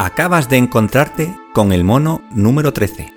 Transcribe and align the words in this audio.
Acabas 0.00 0.48
de 0.48 0.58
encontrarte 0.58 1.36
con 1.52 1.72
el 1.72 1.82
mono 1.82 2.22
número 2.30 2.72
13. 2.72 3.12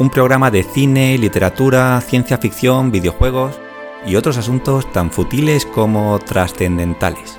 Un 0.00 0.10
programa 0.10 0.50
de 0.50 0.64
cine, 0.64 1.16
literatura, 1.16 2.00
ciencia 2.00 2.38
ficción, 2.38 2.90
videojuegos 2.90 3.60
y 4.04 4.16
otros 4.16 4.36
asuntos 4.36 4.90
tan 4.90 5.12
futiles 5.12 5.64
como 5.64 6.18
trascendentales. 6.18 7.38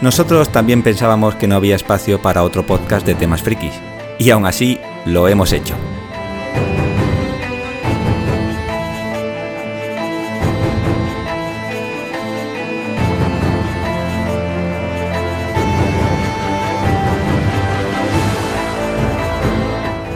Nosotros 0.00 0.50
también 0.50 0.82
pensábamos 0.82 1.34
que 1.34 1.46
no 1.46 1.56
había 1.56 1.76
espacio 1.76 2.20
para 2.20 2.42
otro 2.42 2.66
podcast 2.66 3.06
de 3.06 3.14
temas 3.14 3.42
frikis, 3.42 3.74
y 4.18 4.30
aún 4.30 4.46
así 4.46 4.80
lo 5.06 5.28
hemos 5.28 5.52
hecho. 5.52 5.74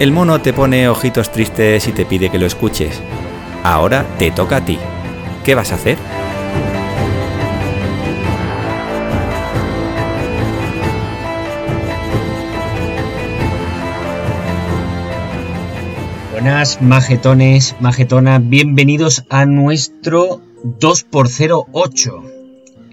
El 0.01 0.13
mono 0.13 0.41
te 0.41 0.53
pone 0.53 0.89
ojitos 0.89 1.33
tristes 1.33 1.89
y 1.89 1.93
te 1.93 2.07
pide 2.07 2.31
que 2.31 2.39
lo 2.39 2.47
escuches. 2.47 3.03
Ahora 3.65 4.07
te 4.17 4.31
toca 4.31 4.59
a 4.59 4.65
ti. 4.65 4.79
¿Qué 5.45 5.57
vas 5.57 5.73
a 5.73 5.75
hacer? 5.75 5.99
Buenas 16.49 16.81
majetones, 16.81 17.77
majetonas, 17.79 18.41
bienvenidos 18.49 19.27
a 19.29 19.45
nuestro 19.45 20.41
2x08. 20.65 22.23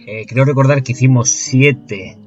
Eh, 0.05 0.25
creo 0.27 0.43
recordar 0.43 0.83
que 0.83 0.91
hicimos 0.91 1.29
7 1.29 2.17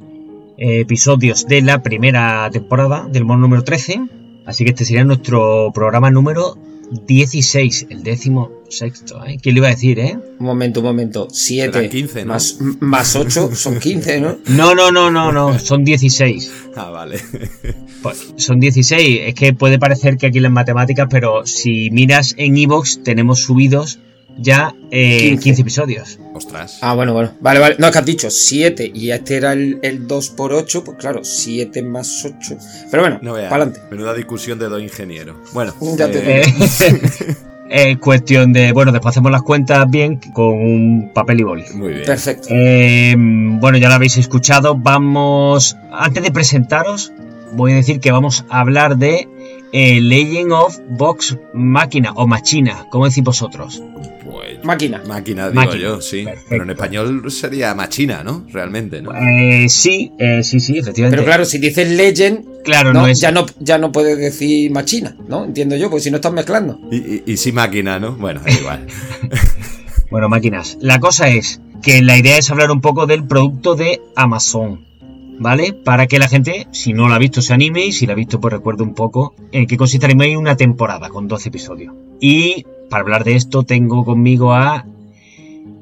episodios 0.56 1.46
de 1.46 1.60
la 1.60 1.82
primera 1.82 2.48
temporada 2.50 3.06
del 3.12 3.26
mono 3.26 3.42
número 3.42 3.62
13, 3.62 4.00
así 4.46 4.64
que 4.64 4.70
este 4.70 4.86
sería 4.86 5.04
nuestro 5.04 5.70
programa 5.74 6.10
número 6.10 6.56
16, 6.90 7.86
el 7.90 8.02
décimo 8.02 8.50
sexto. 8.68 9.24
¿eh? 9.24 9.38
¿Quién 9.42 9.54
le 9.54 9.60
iba 9.60 9.68
a 9.68 9.70
decir, 9.70 9.98
eh? 9.98 10.18
Un 10.38 10.46
momento, 10.46 10.80
un 10.80 10.86
momento. 10.86 11.28
7 11.30 11.72
Serán 11.72 11.90
15, 11.90 12.24
¿no? 12.24 12.32
más, 12.32 12.58
más 12.80 13.16
8 13.16 13.54
son 13.54 13.78
15, 13.78 14.20
¿no? 14.20 14.38
No, 14.48 14.74
no, 14.74 14.90
no, 14.90 15.10
no, 15.10 15.32
no, 15.32 15.58
son 15.58 15.84
16. 15.84 16.52
Ah, 16.80 16.90
vale. 16.90 17.18
Pues, 18.02 18.34
son 18.36 18.60
16. 18.60 19.22
Es 19.24 19.34
que 19.34 19.52
puede 19.52 19.80
parecer 19.80 20.16
que 20.16 20.26
aquí 20.26 20.38
las 20.38 20.52
matemáticas, 20.52 21.08
pero 21.10 21.44
si 21.44 21.90
miras 21.90 22.36
en 22.38 22.56
Evox 22.56 23.02
tenemos 23.02 23.40
subidos 23.40 23.98
ya 24.38 24.74
eh, 24.90 25.18
15. 25.30 25.42
15. 25.42 25.62
episodios. 25.62 26.18
Ostras. 26.34 26.78
Ah, 26.80 26.94
bueno, 26.94 27.12
bueno. 27.12 27.32
Vale, 27.40 27.60
vale. 27.60 27.76
No, 27.78 27.86
es 27.86 27.92
que 27.92 27.98
has 27.98 28.04
dicho 28.06 28.30
7 28.30 28.90
y 28.94 29.10
este 29.10 29.36
era 29.36 29.52
el, 29.52 29.78
el 29.82 30.06
2 30.06 30.30
por 30.30 30.52
8, 30.52 30.84
pues 30.84 30.96
claro, 30.98 31.24
7 31.24 31.82
más 31.82 32.24
8. 32.24 32.56
Pero 32.90 33.02
bueno, 33.02 33.18
No 33.22 33.32
para 33.34 33.48
adelante. 33.48 33.80
Menuda 33.90 34.14
discusión 34.14 34.58
de 34.58 34.66
dos 34.68 34.80
ingenieros. 34.82 35.36
Bueno, 35.52 35.74
Ya 35.98 36.10
te 36.10 36.40
eh, 36.40 36.44
Eh, 37.70 37.90
Es 37.90 37.98
cuestión 37.98 38.52
de, 38.54 38.72
bueno, 38.72 38.92
después 38.92 39.12
hacemos 39.12 39.30
las 39.30 39.42
cuentas 39.42 39.84
bien 39.90 40.18
con 40.32 40.46
un 40.54 41.10
papel 41.12 41.40
y 41.40 41.42
boli. 41.42 41.64
muy 41.74 41.92
bien. 41.92 42.06
Perfecto. 42.06 42.48
Eh, 42.50 43.14
bueno, 43.18 43.76
ya 43.76 43.88
lo 43.88 43.94
habéis 43.94 44.16
escuchado. 44.16 44.74
Vamos, 44.74 45.76
antes 45.92 46.22
de 46.22 46.30
presentaros, 46.30 47.12
voy 47.52 47.72
a 47.72 47.76
decir 47.76 48.00
que 48.00 48.10
vamos 48.10 48.46
a 48.48 48.60
hablar 48.60 48.96
de 48.96 49.28
eh, 49.72 50.00
Legend 50.00 50.52
of 50.52 50.78
Vox 50.90 51.36
Máquina 51.54 52.12
o 52.14 52.26
Machina, 52.26 52.86
como 52.90 53.06
decís 53.08 53.22
vosotros. 53.24 53.82
Pues, 54.24 54.62
Máquina. 54.64 55.02
máquina, 55.06 55.48
digo 55.50 55.54
Máquina. 55.64 55.82
yo, 55.82 56.00
sí. 56.00 56.24
Perfecto. 56.24 56.46
Pero 56.50 56.62
en 56.64 56.70
español 56.70 57.30
sería 57.30 57.74
machina, 57.74 58.22
¿no? 58.24 58.44
Realmente, 58.52 59.00
¿no? 59.00 59.12
Eh, 59.14 59.66
sí, 59.68 60.12
eh, 60.18 60.42
sí, 60.42 60.60
sí, 60.60 60.78
efectivamente. 60.78 61.16
Pero 61.16 61.24
claro, 61.26 61.44
si 61.44 61.58
dices 61.58 61.90
Legend, 61.90 62.62
Claro, 62.64 62.92
no, 62.92 63.02
no 63.02 63.06
es. 63.08 63.20
ya, 63.20 63.30
no, 63.30 63.46
ya 63.60 63.78
no 63.78 63.92
puedes 63.92 64.18
decir 64.18 64.70
machina, 64.70 65.16
¿no? 65.28 65.44
Entiendo 65.44 65.76
yo, 65.76 65.88
porque 65.88 66.02
si 66.02 66.10
no 66.10 66.16
estás 66.16 66.32
mezclando. 66.32 66.78
Y, 66.90 66.96
y, 66.96 67.22
y 67.26 67.36
sí 67.38 67.52
máquina, 67.52 67.98
¿no? 67.98 68.12
Bueno, 68.16 68.40
da 68.44 68.50
igual. 68.52 68.86
Bueno, 70.10 70.30
máquinas. 70.30 70.78
La 70.80 71.00
cosa 71.00 71.28
es 71.28 71.60
que 71.82 72.00
la 72.00 72.16
idea 72.16 72.38
es 72.38 72.50
hablar 72.50 72.70
un 72.70 72.80
poco 72.80 73.06
del 73.06 73.26
producto 73.26 73.74
de 73.74 74.00
Amazon. 74.16 74.86
¿Vale? 75.40 75.72
Para 75.72 76.06
que 76.06 76.18
la 76.18 76.28
gente, 76.28 76.66
si 76.72 76.92
no 76.92 77.08
lo 77.08 77.14
ha 77.14 77.18
visto, 77.18 77.42
se 77.42 77.52
anime 77.54 77.86
y 77.86 77.92
si 77.92 78.06
lo 78.06 78.12
ha 78.12 78.16
visto, 78.16 78.40
pues 78.40 78.52
recuerde 78.52 78.82
un 78.82 78.94
poco 78.94 79.34
en 79.52 79.66
qué 79.66 79.76
consiste 79.76 80.06
anime 80.06 80.36
una 80.36 80.56
temporada 80.56 81.08
con 81.10 81.28
12 81.28 81.48
episodios. 81.50 81.94
Y 82.20 82.66
para 82.90 83.02
hablar 83.02 83.24
de 83.24 83.36
esto, 83.36 83.62
tengo 83.62 84.04
conmigo 84.04 84.52
a 84.52 84.84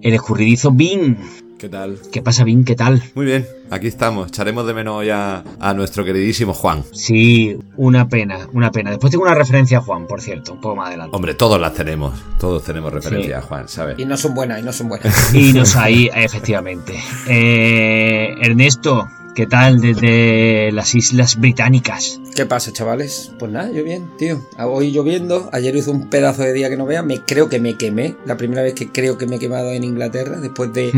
el 0.03 0.15
escurridizo 0.15 0.71
Bin. 0.73 1.17
¿Qué 1.59 1.71
tal? 1.71 1.99
¿Qué 2.13 2.21
pasa, 2.21 2.45
Bin? 2.45 2.65
¿Qué 2.67 2.75
tal? 2.75 3.03
Muy 3.15 3.25
bien, 3.25 3.47
aquí 3.71 3.87
estamos. 3.87 4.29
Echaremos 4.29 4.67
de 4.67 4.75
menos 4.75 5.07
ya 5.07 5.43
a 5.59 5.73
nuestro 5.73 6.05
queridísimo 6.05 6.53
Juan. 6.53 6.85
Sí, 6.93 7.57
una 7.79 8.11
pena, 8.11 8.47
una 8.53 8.71
pena. 8.71 8.91
Después 8.91 9.11
tengo 9.11 9.25
una 9.25 9.35
referencia 9.35 9.79
a 9.79 9.81
Juan, 9.81 10.07
por 10.07 10.21
cierto, 10.21 10.53
un 10.53 10.61
poco 10.61 10.77
más 10.77 10.89
adelante. 10.89 11.17
Hombre, 11.17 11.33
todos 11.33 11.59
las 11.59 11.73
tenemos. 11.73 12.13
Todos 12.39 12.63
tenemos 12.63 12.93
referencia 12.93 13.31
Sí. 13.31 13.33
a 13.33 13.41
Juan, 13.41 13.69
¿sabes? 13.69 13.99
Y 13.99 14.05
no 14.05 14.19
son 14.19 14.35
buenas, 14.35 14.61
y 14.61 14.65
no 14.65 14.73
son 14.75 14.91
buenas. 14.91 15.35
Y 15.35 15.55
nos 15.55 15.77
ahí, 15.77 16.11
efectivamente. 16.15 16.93
Eh, 17.27 18.35
Ernesto, 18.43 19.09
¿qué 19.37 19.47
tal 19.47 19.81
desde 19.81 20.73
las 20.73 20.95
Islas 20.95 21.39
Británicas? 21.39 22.19
¿Qué 22.35 22.45
pasa, 22.47 22.73
chavales? 22.73 23.31
Pues 23.39 23.53
nada, 23.53 23.71
yo 23.71 23.85
bien, 23.85 24.11
tío. 24.19 24.41
Hoy 24.59 24.91
lloviendo, 24.93 25.49
ayer 25.53 25.77
hizo 25.77 25.91
un 25.93 26.09
pedazo 26.11 26.43
de 26.43 26.53
día 26.53 26.69
que 26.69 26.77
no 26.77 26.87
vea, 26.87 27.03
me 27.03 27.21
creo 27.21 27.49
que 27.49 27.61
me 27.61 27.77
quemé. 27.77 28.17
La 28.27 28.37
primera 28.37 28.63
vez 28.63 28.75
que 28.75 28.89
creo 28.91 29.17
que 29.19 29.27
me 29.27 29.37
he 29.37 29.39
quemado 29.39 29.71
en 29.71 29.85
Inglaterra, 29.85 30.41
después 30.41 30.73
de 30.73 30.91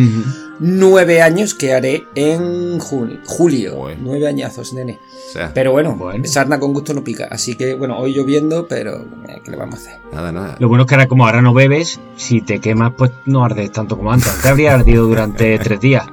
nueve 0.60 1.20
años 1.22 1.54
que 1.54 1.74
haré 1.74 2.04
en 2.14 2.78
junio, 2.78 3.18
julio. 3.26 3.88
Nueve 4.00 4.26
añazos, 4.26 4.72
nene. 4.72 4.98
O 5.28 5.32
sea, 5.32 5.52
Pero 5.54 5.72
bueno, 5.72 5.94
Bueno. 5.96 6.24
sarna 6.26 6.58
con 6.58 6.72
gusto 6.72 6.94
no 6.94 7.04
pica. 7.04 7.28
Así 7.30 7.54
que, 7.54 7.74
bueno, 7.74 7.98
hoy 7.98 8.14
lloviendo, 8.14 8.66
pero 8.66 9.02
eh, 9.28 9.40
¿qué 9.44 9.50
le 9.50 9.56
vamos 9.56 9.74
a 9.76 9.78
hacer? 9.78 9.98
nada, 10.12 10.32
nada. 10.32 10.56
Lo 10.58 10.68
bueno 10.68 10.84
es 10.84 10.88
que 10.88 10.94
ahora, 10.94 11.06
como 11.06 11.26
ahora 11.26 11.42
no 11.42 11.52
bebes, 11.52 12.00
si 12.16 12.40
te 12.40 12.60
quemas, 12.60 12.92
pues 12.96 13.10
no 13.26 13.44
ardes 13.44 13.70
tanto 13.72 13.96
como 13.96 14.10
antes. 14.12 14.40
Te 14.42 14.48
habría 14.48 14.74
ardido 14.74 15.06
durante 15.06 15.56
tres 15.60 15.80
días. 15.80 16.06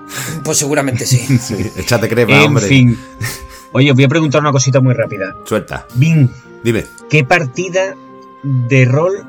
Pues 0.44 0.58
seguramente 0.58 1.06
sí. 1.06 1.18
Sí, 1.40 1.56
échate 1.78 2.08
crema, 2.24 2.42
en 2.42 2.48
hombre. 2.48 2.66
fin. 2.66 2.98
Oye, 3.72 3.92
os 3.92 3.96
voy 3.96 4.06
a 4.06 4.08
preguntar 4.08 4.42
una 4.42 4.52
cosita 4.52 4.80
muy 4.80 4.94
rápida. 4.94 5.36
Suelta. 5.44 5.86
Bin, 5.96 6.30
Dime. 6.64 6.86
¿qué 7.10 7.24
partida 7.24 7.96
de 8.44 8.86
rol 8.86 9.26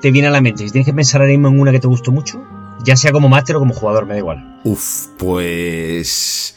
te 0.00 0.10
viene 0.10 0.28
a 0.28 0.30
la 0.30 0.40
mente? 0.40 0.64
Si 0.64 0.70
tienes 0.70 0.86
que 0.86 0.92
pensar 0.92 1.20
ahora 1.22 1.32
mismo 1.32 1.48
en 1.48 1.58
una 1.58 1.72
que 1.72 1.80
te 1.80 1.86
gustó 1.86 2.12
mucho, 2.12 2.42
ya 2.82 2.96
sea 2.96 3.12
como 3.12 3.28
máster 3.28 3.56
o 3.56 3.58
como 3.58 3.74
jugador, 3.74 4.06
me 4.06 4.14
da 4.14 4.18
igual. 4.18 4.60
Uf, 4.64 5.06
pues... 5.16 6.56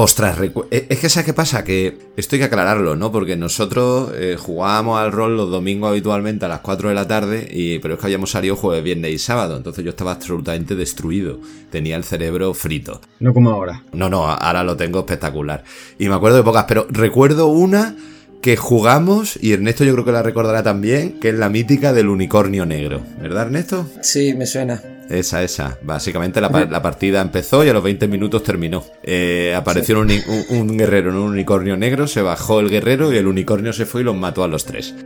Ostras, 0.00 0.38
eh, 0.70 0.86
es 0.90 1.00
que 1.00 1.08
¿sabes 1.08 1.26
qué 1.26 1.32
pasa? 1.32 1.64
Que 1.64 1.98
esto 2.16 2.36
hay 2.36 2.38
que 2.38 2.44
aclararlo, 2.44 2.94
¿no? 2.94 3.10
Porque 3.10 3.34
nosotros 3.36 4.12
eh, 4.14 4.36
jugábamos 4.38 5.00
al 5.00 5.10
rol 5.10 5.36
los 5.36 5.50
domingos 5.50 5.90
habitualmente 5.90 6.44
a 6.44 6.48
las 6.48 6.60
4 6.60 6.90
de 6.90 6.94
la 6.94 7.08
tarde, 7.08 7.48
y, 7.50 7.80
pero 7.80 7.94
es 7.94 8.00
que 8.00 8.06
habíamos 8.06 8.30
salido 8.30 8.54
jueves, 8.54 8.84
viernes 8.84 9.10
y 9.10 9.18
sábado, 9.18 9.56
entonces 9.56 9.84
yo 9.84 9.90
estaba 9.90 10.12
absolutamente 10.12 10.76
destruido, 10.76 11.40
tenía 11.72 11.96
el 11.96 12.04
cerebro 12.04 12.54
frito. 12.54 13.00
No 13.18 13.34
como 13.34 13.50
ahora. 13.50 13.82
No, 13.92 14.08
no, 14.08 14.24
ahora 14.24 14.62
lo 14.62 14.76
tengo 14.76 15.00
espectacular. 15.00 15.64
Y 15.98 16.08
me 16.08 16.14
acuerdo 16.14 16.36
de 16.36 16.44
pocas, 16.44 16.66
pero 16.68 16.86
recuerdo 16.88 17.48
una 17.48 17.96
que 18.40 18.56
jugamos, 18.56 19.36
y 19.42 19.52
Ernesto 19.52 19.82
yo 19.82 19.94
creo 19.94 20.04
que 20.04 20.12
la 20.12 20.22
recordará 20.22 20.62
también, 20.62 21.18
que 21.18 21.30
es 21.30 21.34
la 21.34 21.48
mítica 21.48 21.92
del 21.92 22.08
unicornio 22.08 22.66
negro. 22.66 23.00
¿Verdad, 23.20 23.46
Ernesto? 23.46 23.88
Sí, 24.00 24.32
me 24.32 24.46
suena. 24.46 24.80
Esa, 25.08 25.42
esa. 25.42 25.78
Básicamente 25.82 26.40
la, 26.40 26.48
la 26.70 26.82
partida 26.82 27.20
empezó 27.20 27.64
y 27.64 27.68
a 27.68 27.72
los 27.72 27.82
20 27.82 28.08
minutos 28.08 28.42
terminó. 28.42 28.84
Eh, 29.02 29.54
apareció 29.56 29.98
un, 30.00 30.10
un- 30.10 30.44
un 30.68 30.76
guerrero 30.76 31.10
en 31.10 31.16
un 31.16 31.30
unicornio 31.32 31.76
negro, 31.76 32.06
se 32.06 32.20
bajó 32.22 32.60
el 32.60 32.68
guerrero 32.70 33.12
y 33.12 33.16
el 33.16 33.26
unicornio 33.26 33.72
se 33.72 33.86
fue 33.86 34.02
y 34.02 34.04
los 34.04 34.16
mató 34.16 34.44
a 34.44 34.48
los 34.48 34.64
tres. 34.64 34.94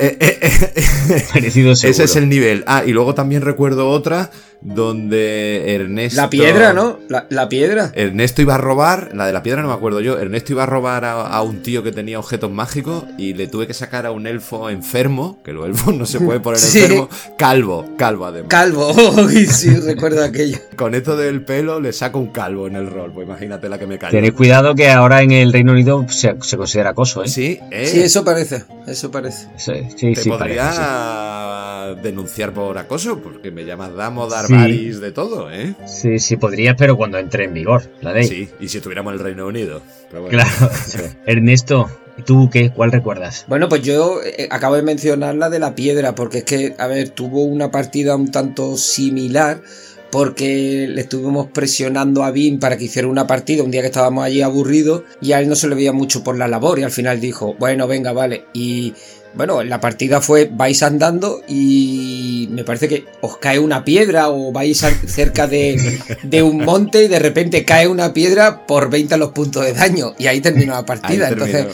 Eh, 0.00 0.16
eh, 0.20 0.38
eh, 0.42 1.46
ese 1.46 2.04
es 2.04 2.16
el 2.16 2.28
nivel. 2.28 2.62
Ah, 2.66 2.82
y 2.86 2.92
luego 2.92 3.14
también 3.14 3.42
recuerdo 3.42 3.88
otra 3.88 4.30
donde 4.60 5.74
Ernesto... 5.74 6.20
La 6.20 6.28
piedra, 6.30 6.72
¿no? 6.72 6.98
La, 7.08 7.26
la 7.30 7.48
piedra. 7.48 7.90
Ernesto 7.94 8.42
iba 8.42 8.56
a 8.56 8.58
robar, 8.58 9.10
la 9.14 9.26
de 9.26 9.32
la 9.32 9.42
piedra 9.42 9.62
no 9.62 9.68
me 9.68 9.74
acuerdo 9.74 10.00
yo, 10.00 10.18
Ernesto 10.18 10.52
iba 10.52 10.64
a 10.64 10.66
robar 10.66 11.04
a, 11.04 11.26
a 11.28 11.42
un 11.42 11.62
tío 11.62 11.82
que 11.82 11.92
tenía 11.92 12.18
objetos 12.18 12.50
mágicos 12.50 13.04
y 13.16 13.34
le 13.34 13.46
tuve 13.46 13.66
que 13.66 13.74
sacar 13.74 14.04
a 14.06 14.10
un 14.10 14.26
elfo 14.26 14.68
enfermo, 14.68 15.40
que 15.44 15.52
los 15.52 15.66
elfos 15.66 15.94
no 15.94 16.06
se 16.06 16.20
pueden 16.20 16.42
poner 16.42 16.58
Sí. 16.68 16.80
enfermo, 16.80 17.08
calvo, 17.38 17.86
calvo 17.96 18.26
además. 18.26 18.47
Calvo. 18.48 18.92
Uy, 19.24 19.46
sí, 19.46 19.70
recuerdo 19.76 20.24
aquello. 20.24 20.58
Con 20.76 20.94
esto 20.94 21.16
del 21.16 21.42
pelo 21.42 21.80
le 21.80 21.92
saco 21.92 22.18
un 22.18 22.28
calvo 22.28 22.66
en 22.66 22.76
el 22.76 22.88
rol, 22.90 23.12
pues 23.12 23.26
imagínate 23.26 23.68
la 23.68 23.78
que 23.78 23.86
me 23.86 23.98
cae. 23.98 24.10
Tened 24.10 24.34
cuidado 24.34 24.74
que 24.74 24.90
ahora 24.90 25.22
en 25.22 25.32
el 25.32 25.52
Reino 25.52 25.72
Unido 25.72 26.06
se, 26.08 26.34
se 26.40 26.56
considera 26.56 26.90
acoso, 26.90 27.22
¿eh? 27.22 27.28
Sí, 27.28 27.60
eh, 27.70 27.86
Sí, 27.86 28.00
eso 28.00 28.24
parece. 28.24 28.64
Eso 28.86 29.10
parece. 29.10 29.46
Sí, 29.56 29.72
sí, 29.96 30.14
te 30.14 30.22
sí, 30.22 30.30
podría 30.30 30.62
parece, 30.62 30.76
sí. 30.76 30.82
a 30.84 31.94
denunciar 32.02 32.52
por 32.52 32.76
acoso, 32.78 33.18
porque 33.18 33.50
me 33.50 33.64
llamas 33.64 33.94
Damo, 33.94 34.28
Darvaris, 34.28 35.00
de 35.00 35.12
todo, 35.12 35.50
¿eh? 35.50 35.74
Sí, 35.86 36.18
sí, 36.18 36.36
podrías, 36.36 36.74
pero 36.76 36.96
cuando 36.96 37.18
entre 37.18 37.44
en 37.44 37.54
vigor 37.54 37.82
la 38.00 38.12
ley. 38.12 38.26
Sí, 38.26 38.48
y 38.60 38.68
si 38.68 38.80
tuviéramos 38.80 39.12
el 39.12 39.20
Reino 39.20 39.46
Unido. 39.46 39.82
Claro. 40.30 40.70
Ernesto, 41.26 41.90
¿y 42.18 42.22
tú 42.22 42.50
qué? 42.50 42.70
¿Cuál 42.70 42.92
recuerdas? 42.92 43.44
Bueno, 43.48 43.68
pues 43.68 43.82
yo 43.82 44.20
eh, 44.22 44.48
acabo 44.50 44.76
de 44.76 44.82
mencionar 44.82 45.34
la 45.34 45.48
de 45.48 45.58
la 45.58 45.74
piedra, 45.74 46.14
porque 46.14 46.38
es 46.38 46.44
que, 46.44 46.74
a 46.78 46.86
ver, 46.86 47.10
tuvo 47.10 47.44
una 47.44 47.70
partida 47.70 48.16
un 48.16 48.30
tanto 48.30 48.76
similar 48.76 49.62
porque 50.10 50.86
le 50.88 51.00
estuvimos 51.02 51.48
presionando 51.48 52.24
a 52.24 52.30
Vin 52.30 52.58
para 52.58 52.78
que 52.78 52.84
hiciera 52.84 53.08
una 53.08 53.26
partida 53.26 53.62
un 53.62 53.70
día 53.70 53.82
que 53.82 53.88
estábamos 53.88 54.24
allí 54.24 54.40
aburridos 54.40 55.02
y 55.20 55.32
a 55.32 55.40
él 55.40 55.48
no 55.48 55.54
se 55.54 55.68
le 55.68 55.74
veía 55.74 55.92
mucho 55.92 56.24
por 56.24 56.36
la 56.36 56.48
labor 56.48 56.78
y 56.78 56.82
al 56.82 56.90
final 56.90 57.20
dijo, 57.20 57.54
bueno, 57.58 57.86
venga, 57.86 58.12
vale. 58.12 58.44
Y 58.52 58.94
bueno, 59.34 59.62
la 59.62 59.80
partida 59.80 60.20
fue 60.20 60.50
vais 60.50 60.82
andando 60.82 61.42
y 61.46 62.48
me 62.50 62.64
parece 62.64 62.88
que 62.88 63.04
os 63.20 63.36
cae 63.38 63.58
una 63.58 63.84
piedra 63.84 64.30
o 64.30 64.52
vais 64.52 64.78
cerca 65.06 65.46
de, 65.46 65.78
un 66.42 66.64
monte 66.64 67.04
y 67.04 67.08
de 67.08 67.18
repente 67.18 67.64
cae 67.64 67.86
una 67.86 68.12
piedra 68.12 68.66
por 68.66 68.90
20 68.90 69.16
los 69.16 69.30
puntos 69.30 69.64
de 69.64 69.72
daño 69.74 70.14
y 70.18 70.26
ahí 70.26 70.40
terminó 70.40 70.72
la 70.72 70.84
partida. 70.84 71.28
Entonces, 71.28 71.66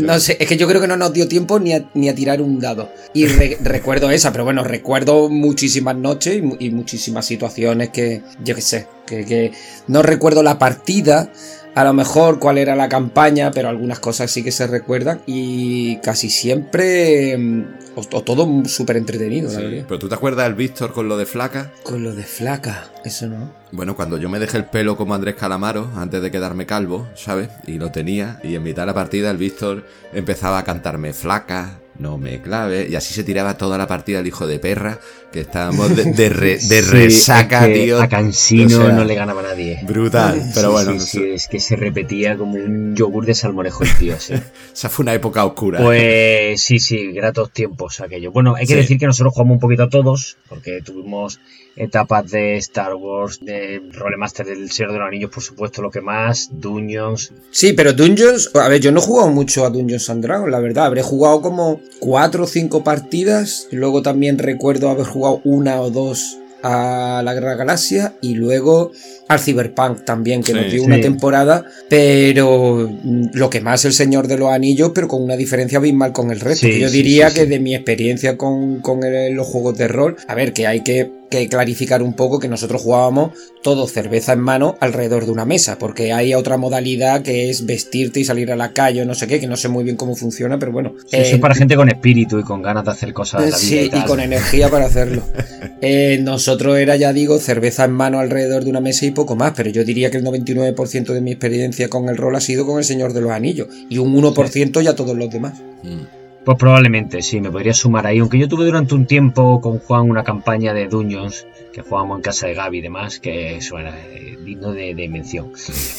no 0.00 0.18
sé, 0.18 0.36
es 0.40 0.48
que 0.48 0.56
yo 0.56 0.66
creo 0.66 0.80
que 0.80 0.88
no 0.88 0.96
nos 0.96 1.12
dio 1.12 1.28
tiempo 1.28 1.58
ni 1.58 1.72
a, 1.72 1.88
ni 1.94 2.08
a 2.08 2.14
tirar 2.14 2.42
un 2.42 2.58
dado. 2.60 2.90
Y 3.14 3.26
recuerdo 3.62 4.10
esa, 4.10 4.32
pero 4.32 4.44
bueno, 4.44 4.64
recuerdo 4.64 5.28
muchísimas 5.28 5.96
noches 5.96 6.42
y, 6.58 6.70
muchísimas 6.70 7.26
situaciones 7.26 7.88
que, 7.90 8.22
yo 8.44 8.54
qué 8.54 8.62
sé, 8.62 8.86
que, 9.06 9.24
que 9.24 9.52
no 9.86 10.02
recuerdo 10.02 10.42
la 10.42 10.58
partida 10.58 11.30
a 11.74 11.84
lo 11.84 11.92
mejor 11.92 12.38
cuál 12.38 12.58
era 12.58 12.74
la 12.74 12.88
campaña, 12.88 13.50
pero 13.50 13.68
algunas 13.68 14.00
cosas 14.00 14.30
sí 14.30 14.42
que 14.42 14.52
se 14.52 14.66
recuerdan 14.66 15.20
y 15.26 15.96
casi 15.98 16.30
siempre 16.30 17.36
mm, 17.36 17.64
o, 18.12 18.22
todo 18.22 18.64
súper 18.66 18.96
entretenido, 18.96 19.50
Pero 19.54 19.98
tú 19.98 20.08
te 20.08 20.14
acuerdas 20.14 20.46
del 20.46 20.54
Víctor 20.54 20.92
con 20.92 21.08
lo 21.08 21.16
de 21.16 21.26
flaca? 21.26 21.72
Con 21.82 22.02
lo 22.02 22.14
de 22.14 22.22
flaca, 22.22 22.90
eso 23.04 23.26
no. 23.26 23.52
Bueno, 23.72 23.96
cuando 23.96 24.18
yo 24.18 24.28
me 24.28 24.38
dejé 24.38 24.56
el 24.56 24.64
pelo 24.64 24.96
como 24.96 25.14
Andrés 25.14 25.34
Calamaro, 25.34 25.90
antes 25.96 26.22
de 26.22 26.30
quedarme 26.30 26.66
calvo, 26.66 27.08
¿sabes? 27.14 27.48
Y 27.66 27.78
lo 27.78 27.90
tenía, 27.90 28.40
y 28.44 28.54
en 28.54 28.62
mitad 28.62 28.82
de 28.82 28.86
la 28.86 28.94
partida 28.94 29.30
el 29.30 29.36
Víctor 29.36 29.84
empezaba 30.12 30.58
a 30.58 30.64
cantarme 30.64 31.12
flaca, 31.12 31.80
no 31.98 32.18
me 32.18 32.40
clave. 32.40 32.86
Y 32.88 32.94
así 32.94 33.14
se 33.14 33.24
tiraba 33.24 33.56
toda 33.56 33.78
la 33.78 33.86
partida 33.86 34.20
el 34.20 34.26
hijo 34.26 34.46
de 34.46 34.58
perra, 34.58 35.00
que 35.32 35.40
estábamos 35.40 35.94
de, 35.96 36.28
resaca, 36.90 37.66
tío. 37.66 38.00
A 38.00 38.08
Cansino 38.08 38.92
no 38.92 39.04
le 39.04 39.14
ganaba 39.14 39.40
a 39.40 39.44
nadie. 39.44 39.80
Brutal, 39.82 40.50
pero 40.54 40.72
bueno. 40.72 40.98
Sí, 41.00 41.22
es 41.24 41.48
que 41.48 41.60
se 41.60 41.76
repetía 41.76 42.36
como 42.36 42.54
un 42.54 42.94
yogur 42.94 43.26
de 43.26 43.34
salmorejo 43.34 43.84
el 43.84 43.96
tío, 43.96 44.14
Esa 44.72 44.88
fue 44.88 45.02
una 45.02 45.14
época 45.14 45.44
oscura. 45.44 45.80
Pues 45.80 46.60
sí, 46.60 46.78
sí, 46.78 47.12
gratos 47.12 47.50
tiempos 47.52 48.00
aquello. 48.00 48.32
Bueno, 48.32 48.54
hay 48.54 48.66
que 48.66 48.76
decir 48.76 48.98
que 48.98 49.06
nosotros 49.06 49.34
jugamos 49.34 49.54
un 49.54 49.60
poquito 49.60 49.84
a 49.84 49.88
todos, 49.88 50.38
porque 50.48 50.80
tuvimos 50.82 51.40
etapas 51.76 52.30
de 52.30 52.56
Star 52.56 52.94
Wars, 52.94 53.40
de 53.40 53.82
Rolemaster 53.92 54.46
del 54.46 54.70
Señor 54.70 54.92
de 54.92 54.98
los 54.98 55.08
Anillos, 55.08 55.30
por 55.30 55.42
supuesto, 55.42 55.82
lo 55.82 55.90
que 55.90 56.00
más, 56.00 56.48
Dungeons. 56.52 57.32
Sí, 57.50 57.72
pero 57.72 57.92
Dungeons, 57.92 58.50
a 58.54 58.68
ver, 58.68 58.80
yo 58.80 58.92
no 58.92 59.00
he 59.00 59.04
jugado 59.04 59.30
mucho 59.30 59.64
a 59.64 59.70
Dungeons 59.70 60.10
and 60.10 60.22
Dragons, 60.22 60.50
la 60.50 60.60
verdad, 60.60 60.86
habré 60.86 61.02
jugado 61.02 61.40
como 61.40 61.80
cuatro 62.00 62.44
o 62.44 62.46
cinco 62.46 62.82
partidas, 62.82 63.68
luego 63.70 64.02
también 64.02 64.38
recuerdo 64.38 64.90
haber 64.90 65.06
jugado 65.06 65.40
una 65.44 65.80
o 65.80 65.90
dos 65.90 66.38
a 66.62 67.22
la 67.24 67.34
Guerra 67.34 67.54
Galaxia 67.54 68.16
y 68.20 68.34
luego 68.34 68.90
al 69.28 69.38
Cyberpunk 69.38 70.04
también, 70.04 70.42
que 70.42 70.54
nos 70.54 70.70
dio 70.70 70.82
una 70.82 71.00
temporada, 71.00 71.64
pero 71.88 72.90
lo 73.32 73.50
que 73.50 73.60
más 73.60 73.84
el 73.84 73.92
Señor 73.92 74.26
de 74.26 74.38
los 74.38 74.50
Anillos, 74.50 74.92
pero 74.94 75.06
con 75.06 75.22
una 75.22 75.36
diferencia 75.36 75.78
abismal 75.78 76.12
con 76.12 76.30
el 76.30 76.40
resto. 76.40 76.66
yo 76.66 76.90
diría 76.90 77.30
que 77.30 77.46
de 77.46 77.60
mi 77.60 77.74
experiencia 77.74 78.36
con, 78.36 78.80
con 78.80 79.00
los 79.34 79.46
juegos 79.46 79.76
de 79.76 79.88
rol, 79.88 80.16
a 80.26 80.34
ver, 80.34 80.52
que 80.52 80.66
hay 80.66 80.82
que 80.82 81.18
que 81.30 81.48
clarificar 81.48 82.02
un 82.02 82.14
poco 82.14 82.38
que 82.38 82.48
nosotros 82.48 82.82
jugábamos 82.82 83.32
todo 83.62 83.86
cerveza 83.86 84.32
en 84.32 84.40
mano 84.40 84.76
alrededor 84.80 85.26
de 85.26 85.32
una 85.32 85.44
mesa, 85.44 85.78
porque 85.78 86.12
hay 86.12 86.34
otra 86.34 86.56
modalidad 86.56 87.22
que 87.22 87.50
es 87.50 87.66
vestirte 87.66 88.20
y 88.20 88.24
salir 88.24 88.52
a 88.52 88.56
la 88.56 88.72
calle 88.72 89.02
o 89.02 89.04
no 89.04 89.14
sé 89.14 89.26
qué, 89.26 89.40
que 89.40 89.46
no 89.46 89.56
sé 89.56 89.68
muy 89.68 89.84
bien 89.84 89.96
cómo 89.96 90.16
funciona, 90.16 90.58
pero 90.58 90.72
bueno. 90.72 90.94
eso 91.10 91.34
es 91.34 91.40
para 91.40 91.54
gente 91.54 91.76
con 91.76 91.88
espíritu 91.88 92.38
y 92.38 92.42
con 92.42 92.62
ganas 92.62 92.84
de 92.84 92.90
hacer 92.92 93.12
cosas 93.12 93.44
de 93.44 93.50
la 93.50 93.58
vida. 93.58 93.82
Sí, 93.82 93.90
y, 93.92 94.06
con 94.06 94.20
energía 94.20 94.70
para 94.70 94.86
hacerlo. 94.86 95.22
Eh, 95.80 96.18
nosotros 96.22 96.76
era, 96.76 96.96
ya 96.96 97.12
digo, 97.12 97.38
cerveza 97.38 97.84
en 97.84 97.92
mano 97.92 98.18
alrededor 98.18 98.64
de 98.64 98.70
una 98.70 98.80
mesa 98.80 99.06
y 99.06 99.12
poco 99.18 99.34
más, 99.34 99.52
pero 99.56 99.68
yo 99.70 99.84
diría 99.84 100.12
que 100.12 100.18
el 100.18 100.24
99% 100.24 101.12
de 101.12 101.20
mi 101.20 101.32
experiencia 101.32 101.88
con 101.88 102.08
el 102.08 102.16
rol 102.16 102.36
ha 102.36 102.40
sido 102.40 102.64
con 102.64 102.78
el 102.78 102.84
Señor 102.84 103.12
de 103.12 103.20
los 103.20 103.32
Anillos 103.32 103.66
y 103.88 103.98
un 103.98 104.14
1% 104.14 104.80
ya 104.80 104.94
todos 104.94 105.16
los 105.16 105.28
demás. 105.28 105.60
Mm. 105.82 106.18
Pues 106.44 106.56
probablemente, 106.56 107.20
sí, 107.20 107.40
me 107.40 107.50
podría 107.50 107.74
sumar 107.74 108.06
ahí. 108.06 108.20
Aunque 108.20 108.38
yo 108.38 108.48
tuve 108.48 108.64
durante 108.64 108.94
un 108.94 109.06
tiempo 109.06 109.60
con 109.60 109.80
Juan 109.80 110.08
una 110.08 110.22
campaña 110.22 110.72
de 110.72 110.86
Dungeons, 110.86 111.46
que 111.72 111.82
jugábamos 111.82 112.18
en 112.18 112.22
casa 112.22 112.46
de 112.46 112.54
Gaby 112.54 112.78
y 112.78 112.80
demás, 112.80 113.18
que 113.18 113.56
eso 113.56 113.76
era 113.76 113.94
eh, 113.98 114.38
digno 114.44 114.72
de, 114.72 115.08
mención. 115.08 115.52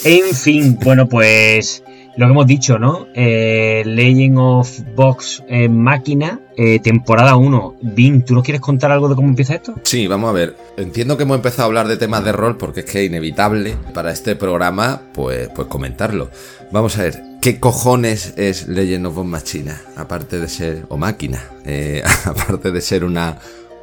En 0.06 0.34
fin, 0.34 0.80
bueno, 0.82 1.10
pues 1.10 1.84
lo 2.18 2.26
que 2.26 2.32
hemos 2.32 2.48
dicho, 2.48 2.80
¿no? 2.80 3.08
Eh, 3.14 3.84
Legend 3.86 4.38
of 4.40 4.80
Box 4.96 5.44
eh, 5.48 5.70
Máquina, 5.70 6.40
temporada 6.84 7.38
1. 7.38 7.76
Vin, 7.82 8.26
¿tú 8.26 8.34
nos 8.34 8.44
quieres 8.44 8.60
contar 8.60 8.92
algo 8.92 9.08
de 9.08 9.16
cómo 9.16 9.30
empieza 9.30 9.56
esto? 9.56 9.76
Sí, 9.84 10.08
vamos 10.08 10.30
a 10.30 10.34
ver. 10.34 10.58
Entiendo 10.76 11.16
que 11.16 11.24
hemos 11.24 11.38
empezado 11.38 11.64
a 11.64 11.66
hablar 11.68 11.88
de 11.88 11.96
temas 11.96 12.26
de 12.26 12.34
rol 12.34 12.58
porque 12.58 12.82
es 12.82 12.86
que 12.86 13.02
es 13.02 13.10
inevitable 13.10 13.78
para 13.94 14.12
este 14.12 14.36
programa, 14.36 15.02
pues, 15.14 15.50
pues 15.56 15.68
comentarlo. 15.70 16.30
Vamos 16.72 17.00
a 17.00 17.04
ver, 17.04 17.24
¿qué 17.42 17.60
cojones 17.60 18.34
es 18.38 18.68
Legend 18.68 19.08
of 19.08 19.16
Bomb 19.16 19.30
Machina? 19.30 19.82
Aparte 19.96 20.40
de 20.40 20.48
ser, 20.48 20.86
o 20.90 20.98
máquina, 20.98 21.44
eh, 21.66 22.04
aparte 22.26 22.72
de 22.72 22.82
ser 22.82 23.04
una, 23.04 23.38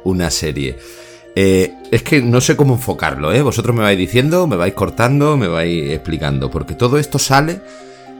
una 0.05 0.31
serie. 0.31 0.77
Eh, 1.35 1.73
es 1.91 2.01
que 2.01 2.21
no 2.21 2.39
sé 2.39 2.55
cómo 2.55 2.75
enfocarlo, 2.75 3.33
¿eh? 3.33 3.41
Vosotros 3.41 3.75
me 3.75 3.83
vais 3.83 3.97
diciendo, 3.97 4.47
me 4.47 4.55
vais 4.55 4.73
cortando, 4.73 5.35
me 5.35 5.47
vais 5.47 5.91
explicando, 5.91 6.49
porque 6.49 6.75
todo 6.75 6.97
esto 6.97 7.19
sale 7.19 7.59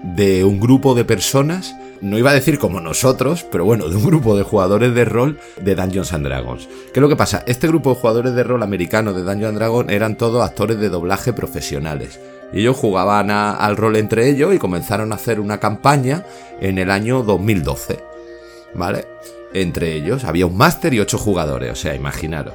de 0.03 0.43
un 0.43 0.59
grupo 0.59 0.95
de 0.95 1.05
personas, 1.05 1.75
no 2.01 2.17
iba 2.17 2.31
a 2.31 2.35
decir 2.35 2.59
como 2.59 2.79
nosotros, 2.79 3.45
pero 3.51 3.65
bueno, 3.65 3.89
de 3.89 3.95
un 3.95 4.05
grupo 4.05 4.37
de 4.37 4.43
jugadores 4.43 4.93
de 4.93 5.05
rol 5.05 5.39
de 5.61 5.75
Dungeons 5.75 6.13
and 6.13 6.25
Dragons. 6.25 6.67
¿Qué 6.67 6.99
es 6.99 7.01
lo 7.01 7.09
que 7.09 7.15
pasa? 7.15 7.43
Este 7.47 7.67
grupo 7.67 7.89
de 7.89 7.99
jugadores 7.99 8.33
de 8.35 8.43
rol 8.43 8.63
americanos 8.63 9.15
de 9.15 9.23
Dungeons 9.23 9.49
and 9.49 9.57
Dragons 9.57 9.91
eran 9.91 10.15
todos 10.17 10.43
actores 10.43 10.79
de 10.79 10.89
doblaje 10.89 11.33
profesionales. 11.33 12.19
Ellos 12.53 12.77
jugaban 12.77 13.29
al 13.29 13.75
rol 13.75 13.97
entre 13.97 14.29
ellos 14.29 14.53
y 14.53 14.59
comenzaron 14.59 15.11
a 15.11 15.15
hacer 15.15 15.39
una 15.39 15.59
campaña 15.59 16.23
en 16.61 16.77
el 16.77 16.91
año 16.91 17.23
2012. 17.23 17.99
¿Vale? 18.73 19.05
Entre 19.53 19.93
ellos 19.93 20.23
había 20.23 20.45
un 20.45 20.55
máster 20.55 20.93
y 20.93 20.99
ocho 20.99 21.17
jugadores, 21.17 21.71
o 21.71 21.75
sea, 21.75 21.95
imaginaros. 21.95 22.53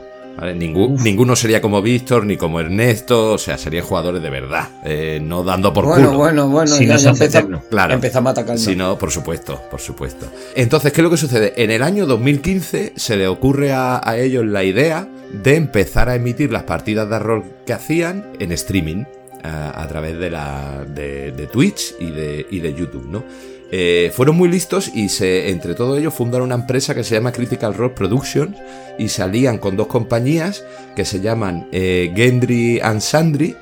Ninguno 0.54 1.36
sería 1.36 1.60
como 1.60 1.82
Víctor 1.82 2.26
ni 2.26 2.36
como 2.36 2.60
Ernesto, 2.60 3.32
o 3.32 3.38
sea, 3.38 3.58
serían 3.58 3.84
jugadores 3.84 4.22
de 4.22 4.30
verdad, 4.30 4.68
eh, 4.84 5.20
no 5.22 5.42
dando 5.42 5.72
por 5.72 5.84
bueno, 5.86 6.16
Bueno, 6.16 6.48
bueno, 6.48 6.74
si 6.74 6.86
no 6.86 6.94
empezamos, 6.94 7.64
claro, 7.70 7.94
empezamos 7.94 8.28
a 8.28 8.32
atacar. 8.32 8.58
Si 8.58 8.74
no, 8.76 8.98
por 8.98 9.10
supuesto, 9.10 9.60
por 9.70 9.80
supuesto. 9.80 10.26
Entonces, 10.54 10.92
¿qué 10.92 11.00
es 11.00 11.04
lo 11.04 11.10
que 11.10 11.16
sucede? 11.16 11.52
En 11.56 11.70
el 11.70 11.82
año 11.82 12.06
2015 12.06 12.94
se 12.96 13.16
le 13.16 13.28
ocurre 13.28 13.72
a, 13.72 14.00
a 14.02 14.18
ellos 14.18 14.44
la 14.44 14.64
idea 14.64 15.08
de 15.32 15.56
empezar 15.56 16.08
a 16.08 16.14
emitir 16.14 16.52
las 16.52 16.64
partidas 16.64 17.08
de 17.08 17.18
rol 17.18 17.44
que 17.66 17.72
hacían 17.72 18.26
en 18.38 18.52
streaming 18.52 19.04
a, 19.44 19.86
través 19.88 20.18
de, 20.18 20.30
la, 20.30 20.84
de, 20.86 21.48
Twitch 21.50 21.94
y 21.98 22.10
de, 22.10 22.46
y 22.50 22.60
de 22.60 22.74
YouTube, 22.74 23.06
¿no? 23.08 23.24
Eh, 23.74 24.12
fueron 24.14 24.36
muy 24.36 24.50
listos 24.50 24.90
y 24.94 25.08
se, 25.08 25.48
entre 25.48 25.74
todos 25.74 25.98
ellos 25.98 26.12
fundaron 26.12 26.48
una 26.48 26.56
empresa 26.56 26.94
que 26.94 27.04
se 27.04 27.14
llama 27.14 27.32
Critical 27.32 27.72
Role 27.72 27.94
Productions 27.94 28.54
y 28.98 29.08
salían 29.08 29.56
con 29.56 29.76
dos 29.76 29.86
compañías 29.86 30.62
que 30.94 31.06
se 31.06 31.20
llaman 31.20 31.68
eh, 31.72 32.12
Gendry 32.14 32.80
and 32.80 33.00
Sandry 33.00 33.56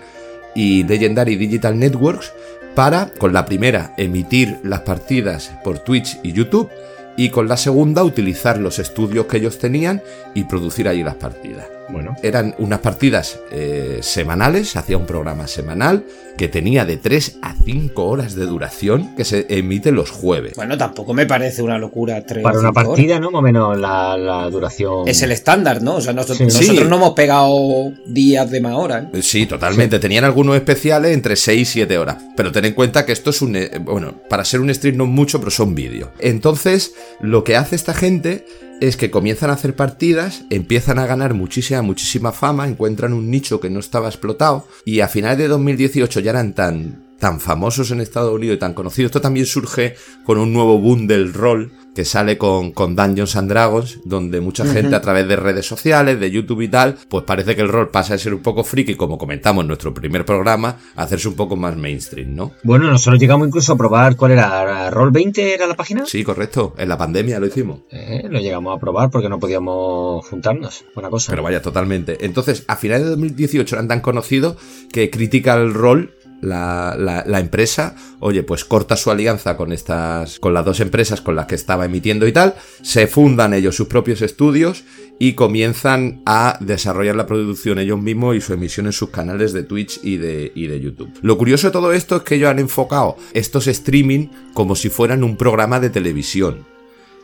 y 0.56 0.82
Legendary 0.82 1.36
Digital 1.36 1.78
Networks 1.78 2.32
para, 2.74 3.08
con 3.18 3.32
la 3.32 3.46
primera, 3.46 3.94
emitir 3.98 4.58
las 4.64 4.80
partidas 4.80 5.52
por 5.62 5.78
Twitch 5.78 6.18
y 6.24 6.32
YouTube 6.32 6.68
y 7.16 7.28
con 7.28 7.46
la 7.46 7.56
segunda 7.56 8.02
utilizar 8.02 8.58
los 8.58 8.80
estudios 8.80 9.26
que 9.26 9.36
ellos 9.36 9.58
tenían 9.58 10.02
y 10.34 10.42
producir 10.42 10.88
allí 10.88 11.04
las 11.04 11.16
partidas. 11.16 11.79
Bueno, 11.92 12.16
eran 12.22 12.54
unas 12.58 12.80
partidas 12.80 13.40
eh, 13.50 13.98
semanales, 14.02 14.76
hacía 14.76 14.96
un 14.96 15.06
programa 15.06 15.46
semanal 15.46 16.04
que 16.36 16.48
tenía 16.48 16.84
de 16.84 16.96
3 16.96 17.38
a 17.42 17.54
5 17.54 18.02
horas 18.02 18.34
de 18.34 18.46
duración 18.46 19.14
que 19.14 19.24
se 19.24 19.46
emite 19.50 19.92
los 19.92 20.10
jueves. 20.10 20.54
Bueno, 20.56 20.78
tampoco 20.78 21.12
me 21.12 21.26
parece 21.26 21.62
una 21.62 21.78
locura. 21.78 22.24
3 22.24 22.42
Para 22.42 22.58
una 22.58 22.72
partida, 22.72 23.20
¿no? 23.20 23.30
Más 23.30 23.40
o 23.40 23.42
menos 23.42 23.78
la, 23.78 24.48
duración. 24.50 25.06
Es 25.06 25.20
el 25.22 25.32
estándar, 25.32 25.82
¿no? 25.82 25.96
O 25.96 26.00
sea, 26.00 26.12
nosotros, 26.12 26.40
no 26.88 26.96
hemos 26.96 27.10
pegado 27.12 27.92
días 28.06 28.50
de 28.50 28.60
más 28.60 28.74
horas. 28.74 29.04
¿eh? 29.12 29.22
Sí, 29.22 29.46
totalmente. 29.46 29.98
Tenían 29.98 30.24
algunos 30.24 30.56
especiales 30.56 31.12
entre 31.12 31.36
6 31.36 31.60
y 31.60 31.64
7 31.64 31.98
horas. 31.98 32.16
Pero 32.36 32.52
ten 32.52 32.64
en 32.64 32.72
cuenta 32.72 33.04
que 33.04 33.12
esto 33.12 33.30
es 33.30 33.42
un. 33.42 33.56
Eh, 33.56 33.78
bueno, 33.78 34.14
para 34.28 34.44
ser 34.44 34.60
un 34.60 34.72
stream 34.72 34.96
no 34.96 35.06
mucho, 35.06 35.40
pero 35.40 35.50
son 35.50 35.74
vídeos. 35.74 36.08
Entonces, 36.20 36.94
lo 37.20 37.44
que 37.44 37.56
hace 37.56 37.76
esta 37.76 37.92
gente 37.92 38.46
es 38.80 38.96
que 38.96 39.10
comienzan 39.10 39.50
a 39.50 39.54
hacer 39.54 39.76
partidas, 39.76 40.44
empiezan 40.50 40.98
a 40.98 41.06
ganar 41.06 41.34
muchísima, 41.34 41.82
muchísima 41.82 42.32
fama, 42.32 42.66
encuentran 42.66 43.12
un 43.12 43.30
nicho 43.30 43.60
que 43.60 43.70
no 43.70 43.78
estaba 43.78 44.08
explotado 44.08 44.66
y 44.84 45.00
a 45.00 45.08
finales 45.08 45.38
de 45.38 45.48
2018 45.48 46.20
ya 46.20 46.30
eran 46.30 46.54
tan, 46.54 47.04
tan 47.18 47.40
famosos 47.40 47.90
en 47.90 48.00
Estados 48.00 48.34
Unidos 48.34 48.56
y 48.56 48.60
tan 48.60 48.74
conocidos. 48.74 49.10
Esto 49.10 49.20
también 49.20 49.46
surge 49.46 49.94
con 50.24 50.38
un 50.38 50.52
nuevo 50.52 50.78
boom 50.78 51.06
del 51.06 51.32
rol 51.34 51.72
que 51.94 52.04
sale 52.04 52.38
con, 52.38 52.72
con 52.72 52.96
Dungeons 52.96 53.36
and 53.36 53.48
Dragons, 53.48 54.00
donde 54.04 54.40
mucha 54.40 54.64
gente 54.64 54.94
a 54.94 55.00
través 55.00 55.26
de 55.28 55.36
redes 55.36 55.66
sociales, 55.66 56.20
de 56.20 56.30
YouTube 56.30 56.62
y 56.62 56.68
tal, 56.68 56.96
pues 57.08 57.24
parece 57.24 57.56
que 57.56 57.62
el 57.62 57.68
rol 57.68 57.90
pasa 57.90 58.14
de 58.14 58.18
ser 58.18 58.34
un 58.34 58.42
poco 58.42 58.64
friki, 58.64 58.94
como 58.94 59.18
comentamos 59.18 59.62
en 59.62 59.68
nuestro 59.68 59.92
primer 59.92 60.24
programa, 60.24 60.76
a 60.96 61.02
hacerse 61.02 61.28
un 61.28 61.34
poco 61.34 61.56
más 61.56 61.76
mainstream, 61.76 62.34
¿no? 62.34 62.52
Bueno, 62.62 62.90
nosotros 62.90 63.20
llegamos 63.20 63.48
incluso 63.48 63.72
a 63.72 63.76
probar 63.76 64.16
cuál 64.16 64.32
era, 64.32 64.90
¿Roll 64.90 65.10
20 65.10 65.54
era 65.54 65.66
la 65.66 65.74
página? 65.74 66.06
Sí, 66.06 66.22
correcto, 66.24 66.74
en 66.78 66.88
la 66.88 66.98
pandemia 66.98 67.40
lo 67.40 67.46
hicimos. 67.46 67.80
Eh, 67.90 68.26
lo 68.28 68.38
llegamos 68.40 68.76
a 68.76 68.80
probar 68.80 69.10
porque 69.10 69.28
no 69.28 69.38
podíamos 69.38 70.26
juntarnos, 70.26 70.84
buena 70.94 71.10
cosa. 71.10 71.30
Pero 71.30 71.42
vaya, 71.42 71.62
totalmente. 71.62 72.24
Entonces, 72.24 72.64
a 72.68 72.76
finales 72.76 73.04
de 73.04 73.10
2018 73.10 73.74
eran 73.74 73.88
tan 73.88 74.00
conocidos 74.00 74.56
que 74.92 75.10
Critical 75.10 75.74
Role 75.74 76.10
la, 76.40 77.40
empresa, 77.40 77.94
oye, 78.20 78.42
pues 78.42 78.64
corta 78.64 78.96
su 78.96 79.10
alianza 79.10 79.56
con 79.56 79.72
estas, 79.72 80.38
con 80.38 80.54
las 80.54 80.64
dos 80.64 80.80
empresas 80.80 81.20
con 81.20 81.36
las 81.36 81.46
que 81.46 81.54
estaba 81.54 81.84
emitiendo 81.84 82.26
y 82.26 82.32
tal, 82.32 82.54
se 82.82 83.06
fundan 83.06 83.54
ellos 83.54 83.76
sus 83.76 83.88
propios 83.88 84.22
estudios 84.22 84.84
y 85.18 85.34
comienzan 85.34 86.22
a 86.24 86.56
desarrollar 86.60 87.14
la 87.14 87.26
producción 87.26 87.78
ellos 87.78 88.00
mismos 88.00 88.36
y 88.36 88.40
su 88.40 88.54
emisión 88.54 88.86
en 88.86 88.92
sus 88.92 89.10
canales 89.10 89.52
de 89.52 89.62
Twitch 89.62 90.00
y 90.02 90.16
de, 90.16 90.50
y 90.54 90.66
de 90.66 90.80
YouTube. 90.80 91.12
Lo 91.22 91.36
curioso 91.36 91.68
de 91.68 91.72
todo 91.72 91.92
esto 91.92 92.16
es 92.16 92.22
que 92.22 92.36
ellos 92.36 92.50
han 92.50 92.58
enfocado 92.58 93.16
estos 93.34 93.66
streaming 93.66 94.28
como 94.54 94.74
si 94.74 94.88
fueran 94.88 95.22
un 95.22 95.36
programa 95.36 95.78
de 95.78 95.90
televisión. 95.90 96.64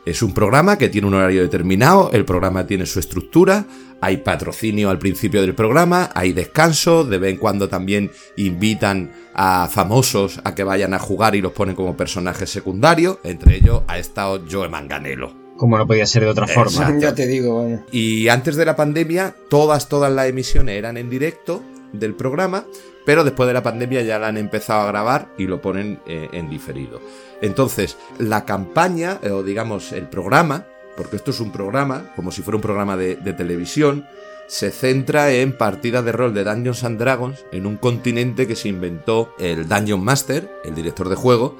Es 0.06 0.22
un 0.22 0.34
programa 0.34 0.78
que 0.78 0.88
tiene 0.88 1.08
un 1.08 1.14
horario 1.14 1.42
determinado, 1.42 2.10
el 2.12 2.24
programa 2.24 2.64
tiene 2.64 2.86
su 2.86 3.00
estructura, 3.00 3.66
hay 4.00 4.18
patrocinio 4.18 4.90
al 4.90 4.98
principio 4.98 5.40
del 5.40 5.54
programa, 5.54 6.10
hay 6.14 6.32
descanso, 6.32 7.04
de 7.04 7.18
vez 7.18 7.32
en 7.32 7.38
cuando 7.38 7.68
también 7.68 8.10
invitan 8.36 9.12
a 9.34 9.68
famosos 9.70 10.40
a 10.44 10.54
que 10.54 10.64
vayan 10.64 10.94
a 10.94 10.98
jugar 10.98 11.34
y 11.34 11.40
los 11.40 11.52
ponen 11.52 11.74
como 11.74 11.96
personajes 11.96 12.50
secundarios, 12.50 13.18
entre 13.24 13.56
ellos 13.56 13.82
ha 13.86 13.98
estado 13.98 14.42
Joe 14.50 14.68
Manganelo. 14.68 15.34
Como 15.56 15.78
no 15.78 15.86
podía 15.86 16.06
ser 16.06 16.24
de 16.24 16.28
otra 16.28 16.46
forma. 16.46 16.98
Ya 16.98 17.14
te 17.14 17.26
digo. 17.26 17.82
Y 17.90 18.28
antes 18.28 18.56
de 18.56 18.66
la 18.66 18.76
pandemia, 18.76 19.34
todas, 19.48 19.88
todas 19.88 20.12
las 20.12 20.28
emisiones 20.28 20.76
eran 20.76 20.98
en 20.98 21.08
directo 21.08 21.62
del 21.92 22.14
programa, 22.14 22.66
pero 23.06 23.24
después 23.24 23.46
de 23.46 23.54
la 23.54 23.62
pandemia 23.62 24.02
ya 24.02 24.18
la 24.18 24.28
han 24.28 24.36
empezado 24.36 24.82
a 24.82 24.88
grabar 24.88 25.28
y 25.38 25.46
lo 25.46 25.62
ponen 25.62 26.00
eh, 26.06 26.28
en 26.32 26.50
diferido. 26.50 27.00
Entonces, 27.40 27.96
la 28.18 28.44
campaña, 28.44 29.18
o 29.30 29.42
digamos 29.42 29.92
el 29.92 30.08
programa, 30.08 30.66
porque 30.96 31.16
esto 31.16 31.30
es 31.30 31.40
un 31.40 31.52
programa, 31.52 32.12
como 32.16 32.30
si 32.32 32.42
fuera 32.42 32.56
un 32.56 32.62
programa 32.62 32.96
de, 32.96 33.16
televisión, 33.16 34.06
se 34.46 34.70
centra 34.70 35.32
en 35.32 35.56
partidas 35.56 36.04
de 36.04 36.12
rol 36.12 36.32
de 36.32 36.44
Dungeons 36.44 36.84
and 36.84 36.98
Dragons 36.98 37.44
en 37.52 37.66
un 37.66 37.76
continente 37.76 38.46
que 38.46 38.54
se 38.54 38.68
inventó 38.68 39.34
el 39.38 39.68
Dungeon 39.68 40.02
Master, 40.02 40.48
el 40.64 40.74
director 40.74 41.08
de 41.08 41.16
juego, 41.16 41.56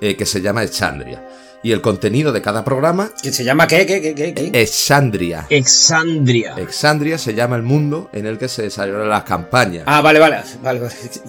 eh, 0.00 0.16
que 0.16 0.26
se 0.26 0.40
llama 0.40 0.62
Exandria 0.62 1.22
y 1.64 1.72
el 1.72 1.80
contenido 1.80 2.30
de 2.30 2.42
cada 2.42 2.62
programa. 2.62 3.10
¿Que 3.22 3.32
se 3.32 3.42
llama 3.42 3.66
qué? 3.66 3.86
¿Qué? 3.86 4.14
¿Qué? 4.14 4.34
¿Qué? 4.34 4.50
Exandria. 4.52 5.46
Exandria. 5.48 6.54
Exandria 6.58 7.16
se 7.16 7.34
llama 7.34 7.56
el 7.56 7.62
mundo 7.62 8.10
en 8.12 8.26
el 8.26 8.38
que 8.38 8.48
se 8.48 8.62
desarrollan 8.62 9.08
las 9.08 9.24
campañas. 9.24 9.84
Ah, 9.86 10.02
vale, 10.02 10.20
vale, 10.20 10.42
vale, 10.62 10.80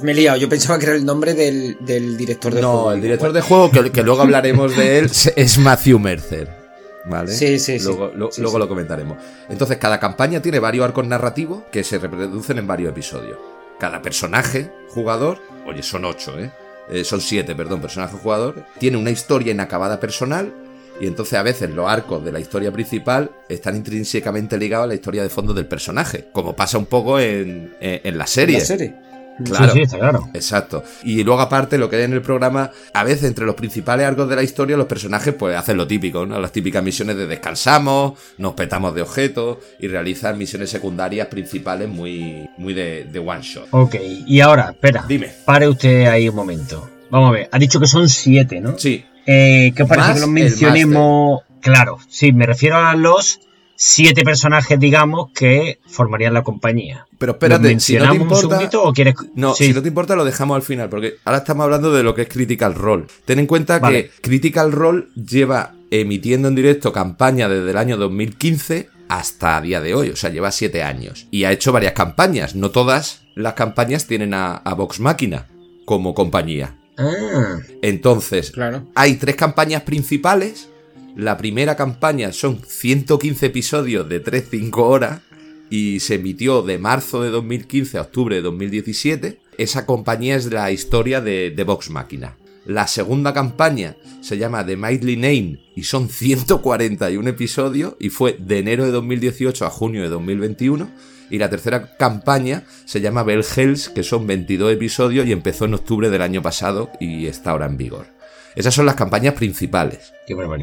Me 0.03 0.11
he 0.11 0.15
liado. 0.15 0.37
Yo 0.37 0.49
pensaba 0.49 0.77
que 0.77 0.87
era 0.87 0.95
el 0.95 1.05
nombre 1.05 1.33
del, 1.33 1.77
director 2.17 2.53
de 2.53 2.61
juego. 2.61 2.83
No, 2.83 2.91
el 2.91 3.01
director 3.01 3.31
de 3.31 3.41
juego, 3.41 3.71
que, 3.71 4.03
luego 4.03 4.21
hablaremos 4.21 4.75
de 4.75 4.99
él, 4.99 5.05
es 5.37 5.57
Matthew 5.57 5.99
Mercer. 5.99 6.64
¿Vale? 7.07 7.31
Sí, 7.31 7.59
sí, 7.59 7.79
sí. 7.79 7.85
Luego, 7.85 8.11
luego 8.37 8.59
lo 8.59 8.67
comentaremos. 8.67 9.17
Entonces, 9.49 9.77
cada 9.77 9.99
campaña 9.99 10.41
tiene 10.41 10.59
varios 10.59 10.85
arcos 10.85 11.05
narrativos 11.05 11.63
que 11.71 11.83
se 11.83 11.99
reproducen 11.99 12.57
en 12.57 12.67
varios 12.67 12.91
episodios. 12.91 13.37
Cada 13.79 14.01
personaje, 14.01 14.71
jugador, 14.89 15.39
oye, 15.67 15.83
son 15.83 16.05
ocho, 16.05 16.39
¿eh? 16.39 16.51
Eh, 16.89 17.03
son 17.03 17.19
siete, 17.21 17.55
perdón, 17.55 17.81
personajes 17.81 18.19
jugadores, 18.19 18.63
tiene 18.77 18.97
una 18.97 19.09
historia 19.09 19.51
inacabada 19.51 19.99
personal 19.99 20.53
y 20.99 21.07
entonces 21.07 21.33
a 21.33 21.43
veces 21.43 21.71
los 21.71 21.89
arcos 21.89 22.23
de 22.23 22.31
la 22.31 22.39
historia 22.39 22.71
principal 22.71 23.31
están 23.49 23.75
intrínsecamente 23.75 24.57
ligados 24.57 24.85
a 24.85 24.87
la 24.87 24.93
historia 24.93 25.23
de 25.23 25.29
fondo 25.29 25.53
del 25.53 25.65
personaje, 25.65 26.27
como 26.31 26.55
pasa 26.55 26.77
un 26.77 26.85
poco 26.85 27.19
en, 27.19 27.75
en, 27.81 28.17
la 28.17 28.27
serie. 28.27 28.59
La 28.59 28.65
serie. 28.65 28.95
Claro, 29.43 29.73
sí, 29.73 29.85
claro. 29.85 30.29
Exacto. 30.33 30.83
Y 31.03 31.23
luego 31.23 31.41
aparte 31.41 31.77
lo 31.77 31.89
que 31.89 31.97
hay 31.97 32.03
en 32.03 32.13
el 32.13 32.21
programa, 32.21 32.71
a 32.93 33.03
veces 33.03 33.25
entre 33.25 33.45
los 33.45 33.55
principales 33.55 34.05
arcos 34.05 34.29
de 34.29 34.35
la 34.35 34.43
historia, 34.43 34.77
los 34.77 34.87
personajes 34.87 35.33
pues 35.33 35.57
hacen 35.57 35.77
lo 35.77 35.87
típico, 35.87 36.25
¿no? 36.25 36.39
Las 36.39 36.51
típicas 36.51 36.83
misiones 36.83 37.17
de 37.17 37.27
descansamos, 37.27 38.13
nos 38.37 38.53
petamos 38.53 38.95
de 38.95 39.01
objetos 39.01 39.57
y 39.79 39.87
realizan 39.87 40.37
misiones 40.37 40.69
secundarias 40.69 41.27
principales 41.27 41.89
muy, 41.89 42.49
muy 42.57 42.73
de, 42.73 43.23
one 43.25 43.41
shot. 43.41 43.67
Ok, 43.71 43.95
y 44.25 44.39
ahora, 44.39 44.71
espera. 44.71 45.03
Dime. 45.07 45.31
Pare 45.45 45.67
usted 45.67 46.05
ahí 46.05 46.29
un 46.29 46.35
momento. 46.35 46.89
Vamos 47.09 47.29
a 47.29 47.33
ver, 47.33 47.49
ha 47.51 47.59
dicho 47.59 47.79
que 47.79 47.87
son 47.87 48.07
siete, 48.09 48.61
¿no? 48.61 48.77
Sí. 48.77 49.03
Eh, 49.25 49.73
¿Qué 49.75 49.83
os 49.83 49.89
parece 49.89 50.13
que 50.13 50.19
los 50.21 50.29
mencionemos? 50.29 51.41
Claro, 51.61 51.97
sí, 52.09 52.31
me 52.31 52.45
refiero 52.45 52.77
a 52.77 52.95
los 52.95 53.39
siete 53.75 54.23
personajes, 54.23 54.79
digamos, 54.79 55.31
que 55.31 55.79
formarían 55.87 56.33
la 56.33 56.43
compañía. 56.43 57.05
Pero 57.17 57.33
espérate, 57.33 57.79
si 57.79 57.97
no 57.97 58.09
te 58.09 58.15
importa. 58.15 58.69
o 58.79 58.93
quieres... 58.93 59.15
No, 59.35 59.53
si 59.53 59.73
no 59.73 59.81
te 59.81 59.89
importa, 59.89 60.15
lo 60.15 60.25
dejamos 60.25 60.55
al 60.55 60.61
final, 60.61 60.89
porque 60.89 61.15
ahora 61.25 61.39
estamos 61.39 61.65
hablando 61.65 61.91
de 61.91 62.03
lo 62.03 62.15
que 62.15 62.23
es 62.23 62.29
Critical 62.29 62.73
Role. 62.73 63.05
Ten 63.25 63.39
en 63.39 63.47
cuenta 63.47 63.81
que 63.81 64.11
Critical 64.21 64.71
Role 64.71 65.07
lleva 65.15 65.73
emitiendo 65.91 66.47
en 66.47 66.55
directo 66.55 66.91
campaña 66.91 67.47
desde 67.47 67.71
el 67.71 67.77
año 67.77 67.97
2015 67.97 68.89
hasta 69.07 69.57
a 69.57 69.61
día 69.61 69.81
de 69.81 69.93
hoy, 69.93 70.09
o 70.09 70.15
sea, 70.15 70.29
lleva 70.29 70.51
siete 70.51 70.83
años. 70.83 71.27
Y 71.31 71.43
ha 71.43 71.51
hecho 71.51 71.71
varias 71.71 71.93
campañas, 71.93 72.55
no 72.55 72.71
todas 72.71 73.21
las 73.35 73.53
campañas 73.53 74.07
tienen 74.07 74.33
a, 74.33 74.61
Vox 74.75 74.99
Máquina 74.99 75.47
como 75.85 76.13
compañía. 76.13 76.77
Ah. 76.97 77.59
Entonces, 77.81 78.53
hay 78.95 79.15
tres 79.15 79.35
campañas 79.35 79.83
principales 79.83 80.69
la 81.15 81.37
primera 81.37 81.75
campaña 81.75 82.33
son 82.33 82.59
115 82.61 83.45
episodios 83.45 84.09
de 84.09 84.21
3-5 84.21 84.77
horas 84.79 85.21
y 85.69 86.01
se 86.01 86.15
emitió 86.15 86.61
de 86.61 86.77
marzo 86.77 87.23
de 87.23 87.29
2015 87.29 87.97
a 87.97 88.01
octubre 88.01 88.35
de 88.35 88.41
2017. 88.41 89.39
Esa 89.57 89.85
compañía 89.85 90.35
es 90.35 90.51
la 90.51 90.71
historia 90.71 91.21
de, 91.21 91.51
de 91.51 91.63
Vox 91.63 91.89
Máquina. 91.89 92.35
La 92.65 92.87
segunda 92.87 93.33
campaña 93.33 93.95
se 94.21 94.37
llama 94.37 94.65
The 94.65 94.75
Mighty 94.75 95.15
Name 95.15 95.59
y 95.75 95.83
son 95.83 96.09
141 96.09 97.29
episodios 97.29 97.95
y 97.99 98.09
fue 98.09 98.35
de 98.39 98.59
enero 98.59 98.85
de 98.85 98.91
2018 98.91 99.65
a 99.65 99.69
junio 99.69 100.01
de 100.01 100.09
2021. 100.09 100.89
Y 101.29 101.37
la 101.37 101.49
tercera 101.49 101.95
campaña 101.97 102.63
se 102.85 103.01
llama 103.01 103.23
Bell 103.23 103.45
Hells, 103.55 103.89
que 103.89 104.03
son 104.03 104.27
22 104.27 104.73
episodios 104.73 105.25
y 105.25 105.31
empezó 105.31 105.65
en 105.65 105.75
octubre 105.75 106.09
del 106.09 106.21
año 106.21 106.41
pasado 106.41 106.91
y 106.99 107.27
está 107.27 107.51
ahora 107.51 107.67
en 107.67 107.77
vigor. 107.77 108.14
Esas 108.55 108.73
son 108.73 108.85
las 108.85 108.95
campañas 108.95 109.33
principales. 109.33 110.13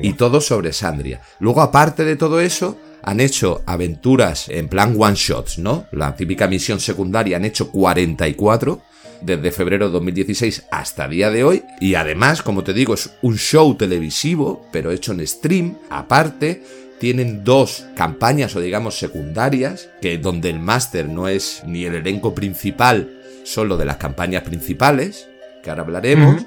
y 0.02 0.14
todo 0.14 0.40
sobre 0.40 0.72
Sandria. 0.72 1.20
Luego, 1.38 1.60
aparte 1.60 2.04
de 2.04 2.16
todo 2.16 2.40
eso, 2.40 2.78
han 3.02 3.20
hecho 3.20 3.62
aventuras 3.66 4.48
en 4.48 4.68
plan 4.68 4.94
one 4.98 5.14
shots, 5.16 5.58
¿no? 5.58 5.86
La 5.92 6.16
típica 6.16 6.46
misión 6.48 6.80
secundaria 6.80 7.36
han 7.36 7.44
hecho 7.44 7.70
44 7.70 8.82
desde 9.20 9.52
febrero 9.52 9.86
de 9.86 9.92
2016 9.92 10.64
hasta 10.70 11.08
día 11.08 11.30
de 11.30 11.44
hoy. 11.44 11.64
Y 11.80 11.94
además, 11.94 12.42
como 12.42 12.64
te 12.64 12.72
digo, 12.72 12.94
es 12.94 13.10
un 13.22 13.36
show 13.36 13.76
televisivo, 13.76 14.66
pero 14.72 14.90
hecho 14.90 15.12
en 15.12 15.26
stream. 15.26 15.76
Aparte, 15.90 16.62
tienen 16.98 17.44
dos 17.44 17.86
campañas 17.96 18.54
o 18.56 18.60
digamos 18.60 18.98
secundarias, 18.98 19.90
que 20.00 20.18
donde 20.18 20.50
el 20.50 20.60
máster 20.60 21.08
no 21.08 21.28
es 21.28 21.62
ni 21.66 21.84
el 21.84 21.94
elenco 21.94 22.34
principal, 22.34 23.20
solo 23.44 23.76
de 23.76 23.84
las 23.84 23.96
campañas 23.96 24.42
principales, 24.42 25.28
que 25.62 25.70
ahora 25.70 25.82
hablaremos 25.82 26.42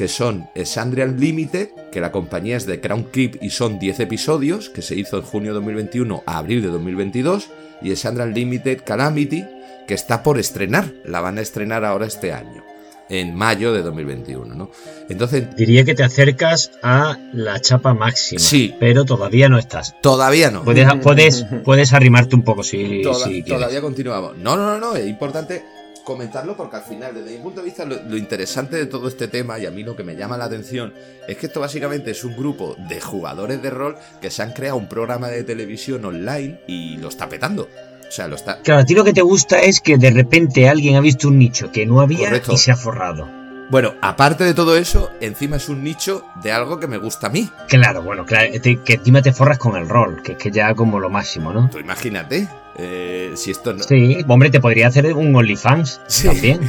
que 0.00 0.08
son 0.08 0.48
Sandria 0.64 1.04
Unlimited, 1.04 1.68
que 1.92 2.00
la 2.00 2.10
compañía 2.10 2.56
es 2.56 2.64
de 2.64 2.80
Crown 2.80 3.02
Clip 3.12 3.36
y 3.42 3.50
son 3.50 3.78
10 3.78 4.00
episodios, 4.00 4.70
que 4.70 4.80
se 4.80 4.94
hizo 4.94 5.18
en 5.18 5.24
junio 5.24 5.50
de 5.50 5.56
2021 5.56 6.22
a 6.24 6.38
abril 6.38 6.62
de 6.62 6.68
2022, 6.68 7.50
y 7.82 7.94
Sandra 7.96 8.24
Unlimited 8.24 8.80
Calamity, 8.82 9.44
que 9.86 9.92
está 9.92 10.22
por 10.22 10.38
estrenar, 10.38 10.90
la 11.04 11.20
van 11.20 11.36
a 11.36 11.42
estrenar 11.42 11.84
ahora 11.84 12.06
este 12.06 12.32
año 12.32 12.64
en 13.10 13.34
mayo 13.34 13.74
de 13.74 13.82
2021, 13.82 14.54
¿no? 14.54 14.70
Entonces 15.10 15.54
diría 15.54 15.84
que 15.84 15.94
te 15.94 16.02
acercas 16.02 16.70
a 16.82 17.18
la 17.34 17.60
chapa 17.60 17.92
máxima, 17.92 18.40
sí, 18.40 18.74
pero 18.80 19.04
todavía 19.04 19.50
no 19.50 19.58
estás. 19.58 20.00
Todavía 20.00 20.50
no. 20.50 20.64
Puedes, 20.64 20.88
puedes, 21.02 21.44
puedes 21.64 21.92
arrimarte 21.92 22.36
un 22.36 22.42
poco 22.42 22.62
si, 22.62 23.02
si 23.04 23.42
Todavía 23.42 23.82
continuamos. 23.82 24.38
No, 24.38 24.56
no, 24.56 24.64
no, 24.64 24.78
no, 24.78 24.96
es 24.96 25.06
importante 25.06 25.62
comentarlo 26.04 26.56
porque 26.56 26.76
al 26.76 26.82
final, 26.82 27.14
desde 27.14 27.36
mi 27.36 27.42
punto 27.42 27.60
de 27.60 27.66
vista, 27.66 27.84
lo, 27.84 28.16
interesante 28.16 28.76
de 28.76 28.86
todo 28.86 29.08
este 29.08 29.28
tema 29.28 29.58
y 29.58 29.66
a 29.66 29.70
mí 29.70 29.82
lo 29.82 29.96
que 29.96 30.04
me 30.04 30.16
llama 30.16 30.36
la 30.36 30.44
atención 30.44 30.92
es 31.26 31.36
que 31.36 31.46
esto 31.46 31.60
básicamente 31.60 32.10
es 32.10 32.24
un 32.24 32.36
grupo 32.36 32.76
de 32.88 33.00
jugadores 33.00 33.62
de 33.62 33.70
rol 33.70 33.96
que 34.20 34.30
se 34.30 34.42
han 34.42 34.52
creado 34.52 34.76
un 34.76 34.88
programa 34.88 35.28
de 35.28 35.44
televisión 35.44 36.04
online 36.04 36.60
y 36.66 36.96
lo 36.96 37.08
está 37.08 37.28
petando. 37.28 37.68
O 38.08 38.12
sea, 38.12 38.26
lo 38.26 38.34
está. 38.34 38.60
Claro, 38.62 38.80
a 38.80 38.84
ti 38.84 38.94
lo 38.94 39.04
que 39.04 39.12
te 39.12 39.22
gusta 39.22 39.60
es 39.60 39.80
que 39.80 39.96
de 39.96 40.10
repente 40.10 40.68
alguien 40.68 40.96
ha 40.96 41.00
visto 41.00 41.28
un 41.28 41.38
nicho 41.38 41.70
que 41.70 41.86
no 41.86 42.00
había 42.00 42.30
y 42.36 42.56
se 42.56 42.72
ha 42.72 42.76
forrado. 42.76 43.40
Bueno, 43.70 43.94
aparte 44.02 44.42
de 44.42 44.52
todo 44.52 44.76
eso, 44.76 45.12
encima 45.20 45.56
es 45.56 45.68
un 45.68 45.84
nicho 45.84 46.24
de 46.42 46.50
algo 46.50 46.80
que 46.80 46.88
me 46.88 46.98
gusta 46.98 47.28
a 47.28 47.30
mí. 47.30 47.48
Claro, 47.68 48.02
bueno, 48.02 48.26
claro, 48.26 48.50
que 48.60 48.94
encima 48.94 49.22
te 49.22 49.32
forras 49.32 49.58
con 49.58 49.76
el 49.76 49.88
rol, 49.88 50.22
que 50.24 50.32
es 50.32 50.38
que 50.38 50.50
ya 50.50 50.74
como 50.74 50.98
lo 50.98 51.08
máximo, 51.08 51.52
¿no? 51.52 51.70
Tú 51.70 51.78
imagínate, 51.78 52.48
Eh, 52.82 53.32
si 53.34 53.50
esto 53.50 53.74
no... 53.74 53.82
Sí, 53.84 54.24
hombre, 54.26 54.48
te 54.48 54.58
podría 54.58 54.86
hacer 54.86 55.12
un 55.12 55.34
OnlyFans 55.36 56.00
Sí. 56.06 56.28
también. 56.28 56.60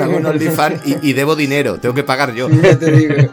Hago 0.00 0.16
un 0.18 0.26
OnlyFans 0.26 0.86
y, 0.86 1.10
y 1.10 1.12
debo 1.12 1.34
dinero, 1.34 1.78
tengo 1.78 1.92
que 1.94 2.04
pagar 2.04 2.32
yo. 2.34 2.48
Ya 2.48 2.78
te 2.78 2.90
digo. 2.92 3.14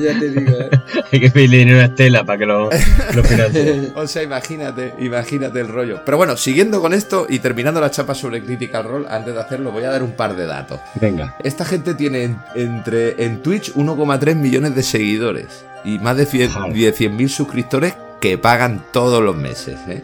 Ya 0.00 0.18
te 0.18 0.28
digo. 0.30 0.52
¿eh? 0.58 0.70
Hay 1.12 1.20
que 1.20 1.30
pedirle 1.30 1.58
dinero 1.58 1.80
a 1.80 1.84
Estela 1.86 2.24
para 2.24 2.38
que 2.38 2.46
lo, 2.46 2.70
lo 3.14 3.24
financie. 3.24 3.90
O 3.96 4.06
sea, 4.06 4.22
imagínate, 4.22 4.94
imagínate 5.00 5.60
el 5.60 5.68
rollo. 5.68 6.00
Pero 6.04 6.16
bueno, 6.16 6.36
siguiendo 6.36 6.80
con 6.80 6.94
esto 6.94 7.26
y 7.28 7.40
terminando 7.40 7.80
la 7.80 7.90
chapa 7.90 8.14
sobre 8.14 8.42
Critical 8.44 8.84
Role, 8.84 9.06
antes 9.10 9.34
de 9.34 9.40
hacerlo 9.40 9.72
voy 9.72 9.82
a 9.84 9.90
dar 9.90 10.02
un 10.04 10.12
par 10.12 10.36
de 10.36 10.46
datos. 10.46 10.78
Venga. 11.00 11.34
Esta 11.42 11.64
gente 11.64 11.94
tiene 11.94 12.22
en- 12.24 12.38
entre 12.54 13.24
en 13.24 13.42
Twitch 13.42 13.72
1,3 13.74 14.36
millones 14.36 14.74
de 14.76 14.82
seguidores 14.84 15.64
y 15.84 15.98
más 15.98 16.16
de 16.16 16.26
100 16.26 16.50
Joder. 16.52 16.72
de 16.72 16.94
100.000 16.94 17.28
suscriptores 17.28 17.94
que 18.20 18.38
pagan 18.38 18.84
todos 18.92 19.22
los 19.22 19.34
meses. 19.36 19.76
¿eh? 19.88 20.02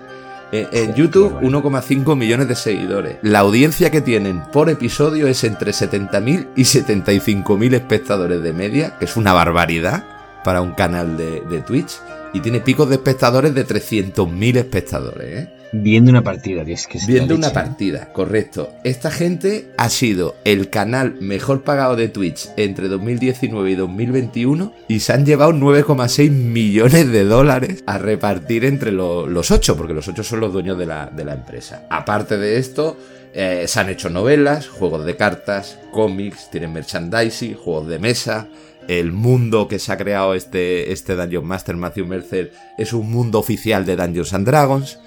En, 0.53 0.69
en 0.73 0.95
YouTube 0.95 1.39
qué 1.41 1.47
barbaridad. 1.47 1.63
1,5 1.63 2.17
millones 2.17 2.49
de 2.49 2.55
seguidores. 2.55 3.17
La 3.23 3.41
audiencia 3.41 3.91
que 3.91 4.01
tienen 4.01 4.43
por 4.53 4.71
episodio 4.71 5.27
es 5.27 5.45
entre 5.45 5.73
70.000 5.73 6.49
y 6.57 6.63
75.000 6.63 7.75
espectadores 7.75 8.43
de 8.43 8.53
media, 8.53 8.97
que 8.99 9.07
es 9.07 9.17
una 9.17 9.33
barbaridad 9.33 10.05
para 10.45 10.61
un 10.61 10.73
canal 10.73 11.17
de, 11.17 11.41
de 11.43 11.61
Twitch. 11.61 12.01
Y 12.33 12.41
tiene 12.41 12.61
picos 12.61 12.89
de 12.89 12.97
espectadores 12.97 13.55
de 13.55 13.67
300.000 13.67 14.57
espectadores. 14.57 15.39
¿eh? 15.39 15.56
Viendo 15.73 16.11
una 16.11 16.23
partida, 16.23 16.65
tío, 16.65 16.75
es 16.75 16.87
que 16.87 16.99
es 16.99 17.07
Viendo 17.07 17.35
una 17.35 17.49
leche. 17.49 17.55
partida, 17.55 18.13
correcto. 18.13 18.71
Esta 18.85 19.11
gente 19.11 19.69
ha 19.77 19.89
sido 19.89 20.37
el 20.45 20.71
canal 20.71 21.17
mejor 21.21 21.63
pagado 21.63 21.97
de 21.97 22.09
Twitch 22.09 22.49
entre 22.57 22.89
2019 22.89 23.71
y 23.71 23.75
2021 23.75 24.73
y 24.89 25.01
se 25.01 25.13
han 25.13 25.27
llevado 25.27 25.53
9,6 25.53 26.31
millones 26.31 27.11
de 27.11 27.25
dólares 27.25 27.83
a 27.87 27.99
repartir 27.99 28.65
entre 28.65 28.93
lo- 28.93 29.27
los 29.27 29.51
ocho, 29.51 29.77
porque 29.77 29.93
los 29.95 30.07
ocho 30.09 30.23
son 30.23 30.41
los 30.41 30.53
dueños 30.53 30.79
de 30.79 30.87
la, 30.87 31.07
de 31.07 31.25
la 31.25 31.35
empresa. 31.35 31.87
Aparte 31.91 32.37
de 32.39 32.59
esto, 32.59 32.97
eh, 33.35 33.65
se 33.67 33.81
han 33.81 33.89
hecho 33.91 34.09
novelas, 34.09 34.69
juegos 34.69 35.05
de 35.05 35.17
cartas, 35.17 35.79
cómics, 35.93 36.49
tienen 36.51 36.73
merchandising, 36.73 37.55
juegos 37.55 37.89
de 37.89 37.99
mesa. 37.99 38.49
El 38.89 39.11
mundo 39.11 39.67
que 39.67 39.81
se 39.81 39.91
ha 39.93 39.97
creado 39.97 40.35
este, 40.35 40.93
este 40.93 41.17
Dungeon 41.17 41.45
Master 41.45 41.77
Matthew 41.77 42.07
Mercer 42.07 42.53
es 42.79 42.93
un 42.93 43.11
mundo 43.11 43.41
oficial 43.41 43.85
de 43.85 43.97
Dungeons 43.97 44.33
and 44.33 44.47
Dragons 44.47 45.01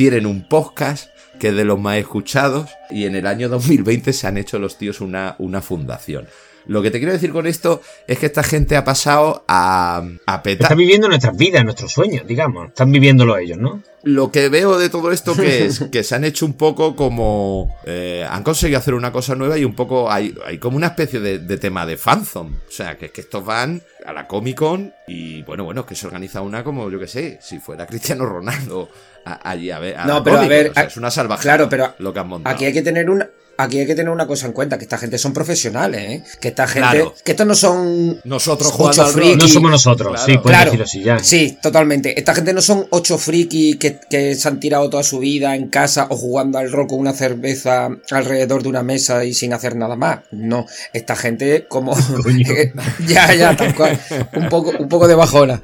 tienen 0.00 0.24
un 0.24 0.48
podcast 0.48 1.10
que 1.38 1.48
es 1.48 1.54
de 1.54 1.66
los 1.66 1.78
más 1.78 1.98
escuchados 1.98 2.70
y 2.88 3.04
en 3.04 3.16
el 3.16 3.26
año 3.26 3.50
2020 3.50 4.14
se 4.14 4.26
han 4.26 4.38
hecho 4.38 4.58
los 4.58 4.78
tíos 4.78 5.02
una, 5.02 5.36
una 5.36 5.60
fundación. 5.60 6.26
Lo 6.64 6.80
que 6.80 6.90
te 6.90 6.98
quiero 7.00 7.12
decir 7.12 7.32
con 7.32 7.46
esto 7.46 7.82
es 8.06 8.18
que 8.18 8.24
esta 8.24 8.42
gente 8.42 8.76
ha 8.76 8.84
pasado 8.84 9.44
a, 9.46 10.02
a 10.24 10.42
petar. 10.42 10.74
viviendo 10.74 11.06
nuestras 11.06 11.36
vidas, 11.36 11.64
nuestros 11.64 11.92
sueños, 11.92 12.26
digamos. 12.26 12.68
Están 12.68 12.92
viviéndolo 12.92 13.36
ellos, 13.36 13.58
¿no? 13.58 13.82
Lo 14.02 14.30
que 14.30 14.48
veo 14.48 14.78
de 14.78 14.88
todo 14.88 15.12
esto 15.12 15.34
que 15.36 15.66
es 15.66 15.80
que 15.92 16.02
se 16.02 16.14
han 16.14 16.24
hecho 16.24 16.46
un 16.46 16.54
poco 16.54 16.96
como... 16.96 17.76
eh, 17.84 18.26
han 18.26 18.42
conseguido 18.42 18.78
hacer 18.78 18.94
una 18.94 19.12
cosa 19.12 19.34
nueva 19.34 19.58
y 19.58 19.64
un 19.66 19.74
poco 19.74 20.10
hay, 20.10 20.34
hay 20.46 20.56
como 20.56 20.78
una 20.78 20.86
especie 20.88 21.20
de, 21.20 21.40
de 21.40 21.58
tema 21.58 21.84
de 21.84 21.98
fanzone. 21.98 22.56
O 22.68 22.72
sea, 22.72 22.96
que 22.96 23.06
es 23.06 23.12
que 23.12 23.20
estos 23.20 23.44
van 23.44 23.82
a 24.06 24.14
la 24.14 24.26
Comic 24.26 24.56
Con 24.56 24.94
y 25.06 25.42
bueno, 25.42 25.64
bueno, 25.64 25.84
que 25.84 25.94
se 25.94 26.06
organiza 26.06 26.40
una 26.40 26.64
como, 26.64 26.88
yo 26.88 26.98
que 26.98 27.06
sé, 27.06 27.38
si 27.42 27.58
fuera 27.58 27.86
Cristiano 27.86 28.24
Ronaldo 28.24 28.88
a- 29.24 29.50
allí 29.50 29.70
a 29.70 29.78
ver... 29.78 29.96
a 29.96 30.04
No, 30.06 30.22
pero 30.24 30.38
a 30.38 30.46
ver, 30.46 30.70
O 30.70 30.74
sea, 30.74 30.82
a- 30.82 30.86
es 30.86 30.96
una 30.96 31.10
salvajada 31.10 31.42
claro, 31.42 31.68
pero 31.68 31.94
lo 31.98 32.12
que 32.12 32.20
han 32.20 32.28
montado. 32.28 32.54
Aquí 32.54 32.64
hay 32.64 32.72
que 32.72 32.82
tener 32.82 33.08
una. 33.10 33.28
Aquí 33.58 33.78
hay 33.78 33.86
que 33.86 33.94
tener 33.94 34.10
una 34.10 34.26
cosa 34.26 34.46
en 34.46 34.52
cuenta, 34.54 34.78
que 34.78 34.84
esta 34.84 34.96
gente 34.96 35.18
son 35.18 35.34
profesionales, 35.34 36.00
¿eh? 36.00 36.24
Que 36.40 36.48
esta 36.48 36.66
gente. 36.66 36.88
Claro. 36.92 37.14
Que 37.22 37.32
estos 37.32 37.46
no 37.46 37.54
son. 37.54 38.18
Nosotros 38.24 38.68
Ocho 38.68 38.76
jugando 38.78 39.02
al 39.02 39.12
frikis. 39.12 39.30
rol. 39.32 39.38
No 39.42 39.48
somos 39.48 39.70
nosotros, 39.70 40.08
Claro. 40.14 40.24
sí, 40.26 40.38
puedes 40.38 40.56
Claro, 40.56 40.64
decirlo 40.70 40.84
así 40.86 41.02
ya. 41.02 41.18
sí, 41.18 41.58
totalmente. 41.60 42.18
Esta 42.18 42.34
gente 42.34 42.54
no 42.54 42.62
son 42.62 42.86
ocho 42.88 43.18
frikis 43.18 43.76
que, 43.76 43.98
que 44.08 44.34
se 44.34 44.48
han 44.48 44.60
tirado 44.60 44.88
toda 44.88 45.02
su 45.02 45.18
vida 45.18 45.54
en 45.56 45.68
casa 45.68 46.06
o 46.08 46.16
jugando 46.16 46.56
al 46.56 46.72
rol 46.72 46.86
con 46.86 47.00
una 47.00 47.12
cerveza 47.12 47.90
alrededor 48.10 48.62
de 48.62 48.70
una 48.70 48.82
mesa 48.82 49.26
y 49.26 49.34
sin 49.34 49.52
hacer 49.52 49.76
nada 49.76 49.94
más. 49.94 50.20
No, 50.30 50.64
esta 50.94 51.14
gente 51.14 51.66
como... 51.68 51.92
Coño. 52.22 52.46
ya, 53.06 53.34
ya, 53.34 53.54
tal 53.58 53.74
cual. 53.74 54.00
Un 54.36 54.48
poco, 54.48 54.72
un 54.78 54.88
poco 54.88 55.06
de 55.06 55.16
bajona. 55.16 55.60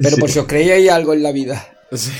Pero 0.00 0.16
por 0.16 0.30
si 0.30 0.38
os 0.38 0.46
creíais 0.46 0.88
algo 0.92 1.12
en 1.12 1.24
la 1.24 1.32
vida. 1.32 1.66
Sí. 1.94 2.10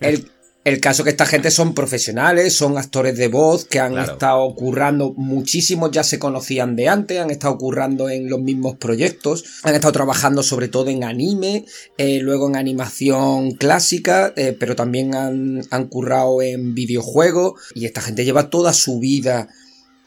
El, 0.00 0.30
el 0.64 0.80
caso 0.80 1.04
que 1.04 1.10
esta 1.10 1.26
gente 1.26 1.50
son 1.50 1.74
profesionales, 1.74 2.56
son 2.56 2.78
actores 2.78 3.16
de 3.18 3.28
voz 3.28 3.66
que 3.66 3.80
han 3.80 3.92
Claro. 3.92 4.12
estado 4.12 4.54
currando, 4.54 5.12
muchísimos 5.16 5.90
ya 5.90 6.02
se 6.02 6.18
conocían 6.18 6.74
de 6.74 6.88
antes, 6.88 7.20
han 7.20 7.30
estado 7.30 7.58
currando 7.58 8.08
en 8.08 8.30
los 8.30 8.40
mismos 8.40 8.76
proyectos, 8.76 9.44
han 9.62 9.74
estado 9.74 9.92
trabajando 9.92 10.42
sobre 10.42 10.68
todo 10.68 10.88
en 10.88 11.04
anime, 11.04 11.66
eh, 11.98 12.18
luego 12.20 12.48
en 12.48 12.56
animación 12.56 13.52
clásica, 13.52 14.32
eh, 14.36 14.56
pero 14.58 14.74
también 14.74 15.14
han, 15.14 15.62
han 15.70 15.86
currado 15.88 16.40
en 16.40 16.74
videojuegos 16.74 17.60
y 17.74 17.84
esta 17.84 18.00
gente 18.00 18.24
lleva 18.24 18.48
toda 18.48 18.72
su 18.72 18.98
vida 19.00 19.48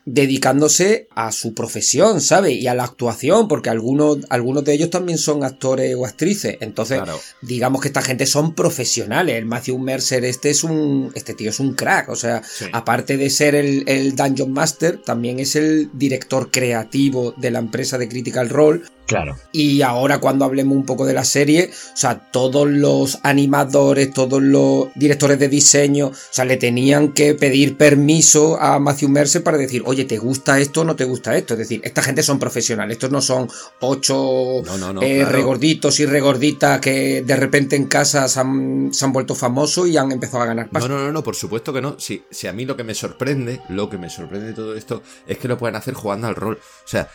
dedicándose 0.07 1.07
a 1.13 1.31
su 1.33 1.53
profesión, 1.53 2.21
¿sabes? 2.21 2.53
Y 2.57 2.67
a 2.67 2.73
la 2.73 2.85
actuación, 2.85 3.47
porque 3.49 3.69
algunos, 3.69 4.19
algunos 4.29 4.63
de 4.63 4.73
ellos 4.73 4.89
también 4.89 5.17
son 5.17 5.43
actores 5.43 5.93
o 5.95 6.05
actrices. 6.05 6.57
Entonces, 6.61 6.97
Claro. 7.01 7.19
digamos 7.41 7.81
que 7.81 7.89
esta 7.89 8.01
gente 8.01 8.25
son 8.25 8.55
profesionales. 8.55 9.35
El 9.35 9.45
Matthew 9.45 9.77
Mercer, 9.79 10.23
este 10.25 10.49
es 10.49 10.63
un. 10.63 11.11
Este 11.13 11.33
tío 11.33 11.49
es 11.49 11.59
un 11.59 11.73
crack. 11.75 12.09
O 12.09 12.15
sea, 12.15 12.41
Sí. 12.43 12.65
aparte 12.71 13.17
de 13.17 13.29
ser 13.29 13.53
el, 13.53 13.83
el 13.87 14.15
Dungeon 14.15 14.51
Master, 14.51 14.97
también 15.03 15.39
es 15.39 15.55
el 15.57 15.89
director 15.93 16.51
creativo 16.51 17.33
de 17.37 17.51
la 17.51 17.59
empresa 17.59 17.97
de 17.97 18.07
Critical 18.07 18.49
Role. 18.49 18.81
Claro. 19.07 19.37
Y 19.51 19.81
ahora 19.81 20.19
cuando 20.19 20.45
hablemos 20.45 20.75
un 20.75 20.85
poco 20.85 21.05
de 21.05 21.13
la 21.13 21.23
serie, 21.23 21.71
o 21.93 21.97
sea, 21.97 22.19
todos 22.31 22.67
los 22.69 23.19
animadores, 23.23 24.13
todos 24.13 24.41
los 24.41 24.89
directores 24.95 25.39
de 25.39 25.47
diseño, 25.49 26.07
o 26.07 26.13
sea, 26.31 26.45
le 26.45 26.57
tenían 26.57 27.13
que 27.13 27.33
pedir 27.33 27.77
permiso 27.77 28.59
a 28.61 28.77
Matthew 28.79 29.09
Mercer 29.09 29.43
para 29.43 29.57
decir, 29.57 29.81
oye, 29.85 30.05
¿te 30.05 30.17
gusta 30.17 30.59
esto 30.59 30.81
o 30.81 30.83
no 30.83 30.95
te 30.95 31.05
gusta 31.05 31.35
esto? 31.37 31.53
Es 31.53 31.59
decir, 31.59 31.81
esta 31.83 32.03
gente 32.03 32.21
son 32.21 32.37
profesionales, 32.37 32.95
estos 32.95 33.09
no 33.11 33.21
son 33.21 33.47
ocho 33.79 34.61
No, 34.65 34.77
no, 34.77 34.93
no, 34.93 35.01
eh, 35.01 35.17
claro. 35.19 35.31
regorditos 35.31 35.99
y 35.99 36.05
regorditas 36.05 36.79
que 36.81 37.23
de 37.23 37.35
repente 37.35 37.75
en 37.75 37.85
casa 37.85 38.27
se 38.27 38.39
han, 38.39 38.89
se 38.91 39.05
han 39.05 39.13
vuelto 39.13 39.35
famosos 39.35 39.87
y 39.87 39.97
han 39.97 40.11
empezado 40.11 40.43
a 40.43 40.47
ganar 40.47 40.65
No, 40.67 40.71
pasta. 40.73 40.89
no, 40.89 40.97
no, 40.99 41.11
no, 41.11 41.23
por 41.23 41.35
supuesto 41.35 41.71
que 41.73 41.81
no. 41.81 41.99
Si, 41.99 42.23
si 42.29 42.47
a 42.47 42.53
mí 42.53 42.65
lo 42.65 42.75
que 42.75 42.83
me 42.83 42.93
sorprende, 42.93 43.61
lo 43.69 43.89
que 43.89 43.97
me 43.97 44.09
sorprende 44.09 44.47
de 44.47 44.53
todo 44.53 44.75
esto, 44.75 45.01
es 45.27 45.37
que 45.37 45.47
lo 45.47 45.57
pueden 45.57 45.75
hacer 45.75 45.93
jugando 45.93 46.27
al 46.27 46.35
rol. 46.35 46.59
O 46.85 46.87
sea, 46.87 47.09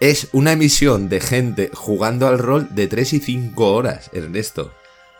es 0.00 0.28
una 0.32 0.52
emisión 0.52 1.08
de 1.08 1.20
gente 1.20 1.70
jugando 1.74 2.28
al 2.28 2.38
rol 2.38 2.68
de 2.70 2.86
3 2.86 3.14
y 3.14 3.20
5 3.20 3.74
horas, 3.74 4.10
Ernesto. 4.12 4.72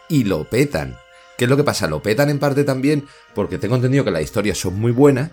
Y 0.08 0.24
lo 0.24 0.44
petan. 0.44 0.96
¿Qué 1.36 1.44
es 1.44 1.50
lo 1.50 1.56
que 1.56 1.64
pasa? 1.64 1.86
Lo 1.88 2.02
petan 2.02 2.30
en 2.30 2.38
parte 2.38 2.64
también 2.64 3.06
porque 3.34 3.58
tengo 3.58 3.76
entendido 3.76 4.04
que 4.04 4.10
las 4.10 4.22
historias 4.22 4.58
son 4.58 4.78
muy 4.78 4.92
buenas, 4.92 5.30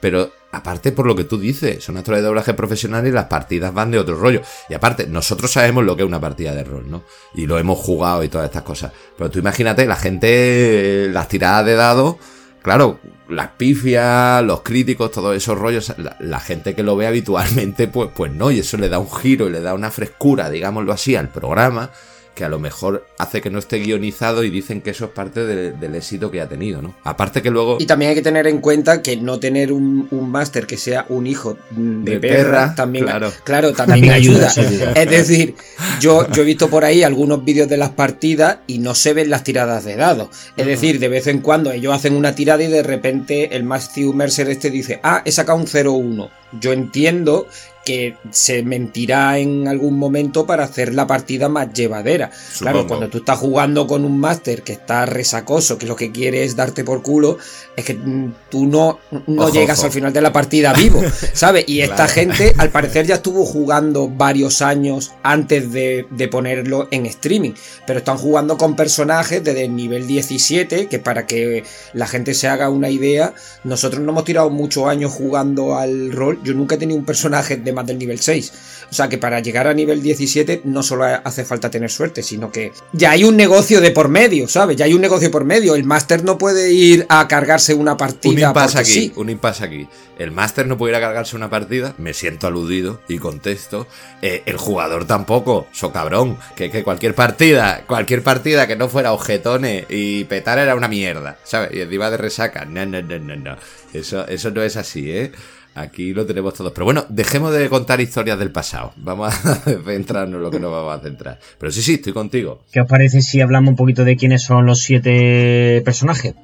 pero 0.00 0.32
aparte 0.52 0.92
por 0.92 1.06
lo 1.06 1.16
que 1.16 1.24
tú 1.24 1.38
dices, 1.38 1.82
son 1.82 1.96
actores 1.96 2.20
de 2.20 2.26
doblaje 2.26 2.54
profesionales 2.54 3.10
y 3.10 3.14
las 3.14 3.26
partidas 3.26 3.72
van 3.72 3.90
de 3.90 3.98
otro 3.98 4.16
rollo. 4.16 4.42
Y 4.68 4.74
aparte, 4.74 5.06
nosotros 5.06 5.52
sabemos 5.52 5.84
lo 5.84 5.96
que 5.96 6.02
es 6.02 6.08
una 6.08 6.20
partida 6.20 6.54
de 6.54 6.64
rol, 6.64 6.90
¿no? 6.90 7.04
Y 7.34 7.46
lo 7.46 7.58
hemos 7.58 7.78
jugado 7.78 8.22
y 8.22 8.28
todas 8.28 8.46
estas 8.46 8.62
cosas. 8.62 8.92
Pero 9.16 9.30
tú 9.30 9.38
imagínate, 9.38 9.86
la 9.86 9.96
gente, 9.96 11.08
las 11.10 11.28
tiradas 11.28 11.66
de 11.66 11.74
dados, 11.74 12.16
claro, 12.64 12.98
las 13.28 13.48
pifias, 13.50 14.42
los 14.42 14.62
críticos, 14.62 15.10
todos 15.10 15.36
esos 15.36 15.58
rollos, 15.58 15.94
la, 16.18 16.40
gente 16.40 16.74
que 16.74 16.82
lo 16.82 16.96
ve 16.96 17.06
habitualmente, 17.06 17.88
pues, 17.88 18.08
pues 18.16 18.32
no, 18.32 18.50
y 18.50 18.60
eso 18.60 18.78
le 18.78 18.88
da 18.88 18.98
un 18.98 19.12
giro 19.12 19.46
y 19.46 19.52
le 19.52 19.60
da 19.60 19.74
una 19.74 19.90
frescura, 19.90 20.48
digámoslo 20.48 20.90
así, 20.90 21.14
al 21.14 21.28
programa 21.28 21.90
que 22.34 22.44
a 22.44 22.48
lo 22.48 22.58
mejor 22.58 23.06
hace 23.18 23.40
que 23.40 23.50
no 23.50 23.58
esté 23.58 23.78
guionizado 23.78 24.44
y 24.44 24.50
dicen 24.50 24.80
que 24.80 24.90
eso 24.90 25.04
es 25.06 25.10
parte 25.12 25.44
de- 25.46 25.72
del 25.72 25.94
éxito 25.94 26.30
que 26.30 26.40
ha 26.40 26.48
tenido, 26.48 26.82
¿no? 26.82 26.94
Aparte 27.04 27.42
que 27.42 27.50
luego... 27.50 27.76
Y 27.80 27.86
también 27.86 28.10
hay 28.10 28.14
que 28.14 28.22
tener 28.22 28.46
en 28.46 28.58
cuenta 28.60 29.02
que 29.02 29.16
no 29.16 29.38
tener 29.38 29.72
un, 29.72 30.08
un 30.10 30.30
máster 30.30 30.66
que 30.66 30.76
sea 30.76 31.06
un 31.08 31.26
hijo 31.26 31.56
de, 31.70 32.12
De 32.12 32.20
perra, 32.20 32.36
perra, 32.44 32.74
también, 32.74 33.04
claro. 33.04 33.32
claro, 33.44 33.72
también, 33.74 34.00
También 34.08 34.12
ayuda. 34.14 34.48
ayuda, 34.48 34.50
sí, 34.50 34.60
ayuda. 34.60 34.92
Es 34.92 35.10
decir, 35.10 35.54
yo, 36.00 36.28
yo 36.30 36.42
he 36.42 36.44
visto 36.44 36.68
por 36.68 36.84
ahí 36.84 37.02
algunos 37.02 37.44
vídeos 37.44 37.68
de 37.68 37.76
las 37.76 37.90
partidas 37.90 38.58
y 38.66 38.78
no 38.78 38.94
se 38.94 39.14
ven 39.14 39.30
las 39.30 39.44
tiradas 39.44 39.84
de 39.84 39.96
dados. 39.96 40.28
Es 40.56 40.66
decir, 40.66 40.98
de 40.98 41.08
vez 41.08 41.26
en 41.26 41.40
cuando 41.40 41.70
ellos 41.72 41.94
hacen 41.94 42.14
una 42.16 42.34
tirada 42.34 42.62
y 42.62 42.68
de 42.68 42.82
repente 42.82 43.54
el 43.56 43.64
Matthew 43.64 44.12
Mercer 44.12 44.48
este 44.50 44.70
dice, 44.70 45.00
ah, 45.02 45.22
he 45.24 45.32
sacado 45.32 45.58
un 45.58 45.66
0-1. 45.66 46.30
Yo 46.60 46.72
entiendo 46.72 47.46
que 47.84 48.16
se 48.30 48.62
mentirá 48.62 49.38
en 49.38 49.68
algún 49.68 49.98
momento 49.98 50.46
para 50.46 50.64
hacer 50.64 50.94
la 50.94 51.06
partida 51.06 51.48
más 51.48 51.72
llevadera. 51.72 52.30
Claro, 52.58 52.86
cuando 52.86 53.08
tú 53.08 53.18
estás 53.18 53.38
jugando 53.38 53.86
con 53.86 54.04
un 54.04 54.18
máster 54.18 54.62
que 54.62 54.72
está 54.72 55.06
resacoso, 55.06 55.76
que 55.78 55.86
lo 55.86 55.96
que 55.96 56.10
quiere 56.12 56.44
es 56.44 56.56
darte 56.56 56.84
por 56.84 57.02
culo, 57.02 57.38
es 57.76 57.84
que 57.84 57.94
mm, 57.94 58.34
tú 58.50 58.66
no, 58.66 58.98
no 59.26 59.42
Ojo, 59.44 59.52
llegas 59.52 59.78
ojo. 59.78 59.86
al 59.86 59.92
final 59.92 60.12
de 60.12 60.20
la 60.20 60.32
partida 60.32 60.72
vivo, 60.72 61.02
¿sabes? 61.32 61.64
Y 61.68 61.80
esta 61.80 61.94
Claro. 62.06 62.12
gente, 62.12 62.54
al 62.58 62.70
parecer, 62.70 63.06
ya 63.06 63.16
estuvo 63.16 63.44
jugando 63.44 64.08
varios 64.08 64.62
años 64.62 65.12
antes 65.22 65.70
de, 65.72 66.06
de 66.10 66.28
ponerlo 66.28 66.88
en 66.90 67.06
streaming, 67.06 67.52
pero 67.86 67.98
están 67.98 68.16
jugando 68.16 68.56
con 68.56 68.76
personajes 68.76 69.42
desde 69.44 69.64
el 69.64 69.76
nivel 69.76 70.06
17, 70.06 70.86
que 70.88 70.98
para 70.98 71.26
que 71.26 71.64
la 71.92 72.06
gente 72.06 72.34
se 72.34 72.48
haga 72.48 72.70
una 72.70 72.88
idea, 72.90 73.34
nosotros 73.64 74.00
no 74.02 74.12
hemos 74.12 74.24
tirado 74.24 74.48
muchos 74.50 74.86
años 74.86 75.12
jugando 75.12 75.76
al 75.76 76.12
rol, 76.12 76.40
yo 76.42 76.54
nunca 76.54 76.76
he 76.76 76.78
tenido 76.78 76.98
un 76.98 77.04
personaje 77.04 77.56
de 77.56 77.72
más 77.74 77.86
del 77.86 77.98
nivel 77.98 78.20
6. 78.20 78.52
O 78.90 78.94
sea 78.94 79.08
que 79.08 79.18
para 79.18 79.40
llegar 79.40 79.66
a 79.66 79.74
nivel 79.74 80.02
17 80.02 80.62
no 80.64 80.82
solo 80.82 81.04
hace 81.04 81.44
falta 81.44 81.70
tener 81.70 81.90
suerte, 81.90 82.22
sino 82.22 82.50
que 82.50 82.72
ya 82.92 83.10
hay 83.10 83.24
un 83.24 83.36
negocio 83.36 83.80
de 83.80 83.90
por 83.90 84.08
medio, 84.08 84.48
¿sabes? 84.48 84.76
Ya 84.76 84.84
hay 84.84 84.94
un 84.94 85.00
negocio 85.00 85.30
por 85.30 85.44
medio. 85.44 85.74
El 85.74 85.84
máster 85.84 86.24
no 86.24 86.38
puede 86.38 86.72
ir 86.72 87.06
a 87.08 87.26
cargarse 87.28 87.74
una 87.74 87.96
partida. 87.96 88.32
Un 88.32 88.38
impasse 88.38 88.78
aquí, 88.78 89.12
un 89.16 89.30
impasse 89.30 89.64
aquí. 89.64 89.88
El 90.18 90.30
máster 90.30 90.66
no 90.66 90.78
puede 90.78 90.92
ir 90.92 90.96
a 90.96 91.00
cargarse 91.00 91.34
una 91.34 91.50
partida, 91.50 91.94
me 91.98 92.14
siento 92.14 92.46
aludido 92.46 93.00
y 93.08 93.18
contesto. 93.18 93.88
Eh, 94.22 94.42
el 94.46 94.56
jugador 94.56 95.06
tampoco, 95.06 95.66
so 95.72 95.92
cabrón. 95.92 96.38
Que, 96.54 96.70
que 96.70 96.84
cualquier 96.84 97.14
partida, 97.14 97.82
cualquier 97.86 98.22
partida 98.22 98.66
que 98.66 98.76
no 98.76 98.88
fuera 98.88 99.12
ojetones 99.12 99.86
y 99.88 100.24
petar 100.24 100.58
era 100.58 100.76
una 100.76 100.88
mierda, 100.88 101.38
¿sabes? 101.42 101.70
Y 101.74 101.80
encima 101.80 102.10
de 102.10 102.16
resaca. 102.16 102.64
No, 102.64 102.86
no, 102.86 103.02
no, 103.02 103.18
no, 103.18 103.36
no. 103.36 103.56
Eso, 103.92 104.26
eso 104.28 104.50
no 104.50 104.62
es 104.62 104.76
así, 104.76 105.10
¿eh? 105.10 105.32
Aquí 105.74 106.14
lo 106.14 106.24
tenemos 106.24 106.54
todos. 106.54 106.72
Pero 106.72 106.84
bueno, 106.84 107.04
dejemos 107.08 107.52
de 107.52 107.68
contar 107.68 108.00
historias 108.00 108.38
del 108.38 108.52
pasado. 108.52 108.92
Vamos 108.96 109.34
a 109.34 109.54
centrarnos 109.84 110.36
en 110.36 110.42
lo 110.42 110.50
que 110.50 110.60
nos 110.60 110.70
vamos 110.70 110.98
a 110.98 111.02
centrar. 111.02 111.38
Pero 111.58 111.72
sí, 111.72 111.82
sí, 111.82 111.94
estoy 111.94 112.12
contigo. 112.12 112.64
¿Qué 112.72 112.80
os 112.80 112.88
parece 112.88 113.22
si 113.22 113.40
hablamos 113.40 113.70
un 113.70 113.76
poquito 113.76 114.04
de 114.04 114.16
quiénes 114.16 114.42
son 114.42 114.66
los 114.66 114.80
siete 114.80 115.82
personajes? 115.84 116.34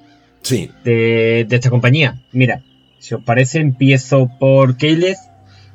Sí. 0.43 0.71
De, 0.85 1.47
esta 1.49 1.71
compañía. 1.71 2.23
Mira, 2.33 2.65
si 2.99 3.15
os 3.15 3.23
parece, 3.23 3.61
empiezo 3.61 4.29
por 4.41 4.77
Keyleth. 4.77 5.19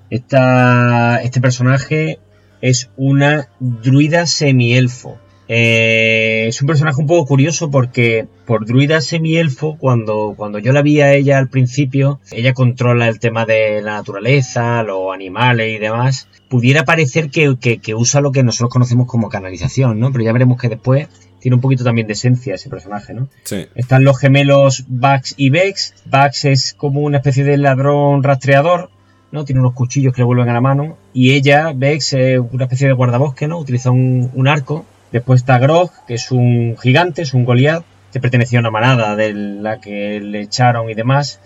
este 0.09 1.41
personaje 1.41 2.19
es 2.61 2.89
una 2.97 3.49
druida 3.59 4.25
semielfo. 4.25 5.17
Eh, 5.47 6.45
es 6.47 6.62
un 6.62 6.67
personaje 6.67 6.99
un 6.99 7.08
poco 7.08 7.25
curioso 7.27 7.69
porque 7.69 8.27
por 8.45 8.65
druida 8.65 9.01
semielfo, 9.01 9.77
cuando, 9.77 10.34
cuando 10.36 10.60
yo 10.60 10.73
la 10.73 10.81
vi 10.81 11.01
a 11.01 11.13
ella 11.13 11.38
al 11.38 11.49
principio, 11.49 12.19
ella 12.31 12.53
controla 12.53 13.08
el 13.08 13.19
tema 13.19 13.45
de 13.45 13.81
la 13.81 13.93
naturaleza, 13.93 14.81
los 14.84 15.13
animales 15.13 15.75
y 15.75 15.77
demás. 15.77 16.27
Pudiera 16.49 16.84
parecer 16.84 17.29
que, 17.29 17.95
usa 17.95 18.21
lo 18.21 18.31
que 18.31 18.43
nosotros 18.43 18.71
conocemos 18.71 19.08
como 19.08 19.29
canalización, 19.29 19.99
¿no? 19.99 20.12
Pero 20.12 20.23
ya 20.23 20.34
veremos 20.34 20.60
que 20.60 20.69
después 20.69 21.08
tiene 21.39 21.55
un 21.55 21.62
poquito 21.62 21.84
también 21.84 22.08
de 22.08 22.13
esencia 22.13 22.55
ese 22.55 22.69
personaje, 22.69 23.13
¿no? 23.13 23.27
Sí. 23.43 23.67
Están 23.75 24.03
los 24.03 24.19
gemelos 24.19 24.86
Bax 24.88 25.36
y 25.38 25.51
Vex. 25.51 25.93
Bax 26.05 26.45
es 26.45 26.73
como 26.73 27.01
una 27.01 27.17
especie 27.17 27.43
de 27.43 27.58
ladrón 27.58 28.23
rastreador, 28.23 28.89
¿no? 29.31 29.45
Tiene 29.45 29.62
unos 29.62 29.73
cuchillos 29.73 30.13
que 30.13 30.21
le 30.21 30.25
vuelven 30.25 30.49
a 30.49 30.53
la 30.53 30.62
mano. 30.62 30.97
Y 31.13 31.34
ella, 31.34 31.71
Vex, 31.75 32.13
es 32.13 32.39
una 32.51 32.63
especie 32.63 32.88
de 32.88 32.93
guardabosque, 32.93 33.47
¿no? 33.47 33.60
Utiliza 33.60 33.91
un, 33.91 34.31
un 34.34 34.47
arco 34.47 34.86
Después 35.15 35.39
está 35.39 35.60
Grog, 35.60 35.91
que 36.06 36.15
es 36.15 36.30
un 36.30 36.75
gigante, 36.78 37.21
es 37.21 37.34
un 37.34 37.45
Goliath, 37.45 37.86
que 38.12 38.19
pertenecía 38.19 38.60
a 38.60 38.63
una 38.63 38.69
manada 38.69 39.15
de 39.15 39.34
la 39.34 39.80
que 39.80 40.19
le 40.19 40.41
echaron 40.41 40.89
y 40.89 40.93
demás. 40.93 41.39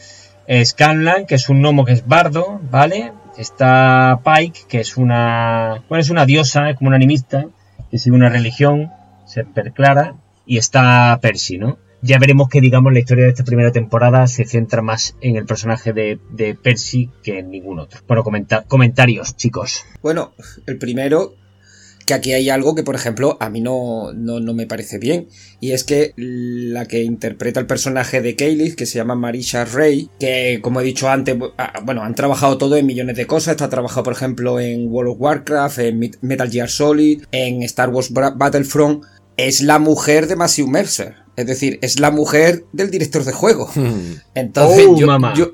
Scanlan, 0.49 1.27
que 1.27 1.35
es 1.35 1.49
un 1.49 1.61
gnomo 1.61 1.85
que 1.85 1.91
es 1.91 2.07
bardo, 2.07 2.59
¿vale? 2.71 3.13
Está 3.37 4.21
Pike, 4.25 4.61
que 4.67 4.79
es 4.79 4.97
una. 4.97 5.83
Bueno, 5.87 6.01
es 6.01 6.09
una 6.09 6.25
diosa, 6.25 6.71
es 6.71 6.77
como 6.77 6.87
una 6.87 6.95
animista, 6.95 7.45
que 7.91 7.99
sigue 7.99 8.15
una 8.15 8.29
religión, 8.29 8.89
se 9.27 9.45
perclara. 9.45 10.15
Y 10.47 10.57
está 10.57 11.19
Percy, 11.21 11.59
¿no? 11.59 11.77
Ya 12.01 12.17
veremos 12.17 12.49
que, 12.49 12.61
digamos, 12.61 12.91
la 12.91 12.97
historia 12.97 13.25
de 13.25 13.29
esta 13.29 13.43
primera 13.43 13.71
temporada 13.71 14.25
se 14.25 14.45
centra 14.45 14.81
más 14.81 15.15
en 15.21 15.35
el 15.35 15.45
personaje 15.45 15.93
de, 15.93 16.57
Percy 16.63 17.11
que 17.21 17.37
en 17.37 17.51
ningún 17.51 17.77
otro. 17.77 18.01
Bueno, 18.07 18.23
comentarios, 18.67 19.35
chicos. 19.35 19.85
Bueno, 20.01 20.33
el 20.65 20.79
primero, 20.79 21.35
que 22.09 22.15
aquí 22.15 22.33
hay 22.33 22.49
algo 22.49 22.73
que, 22.73 22.81
por 22.81 22.95
ejemplo, 22.95 23.37
a 23.39 23.51
mí 23.51 23.61
no, 23.61 24.13
no, 24.13 24.53
me 24.55 24.65
parece 24.65 24.97
bien. 24.97 25.27
Y 25.59 25.73
es 25.73 25.83
que 25.83 26.13
la 26.15 26.87
que 26.87 27.03
interpreta 27.03 27.59
el 27.59 27.67
personaje 27.67 28.19
de 28.19 28.35
Kaylee, 28.35 28.75
que 28.75 28.87
se 28.87 28.97
llama 28.97 29.13
Marisha 29.13 29.63
Ray, 29.63 30.09
que 30.19 30.57
como 30.59 30.81
he 30.81 30.83
dicho 30.83 31.07
antes, 31.07 31.37
ah, 31.59 31.81
bueno, 31.83 32.01
han 32.01 32.15
trabajado 32.15 32.57
todo 32.57 32.77
en 32.77 32.87
millones 32.87 33.15
de 33.15 33.27
cosas. 33.27 33.51
Está 33.51 33.69
trabajado, 33.69 34.01
por 34.01 34.13
ejemplo, 34.13 34.59
en 34.59 34.91
World 34.91 35.11
of 35.11 35.21
Warcraft, 35.21 35.77
en 35.77 36.11
Metal 36.21 36.49
Gear 36.49 36.67
Solid, 36.67 37.25
en 37.31 37.61
Star 37.61 37.89
Wars 37.89 38.11
Battlefront. 38.11 39.03
Es 39.37 39.61
la 39.61 39.77
mujer 39.77 40.25
de 40.25 40.35
Matthew 40.35 40.67
Mercer. 40.67 41.13
Es 41.35 41.45
decir, 41.45 41.77
es 41.83 41.99
la 41.99 42.09
mujer 42.09 42.65
del 42.73 42.89
director 42.89 43.23
de 43.23 43.33
juego. 43.33 43.69
Hmm. 43.75 44.15
Entonces, 44.33 44.87
oh, 44.89 44.97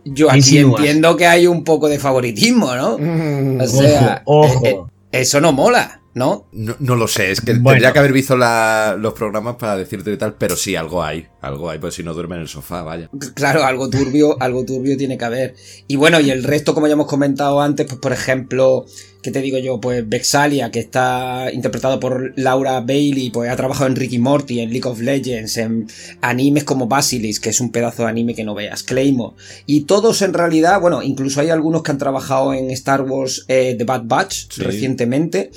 yo, 0.05 0.31
aquí 0.31 0.59
entiendo 0.59 1.17
que 1.17 1.27
hay 1.27 1.47
un 1.47 1.65
poco 1.65 1.89
de 1.89 1.99
favoritismo, 1.99 2.73
¿no? 2.75 2.97
Hmm. 2.97 3.59
O 3.59 3.67
sea, 3.67 4.23
eh, 4.25 4.59
eh, 4.63 4.77
eso 5.11 5.41
no 5.41 5.51
mola. 5.51 6.01
¿No? 6.15 6.47
¿no? 6.53 6.95
lo 6.95 7.07
sé, 7.09 7.31
es 7.31 7.41
que 7.41 7.53
tendría 7.53 7.91
que 7.91 7.99
haber 7.99 8.13
visto 8.13 8.37
los 8.37 9.13
programas 9.13 9.57
para 9.57 9.75
decirte 9.75 10.13
y 10.13 10.17
tal, 10.17 10.35
pero 10.35 10.55
sí, 10.55 10.75
algo 10.75 11.03
hay, 11.03 11.27
algo 11.41 11.69
hay, 11.69 11.77
pues 11.77 11.93
si 11.93 12.03
no 12.03 12.13
duerme 12.13 12.35
en 12.37 12.43
el 12.43 12.47
sofá, 12.47 12.83
vaya. 12.83 13.09
Claro, 13.35 13.65
algo 13.65 13.89
turbio, 13.89 14.41
algo 14.41 14.63
turbio 14.63 14.95
tiene 14.95 15.17
que 15.17 15.25
haber. 15.25 15.55
Y 15.87 15.97
bueno, 15.97 16.21
y 16.21 16.31
el 16.31 16.45
resto, 16.45 16.73
como 16.73 16.87
ya 16.87 16.93
hemos 16.93 17.07
comentado 17.07 17.59
antes, 17.61 17.85
pues 17.85 17.99
por 17.99 18.13
ejemplo, 18.13 18.85
¿qué 19.25 19.31
te 19.31 19.41
digo 19.41 19.57
yo? 19.57 19.81
Pues 19.81 20.07
Vexalia, 20.07 20.69
que 20.69 20.77
está 20.77 21.51
interpretado 21.51 21.99
por 21.99 22.31
Laura 22.35 22.79
Bailey, 22.81 23.31
pues 23.31 23.49
ha 23.49 23.55
trabajado 23.55 23.87
en 23.87 23.95
Ricky 23.95 24.19
Morty, 24.19 24.59
en 24.59 24.69
League 24.69 24.87
of 24.87 25.01
Legends, 25.01 25.57
en 25.57 25.87
animes 26.21 26.63
como 26.63 26.85
Basilis, 26.85 27.39
que 27.39 27.49
es 27.49 27.59
un 27.59 27.71
pedazo 27.71 28.03
de 28.03 28.09
anime 28.09 28.35
que 28.35 28.43
no 28.43 28.53
veas, 28.53 28.83
Claymore. 28.83 29.35
Y 29.65 29.85
todos 29.85 30.21
en 30.21 30.35
realidad, 30.35 30.79
bueno, 30.79 31.01
incluso 31.01 31.41
hay 31.41 31.49
algunos 31.49 31.81
que 31.81 31.89
han 31.89 31.97
trabajado 31.97 32.53
en 32.53 32.69
Star 32.69 33.01
Wars 33.01 33.45
eh, 33.47 33.73
The 33.75 33.83
Bad 33.83 34.03
Batch 34.05 34.59
recientemente. 34.59 35.49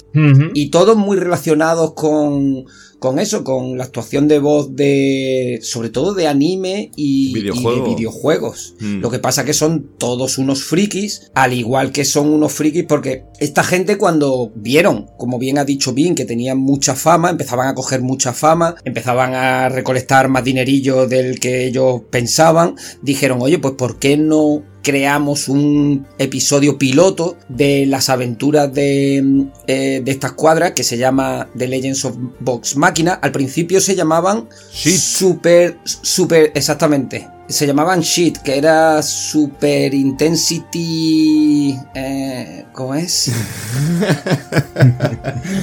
Y 0.54 0.70
todos 0.70 0.96
muy 0.96 1.18
relacionados 1.18 1.92
con 1.92 2.64
con 2.98 3.18
eso, 3.18 3.44
con 3.44 3.78
la 3.78 3.84
actuación 3.84 4.28
de 4.28 4.38
voz 4.38 4.74
de, 4.74 5.60
sobre 5.62 5.88
todo 5.88 6.14
de 6.14 6.26
anime 6.26 6.90
y, 6.96 7.32
de 7.34 7.52
videojuegos. 7.52 8.74
Mm. 8.80 9.00
Lo 9.00 9.10
que 9.10 9.18
pasa 9.18 9.44
que 9.44 9.54
son 9.54 9.90
todos 9.98 10.38
unos 10.38 10.64
frikis, 10.64 11.30
al 11.34 11.52
igual 11.52 11.92
que 11.92 12.04
son 12.04 12.28
unos 12.28 12.52
frikis 12.52 12.84
porque 12.84 13.24
esta 13.38 13.62
gente 13.62 13.98
cuando 13.98 14.52
vieron, 14.54 15.06
como 15.16 15.38
bien 15.38 15.58
ha 15.58 15.64
dicho 15.64 15.92
Bin, 15.92 16.14
que 16.14 16.24
tenían 16.24 16.58
mucha 16.58 16.94
fama, 16.94 17.30
empezaban 17.30 17.68
a 17.68 17.74
coger 17.74 18.02
mucha 18.02 18.32
fama, 18.32 18.74
empezaban 18.84 19.34
a 19.34 19.68
recolectar 19.68 20.28
más 20.28 20.44
dinerillo 20.44 21.06
del 21.06 21.38
que 21.38 21.66
ellos 21.66 22.02
pensaban, 22.10 22.74
dijeron, 23.02 23.38
oye, 23.40 23.58
pues 23.58 23.74
¿por 23.74 23.98
qué 23.98 24.16
no 24.16 24.64
creamos 24.82 25.48
un 25.48 26.06
episodio 26.18 26.78
piloto 26.78 27.36
de 27.48 27.86
las 27.86 28.08
aventuras 28.08 28.72
de, 28.72 29.46
eh, 29.66 30.00
de 30.04 30.10
estas 30.10 30.32
cuadras 30.32 30.72
que 30.72 30.84
se 30.84 30.96
llama 30.96 31.48
The 31.56 31.68
Legends 31.68 32.04
of 32.04 32.16
Box 32.40 32.76
Máquina. 32.76 33.14
Al 33.14 33.32
principio 33.32 33.80
se 33.80 33.94
llamaban 33.94 34.48
Super, 34.70 35.78
Super, 35.84 36.52
exactamente. 36.54 37.28
Se 37.48 37.66
llamaban 37.66 38.00
Shit, 38.00 38.38
que 38.38 38.58
era 38.58 39.02
Super 39.02 39.94
Intensity. 39.94 41.78
Eh, 41.94 42.66
¿Cómo 42.72 42.94
es? 42.94 43.32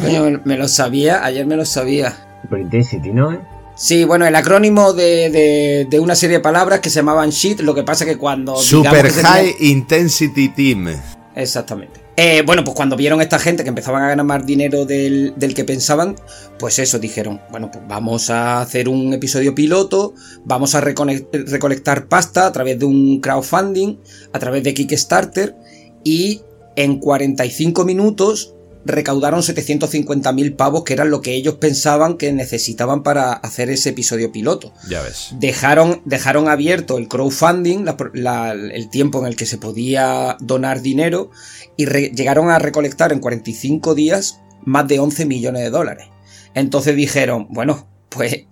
me, 0.46 0.58
lo 0.58 0.68
sabía, 0.68 1.24
ayer 1.24 1.46
me 1.46 1.56
lo 1.56 1.66
sabía. 1.66 2.16
Super 2.42 2.62
Intensity, 2.62 3.12
¿no? 3.12 3.55
Sí, 3.76 4.06
bueno, 4.06 4.26
el 4.26 4.36
acrónimo 4.36 4.94
de, 4.94 5.86
de, 5.90 6.00
una 6.00 6.16
serie 6.16 6.38
de 6.38 6.44
palabras 6.44 6.80
que 6.80 6.90
se 6.90 6.98
llamaban 6.98 7.30
SHIT, 7.30 7.60
lo 7.60 7.76
que 7.76 7.84
pasa 7.84 8.06
que 8.06 8.18
cuando... 8.18 8.56
Super 8.56 9.12
High 9.12 9.56
Intensity 9.60 10.50
Team. 10.50 10.96
Exactamente. 11.36 12.06
Eh, 12.18 12.44
bueno, 12.46 12.64
pues 12.64 12.78
cuando 12.78 12.96
vieron 12.96 13.20
esta 13.20 13.38
gente 13.38 13.64
que 13.64 13.70
empezaban 13.70 14.02
a 14.02 14.08
ganar 14.08 14.26
más 14.26 14.46
dinero 14.46 14.86
del, 14.86 15.34
del, 15.36 15.54
que 15.54 15.66
pensaban, 15.66 16.16
pues 16.58 16.80
eso, 16.80 16.98
dijeron, 16.98 17.42
bueno, 17.52 17.70
pues 17.70 17.84
vamos 17.86 18.30
a 18.30 18.62
hacer 18.62 18.88
un 18.88 19.14
episodio 19.14 19.54
piloto, 19.54 20.14
vamos 20.46 20.76
a 20.76 20.82
recolectar 20.82 22.08
pasta 22.08 22.48
a 22.48 22.54
través 22.54 22.80
de 22.80 22.86
un 22.86 23.20
crowdfunding, 23.20 23.98
a 24.32 24.40
través 24.40 24.64
de 24.64 24.74
Kickstarter, 24.74 25.58
y 26.06 26.42
en 26.78 27.00
45 27.00 27.84
minutos 27.84 28.55
recaudaron 28.86 29.42
750.000 29.42 30.56
pavos, 30.56 30.84
que 30.84 30.94
eran 30.94 31.10
lo 31.10 31.22
que 31.22 31.34
ellos 31.34 31.56
pensaban 31.56 32.18
que 32.18 32.32
necesitaban 32.32 33.04
para 33.04 33.34
hacer 33.34 33.70
ese 33.70 33.90
episodio 33.90 34.32
piloto. 34.32 34.72
Ya 34.88 35.02
ves. 35.02 35.30
Dejaron, 35.40 36.02
dejaron 36.06 36.48
abierto 36.48 36.98
el 36.98 37.08
crowdfunding, 37.08 37.86
el 37.88 38.90
tiempo 38.90 39.20
en 39.20 39.26
el 39.26 39.36
que 39.36 39.46
se 39.46 39.58
podía 39.58 40.38
donar 40.40 40.82
dinero, 40.82 41.32
y 41.76 41.86
llegaron 41.86 42.50
a 42.50 42.60
recolectar 42.60 43.12
en 43.12 43.20
45 43.20 43.96
días 43.96 44.40
más 44.64 44.88
de 44.88 45.00
11 45.00 45.26
millones 45.26 45.64
de 45.64 45.70
dólares. 45.72 46.08
Entonces 46.54 46.96
dijeron, 46.96 47.48
bueno, 47.50 47.88
pues 48.10 48.46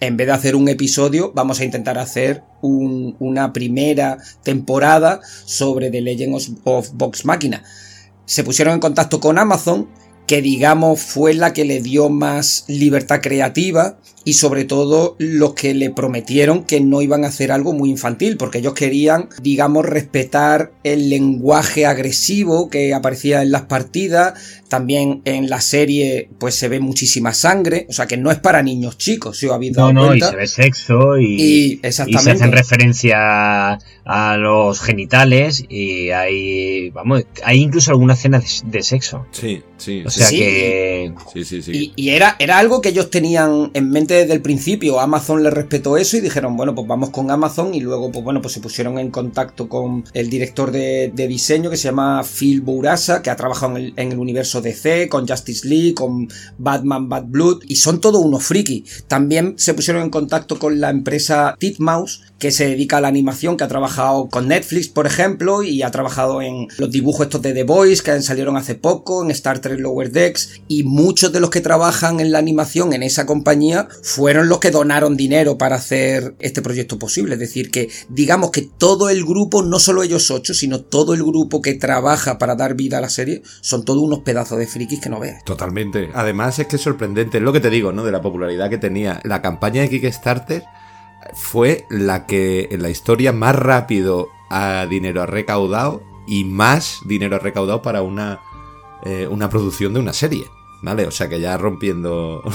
en 0.00 0.16
vez 0.16 0.26
de 0.26 0.32
hacer 0.32 0.56
un 0.56 0.68
episodio, 0.68 1.32
vamos 1.34 1.60
a 1.60 1.64
intentar 1.64 1.96
hacer 1.96 2.42
una 2.60 3.52
primera 3.52 4.18
temporada 4.42 5.20
sobre 5.44 5.90
The 5.90 6.02
Legend 6.02 6.60
of 6.64 6.90
Box 6.92 7.24
Machina 7.24 7.62
se 8.26 8.44
pusieron 8.44 8.74
en 8.74 8.80
contacto 8.80 9.18
con 9.20 9.38
Amazon 9.38 9.88
que 10.26 10.42
digamos 10.42 11.00
fue 11.00 11.34
la 11.34 11.52
que 11.52 11.64
le 11.64 11.80
dio 11.80 12.08
más 12.08 12.64
libertad 12.68 13.20
creativa 13.22 13.98
y 14.24 14.32
sobre 14.32 14.64
todo 14.64 15.14
los 15.18 15.54
que 15.54 15.72
le 15.72 15.90
prometieron 15.90 16.64
que 16.64 16.80
no 16.80 17.00
iban 17.00 17.24
a 17.24 17.28
hacer 17.28 17.52
algo 17.52 17.72
muy 17.72 17.90
infantil, 17.90 18.36
porque 18.36 18.58
ellos 18.58 18.74
querían, 18.74 19.28
digamos, 19.40 19.86
respetar 19.86 20.72
el 20.82 21.10
lenguaje 21.10 21.86
agresivo 21.86 22.68
que 22.68 22.92
aparecía 22.92 23.42
en 23.42 23.52
las 23.52 23.62
partidas, 23.62 24.34
también 24.68 25.22
en 25.24 25.48
la 25.48 25.60
serie 25.60 26.28
pues 26.38 26.54
se 26.54 26.68
ve 26.68 26.80
muchísima 26.80 27.32
sangre, 27.32 27.86
o 27.88 27.92
sea 27.92 28.06
que 28.06 28.16
no 28.16 28.30
es 28.30 28.38
para 28.38 28.62
niños 28.62 28.98
chicos, 28.98 29.38
si 29.38 29.46
os 29.46 29.52
habéis 29.52 29.74
dado 29.74 29.92
no, 29.92 30.06
no, 30.06 30.14
y 30.14 30.20
se 30.20 30.36
ve 30.36 30.46
sexo 30.46 31.18
y, 31.18 31.80
y, 31.84 31.92
se 31.92 32.02
hacen 32.02 32.52
referencia 32.52 33.78
a 34.06 34.36
los 34.36 34.80
genitales 34.80 35.64
y 35.68 36.10
hay, 36.10 36.90
vamos, 36.90 37.24
hay 37.44 37.60
incluso 37.60 37.90
alguna 37.90 38.14
escena 38.14 38.40
de, 38.64 38.82
sexo. 38.82 39.26
Sí, 39.32 39.62
sí. 39.78 40.04
O 40.06 40.10
sea 40.10 40.30
que... 40.30 41.12
Sí, 41.32 41.44
sí, 41.44 41.60
sí. 41.60 41.92
Y, 41.96 42.04
y, 42.04 42.10
era, 42.10 42.36
era 42.38 42.58
algo 42.58 42.80
que 42.80 42.90
ellos 42.90 43.10
tenían 43.10 43.72
en 43.74 43.90
mente 43.90 44.14
desde 44.14 44.32
el 44.32 44.42
principio. 44.42 45.00
Amazon 45.00 45.42
le 45.42 45.50
respetó 45.50 45.96
eso 45.96 46.16
y 46.16 46.20
dijeron, 46.20 46.56
bueno, 46.56 46.72
pues 46.72 46.86
vamos 46.86 47.10
con 47.10 47.32
Amazon 47.32 47.74
y 47.74 47.80
luego, 47.80 48.12
pues 48.12 48.24
bueno, 48.24 48.40
pues 48.40 48.54
se 48.54 48.60
pusieron 48.60 48.96
en 49.00 49.10
contacto 49.10 49.68
con 49.68 50.04
el 50.14 50.30
director 50.30 50.70
de, 50.70 51.10
de 51.12 51.26
diseño 51.26 51.68
que 51.68 51.76
se 51.76 51.88
llama 51.88 52.22
Phil 52.22 52.60
Bourassa, 52.60 53.22
que 53.22 53.30
ha 53.30 53.36
trabajado 53.36 53.76
en 53.76 53.86
el, 53.86 53.94
en 53.96 54.12
el 54.12 54.18
universo 54.20 54.55
DC, 54.60 55.08
con 55.08 55.26
Justice 55.26 55.66
League, 55.68 55.94
con 55.94 56.28
Batman 56.58 57.08
Bad 57.08 57.24
Blood 57.26 57.62
y 57.66 57.76
son 57.76 58.00
todos 58.00 58.24
unos 58.24 58.44
friki. 58.44 58.84
También 59.08 59.54
se 59.58 59.74
pusieron 59.74 60.02
en 60.02 60.10
contacto 60.10 60.58
con 60.58 60.80
la 60.80 60.90
empresa 60.90 61.56
Titmouse, 61.58 62.22
que 62.38 62.50
se 62.50 62.66
dedica 62.66 62.98
a 62.98 63.00
la 63.00 63.08
animación, 63.08 63.56
que 63.56 63.64
ha 63.64 63.68
trabajado 63.68 64.28
con 64.28 64.48
Netflix, 64.48 64.88
por 64.88 65.06
ejemplo, 65.06 65.62
y 65.62 65.82
ha 65.82 65.90
trabajado 65.90 66.42
en 66.42 66.68
los 66.78 66.90
dibujos 66.90 67.26
estos 67.26 67.42
de 67.42 67.54
The 67.54 67.64
Boys, 67.64 68.02
que 68.02 68.20
salieron 68.22 68.56
hace 68.56 68.74
poco, 68.74 69.22
en 69.22 69.30
Star 69.30 69.60
Trek 69.60 69.80
Lower 69.80 70.10
Decks, 70.10 70.60
y 70.68 70.82
muchos 70.84 71.32
de 71.32 71.40
los 71.40 71.50
que 71.50 71.60
trabajan 71.60 72.20
en 72.20 72.32
la 72.32 72.38
animación 72.38 72.92
en 72.92 73.02
esa 73.02 73.26
compañía 73.26 73.88
fueron 74.02 74.48
los 74.48 74.58
que 74.58 74.70
donaron 74.70 75.16
dinero 75.16 75.56
para 75.56 75.76
hacer 75.76 76.34
este 76.38 76.62
proyecto 76.62 76.98
posible. 76.98 77.34
Es 77.34 77.40
decir, 77.40 77.70
que 77.70 77.88
digamos 78.08 78.50
que 78.50 78.62
todo 78.62 79.08
el 79.08 79.24
grupo, 79.24 79.62
no 79.62 79.78
solo 79.78 80.02
ellos 80.02 80.30
ocho, 80.30 80.54
sino 80.54 80.80
todo 80.80 81.14
el 81.14 81.22
grupo 81.22 81.62
que 81.62 81.74
trabaja 81.74 82.38
para 82.38 82.54
dar 82.54 82.74
vida 82.74 82.98
a 82.98 83.00
la 83.00 83.08
serie, 83.08 83.42
son 83.60 83.84
todos 83.84 84.02
unos 84.02 84.20
pedazos 84.20 84.58
de 84.58 84.66
frikis 84.66 85.00
que 85.00 85.08
no 85.08 85.20
veas. 85.20 85.42
Totalmente. 85.44 86.10
Además 86.14 86.58
es 86.58 86.66
que 86.66 86.76
es 86.76 86.82
sorprendente, 86.82 87.38
es 87.38 87.42
lo 87.42 87.52
que 87.52 87.60
te 87.60 87.70
digo, 87.70 87.92
¿no? 87.92 88.04
De 88.04 88.12
la 88.12 88.20
popularidad 88.20 88.68
que 88.68 88.78
tenía. 88.78 89.20
La 89.24 89.42
campaña 89.42 89.82
de 89.82 89.90
Kickstarter 89.90 90.64
fue 91.34 91.86
la 91.90 92.26
que 92.26 92.68
en 92.70 92.82
la 92.82 92.90
historia 92.90 93.32
más 93.32 93.56
rápido 93.56 94.28
a 94.50 94.86
dinero 94.88 95.22
ha 95.22 95.26
recaudado 95.26 96.02
y 96.26 96.44
más 96.44 97.00
dinero 97.04 97.36
ha 97.36 97.38
recaudado 97.40 97.82
para 97.82 98.02
una, 98.02 98.40
eh, 99.04 99.28
una 99.30 99.48
producción 99.48 99.94
de 99.94 100.00
una 100.00 100.12
serie. 100.12 100.46
¿Vale? 100.82 101.06
O 101.06 101.10
sea 101.10 101.28
que 101.28 101.40
ya 101.40 101.56
rompiendo. 101.56 102.42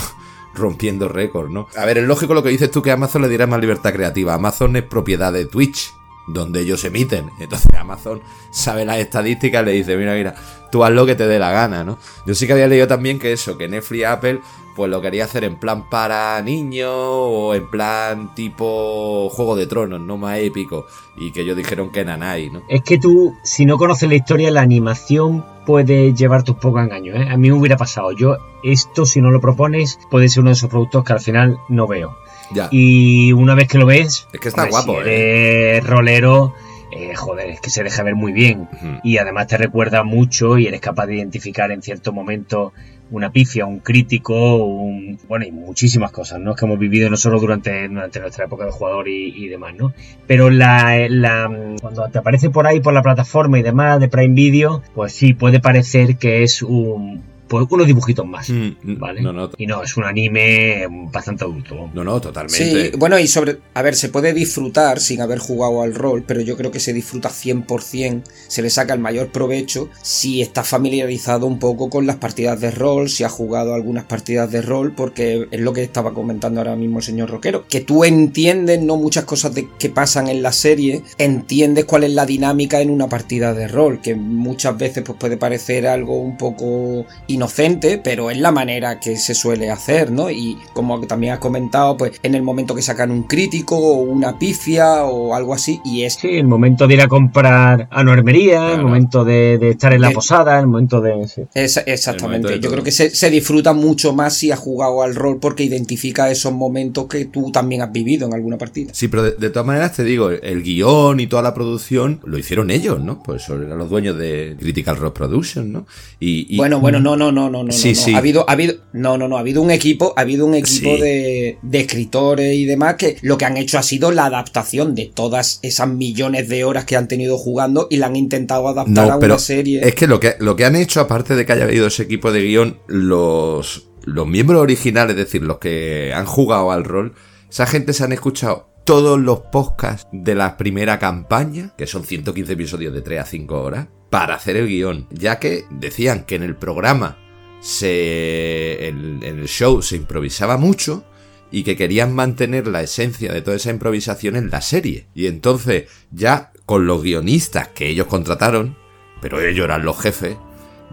rompiendo 0.54 1.08
récord, 1.08 1.50
¿no? 1.50 1.68
A 1.78 1.86
ver, 1.86 2.00
es 2.00 2.04
lógico 2.04 2.34
lo 2.34 2.44
que 2.44 2.50
dices 2.50 2.70
tú 2.72 2.82
que 2.82 2.92
Amazon 2.92 3.22
le 3.22 3.30
diera 3.30 3.48
más 3.48 3.62
libertad 3.62 3.94
creativa. 3.94 4.34
Amazon 4.34 4.76
es 4.76 4.84
propiedad 4.84 5.32
de 5.32 5.46
Twitch, 5.46 5.94
donde 6.28 6.62
ellos 6.62 6.84
emiten. 6.84 7.32
Entonces 7.40 7.74
Amazon 7.74 8.22
sabe 8.52 8.86
las 8.86 8.98
estadísticas 8.98 9.64
y 9.64 9.66
le 9.66 9.72
dice, 9.72 9.96
mira, 9.98 10.14
mira, 10.14 10.36
tú 10.72 10.84
haz 10.84 10.92
lo 10.92 11.06
que 11.06 11.16
te 11.16 11.28
dé 11.28 11.40
la 11.40 11.52
gana, 11.52 11.84
¿no? 11.84 11.98
Yo 12.26 12.36
sí 12.36 12.48
que 12.48 12.54
había 12.54 12.68
leído 12.68 12.88
también 12.88 13.20
que 13.20 13.32
eso, 13.32 13.58
que 13.58 13.68
Netflix 13.68 14.02
y 14.02 14.04
Apple 14.04 14.42
pues 14.76 14.90
lo 14.90 15.02
quería 15.02 15.26
hacer 15.26 15.44
en 15.44 15.58
plan 15.58 15.90
para 15.90 16.42
niños 16.42 16.92
o 16.94 17.54
en 17.54 17.70
plan 17.70 18.34
tipo 18.36 19.30
Juego 19.30 19.56
de 19.56 19.68
Tronos, 19.68 20.00
no 20.00 20.18
más 20.18 20.40
épico. 20.40 20.86
Y 21.18 21.32
que 21.32 21.42
ellos 21.42 21.58
dijeron 21.58 21.92
que 21.92 22.06
nanay, 22.06 22.50
¿no? 22.50 22.62
Es 22.70 22.82
que 22.82 22.98
tú, 22.98 23.36
si 23.44 23.66
no 23.66 23.78
conoces 23.78 24.10
la 24.10 24.16
historia, 24.16 24.52
la 24.52 24.62
animación 24.62 25.46
puede 25.66 26.14
llevar 26.14 26.44
tus 26.44 26.56
pocos 26.56 26.84
engaños, 26.84 27.18
¿eh? 27.18 27.28
A 27.30 27.38
mí 27.38 27.50
me 27.50 27.58
hubiera 27.58 27.78
pasado. 27.78 28.12
Yo, 28.12 28.38
esto, 28.64 29.06
si 29.06 29.22
no 29.22 29.32
lo 29.32 29.42
propones, 29.42 30.00
puede 30.10 30.30
ser 30.30 30.42
uno 30.42 30.50
de 30.50 30.56
esos 30.56 30.70
productos 30.70 31.04
que 31.04 31.14
al 31.14 31.20
final 31.20 31.60
no 31.70 31.88
veo. 31.88 32.18
Ya. 32.54 32.68
Y 32.72 33.32
una 33.34 33.56
vez 33.56 33.68
que 33.68 33.78
lo 33.78 33.86
ves, 33.86 34.28
es 34.34 34.40
que 34.40 34.50
está 34.50 34.68
guapo, 34.68 35.04
si 35.04 35.10
¿eh? 35.10 35.82
rolero. 35.84 36.54
Eh, 36.92 37.16
joder, 37.16 37.50
es 37.50 37.62
que 37.62 37.70
se 37.70 37.84
deja 37.84 38.04
ver 38.04 38.16
muy 38.16 38.34
bien. 38.34 38.68
Y 39.04 39.18
además 39.18 39.48
te 39.48 39.58
recuerda 39.58 40.04
mucho 40.04 40.58
y 40.58 40.68
eres 40.68 40.82
capaz 40.82 41.06
de 41.08 41.16
identificar 41.16 41.72
en 41.72 41.82
cierto 41.82 42.12
momento 42.12 42.74
una 43.12 43.32
pifia, 43.32 43.66
un 43.66 43.80
crítico, 43.80 44.56
un, 44.56 45.20
bueno, 45.28 45.46
y 45.46 45.52
muchísimas 45.52 46.12
cosas, 46.12 46.40
¿no? 46.40 46.56
Que 46.56 46.66
hemos 46.66 46.80
vivido 46.80 47.10
nosotros 47.10 47.42
durante, 47.42 47.88
durante 47.88 48.20
nuestra 48.20 48.46
época 48.46 48.66
de 48.66 48.72
jugador 48.72 49.08
y, 49.08 49.48
demás, 49.48 49.76
¿no? 49.76 49.94
Pero 50.28 50.50
la, 50.50 51.50
cuando 51.82 52.08
te 52.10 52.18
aparece 52.18 52.50
por 52.50 52.68
ahí, 52.68 52.80
por 52.80 52.94
la 52.94 53.04
plataforma 53.04 53.60
y 53.60 53.64
demás 53.64 54.00
de 54.00 54.08
Prime 54.08 54.34
Video, 54.34 54.82
pues 54.96 55.14
sí, 55.14 55.34
puede 55.34 55.60
parecer 55.60 56.18
que 56.18 56.44
es 56.44 56.62
un, 56.62 57.22
pues 57.52 57.68
unos 57.70 57.86
dibujitos 57.86 58.26
más, 58.26 58.50
Mm, 58.50 58.98
¿vale? 58.98 59.22
No, 59.22 59.34
no, 59.34 59.50
Y 59.58 59.68
no, 59.68 59.84
es 59.84 59.98
un 59.98 60.06
anime 60.06 60.88
bastante 61.12 61.44
adulto. 61.44 61.90
no, 61.94 62.04
no, 62.04 62.22
totalmente. 62.22 62.92
Sí, 62.92 62.98
bueno, 62.98 63.20
y 63.20 63.28
sobre. 63.28 63.58
A 63.74 63.82
ver, 63.82 63.96
se 63.96 64.08
puede 64.08 64.34
disfrutar 64.34 65.00
sin 65.02 65.20
haber 65.20 65.40
jugado 65.40 65.82
al 65.82 65.94
rol, 65.94 66.24
pero 66.26 66.40
yo 66.42 66.56
creo 66.56 66.72
que 66.72 66.80
se 66.80 66.94
disfruta 66.94 67.30
100%, 67.30 68.24
se 68.48 68.62
le 68.62 68.70
saca 68.70 68.94
el 68.94 69.00
mayor 69.02 69.32
provecho 69.32 69.90
si 70.02 70.42
está 70.42 70.64
familiarizado 70.64 71.46
un 71.46 71.60
poco 71.60 71.90
con 71.90 72.08
las 72.08 72.16
partidas 72.18 72.62
de 72.62 72.72
rol, 72.72 73.10
si 73.10 73.24
ha 73.26 73.30
jugado 73.30 73.74
algunas 73.74 74.06
partidas 74.06 74.50
de 74.52 74.62
rol, 74.62 74.94
porque 74.96 75.48
es 75.52 75.60
lo 75.60 75.74
que 75.74 75.84
estaba 75.84 76.14
comentando 76.14 76.62
ahora 76.62 76.76
mismo 76.78 77.00
el 77.00 77.04
señor 77.04 77.30
Roquero, 77.30 77.66
que 77.68 77.82
tú 77.82 78.06
entiendes, 78.06 78.82
no 78.82 78.96
muchas 78.96 79.26
cosas 79.26 79.54
de, 79.54 79.68
que 79.78 79.90
pasan 79.90 80.30
en 80.30 80.42
la 80.42 80.54
serie, 80.54 81.04
entiendes 81.18 81.86
cuál 81.86 82.06
es 82.06 82.12
la 82.14 82.26
dinámica 82.26 82.80
en 82.82 82.90
una 82.90 83.10
partida 83.10 83.54
de 83.54 83.68
rol, 83.68 84.02
que 84.02 84.16
muchas 84.16 84.78
veces 84.78 85.04
pues, 85.04 85.18
puede 85.20 85.36
parecer 85.38 85.86
algo 85.88 86.18
un 86.22 86.38
poco 86.38 87.06
inocente, 87.42 87.98
pero 88.04 88.30
es 88.30 88.38
la 88.38 88.52
manera 88.52 89.00
que 89.00 89.18
se 89.18 89.34
suele 89.34 89.72
hacer, 89.72 90.12
¿no? 90.12 90.30
Y 90.30 90.58
como 90.74 91.00
también 91.08 91.34
has 91.34 91.40
comentado, 91.40 91.98
pues 91.98 92.20
en 92.22 92.36
el 92.36 92.44
momento 92.44 92.76
que 92.76 92.84
sacan 92.84 93.10
un 93.10 93.24
crítico 93.24 93.76
o 93.78 93.96
una 94.02 94.38
pifia 94.38 95.04
o 95.06 95.34
algo 95.34 95.54
así, 95.56 95.80
y 95.84 96.04
es 96.04 96.14
Sí, 96.22 96.28
el 96.38 96.46
momento 96.46 96.88
de 96.88 96.94
ir 96.94 97.02
a 97.02 97.08
comprar 97.08 97.88
a 97.90 98.02
una 98.02 98.14
armería, 98.14 98.76
el 98.76 98.84
momento 98.84 99.24
de, 99.26 99.58
de 99.58 99.70
estar 99.72 99.92
en 99.94 100.02
la 100.02 100.12
posada, 100.12 100.60
el 100.60 100.68
momento 100.68 101.02
de... 101.02 101.28
sí. 101.28 101.42
Es- 101.56 101.78
El 101.78 101.84
momento 101.84 101.92
exactamente. 101.94 102.48
de 102.54 102.60
Yo 102.60 102.70
creo 102.70 102.84
que 102.84 102.92
se, 102.92 103.10
se 103.10 103.30
disfruta 103.32 103.74
mucho 103.74 104.14
más 104.14 104.36
si 104.36 104.52
has 104.52 104.60
jugado 104.60 105.02
al 105.02 105.16
rol 105.16 105.40
porque 105.40 105.64
identifica 105.64 106.30
esos 106.30 106.54
momentos 106.54 107.08
que 107.08 107.26
tú 107.26 107.52
también 107.52 107.82
has 107.82 107.92
vivido 107.92 108.28
en 108.28 108.34
alguna 108.36 108.58
partida. 108.60 108.92
Sí, 108.94 109.08
pero 109.08 109.24
de, 109.24 109.32
de 109.32 109.50
todas 109.50 109.66
maneras 109.66 109.94
te 109.96 110.04
digo, 110.04 110.30
el 110.30 110.62
guion 110.62 111.20
y 111.20 111.26
toda 111.28 111.42
la 111.42 111.54
producción 111.56 112.20
lo 112.24 112.38
hicieron 112.38 112.70
ellos, 112.70 113.02
¿no? 113.02 113.24
Pues 113.24 113.50
eran 113.50 113.78
los 113.80 113.90
dueños 113.90 114.18
de 114.18 114.56
Critical 114.60 114.98
Role 114.98 115.12
Production, 115.14 115.72
¿no? 115.72 115.88
Y, 116.20 116.46
y- 116.54 116.58
bueno, 116.58 116.80
bueno, 116.80 117.00
no, 117.00 117.16
no, 117.16 117.31
no, 117.32 117.50
no, 117.50 117.64
no. 117.64 117.72
Sí, 117.72 117.90
no. 117.90 117.96
sí. 117.96 118.14
Ha 118.14 118.18
habido, 118.18 118.46
ha 118.48 118.54
habido, 118.54 118.76
no, 118.94 119.18
no, 119.18 119.28
no, 119.28 119.38
ha 119.38 119.40
habido 119.42 119.62
un 119.62 119.72
equipo, 119.72 120.14
ha 120.18 120.22
habido 120.22 120.46
un 120.46 120.56
equipo 120.56 120.96
Sí. 120.96 121.02
de, 121.02 121.58
de 121.62 121.80
escritores 121.80 122.54
y 122.56 122.66
demás 122.66 122.96
que 122.96 123.18
lo 123.22 123.38
que 123.38 123.46
han 123.46 123.58
hecho 123.58 123.78
ha 123.78 123.84
sido 123.84 124.12
la 124.12 124.26
adaptación 124.26 124.96
de 124.96 125.12
todas 125.14 125.60
esas 125.64 125.88
millones 125.88 126.50
de 126.50 126.64
horas 126.64 126.86
que 126.86 126.96
han 126.96 127.08
tenido 127.08 127.38
jugando 127.38 127.88
y 127.90 127.98
la 127.98 128.08
han 128.08 128.16
intentado 128.16 128.68
adaptar 128.68 129.06
a 129.10 129.14
No, 129.16 129.20
pero 129.20 129.34
una 129.34 129.40
serie. 129.40 129.82
es 129.88 129.96
que 129.96 130.08
lo, 130.08 130.20
que 130.20 130.36
lo 130.40 130.56
que 130.56 130.66
han 130.66 130.76
hecho, 130.76 131.00
aparte 131.02 131.36
de 131.36 131.46
que 131.46 131.52
haya 131.54 131.64
habido 131.66 131.88
ese 131.88 132.04
equipo 132.04 132.32
de 132.32 132.42
guion, 132.44 132.80
los, 132.88 133.88
los 134.04 134.28
miembros 134.28 134.62
originales, 134.62 135.16
es 135.16 135.26
decir, 135.26 135.44
los 135.44 135.60
que 135.60 136.14
han 136.14 136.26
jugado 136.26 136.72
al 136.72 136.84
rol, 136.84 137.14
esa 137.50 137.66
gente 137.66 137.94
se 137.94 138.04
han 138.04 138.12
escuchado 138.14 138.70
todos 138.84 139.20
los 139.20 139.42
podcasts 139.52 140.08
de 140.12 140.34
la 140.36 140.58
primera 140.58 140.98
campaña, 140.98 141.74
que 141.78 141.86
son 141.86 142.04
115 142.04 142.54
episodios 142.54 142.94
de 142.94 143.02
3 143.02 143.20
a 143.20 143.26
5 143.26 143.62
horas, 143.62 143.88
para 144.12 144.36
hacer 144.36 144.58
el 144.58 144.68
guion, 144.68 145.08
ya 145.10 145.40
que 145.40 145.66
decían 145.72 146.26
que 146.26 146.36
en 146.36 146.44
el 146.44 146.56
programa 146.56 147.18
se 147.62 148.88
el- 148.88 149.24
en 149.24 149.40
el 149.40 149.48
show 149.48 149.82
se 149.82 149.96
improvisaba 149.96 150.58
mucho 150.58 151.04
y 151.52 151.64
que 151.64 151.76
querían 151.76 152.14
mantener 152.14 152.68
la 152.68 152.82
esencia 152.82 153.34
de 153.34 153.42
toda 153.42 153.58
esa 153.58 153.72
improvisación 153.72 154.36
en 154.36 154.50
la 154.50 154.62
serie. 154.62 155.08
Y 155.16 155.28
entonces, 155.28 155.86
ya 156.12 156.52
con 156.66 156.86
los 156.86 157.02
guionistas 157.04 157.70
que 157.70 157.88
ellos 157.88 158.08
contrataron, 158.08 158.76
pero 159.22 159.42
ellos 159.42 159.66
eran 159.66 159.84
los 159.84 160.00
jefes, 160.00 160.38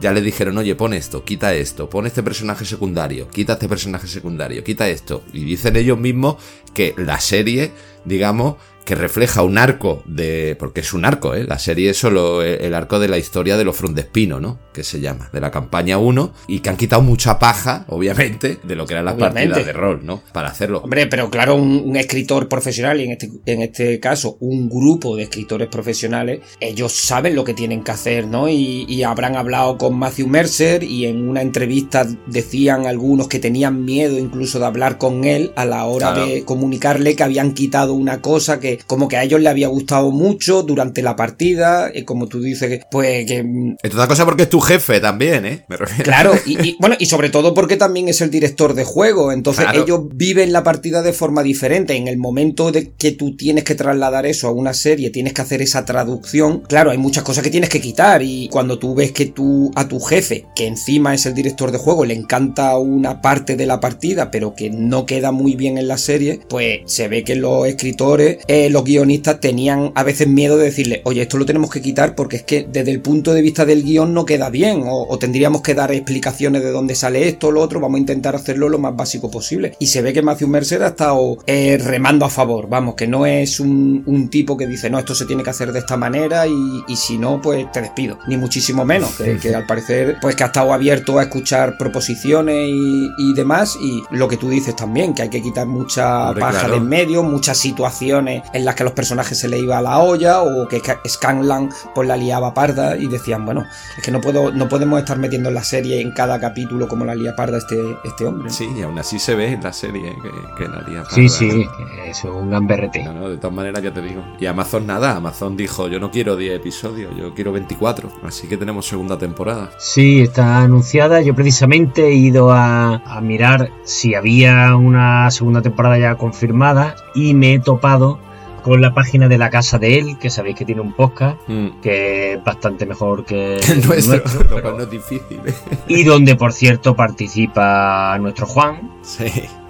ya 0.01 0.13
le 0.13 0.21
dijeron, 0.21 0.59
oye, 0.59 0.75
pon 0.77 0.95
esto, 0.95 1.25
quita 1.25 1.55
esto, 1.55 1.91
pon 1.91 2.07
este 2.07 2.23
personaje 2.23 2.65
secundario, 2.65 3.29
quita 3.29 3.55
este 3.55 3.69
personaje 3.69 4.07
secundario, 4.07 4.63
quita 4.63 4.89
esto. 4.89 5.25
Y 5.33 5.45
dicen 5.45 5.75
ellos 5.77 5.99
mismos 5.99 6.37
que 6.73 6.95
la 6.97 7.19
serie, 7.21 7.73
digamos, 8.05 8.57
que 8.89 8.95
refleja 8.95 9.43
un 9.43 9.59
arco 9.59 10.03
de... 10.07 10.57
porque 10.59 10.81
es 10.81 10.95
un 10.95 11.05
arco, 11.05 11.35
¿eh? 11.35 11.45
La 11.47 11.59
serie 11.59 11.91
es 11.91 11.99
solo 11.99 12.43
el 12.43 12.59
el 12.69 12.75
arco 12.75 12.99
de 12.99 13.09
la 13.09 13.19
historia 13.19 13.59
de 13.59 13.65
los 13.65 13.77
Frondespino, 13.77 14.41
¿no? 14.41 14.59
Que 14.73 14.83
se 14.83 14.99
llama, 15.01 15.29
de 15.31 15.41
la 15.41 15.51
campaña 15.51 15.99
1, 15.99 16.33
y 16.47 16.61
que 16.61 16.71
han 16.71 16.77
quitado 16.79 17.03
mucha 17.03 17.39
paja, 17.39 17.85
obviamente, 17.89 18.59
de 18.63 18.75
lo 18.77 18.87
que 18.87 18.95
eran 18.95 19.05
las 19.05 19.15
Obviamente. 19.15 19.49
partidas 19.51 19.67
de 19.67 19.73
rol, 19.75 20.01
¿no? 20.05 20.23
Para 20.33 20.49
hacerlo. 20.49 20.79
Hombre, 20.83 21.07
pero 21.07 21.29
claro, 21.31 21.55
un, 21.57 21.83
un 21.85 21.97
escritor 21.97 22.49
profesional, 22.49 22.99
y 23.01 23.05
en 23.05 23.11
este, 23.13 23.31
en 23.45 23.61
este 23.63 24.01
caso 24.01 24.39
un 24.41 24.69
grupo 24.71 25.17
de 25.17 25.25
escritores 25.25 25.69
profesionales, 25.69 26.41
ellos 26.61 26.93
saben 26.93 27.35
lo 27.35 27.45
que 27.45 27.53
tienen 27.55 27.85
que 27.85 27.91
hacer, 27.91 28.27
¿no? 28.27 28.49
Y, 28.49 28.87
y 28.89 29.03
habrán 29.03 29.37
hablado 29.37 29.77
con 29.77 29.99
Matthew 29.99 30.29
Mercer 30.29 30.83
y 30.83 31.05
en 31.07 31.29
una 31.29 31.43
entrevista 31.43 32.07
decían 32.27 32.87
algunos 32.87 33.29
que 33.29 33.39
tenían 33.39 33.85
miedo 33.85 34.19
incluso 34.19 34.59
de 34.59 34.67
hablar 34.67 34.97
con 34.97 35.25
él 35.25 35.53
a 35.57 35.65
la 35.67 35.85
hora 35.85 35.99
Claro. 36.15 36.27
de 36.27 36.45
comunicarle 36.45 37.15
que 37.17 37.23
habían 37.25 37.53
quitado 37.53 37.93
una 37.95 38.23
cosa 38.23 38.61
que 38.61 38.78
que 38.79 38.85
como 38.87 39.09
que 39.09 39.17
a 39.17 39.25
ellos 39.25 39.41
le 39.41 39.49
había 39.49 39.69
gustado 39.69 40.11
mucho 40.11 40.63
durante 40.63 41.03
la 41.03 41.17
partida, 41.17 41.91
y 41.95 42.05
como 42.05 42.27
tú 42.27 42.41
dices, 42.41 42.81
pues 42.91 43.27
que... 43.27 43.43
Mm, 43.43 43.77
es 43.83 43.93
otra 43.93 44.09
cosa 44.09 44.25
porque 44.25 44.45
es 44.45 44.51
tu 44.51 44.61
jefe 44.61 45.01
también, 45.01 45.45
¿eh? 45.45 45.65
Me 45.69 45.77
refiero. 45.77 46.05
Claro, 46.05 46.33
y, 46.47 46.77
bueno, 46.81 46.97
y 46.99 47.07
sobre 47.07 47.31
todo 47.31 47.55
porque 47.55 47.77
también 47.77 48.09
es 48.09 48.21
el 48.21 48.31
director 48.31 48.75
de 48.75 48.85
juego, 48.85 49.33
entonces 49.33 49.67
ellos 49.75 50.03
viven 50.13 50.53
la 50.53 50.63
partida 50.63 51.03
de 51.03 51.13
forma 51.13 51.43
diferente. 51.43 51.97
En 51.97 52.09
el 52.09 52.17
momento 52.17 52.73
de 52.73 52.93
que 52.93 53.13
tú 53.13 53.37
tienes 53.37 53.65
que 53.65 53.75
trasladar 53.75 54.27
eso 54.27 54.49
a 54.49 54.53
una 54.53 54.75
serie, 54.75 55.11
tienes 55.11 55.33
que 55.33 55.43
hacer 55.43 55.63
esa 55.63 55.85
traducción, 55.85 56.63
claro, 56.69 56.91
hay 56.91 56.99
muchas 56.99 57.25
cosas 57.25 57.45
que 57.45 57.51
tienes 57.51 57.71
que 57.71 57.81
quitar 57.81 58.23
y 58.23 58.49
cuando 58.49 58.79
tú 58.79 58.95
ves 58.95 59.13
que 59.13 59.27
tú 59.27 59.71
a 59.75 59.89
tu 59.89 60.01
jefe, 60.01 60.47
que 60.55 60.67
encima 60.67 61.15
es 61.15 61.27
el 61.27 61.35
director 61.35 61.73
de 61.73 61.79
juego, 61.79 62.05
le 62.05 62.15
encanta 62.15 62.77
una 62.79 63.21
parte 63.21 63.57
de 63.57 63.67
la 63.67 63.81
partida, 63.81 64.31
pero 64.31 64.55
que 64.55 64.71
no 64.71 65.07
queda 65.07 65.33
muy 65.33 65.55
bien 65.55 65.79
en 65.79 65.89
la 65.89 65.99
serie, 65.99 66.41
pues 66.49 66.81
se 66.87 67.09
ve 67.09 67.25
que 67.25 67.35
los 67.35 67.67
escritores, 67.67 68.39
eh, 68.49 68.58
los 68.71 68.85
guionistas 68.85 69.41
tenían 69.41 69.93
a 69.95 70.03
veces 70.03 70.29
miedo 70.29 70.57
de 70.57 70.65
decirle, 70.65 71.03
oye, 71.05 71.23
esto 71.23 71.39
lo 71.39 71.47
tenemos 71.47 71.71
que 71.71 71.81
quitar 71.81 72.15
porque 72.15 72.37
es 72.37 72.43
que 72.43 72.67
desde 72.71 72.91
el 72.91 73.01
punto 73.01 73.35
de 73.35 73.43
vista 73.43 73.65
del 73.65 73.83
guion 73.83 74.15
no 74.15 74.25
queda 74.25 74.51
bien, 74.51 74.85
o, 74.87 75.19
tendríamos 75.19 75.63
que 75.63 75.75
dar 75.75 75.93
explicaciones 75.93 76.63
de 76.63 76.71
dónde 76.71 76.95
sale 76.95 77.29
esto 77.29 77.49
o 77.49 77.51
lo 77.53 77.61
otro, 77.61 77.81
vamos 77.81 77.97
a 77.97 78.01
intentar 78.01 78.35
hacerlo 78.35 78.69
lo 78.69 78.79
más 78.79 78.97
básico 78.97 79.31
posible. 79.31 79.75
Y 79.79 79.87
se 79.87 80.03
ve 80.03 80.13
que 80.13 80.23
Matthew 80.23 80.49
Mercer 80.49 80.83
ha 80.83 80.89
estado 80.89 81.39
eh, 81.47 81.79
remando 81.79 82.25
a 82.25 82.31
favor, 82.31 82.69
vamos, 82.69 82.95
que 82.95 83.07
no 83.07 83.27
es 83.27 83.61
un, 83.61 84.29
tipo 84.31 84.57
que 84.57 84.67
dice, 84.67 84.91
no, 84.91 84.99
esto 84.99 85.15
se 85.15 85.25
tiene 85.25 85.43
que 85.43 85.51
hacer 85.51 85.73
de 85.73 85.79
esta 85.79 85.97
manera 85.97 86.47
y, 86.47 86.97
si 86.97 87.19
no, 87.19 87.41
pues 87.41 87.71
te 87.73 87.81
despido, 87.81 88.19
ni 88.27 88.37
muchísimo 88.37 88.85
menos, 88.85 89.11
que, 89.41 89.55
al 89.55 89.67
parecer, 89.67 90.17
pues 90.21 90.35
que 90.35 90.43
ha 90.43 90.47
estado 90.47 90.73
abierto 90.73 91.19
a 91.19 91.23
escuchar 91.23 91.79
proposiciones 91.79 92.69
y, 92.69 93.33
demás, 93.35 93.77
y 93.81 94.03
lo 94.11 94.29
que 94.29 94.37
tú 94.37 94.49
dices 94.51 94.75
también, 94.75 95.15
que 95.15 95.23
hay 95.23 95.29
que 95.29 95.43
quitar 95.43 95.67
mucha 95.67 96.35
paja 96.35 96.69
de 96.69 96.79
en 96.79 96.89
medio, 96.89 97.23
muchas 97.23 97.59
situaciones 97.59 98.43
en 98.53 98.65
las 98.65 98.75
que 98.75 98.83
a 98.83 98.85
los 98.85 98.93
personajes 98.93 99.39
se 99.39 99.49
le 99.49 99.59
iba 99.59 99.79
a 99.79 99.83
la 99.83 99.99
olla, 99.99 100.43
o 100.43 100.69
que 100.69 100.81
Scanlan 101.07 101.71
pues 101.95 102.09
la 102.09 102.17
liaba 102.17 102.55
parda 102.55 102.97
y 102.97 103.07
decían, 103.07 103.45
bueno, 103.45 103.65
es 103.97 104.05
que 104.05 104.11
no 104.11 104.21
puedo, 104.21 104.53
no 104.53 104.69
podemos 104.69 104.99
estar 104.99 105.19
metiendo 105.19 105.49
en 105.49 105.55
la 105.55 105.65
serie 105.65 106.01
en 106.01 106.13
cada 106.13 106.41
capítulo 106.41 106.89
como 106.89 107.05
la 107.05 107.15
lía 107.15 107.35
parda 107.37 107.59
este, 107.59 107.77
este 108.05 108.27
hombre. 108.27 108.51
Sí, 108.51 108.69
y 108.77 108.83
aún 108.83 108.99
así 108.99 109.19
se 109.19 109.35
ve 109.35 109.53
en 109.53 109.63
la 109.63 109.73
serie 109.73 110.17
que, 110.57 110.69
la 110.69 110.81
lía 110.83 111.03
parda. 111.03 111.15
Sí, 111.15 111.29
sí, 111.29 111.67
es 112.07 112.25
un 112.25 112.51
gamberrete. 112.51 113.05
No, 113.05 113.13
no, 113.13 113.29
de 113.29 113.37
todas 113.37 113.55
maneras 113.55 113.83
ya 113.83 113.93
te 113.93 114.03
digo. 114.03 114.23
Y 114.39 114.47
Amazon 114.47 114.87
nada, 114.87 115.17
Amazon 115.17 115.57
dijo, 115.57 115.89
yo 115.89 116.01
no 116.01 116.11
quiero 116.11 116.37
10 116.37 116.57
episodios, 116.57 117.15
yo 117.17 117.35
quiero 117.35 117.53
24, 117.53 118.11
así 118.25 118.49
que 118.49 118.57
tenemos 118.57 118.87
segunda 118.87 119.19
temporada. 119.19 119.71
Sí, 119.79 120.23
está 120.23 120.63
anunciada, 120.63 121.21
yo 121.21 121.35
precisamente 121.35 122.07
he 122.07 122.15
ido 122.15 122.53
a, 122.53 122.97
a 122.97 123.21
mirar 123.21 123.71
si 123.85 124.15
había 124.15 124.77
una 124.77 125.31
segunda 125.31 125.63
temporada 125.63 125.99
ya 125.99 126.15
confirmada 126.17 126.97
y 127.15 127.35
me 127.35 127.55
he 127.55 127.59
topado 127.59 128.19
con 128.69 128.83
la 128.83 128.93
página 128.93 129.29
de 129.29 129.39
la 129.39 129.49
casa 129.49 129.79
de 129.79 129.99
él, 129.99 130.19
que 130.19 130.29
sabéis 130.29 130.57
que 130.57 130.67
tiene 130.67 130.83
un 130.83 130.93
podcast, 130.93 131.39
mm. 131.49 131.81
que 131.81 132.35
es 132.35 132.45
bastante 132.45 132.85
mejor 132.85 133.25
que 133.25 133.57
el 133.69 133.87
nuestro, 133.87 134.23
pero... 134.55 134.77
no 134.77 134.83
es 134.83 134.91
difícil. 134.91 135.41
Y 135.89 136.05
donde, 136.05 136.37
por 136.37 136.53
cierto, 136.53 136.95
participa 136.95 138.17
nuestro 138.21 138.47
Juan. 138.47 138.93
Sí. 139.03 139.25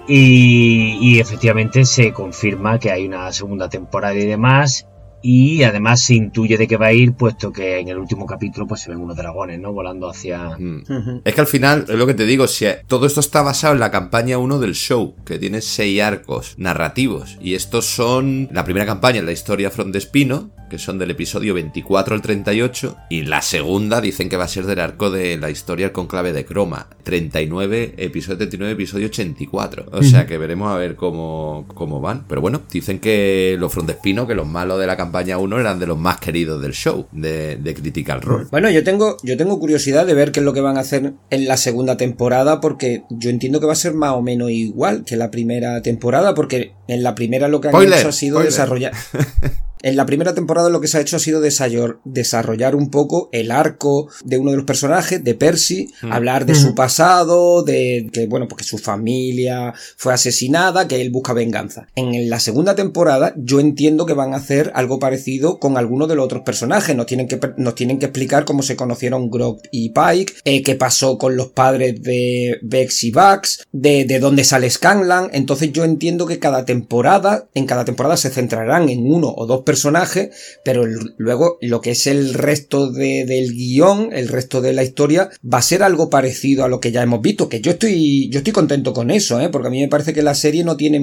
Y, 0.05 0.97
y, 0.99 1.19
efectivamente 1.19 1.85
se 1.85 2.11
confirma 2.11 2.77
que 2.77 2.91
hay 2.91 3.05
una 3.05 3.31
segunda 3.31 3.69
temporada 3.69 4.15
y 4.15 4.25
demás 4.25 4.85
y 5.21 5.63
además 5.63 6.01
se 6.01 6.15
intuye 6.15 6.57
de 6.57 6.67
qué 6.67 6.77
va 6.77 6.87
a 6.87 6.93
ir, 6.93 7.13
puesto 7.13 7.51
que 7.51 7.79
en 7.79 7.89
el 7.89 7.97
último 7.97 8.25
capítulo 8.25 8.67
pues 8.67 8.81
se 8.81 8.89
ven 8.89 8.99
unos 8.99 9.17
dragones, 9.17 9.59
¿no? 9.59 9.73
Volando 9.73 10.09
hacia... 10.09 10.57
Mm. 10.57 11.21
Es 11.23 11.33
que 11.33 11.41
al 11.41 11.47
final, 11.47 11.85
es 11.87 11.95
lo 11.95 12.07
que 12.07 12.13
te 12.13 12.25
digo, 12.25 12.47
si 12.47 12.65
todo 12.87 13.05
esto 13.05 13.19
está 13.19 13.41
basado 13.41 13.73
en 13.73 13.79
la 13.79 13.91
campaña 13.91 14.37
1 14.37 14.59
del 14.59 14.75
show, 14.75 15.15
que 15.25 15.39
tiene 15.39 15.61
seis 15.61 16.01
arcos 16.01 16.55
narrativos, 16.57 17.37
y 17.41 17.55
estos 17.55 17.85
son 17.85 18.49
la 18.51 18.63
primera 18.63 18.85
campaña 18.85 19.19
en 19.19 19.25
la 19.25 19.31
historia 19.31 19.71
Front 19.71 19.93
de 19.93 19.99
Espino, 19.99 20.51
que 20.69 20.77
son 20.77 20.99
del 20.99 21.11
episodio 21.11 21.53
24 21.55 22.15
al 22.15 22.21
38, 22.21 22.95
y 23.09 23.23
la 23.23 23.41
segunda 23.41 24.01
dicen 24.01 24.29
que 24.29 24.37
va 24.37 24.43
a 24.43 24.49
ser 24.49 24.65
del 24.65 24.79
arco 24.79 25.09
de 25.09 25.37
la 25.37 25.49
historia 25.49 25.91
con 25.91 26.07
clave 26.07 26.31
de 26.31 26.45
croma, 26.45 26.87
39, 27.03 27.95
episodio 27.97 28.37
39, 28.37 28.73
episodio 28.73 29.07
84. 29.07 29.87
O 29.91 30.03
sea 30.03 30.27
que 30.27 30.37
veremos 30.37 30.71
a 30.71 30.77
ver 30.77 30.95
cómo, 30.95 31.65
cómo 31.73 31.99
van. 31.99 32.25
Pero 32.27 32.41
bueno, 32.41 32.61
dicen 32.71 32.99
que 32.99 33.55
los 33.59 33.73
Front 33.73 33.87
de 33.87 33.93
Espino, 33.93 34.27
que 34.27 34.35
los 34.35 34.47
malos 34.47 34.79
de 34.79 34.85
la 34.85 34.95
campaña 34.95 35.08
campaña 35.09 35.39
1 35.39 35.59
eran 35.59 35.79
de 35.79 35.87
los 35.87 35.97
más 35.97 36.19
queridos 36.19 36.61
del 36.61 36.73
show, 36.73 37.07
de, 37.11 37.55
de 37.55 37.73
Critical 37.73 38.21
Role. 38.21 38.45
Bueno, 38.51 38.69
yo 38.69 38.83
tengo, 38.83 39.17
yo 39.23 39.35
tengo 39.37 39.59
curiosidad 39.59 40.05
de 40.05 40.13
ver 40.13 40.31
qué 40.31 40.39
es 40.39 40.45
lo 40.45 40.53
que 40.53 40.61
van 40.61 40.77
a 40.77 40.81
hacer 40.81 41.13
en 41.31 41.47
la 41.47 41.57
segunda 41.57 41.97
temporada, 41.97 42.61
porque 42.61 43.03
yo 43.09 43.31
entiendo 43.31 43.59
que 43.59 43.65
va 43.65 43.73
a 43.73 43.75
ser 43.75 43.95
más 43.95 44.11
o 44.11 44.21
menos 44.21 44.51
igual 44.51 45.03
que 45.05 45.17
la 45.17 45.31
primera 45.31 45.81
temporada, 45.81 46.35
porque 46.35 46.73
en 46.87 47.01
la 47.01 47.15
primera 47.15 47.47
lo 47.47 47.59
que 47.59 47.69
han 47.69 47.75
hecho 47.81 48.09
ha 48.09 48.11
sido 48.11 48.39
desarrollar. 48.39 48.93
En 49.81 49.95
la 49.95 50.05
primera 50.05 50.33
temporada 50.33 50.69
lo 50.69 50.81
que 50.81 50.87
se 50.87 50.97
ha 50.97 51.01
hecho 51.01 51.15
ha 51.15 51.19
sido 51.19 51.41
desarrollar 51.41 52.75
un 52.75 52.89
poco 52.89 53.29
el 53.31 53.49
arco 53.49 54.09
de 54.25 54.37
uno 54.37 54.51
de 54.51 54.57
los 54.57 54.65
personajes, 54.65 55.23
de 55.23 55.35
Percy, 55.35 55.89
mm. 56.01 56.11
hablar 56.11 56.45
de 56.45 56.55
su 56.55 56.75
pasado, 56.75 57.63
de 57.63 58.09
que, 58.11 58.27
bueno, 58.27 58.47
porque 58.49 58.65
su 58.65 58.77
familia 58.77 59.73
fue 59.95 60.13
asesinada, 60.13 60.87
que 60.87 60.99
él 60.99 61.11
busca 61.11 61.31
venganza. 61.31 61.87
En 61.95 62.29
la 62.29 62.39
segunda 62.39 62.75
temporada 62.75 63.33
yo 63.37 63.61
entiendo 63.61 64.05
que 64.05 64.13
van 64.13 64.33
a 64.33 64.37
hacer 64.37 64.71
algo 64.75 64.99
parecido 64.99 65.59
con 65.59 65.77
algunos 65.77 66.09
de 66.09 66.15
los 66.15 66.25
otros 66.25 66.43
personajes. 66.43 66.95
Nos 66.95 67.05
tienen 67.05 67.27
que, 67.27 67.39
nos 67.57 67.75
tienen 67.75 67.99
que 67.99 68.07
explicar 68.07 68.43
cómo 68.43 68.63
se 68.63 68.75
conocieron 68.75 69.29
Grog 69.29 69.61
y 69.71 69.89
Pike, 69.89 70.33
eh, 70.43 70.61
qué 70.61 70.75
pasó 70.75 71.17
con 71.17 71.37
los 71.37 71.49
padres 71.49 72.01
de 72.01 72.57
Vex 72.61 73.05
y 73.05 73.11
Vax, 73.11 73.67
de, 73.71 74.03
de 74.03 74.19
dónde 74.19 74.43
sale 74.43 74.69
Scanlan. 74.69 75.29
Entonces 75.31 75.71
yo 75.71 75.85
entiendo 75.85 76.25
que 76.25 76.39
cada 76.39 76.65
temporada, 76.65 77.47
en 77.53 77.65
cada 77.65 77.85
temporada 77.85 78.17
se 78.17 78.29
centrarán 78.29 78.89
en 78.89 79.09
uno 79.09 79.33
o 79.35 79.45
dos 79.45 79.63
personaje, 79.69 80.31
pero 80.65 80.83
luego 81.17 81.59
lo 81.61 81.79
que 81.79 81.91
es 81.91 82.07
el 82.07 82.33
resto 82.33 82.91
del 82.91 83.53
guion, 83.53 84.09
el 84.13 84.27
resto 84.27 84.61
de 84.61 84.73
la 84.73 84.81
historia, 84.81 85.29
va 85.45 85.59
a 85.59 85.61
ser 85.61 85.83
algo 85.83 86.09
parecido 86.09 86.65
a 86.65 86.67
lo 86.67 86.79
que 86.79 86.91
ya 86.91 87.03
hemos 87.03 87.21
visto, 87.21 87.49
que 87.49 87.61
yo 87.61 87.73
estoy, 87.73 88.31
yo 88.31 88.39
estoy 88.39 88.51
contento 88.51 88.93
con 88.93 89.11
eso, 89.11 89.39
¿eh? 89.39 89.49
porque 89.49 89.67
a 89.67 89.69
mí 89.69 89.79
me 89.79 89.87
parece 89.87 90.11
que 90.11 90.23
la 90.23 90.33
serie 90.33 90.63
no 90.63 90.75
tiene 90.75 90.99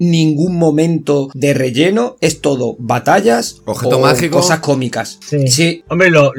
ningún 0.00 0.56
momento 0.56 1.28
de 1.32 1.54
relleno, 1.54 2.16
es 2.20 2.40
todo 2.40 2.74
batallas 2.80 3.62
o 3.64 3.74
cosas 4.32 4.58
cómicas. 4.58 5.20
Sí. 5.46 5.84
Hombre, 5.88 6.10
los, 6.10 6.32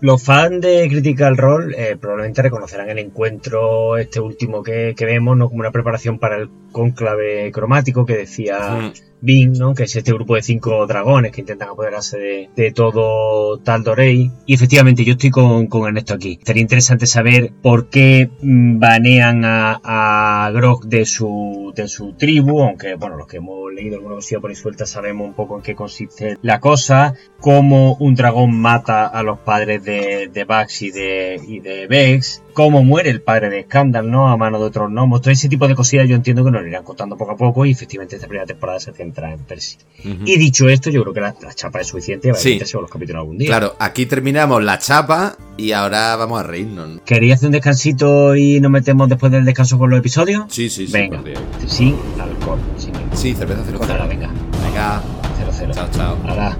los 0.00 0.22
fans 0.24 0.60
de 0.60 0.88
Critical 0.88 1.36
Role 1.36 1.72
eh, 1.78 1.96
probablemente 2.00 2.42
reconocerán 2.42 2.90
el 2.90 2.98
encuentro 2.98 3.96
este 3.96 4.18
último 4.18 4.64
que, 4.64 4.92
vemos, 4.98 5.36
¿no? 5.36 5.50
Como 5.50 5.60
una 5.60 5.70
preparación 5.70 6.18
para 6.18 6.36
el 6.36 6.48
conclave 6.72 7.52
cromático 7.52 8.04
que 8.04 8.16
decía... 8.16 8.92
Bing, 9.20 9.58
¿no? 9.58 9.74
que 9.74 9.84
es 9.84 9.96
este 9.96 10.12
grupo 10.12 10.34
de 10.34 10.42
cinco 10.42 10.86
dragones 10.86 11.32
que 11.32 11.40
intentan 11.40 11.70
apoderarse 11.70 12.48
de, 12.54 12.72
todo 12.72 13.58
Taldorei. 13.58 14.30
Y 14.46 14.54
efectivamente, 14.54 15.04
yo 15.04 15.12
estoy 15.12 15.30
con, 15.30 15.66
con, 15.66 15.86
Ernesto 15.86 16.14
aquí. 16.14 16.38
Sería 16.44 16.62
interesante 16.62 17.06
saber 17.06 17.52
por 17.62 17.88
qué 17.88 18.30
mm, 18.42 18.78
banean 18.78 19.44
a, 19.44 19.80
a 19.84 20.50
Grog 20.52 20.86
de 20.86 21.04
su, 21.04 21.72
de 21.74 21.88
su 21.88 22.12
tribu, 22.12 22.62
aunque, 22.62 22.94
bueno, 22.94 23.16
los 23.16 23.26
que 23.26 23.38
hemos 23.38 23.72
leído 23.72 23.96
alguna 23.96 24.16
cosilla 24.16 24.40
por 24.40 24.50
ahí 24.50 24.56
suelta 24.56 24.86
sabemos 24.86 25.26
un 25.26 25.34
poco 25.34 25.56
en 25.56 25.62
qué 25.62 25.74
consiste 25.74 26.38
la 26.42 26.60
cosa, 26.60 27.14
cómo 27.38 27.96
un 27.96 28.14
dragón 28.14 28.60
mata 28.60 29.06
a 29.06 29.22
los 29.22 29.38
padres 29.38 29.84
de, 29.84 30.28
de 30.32 30.44
Bax 30.44 30.82
y 30.82 30.90
de, 30.90 31.40
y 31.46 31.60
de 31.60 31.86
Vex, 31.86 32.42
cómo 32.52 32.82
muere 32.82 33.10
el 33.10 33.22
padre 33.22 33.50
de 33.50 33.62
Scandal, 33.62 34.10
¿no? 34.10 34.28
A 34.28 34.36
mano 34.36 34.58
de 34.58 34.66
otros 34.66 34.90
gnomos. 34.90 35.20
Todo 35.20 35.32
ese 35.32 35.48
tipo 35.48 35.68
de 35.68 35.74
cosillas 35.74 36.08
yo 36.08 36.16
entiendo 36.16 36.44
que 36.44 36.50
nos 36.50 36.62
lo 36.62 36.68
irán 36.68 36.84
contando 36.84 37.16
poco 37.16 37.32
a 37.32 37.36
poco 37.36 37.64
y 37.64 37.70
efectivamente 37.70 38.16
esta 38.16 38.28
primera 38.28 38.46
temporada 38.46 38.80
se 38.80 38.92
centra 39.10 39.32
en 39.32 39.40
Percy. 39.40 39.76
Y 40.02 40.38
dicho 40.38 40.68
esto, 40.68 40.88
yo 40.88 41.02
creo 41.02 41.12
que 41.12 41.20
la, 41.20 41.54
chapa 41.54 41.80
es 41.80 41.88
suficiente 41.88 42.30
para 42.30 42.40
sí. 42.40 42.58
los 42.58 42.90
capítulos 42.90 43.20
algún 43.20 43.36
día. 43.36 43.48
Claro, 43.48 43.76
aquí 43.78 44.06
terminamos 44.06 44.62
la 44.62 44.78
chapa 44.78 45.36
y 45.56 45.72
ahora 45.72 46.16
vamos 46.16 46.40
a 46.40 46.42
reírnos. 46.42 47.00
¿Querías 47.04 47.38
hacer 47.38 47.48
un 47.48 47.52
descansito 47.52 48.34
y 48.34 48.60
nos 48.60 48.70
metemos 48.70 49.08
después 49.08 49.30
del 49.30 49.44
descanso 49.44 49.78
con 49.78 49.90
los 49.90 49.98
episodios? 49.98 50.44
Sí, 50.48 50.70
sí, 50.70 50.86
sí. 50.86 50.92
Venga, 50.92 51.22
sin 51.66 51.96
alcohol. 52.18 52.58
Sin 52.78 52.94
sí, 53.12 53.34
cerveza 53.34 53.62
cero. 53.66 53.78
Pues 53.78 54.08
venga. 54.08 54.30
Venga. 54.64 55.02
Cero, 55.36 55.50
cero. 55.52 55.72
Chao, 55.74 55.88
chao. 55.92 56.18
Ahora, 56.26 56.56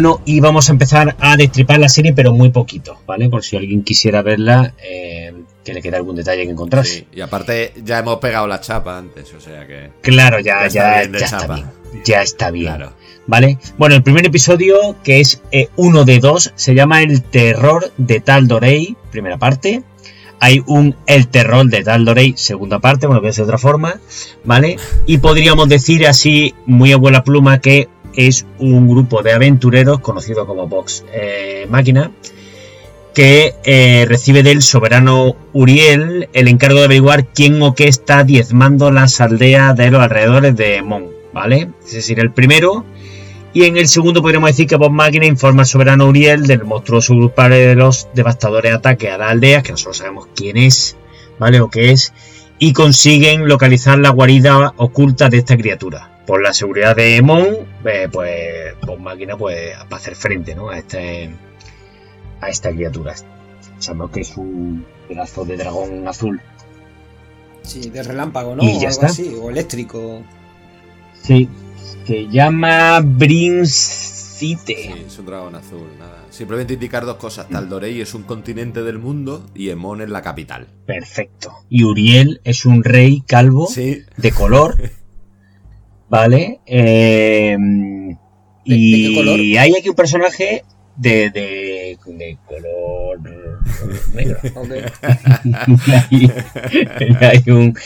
Bueno, 0.00 0.22
y 0.24 0.40
vamos 0.40 0.66
a 0.70 0.72
empezar 0.72 1.14
a 1.20 1.36
destripar 1.36 1.78
la 1.78 1.90
serie, 1.90 2.14
pero 2.14 2.32
muy 2.32 2.48
poquito, 2.48 2.98
¿vale? 3.06 3.28
Por 3.28 3.44
si 3.44 3.58
alguien 3.58 3.82
quisiera 3.82 4.22
verla, 4.22 4.72
eh, 4.82 5.30
que 5.62 5.74
le 5.74 5.82
quede 5.82 5.98
algún 5.98 6.16
detalle 6.16 6.44
que 6.46 6.50
encontrarse. 6.52 7.00
Sí, 7.00 7.06
y 7.12 7.20
aparte 7.20 7.74
ya 7.84 7.98
hemos 7.98 8.16
pegado 8.16 8.46
la 8.46 8.62
chapa 8.62 8.96
antes, 8.96 9.34
o 9.34 9.40
sea 9.42 9.66
que... 9.66 9.90
Claro, 10.00 10.40
ya, 10.40 10.66
ya, 10.68 11.04
ya, 11.04 11.18
está, 11.18 11.46
bien, 11.54 11.66
ya 12.02 12.22
está 12.22 12.50
bien. 12.50 12.72
¿Vale? 13.26 13.58
Bueno, 13.76 13.94
el 13.94 14.02
primer 14.02 14.24
episodio, 14.24 14.96
que 15.04 15.20
es 15.20 15.42
eh, 15.52 15.68
uno 15.76 16.06
de 16.06 16.18
dos, 16.18 16.50
se 16.54 16.74
llama 16.74 17.02
El 17.02 17.20
terror 17.20 17.92
de 17.98 18.20
Taldorei, 18.20 18.96
primera 19.10 19.36
parte. 19.36 19.82
Hay 20.40 20.62
un 20.66 20.96
El 21.04 21.28
terror 21.28 21.66
de 21.66 21.84
Taldorei, 21.84 22.32
segunda 22.38 22.78
parte, 22.78 23.06
bueno, 23.06 23.20
que 23.20 23.28
es 23.28 23.36
de 23.36 23.42
otra 23.42 23.58
forma, 23.58 24.00
¿vale? 24.44 24.78
Y 25.04 25.18
podríamos 25.18 25.68
decir 25.68 26.06
así, 26.06 26.54
muy 26.64 26.90
a 26.92 26.96
buena 26.96 27.22
pluma, 27.22 27.60
que 27.60 27.90
es 28.26 28.46
un 28.58 28.88
grupo 28.88 29.22
de 29.22 29.32
aventureros 29.32 30.00
conocido 30.00 30.46
como 30.46 30.68
Vox 30.68 31.04
eh, 31.12 31.66
Máquina 31.68 32.10
que 33.14 33.54
eh, 33.64 34.06
recibe 34.08 34.42
del 34.42 34.62
soberano 34.62 35.36
Uriel 35.52 36.28
el 36.32 36.48
encargo 36.48 36.78
de 36.78 36.84
averiguar 36.84 37.26
quién 37.26 37.60
o 37.62 37.74
qué 37.74 37.88
está 37.88 38.24
diezmando 38.24 38.90
las 38.90 39.20
aldeas 39.20 39.76
de 39.76 39.90
los 39.90 40.00
alrededores 40.00 40.56
de 40.56 40.82
Mon, 40.82 41.08
¿vale? 41.32 41.70
Es 41.84 41.92
decir, 41.92 42.20
el 42.20 42.30
primero. 42.30 42.84
Y 43.52 43.64
en 43.64 43.76
el 43.76 43.88
segundo 43.88 44.22
podríamos 44.22 44.50
decir 44.50 44.68
que 44.68 44.76
Vox 44.76 44.92
Máquina 44.92 45.26
informa 45.26 45.62
al 45.62 45.66
soberano 45.66 46.06
Uriel 46.06 46.46
del 46.46 46.64
monstruoso 46.64 47.16
grupo 47.16 47.42
de 47.48 47.74
los 47.74 48.08
devastadores 48.14 48.72
ataques 48.72 49.10
a 49.10 49.18
las 49.18 49.32
aldeas, 49.32 49.64
que 49.64 49.72
nosotros 49.72 49.96
sabemos 49.96 50.28
quién 50.36 50.56
es, 50.56 50.96
¿vale? 51.40 51.60
O 51.60 51.68
qué 51.68 51.90
es, 51.90 52.12
y 52.60 52.72
consiguen 52.72 53.48
localizar 53.48 53.98
la 53.98 54.10
guarida 54.10 54.72
oculta 54.76 55.28
de 55.28 55.38
esta 55.38 55.56
criatura 55.56 56.09
por 56.30 56.44
la 56.44 56.52
seguridad 56.52 56.94
de 56.94 57.20
Mon, 57.22 57.44
eh, 57.84 58.08
pues 58.12 58.76
Bon 58.86 59.02
Máquina 59.02 59.36
pues 59.36 59.72
va 59.76 59.86
a 59.90 59.96
hacer 59.96 60.14
frente 60.14 60.54
¿no? 60.54 60.68
a 60.70 60.78
este 60.78 61.28
a 62.40 62.48
esta 62.48 62.70
criatura. 62.70 63.16
Sabemos 63.80 64.12
que 64.12 64.20
es 64.20 64.36
un 64.36 64.86
pedazo 65.08 65.44
de 65.44 65.56
dragón 65.56 66.06
azul. 66.06 66.40
Sí, 67.62 67.90
de 67.90 68.04
relámpago, 68.04 68.54
¿no? 68.54 68.62
Y 68.62 68.78
ya 68.78 68.90
está. 68.90 69.08
o 69.42 69.50
eléctrico. 69.50 70.22
Sí, 71.20 71.48
se 72.06 72.28
llama 72.28 73.00
Brincite. 73.00 74.76
Sí, 74.76 75.04
es 75.08 75.18
un 75.18 75.26
dragón 75.26 75.56
azul, 75.56 75.88
nada. 75.98 76.26
Simplemente 76.30 76.74
indicar 76.74 77.06
dos 77.06 77.16
cosas. 77.16 77.48
Taldorei 77.48 78.00
es 78.00 78.14
un 78.14 78.22
continente 78.22 78.84
del 78.84 79.00
mundo 79.00 79.44
y 79.52 79.70
Emon 79.70 80.00
es 80.00 80.10
la 80.10 80.22
capital. 80.22 80.68
Perfecto. 80.86 81.56
Y 81.68 81.82
Uriel 81.82 82.40
es 82.44 82.66
un 82.66 82.84
rey 82.84 83.20
calvo 83.26 83.68
de 83.74 84.30
color 84.30 84.92
¿Vale? 86.10 86.60
Eh, 86.66 87.56
y 88.64 89.56
hay 89.56 89.72
aquí 89.78 89.88
un 89.88 89.94
personaje 89.94 90.64
de, 90.96 91.30
de, 91.30 91.96
color 92.46 93.20
negro. 94.12 94.38
hay, 97.20 97.42
un, 97.46 97.78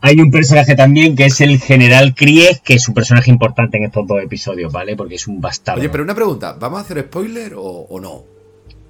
hay 0.00 0.20
un 0.20 0.30
personaje 0.30 0.74
también 0.74 1.14
que 1.14 1.26
es 1.26 1.42
el 1.42 1.60
general 1.60 2.14
Kries, 2.14 2.60
que 2.60 2.72
es 2.74 2.88
un 2.88 2.94
personaje 2.94 3.30
importante 3.30 3.76
en 3.76 3.84
estos 3.84 4.06
dos 4.06 4.22
episodios, 4.22 4.72
¿vale? 4.72 4.96
Porque 4.96 5.16
es 5.16 5.28
un 5.28 5.38
bastardo. 5.40 5.80
Oye, 5.80 5.90
pero 5.90 6.04
una 6.04 6.14
pregunta, 6.14 6.56
¿vamos 6.58 6.78
a 6.78 6.82
hacer 6.82 7.02
spoiler 7.02 7.52
o 7.54 8.00
no? 8.00 8.32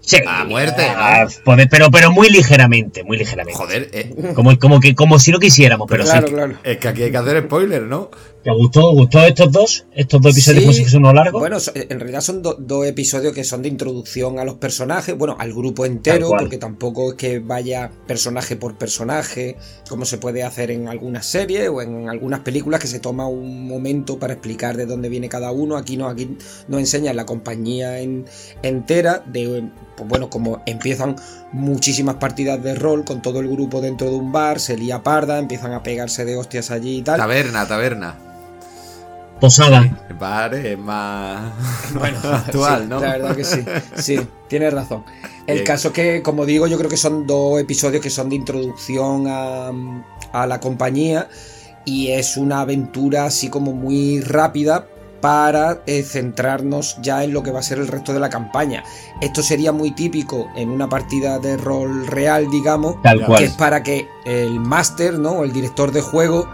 Sí, 0.02 0.18
a 0.26 0.44
muerte. 0.44 0.84
Ah, 0.88 1.26
pero, 1.70 1.90
pero 1.90 2.10
muy 2.10 2.28
ligeramente, 2.28 3.04
muy 3.04 3.16
ligeramente. 3.16 3.56
Joder, 3.56 3.88
eh. 3.92 4.32
como, 4.34 4.58
como, 4.58 4.80
que, 4.80 4.96
como 4.96 5.18
si 5.18 5.30
no 5.30 5.38
quisiéramos, 5.38 5.86
pero, 5.88 6.04
claro, 6.04 6.26
Claro. 6.26 6.54
Es 6.64 6.78
que 6.78 6.88
aquí 6.88 7.04
hay 7.04 7.12
que 7.12 7.16
hacer 7.16 7.44
spoiler, 7.44 7.82
¿no? 7.82 8.10
¿Te 8.42 8.50
gustó, 8.50 8.90
gustó 8.92 9.20
estos 9.20 9.52
dos? 9.52 9.86
¿Estos 9.92 10.20
dos 10.20 10.32
episodios 10.32 10.74
sí, 10.74 10.82
que 10.82 10.90
son 10.90 11.02
largos? 11.04 11.40
Bueno, 11.40 11.58
en 11.74 12.00
realidad 12.00 12.20
son 12.20 12.42
dos 12.42 12.86
episodios 12.86 13.32
que 13.32 13.44
son 13.44 13.62
de 13.62 13.68
introducción 13.68 14.40
a 14.40 14.44
los 14.44 14.54
personajes, 14.54 15.16
bueno, 15.16 15.36
al 15.38 15.52
grupo 15.52 15.86
entero, 15.86 16.30
porque 16.36 16.58
tampoco 16.58 17.10
es 17.10 17.14
que 17.14 17.38
vaya 17.38 17.92
personaje 18.06 18.56
por 18.56 18.76
personaje, 18.76 19.56
como 19.88 20.04
se 20.04 20.18
puede 20.18 20.42
hacer 20.42 20.72
en 20.72 20.88
algunas 20.88 21.24
series 21.24 21.68
o 21.68 21.82
en 21.82 22.08
algunas 22.08 22.40
películas 22.40 22.80
que 22.80 22.88
se 22.88 22.98
toma 22.98 23.28
un 23.28 23.68
momento 23.68 24.18
para 24.18 24.32
explicar 24.32 24.76
de 24.76 24.86
dónde 24.86 25.08
viene 25.08 25.28
cada 25.28 25.52
uno. 25.52 25.76
Aquí 25.76 25.96
no, 25.96 26.08
aquí 26.08 26.36
nos 26.66 26.80
enseña 26.80 27.12
la 27.12 27.26
compañía 27.26 28.00
entera 28.00 29.22
de 29.24 29.70
pues 29.96 30.08
bueno, 30.08 30.30
como 30.30 30.62
empiezan 30.66 31.14
muchísimas 31.52 32.16
partidas 32.16 32.60
de 32.62 32.74
rol 32.74 33.04
con 33.04 33.22
todo 33.22 33.38
el 33.38 33.48
grupo 33.48 33.80
dentro 33.80 34.08
de 34.08 34.16
un 34.16 34.32
bar, 34.32 34.58
se 34.58 34.76
lía 34.76 35.02
parda, 35.02 35.38
empiezan 35.38 35.74
a 35.74 35.82
pegarse 35.82 36.24
de 36.24 36.36
hostias 36.36 36.72
allí 36.72 36.98
y 36.98 37.02
tal. 37.02 37.18
Taberna, 37.18 37.68
taberna. 37.68 38.31
Posada. 39.42 39.90
el 40.08 40.14
bar 40.14 40.54
es 40.54 40.78
más 40.78 41.52
bueno, 41.94 42.16
actual, 42.22 42.88
¿no? 42.88 43.00
La 43.00 43.16
verdad 43.16 43.34
que 43.34 43.42
sí, 43.42 43.64
sí, 43.96 44.20
tienes 44.46 44.72
razón. 44.72 45.02
El 45.48 45.64
caso 45.64 45.92
que, 45.92 46.22
como 46.22 46.46
digo, 46.46 46.68
yo 46.68 46.78
creo 46.78 46.88
que 46.88 46.96
son 46.96 47.26
dos 47.26 47.60
episodios 47.60 48.00
que 48.00 48.08
son 48.08 48.28
de 48.28 48.36
introducción 48.36 49.26
a, 49.26 49.72
a 50.32 50.46
la 50.46 50.60
compañía 50.60 51.28
y 51.84 52.12
es 52.12 52.36
una 52.36 52.60
aventura 52.60 53.24
así 53.24 53.48
como 53.48 53.72
muy 53.72 54.20
rápida 54.20 54.86
para 55.20 55.82
eh, 55.86 56.04
centrarnos 56.04 56.98
ya 57.02 57.24
en 57.24 57.32
lo 57.32 57.42
que 57.42 57.50
va 57.50 57.58
a 57.58 57.64
ser 57.64 57.78
el 57.78 57.88
resto 57.88 58.12
de 58.12 58.20
la 58.20 58.30
campaña. 58.30 58.84
Esto 59.20 59.42
sería 59.42 59.72
muy 59.72 59.90
típico 59.90 60.50
en 60.54 60.68
una 60.68 60.88
partida 60.88 61.40
de 61.40 61.56
rol 61.56 62.06
real, 62.06 62.48
digamos, 62.48 62.94
que 63.38 63.44
es 63.44 63.52
para 63.54 63.82
que 63.82 64.06
el 64.24 64.60
máster, 64.60 65.18
¿no? 65.18 65.42
el 65.42 65.52
director 65.52 65.90
de 65.90 66.00
juego 66.00 66.48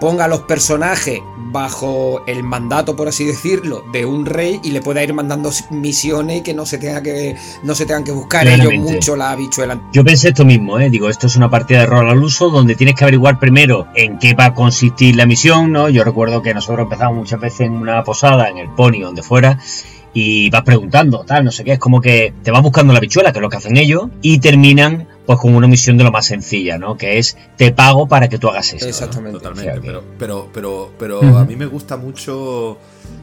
ponga 0.00 0.24
a 0.24 0.28
los 0.28 0.40
personajes 0.40 1.20
bajo 1.52 2.22
el 2.26 2.42
mandato, 2.42 2.96
por 2.96 3.08
así 3.08 3.24
decirlo, 3.24 3.84
de 3.92 4.06
un 4.06 4.24
rey 4.26 4.60
y 4.62 4.70
le 4.70 4.80
pueda 4.80 5.02
ir 5.02 5.12
mandando 5.12 5.50
misiones 5.70 6.42
que 6.42 6.54
no 6.54 6.64
se 6.64 6.78
tenga 6.78 7.02
que 7.02 7.36
no 7.62 7.74
se 7.74 7.86
tengan 7.86 8.04
que 8.04 8.12
buscar 8.12 8.46
ellos 8.48 8.72
mucho 8.74 9.16
la 9.16 9.32
habichuela. 9.32 9.80
Yo 9.92 10.04
pensé 10.04 10.28
esto 10.28 10.44
mismo, 10.44 10.78
¿eh? 10.78 10.90
digo, 10.90 11.08
esto 11.08 11.26
es 11.26 11.36
una 11.36 11.50
partida 11.50 11.80
de 11.80 11.86
rol 11.86 12.08
al 12.08 12.22
uso 12.22 12.50
donde 12.50 12.74
tienes 12.74 12.94
que 12.94 13.04
averiguar 13.04 13.38
primero 13.38 13.88
en 13.94 14.18
qué 14.18 14.34
va 14.34 14.46
a 14.46 14.54
consistir 14.54 15.16
la 15.16 15.26
misión, 15.26 15.72
¿no? 15.72 15.88
Yo 15.88 16.04
recuerdo 16.04 16.42
que 16.42 16.54
nosotros 16.54 16.84
empezamos 16.84 17.16
muchas 17.16 17.40
veces 17.40 17.60
en 17.62 17.74
una 17.74 18.02
posada, 18.04 18.48
en 18.48 18.58
el 18.58 18.70
pony, 18.70 19.00
donde 19.02 19.22
fuera, 19.22 19.58
y 20.12 20.50
vas 20.50 20.62
preguntando, 20.62 21.24
tal, 21.24 21.44
no 21.44 21.52
sé 21.52 21.64
qué, 21.64 21.72
es 21.72 21.78
como 21.78 22.00
que 22.00 22.32
te 22.42 22.50
vas 22.50 22.62
buscando 22.62 22.92
la 22.92 23.00
bichuela, 23.00 23.32
que 23.32 23.38
es 23.38 23.42
lo 23.42 23.48
que 23.48 23.56
hacen 23.56 23.76
ellos, 23.76 24.08
y 24.22 24.38
terminan 24.38 25.06
pues 25.26 25.38
con 25.38 25.54
una 25.54 25.68
misión 25.68 25.96
de 25.96 26.04
lo 26.04 26.10
más 26.10 26.26
sencilla, 26.26 26.78
¿no? 26.78 26.96
Que 26.96 27.18
es 27.18 27.36
te 27.56 27.72
pago 27.72 28.08
para 28.08 28.28
que 28.28 28.38
tú 28.38 28.48
hagas 28.48 28.72
eso. 28.72 28.88
Exactamente. 28.88 29.38
Totalmente, 29.38 29.80
pero, 29.80 30.02
pero, 30.18 30.48
pero, 30.52 30.90
pero 30.98 31.38
a 31.38 31.44
mí 31.44 31.54
me 31.54 31.66
gusta 31.66 31.96
mucho 31.96 32.78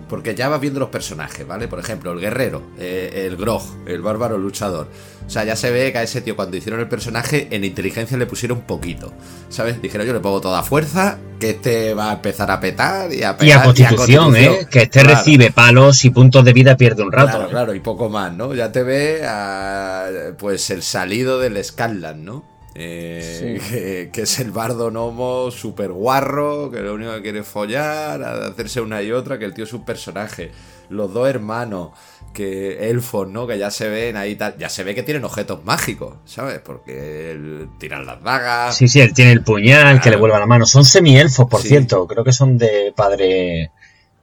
porque 0.10 0.36
ya 0.36 0.48
vas 0.48 0.62
viendo 0.62 0.80
los 0.80 0.90
personajes, 0.90 1.46
¿vale? 1.46 1.68
Por 1.68 1.80
ejemplo, 1.80 2.12
el 2.12 2.20
guerrero, 2.20 2.62
eh, 2.80 3.26
el 3.28 3.36
grog, 3.36 3.62
el 3.86 4.02
bárbaro 4.02 4.38
luchador. 4.38 4.88
O 5.26 5.30
sea, 5.30 5.44
ya 5.44 5.56
se 5.56 5.70
ve 5.72 5.92
que 5.92 5.98
a 5.98 6.04
ese 6.04 6.22
tío 6.22 6.36
cuando 6.36 6.56
hicieron 6.56 6.80
el 6.80 6.88
personaje 6.88 7.48
en 7.52 7.66
inteligencia 7.66 8.18
le 8.18 8.26
pusieron 8.26 8.60
un 8.60 8.64
poquito, 8.64 9.12
¿sabes? 9.50 9.82
Dijeron 9.82 10.08
yo 10.08 10.14
le 10.14 10.22
pongo 10.22 10.40
toda 10.40 10.64
fuerza, 10.64 11.18
que 11.40 11.52
este 11.52 11.94
va 11.94 12.12
a 12.12 12.14
empar 12.14 12.52
a 12.52 12.60
petar 12.60 13.14
y 13.14 13.24
a 13.24 13.34
petar. 13.34 13.48
Y 13.48 13.52
a 13.52 13.64
constitución, 13.64 14.36
¿eh? 14.38 14.68
Que 14.72 14.84
este 14.84 15.04
recibe 15.04 15.52
palos 15.52 16.06
y 16.06 16.10
puntos 16.10 16.46
de 16.46 16.54
vida 16.54 16.78
pierde 16.78 17.04
un 17.04 17.12
rato. 17.12 17.38
Claro, 17.38 17.50
claro, 17.50 17.74
y 17.74 17.82
poco 17.82 18.10
más, 18.10 18.34
¿no? 18.34 18.54
Ya 18.54 18.72
te 18.72 18.84
ve 18.84 19.26
a, 19.26 20.08
pues 20.38 20.70
el 20.70 20.84
salido 20.84 21.40
del 21.40 21.62
Scatland, 21.62 22.24
¿no? 22.24 22.57
Eh, 22.80 24.10
que, 24.14 24.22
es 24.22 24.40
el 24.40 24.52
bardo 24.52 24.92
gnomo 24.92 25.50
super 25.50 25.92
guarro, 25.92 26.70
que 26.70 26.82
lo 26.82 26.94
único 26.94 27.12
que 27.16 27.22
quiere 27.24 27.40
es 27.40 27.48
follar, 27.48 28.22
hacerse 28.22 28.82
una 28.82 29.02
y 29.02 29.12
otra, 29.12 29.40
que 29.40 29.46
el 29.46 29.54
tío 29.56 29.64
es 29.64 29.74
un 29.74 29.84
personaje. 29.84 30.52
Los 30.90 31.12
dos 31.12 31.28
hermanos, 31.28 31.90
que 32.34 32.90
elfos, 32.90 33.28
¿no? 33.28 33.48
Que 33.48 33.58
ya 33.58 33.72
se 33.72 33.90
ven 33.90 34.16
ahí, 34.16 34.36
tal, 34.36 34.56
ya 34.58 34.70
se 34.70 34.84
ve 34.84 34.94
que 34.94 35.02
tienen 35.02 35.26
objetos 35.26 35.66
mágicos, 35.66 36.18
¿sabes? 36.26 36.60
Porque 36.60 37.32
él, 37.32 37.68
tiran 37.80 38.06
las 38.06 38.22
dagas. 38.22 38.78
Sí, 38.78 38.88
sí, 38.88 39.02
él 39.02 39.14
tiene 39.14 39.32
el 39.32 39.44
puñal, 39.44 40.00
que 40.00 40.12
le 40.12 40.18
vuelva 40.18 40.40
la 40.40 40.46
mano. 40.46 40.68
Son 40.68 40.86
semi-elfos, 40.86 41.50
por 41.50 41.62
cierto, 41.62 42.06
creo 42.06 42.24
que 42.24 42.32
son 42.32 42.60
de 42.60 42.94
padre 42.96 43.72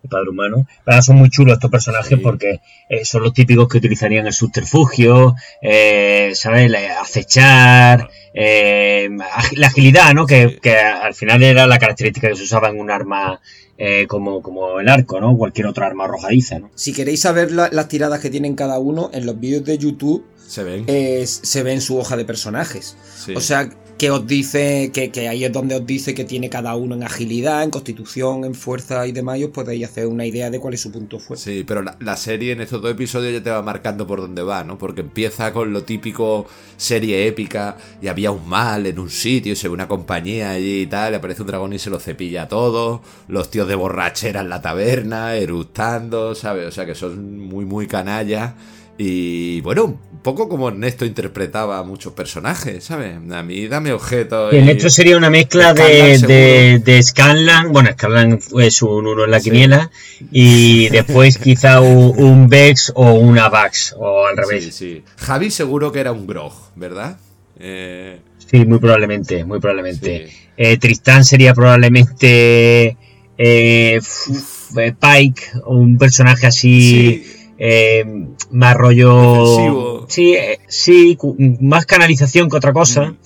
padre 0.08 0.30
humano. 0.30 0.66
Pero 0.84 1.02
son 1.02 1.16
muy 1.16 1.30
chulos 1.30 1.54
estos 1.54 1.70
personajes 1.70 2.18
porque 2.22 2.60
eh, 2.88 3.04
son 3.04 3.22
los 3.22 3.32
típicos 3.32 3.68
que 3.68 3.78
utilizarían 3.78 4.26
el 4.26 4.32
subterfugio, 4.32 5.34
eh, 5.62 6.32
¿sabes? 6.34 6.70
Acechar, 7.00 8.08
eh, 8.34 9.08
la 9.56 9.66
agilidad, 9.68 10.12
¿no? 10.12 10.26
Que, 10.26 10.58
al 11.00 11.14
final 11.14 11.42
era 11.42 11.66
la 11.66 11.78
característica 11.78 12.28
que 12.28 12.36
se 12.36 12.42
usaba 12.42 12.68
en 12.68 12.80
un 12.80 12.90
arma 12.90 13.40
eh, 13.78 14.06
como, 14.08 14.42
como 14.42 14.80
el 14.80 14.88
arco, 14.88 15.20
¿no? 15.20 15.36
Cualquier 15.36 15.66
otra 15.66 15.86
arma 15.86 16.04
arrojadiza, 16.04 16.58
¿no? 16.58 16.70
Si 16.74 16.92
queréis 16.92 17.20
saber 17.20 17.52
las 17.52 17.88
tiradas 17.88 18.20
que 18.20 18.30
tienen 18.30 18.56
cada 18.56 18.78
uno, 18.78 19.10
en 19.12 19.24
los 19.24 19.38
vídeos 19.38 19.64
de 19.64 19.78
YouTube 19.78 20.26
se 20.46 20.62
ven, 20.62 20.86
se 21.26 21.62
ven 21.62 21.80
su 21.80 21.96
hoja 21.96 22.16
de 22.16 22.24
personajes. 22.24 22.96
O 23.34 23.40
sea, 23.40 23.70
que 23.98 24.10
os 24.10 24.26
dice 24.26 24.90
que, 24.92 25.10
que, 25.10 25.28
ahí 25.28 25.44
es 25.44 25.52
donde 25.52 25.76
os 25.76 25.86
dice 25.86 26.14
que 26.14 26.24
tiene 26.24 26.50
cada 26.50 26.74
uno 26.74 26.94
en 26.94 27.04
agilidad, 27.04 27.62
en 27.62 27.70
constitución, 27.70 28.44
en 28.44 28.54
fuerza 28.54 29.06
y 29.06 29.12
demás, 29.12 29.38
y 29.38 29.44
os 29.44 29.50
podéis 29.50 29.84
hacer 29.84 30.06
una 30.06 30.26
idea 30.26 30.50
de 30.50 30.58
cuál 30.58 30.74
es 30.74 30.80
su 30.80 30.90
punto 30.90 31.18
fuerte. 31.18 31.44
Sí, 31.44 31.64
pero 31.66 31.82
la, 31.82 32.16
serie 32.16 32.52
en 32.52 32.60
estos 32.60 32.80
dos 32.82 32.90
episodios 32.90 33.32
ya 33.32 33.42
te 33.42 33.50
va 33.50 33.62
marcando 33.62 34.06
por 34.06 34.20
dónde 34.20 34.42
va, 34.42 34.64
¿no? 34.64 34.78
Porque 34.78 35.02
empieza 35.02 35.52
con 35.52 35.72
lo 35.72 35.84
típico 35.84 36.46
serie 36.76 37.26
épica 37.26 37.76
y 38.02 38.08
había 38.08 38.30
un 38.30 38.48
mal 38.48 38.86
en 38.86 38.98
un 38.98 39.10
sitio, 39.10 39.54
se 39.54 39.68
ve 39.68 39.74
una 39.74 39.88
compañía 39.88 40.50
allí 40.50 40.82
y 40.82 40.86
tal, 40.86 41.12
le 41.12 41.18
aparece 41.18 41.42
un 41.42 41.48
dragón 41.48 41.72
y 41.72 41.78
se 41.78 41.90
lo 41.90 42.00
cepilla 42.00 42.42
a 42.42 42.48
todos, 42.48 43.00
los 43.28 43.50
tíos 43.50 43.68
de 43.68 43.74
borrachera 43.74 44.40
en 44.40 44.48
la 44.48 44.60
taberna, 44.60 45.34
eructando, 45.36 46.34
¿sabes? 46.34 46.66
O 46.66 46.70
sea 46.70 46.86
que 46.86 46.94
son 46.94 47.38
muy, 47.38 47.64
muy 47.64 47.86
canallas. 47.86 48.54
Y 48.96 49.60
bueno, 49.62 49.84
un 49.84 50.18
poco 50.22 50.48
como 50.48 50.68
Ernesto 50.68 51.04
interpretaba 51.04 51.78
a 51.78 51.82
muchos 51.82 52.12
personajes, 52.12 52.84
¿sabes? 52.84 53.16
A 53.30 53.42
mí 53.42 53.66
dame 53.66 53.92
objetos. 53.92 54.52
Y 54.52 54.58
Ernesto 54.58 54.88
sería 54.88 55.16
una 55.16 55.30
mezcla 55.30 55.74
de, 55.74 56.80
de, 56.84 57.02
Scanlan, 57.02 57.72
bueno, 57.72 57.90
Scanlan 57.92 58.38
es 58.60 58.82
un 58.82 59.06
uno 59.06 59.24
en 59.24 59.30
la 59.30 59.40
quiniela, 59.40 59.90
y 60.30 60.88
después 60.90 61.38
quizá 61.38 61.80
un, 61.80 62.48
Vex 62.48 62.92
o 62.94 63.14
una 63.14 63.48
Vax, 63.48 63.96
o 63.98 64.26
al 64.26 64.36
revés. 64.36 64.64
Sí, 64.64 64.72
sí. 64.72 65.04
Javi 65.16 65.50
seguro 65.50 65.90
que 65.90 66.00
era 66.00 66.12
un 66.12 66.26
Grog, 66.26 66.54
¿verdad? 66.76 67.18
Eh... 67.58 68.20
Sí, 68.46 68.64
muy 68.66 68.78
probablemente, 68.78 69.44
muy 69.44 69.58
probablemente. 69.58 70.28
Eh, 70.56 70.76
Tristán 70.76 71.24
sería 71.24 71.54
probablemente 71.54 72.96
eh, 73.38 74.00
Pike, 74.74 75.42
un 75.66 75.98
personaje 75.98 76.46
así 76.46 77.24
eh, 77.58 78.04
más 78.50 78.74
rollo. 78.76 80.06
Sí, 80.08 80.34
eh, 80.34 80.60
sí, 80.68 81.18
más 81.60 81.86
canalización 81.86 82.48
que 82.48 82.56
otra 82.56 82.72
cosa. 82.72 83.06
Mm. 83.06 83.16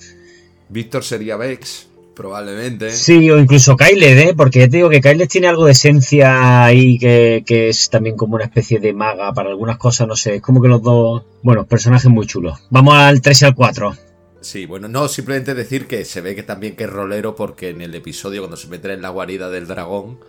Víctor 0.69 1.03
sería 1.03 1.35
Vex, 1.35 1.87
probablemente. 2.15 2.91
Sí, 2.91 3.29
o 3.31 3.39
incluso 3.39 3.75
Kyle, 3.75 4.03
¿eh? 4.03 4.33
Porque 4.35 4.59
ya 4.59 4.69
te 4.69 4.77
digo 4.77 4.89
que 4.89 5.01
Kyle 5.01 5.27
tiene 5.27 5.47
algo 5.47 5.65
de 5.65 5.71
esencia 5.71 6.63
ahí 6.63 6.99
que, 6.99 7.43
es 7.47 7.89
también 7.89 8.15
como 8.15 8.35
una 8.35 8.45
especie 8.45 8.79
de 8.79 8.93
maga 8.93 9.33
para 9.33 9.49
algunas 9.49 9.77
cosas, 9.77 10.07
no 10.07 10.15
sé. 10.15 10.35
Es 10.35 10.41
como 10.41 10.61
que 10.61 10.67
los 10.67 10.81
dos. 10.81 11.23
Bueno, 11.41 11.65
personajes 11.65 12.09
muy 12.09 12.27
chulos. 12.27 12.59
Vamos 12.69 12.95
al 12.95 13.21
3 13.21 13.41
y 13.41 13.45
al 13.45 13.55
4. 13.55 13.95
Sí, 14.41 14.65
bueno, 14.65 14.87
no, 14.87 15.07
simplemente 15.07 15.53
decir 15.53 15.85
que 15.87 16.05
se 16.05 16.21
ve 16.21 16.35
que 16.35 16.43
también 16.43 16.75
que 16.75 16.85
es 16.85 16.89
rolero 16.89 17.35
porque 17.35 17.69
en 17.69 17.81
el 17.81 17.93
episodio 17.93 18.41
cuando 18.41 18.57
se 18.57 18.67
mete 18.67 18.93
en 18.93 19.01
la 19.01 19.09
guarida 19.09 19.49
del 19.49 19.67
dragón 19.67 20.19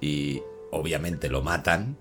y 0.00 0.42
obviamente 0.70 1.30
lo 1.30 1.40
matan, 1.40 1.96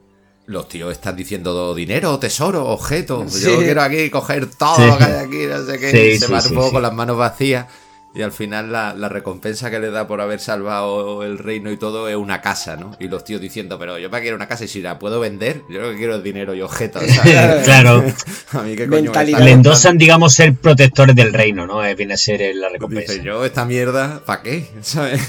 los 0.46 0.68
tíos 0.68 0.92
están 0.92 1.16
diciendo 1.16 1.74
dinero, 1.74 2.20
tesoro, 2.20 2.66
objeto. 2.68 3.26
Yo 3.28 3.60
quiero 3.60 3.82
aquí 3.82 4.10
coger 4.10 4.48
todo 4.48 4.86
lo 4.86 4.98
que 4.98 5.04
hay 5.04 5.26
aquí, 5.26 5.46
no 5.48 5.66
sé 5.66 5.80
qué. 5.80 6.18
se 6.20 6.28
van 6.28 6.46
un 6.48 6.54
poco 6.56 6.74
con 6.74 6.82
las 6.82 6.94
manos 6.94 7.18
vacías. 7.18 7.68
Y 8.16 8.22
al 8.22 8.32
final 8.32 8.72
la, 8.72 9.10
recompensa 9.10 9.72
que 9.72 9.80
le 9.80 9.90
da 9.90 10.06
por 10.06 10.22
haber 10.22 10.40
salvado 10.40 11.24
el 11.24 11.40
reino 11.40 11.72
y 11.72 11.78
todo 11.78 12.08
es 12.08 12.16
una 12.16 12.42
casa, 12.42 12.76
¿no? 12.76 12.96
Y 13.00 13.08
los 13.08 13.24
tíos 13.24 13.42
diciendo, 13.42 13.80
pero 13.80 13.98
yo 13.98 14.12
para 14.12 14.22
quiero 14.22 14.36
una 14.36 14.48
casa 14.48 14.66
y 14.66 14.68
si 14.68 14.84
la 14.84 15.00
puedo 15.00 15.20
vender, 15.20 15.64
yo 15.68 15.82
lo 15.82 15.92
que 15.92 15.98
quiero 15.98 16.18
es 16.18 16.24
dinero 16.24 16.54
y 16.54 16.62
objetos. 16.62 17.02
claro. 17.64 18.04
A 18.52 18.62
mí 18.62 18.76
qué 18.76 18.88
coño 18.88 19.12
Le 19.40 19.52
endosan, 19.52 19.98
digamos, 19.98 20.36
ser 20.36 20.54
protectores 20.54 21.16
del 21.16 21.34
reino, 21.34 21.66
¿no? 21.66 21.84
Eh, 21.84 21.96
viene 21.96 22.14
a 22.14 22.18
ser 22.18 22.56
la 22.56 22.70
recompensa. 22.70 23.14
Dice, 23.14 23.26
yo 23.26 23.44
esta 23.46 23.66
mierda, 23.66 24.22
¿para 24.24 24.44
qué? 24.44 24.70
¿Sabes? 24.82 25.20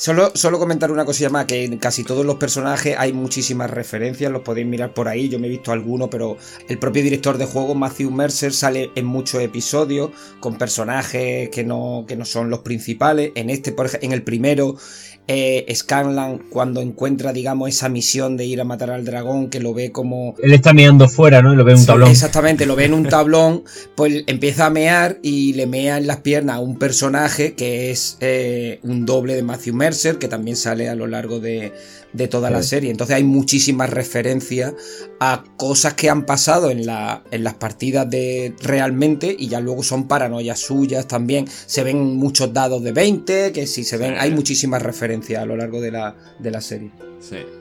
Solo, 0.00 0.32
solo 0.34 0.58
comentar 0.58 0.90
una 0.90 1.04
cosilla 1.04 1.28
más, 1.28 1.44
que 1.44 1.62
en 1.62 1.76
casi 1.76 2.04
todos 2.04 2.24
los 2.24 2.36
personajes 2.36 2.96
hay 2.96 3.12
muchísimas 3.12 3.70
referencias, 3.70 4.32
los 4.32 4.40
podéis 4.40 4.66
mirar 4.66 4.94
por 4.94 5.08
ahí, 5.08 5.28
yo 5.28 5.38
me 5.38 5.46
he 5.46 5.50
visto 5.50 5.72
alguno, 5.72 6.08
pero 6.08 6.38
el 6.70 6.78
propio 6.78 7.02
director 7.02 7.36
de 7.36 7.44
juego, 7.44 7.74
Matthew 7.74 8.10
Mercer, 8.10 8.54
sale 8.54 8.92
en 8.94 9.04
muchos 9.04 9.42
episodios 9.42 10.08
con 10.40 10.56
personajes 10.56 11.50
que 11.50 11.64
no, 11.64 12.06
que 12.08 12.16
no 12.16 12.24
son 12.24 12.48
los 12.48 12.60
principales. 12.60 13.32
En 13.34 13.50
este, 13.50 13.72
por 13.72 13.84
ejemplo, 13.84 14.06
en 14.06 14.12
el 14.14 14.22
primero, 14.22 14.78
eh, 15.28 15.66
Scanlan 15.74 16.38
cuando 16.50 16.80
encuentra, 16.80 17.32
digamos, 17.32 17.68
esa 17.68 17.88
misión 17.88 18.36
de 18.36 18.46
ir 18.46 18.60
a 18.60 18.64
matar 18.64 18.90
al 18.90 19.04
dragón, 19.04 19.50
que 19.50 19.60
lo 19.60 19.74
ve 19.74 19.92
como... 19.92 20.34
Él 20.42 20.54
está 20.54 20.72
mirando 20.72 21.08
fuera, 21.08 21.42
¿no? 21.42 21.52
Y 21.52 21.56
lo 21.56 21.64
ve 21.64 21.72
en 21.72 21.78
un 21.78 21.86
tablón. 21.86 22.10
Exactamente, 22.10 22.66
lo 22.66 22.74
ve 22.74 22.86
en 22.86 22.94
un 22.94 23.04
tablón, 23.08 23.64
pues 23.94 24.24
empieza 24.26 24.66
a 24.66 24.70
mear 24.70 25.18
y 25.22 25.52
le 25.52 25.66
mea 25.66 25.98
en 25.98 26.06
las 26.06 26.16
piernas 26.18 26.56
a 26.56 26.60
un 26.60 26.78
personaje 26.78 27.52
que 27.52 27.90
es 27.90 28.16
eh, 28.20 28.80
un 28.82 29.06
doble 29.06 29.36
de 29.36 29.42
Matthew 29.42 29.74
Mercer, 29.74 29.89
que 30.18 30.28
también 30.28 30.56
sale 30.56 30.88
a 30.88 30.94
lo 30.94 31.06
largo 31.06 31.40
de, 31.40 31.72
de 32.12 32.28
toda 32.28 32.50
la 32.50 32.62
serie. 32.62 32.90
Entonces 32.90 33.16
hay 33.16 33.24
muchísimas 33.24 33.90
referencias 33.90 34.74
a 35.20 35.44
cosas 35.56 35.94
que 35.94 36.10
han 36.10 36.26
pasado 36.26 36.70
en, 36.70 36.86
la, 36.86 37.22
en 37.30 37.44
las 37.44 37.54
partidas 37.54 38.08
de 38.08 38.54
realmente 38.62 39.34
y 39.38 39.48
ya 39.48 39.60
luego 39.60 39.82
son 39.82 40.08
paranoias 40.08 40.58
suyas 40.58 41.06
también. 41.06 41.46
Se 41.48 41.84
ven 41.84 42.16
muchos 42.16 42.52
dados 42.52 42.82
de 42.82 42.92
20, 42.92 43.52
que 43.52 43.66
si 43.66 43.84
se 43.84 43.96
ven, 43.96 44.14
hay 44.18 44.30
muchísimas 44.30 44.82
referencias 44.82 45.42
a 45.42 45.46
lo 45.46 45.56
largo 45.56 45.80
de 45.80 45.90
la, 45.92 46.16
de 46.38 46.50
la 46.50 46.60
serie. 46.60 46.90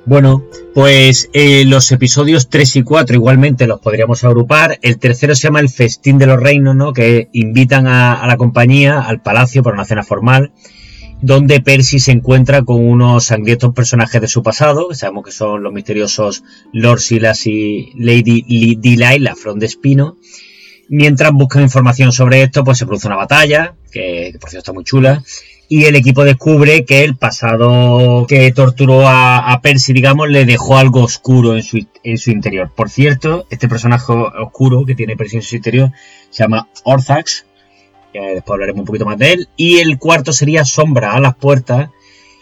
Bueno, 0.05 0.45
pues 0.73 1.29
eh, 1.33 1.65
los 1.65 1.91
episodios 1.91 2.49
3 2.49 2.77
y 2.77 2.83
4 2.83 3.15
igualmente 3.15 3.67
los 3.67 3.81
podríamos 3.81 4.23
agrupar. 4.23 4.79
El 4.81 4.97
tercero 4.99 5.35
se 5.35 5.43
llama 5.43 5.59
El 5.59 5.69
Festín 5.69 6.17
de 6.17 6.27
los 6.27 6.39
Reinos, 6.39 6.75
¿no? 6.75 6.93
Que 6.93 7.27
invitan 7.33 7.85
a, 7.87 8.13
a 8.13 8.27
la 8.27 8.37
compañía 8.37 9.01
al 9.01 9.21
palacio 9.21 9.61
para 9.61 9.73
una 9.73 9.85
cena 9.85 10.03
formal 10.03 10.53
donde 11.21 11.59
Percy 11.59 11.99
se 11.99 12.11
encuentra 12.11 12.63
con 12.63 12.85
unos 12.85 13.25
sangrientos 13.25 13.73
personajes 13.73 14.21
de 14.21 14.27
su 14.27 14.41
pasado, 14.41 14.87
que 14.89 14.95
sabemos 14.95 15.25
que 15.25 15.31
son 15.31 15.63
los 15.63 15.73
misteriosos 15.73 16.43
Lord 16.71 16.99
Silas 16.99 17.45
y 17.45 17.91
Lady 17.97 18.75
Delilah 18.75 19.35
Front 19.35 19.59
de 19.59 19.65
Espino. 19.65 20.17
Mientras 20.87 21.31
buscan 21.31 21.63
información 21.63 22.11
sobre 22.11 22.41
esto, 22.41 22.63
pues 22.63 22.77
se 22.77 22.85
produce 22.85 23.07
una 23.07 23.17
batalla, 23.17 23.75
que, 23.91 24.35
por 24.39 24.49
cierto 24.49 24.63
está 24.63 24.73
muy 24.73 24.83
chula, 24.83 25.23
y 25.67 25.85
el 25.85 25.95
equipo 25.95 26.23
descubre 26.23 26.83
que 26.83 27.03
el 27.03 27.15
pasado 27.15 28.25
que 28.27 28.51
torturó 28.51 29.07
a, 29.07 29.59
Percy, 29.61 29.93
digamos, 29.93 30.27
le 30.29 30.45
dejó 30.45 30.77
algo 30.77 31.03
oscuro 31.03 31.55
en 31.55 31.61
su, 31.61 31.85
en 32.03 32.17
su, 32.17 32.31
interior. 32.31 32.71
Por 32.75 32.89
cierto, 32.89 33.45
este 33.51 33.67
personaje 33.67 34.11
oscuro 34.11 34.83
que 34.83 34.95
tiene 34.95 35.15
Percy 35.15 35.37
en 35.37 35.43
su 35.43 35.57
interior 35.57 35.91
se 36.31 36.43
llama 36.43 36.67
Orthax, 36.85 37.45
después 38.13 38.53
hablaremos 38.53 38.81
un 38.81 38.85
poquito 38.85 39.05
más 39.05 39.17
de 39.17 39.33
él. 39.33 39.49
Y 39.55 39.79
el 39.79 39.97
cuarto 39.97 40.33
sería 40.33 40.65
Sombra 40.65 41.13
a 41.13 41.19
las 41.19 41.35
puertas. 41.35 41.89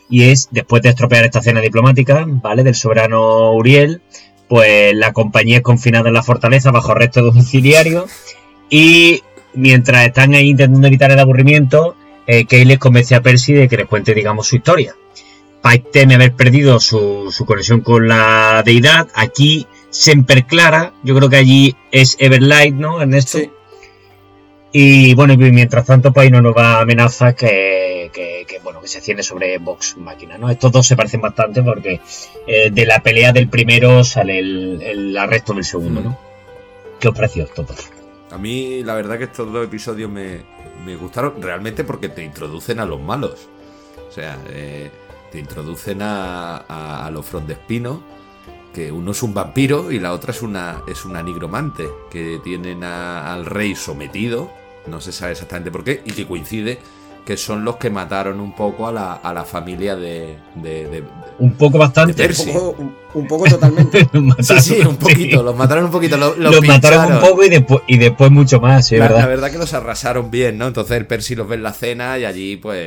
Y 0.10 0.30
es, 0.30 0.48
después 0.52 0.82
de 0.82 0.90
estropear 0.90 1.26
esta 1.26 1.42
cena 1.42 1.60
diplomática, 1.60 2.26
¿vale? 2.28 2.64
Del 2.64 2.76
soberano 2.76 3.54
Uriel, 3.54 4.02
pues 4.48 4.94
la 4.96 5.12
compañía 5.12 5.58
es 5.58 5.64
confinada 5.64 6.08
en 6.08 6.14
la 6.14 6.24
fortaleza 6.24 6.72
bajo 6.72 6.94
arresto 6.94 7.22
domiciliario. 7.22 8.06
Y 8.70 9.22
mientras 9.54 10.08
están 10.08 10.34
ahí 10.34 10.50
intentando 10.50 10.88
evitar 10.88 11.12
el 11.12 11.20
aburrimiento, 11.20 11.96
eh, 12.26 12.46
Kay 12.46 12.66
les 12.66 12.80
convence 12.80 13.16
a 13.16 13.22
Percy 13.22 13.54
de 13.54 13.68
que 13.68 13.78
les 13.78 13.88
cuente, 13.88 14.14
digamos, 14.14 14.48
su 14.48 14.58
historia. 14.58 14.96
Pike 15.64 15.90
teme 15.92 16.16
haber 16.16 16.34
perdido 16.34 16.80
su, 16.80 17.34
conexión 17.46 17.82
con 17.82 18.08
la 18.08 18.62
deidad. 18.66 19.08
Aquí 19.16 19.68
Semper 19.90 20.46
Clara, 20.46 20.94
yo 21.04 21.16
creo 21.16 21.30
que 21.30 21.38
allí 21.38 21.76
es 21.92 22.16
Everlight, 22.20 22.76
¿no, 22.76 23.02
Ernesto? 23.02 23.40
Y 24.72 25.14
bueno, 25.16 25.36
mientras 25.38 25.86
tanto, 25.86 26.12
pues 26.12 26.26
hay 26.26 26.30
una 26.30 26.42
nueva 26.42 26.82
amenaza 26.82 27.34
que, 27.34 28.12
bueno, 28.64 28.82
que 28.82 28.88
se 28.88 29.02
ciende 29.02 29.24
sobre 29.24 29.58
Vox 29.60 29.98
Máquina, 29.98 30.38
¿no? 30.38 30.50
Estos 30.50 30.72
dos 30.72 30.86
se 30.86 30.96
parecen 30.96 31.22
bastante 31.22 31.64
porque 31.64 32.02
eh, 32.46 32.70
de 32.72 32.86
la 32.86 33.00
pelea 33.02 33.32
del 33.32 33.50
primero 33.50 34.04
sale 34.04 34.40
el, 34.40 35.18
arresto 35.18 35.54
del 35.54 35.64
segundo, 35.64 36.02
¿no? 36.02 36.20
¿Qué 37.00 37.08
os 37.08 37.16
pareció 37.16 37.44
esto? 37.44 37.66
A 38.32 38.38
mí, 38.38 38.84
la 38.84 38.96
verdad 38.96 39.18
que 39.18 39.26
estos 39.26 39.52
dos 39.52 39.66
episodios 39.66 40.10
me, 40.12 40.44
gustaron 40.96 41.42
realmente 41.42 41.84
porque 41.84 42.10
te 42.10 42.24
introducen 42.24 42.80
a 42.80 42.86
los 42.86 43.00
malos. 43.00 43.48
O 44.08 44.12
sea, 44.12 44.38
eh, 44.50 44.90
te 45.32 45.40
introducen 45.40 46.02
a, 46.02 46.58
a, 47.06 47.10
los 47.12 47.26
frondespinos 47.26 48.00
que 48.74 48.92
uno 48.92 49.12
es 49.12 49.24
un 49.24 49.34
vampiro 49.34 49.92
y 49.92 50.00
la 50.00 50.14
otra 50.14 50.32
es 50.32 50.42
una, 50.42 50.82
es 50.88 51.06
una 51.06 51.24
nigromante, 51.24 51.88
que 52.10 52.40
tienen 52.44 52.84
al 52.84 53.46
rey 53.46 53.76
sometido, 53.76 54.52
no 54.88 55.02
se 55.02 55.12
sabe 55.12 55.34
exactamente 55.34 55.72
por 55.72 55.84
qué, 55.84 56.02
y 56.06 56.12
que 56.12 56.28
coincide 56.28 56.80
que 57.28 57.36
son 57.36 57.66
los 57.66 57.76
que 57.76 57.90
mataron 57.90 58.40
un 58.40 58.56
poco 58.56 58.88
a 58.88 58.92
la, 58.94 59.14
a 59.16 59.34
la 59.34 59.44
familia 59.44 59.98
de, 59.98 60.38
Un 61.40 61.52
poco 61.56 61.78
bastante. 61.78 62.26
Un, 63.14 63.28
poco, 63.28 63.50
totalmente. 63.50 64.08
sí, 64.40 64.60
sí, 64.62 64.76
un 64.88 64.96
poquito, 64.96 65.44
los 65.44 65.54
mataron 65.54 65.86
un 65.86 65.92
poquito. 65.92 66.16
Los, 66.16 66.66
mataron 66.66 67.12
un 67.12 67.20
poco 67.20 67.44
y 67.44 67.50
después, 67.50 67.82
y 67.86 67.98
después 67.98 68.32
mucho 68.32 68.62
más, 68.62 68.90
la, 68.94 69.00
verdad. 69.00 69.18
La 69.20 69.28
verdad 69.28 69.52
que 69.52 69.58
los 69.58 69.74
arrasaron 69.74 70.32
bien, 70.32 70.58
¿no? 70.58 70.68
Entonces 70.68 70.96
el 70.96 71.06
Percy 71.06 71.36
los 71.36 71.50
ve 71.50 71.56
en 71.56 71.64
la 71.64 71.74
cena 71.74 72.18
y 72.18 72.24
allí 72.24 72.56
pues 72.56 72.80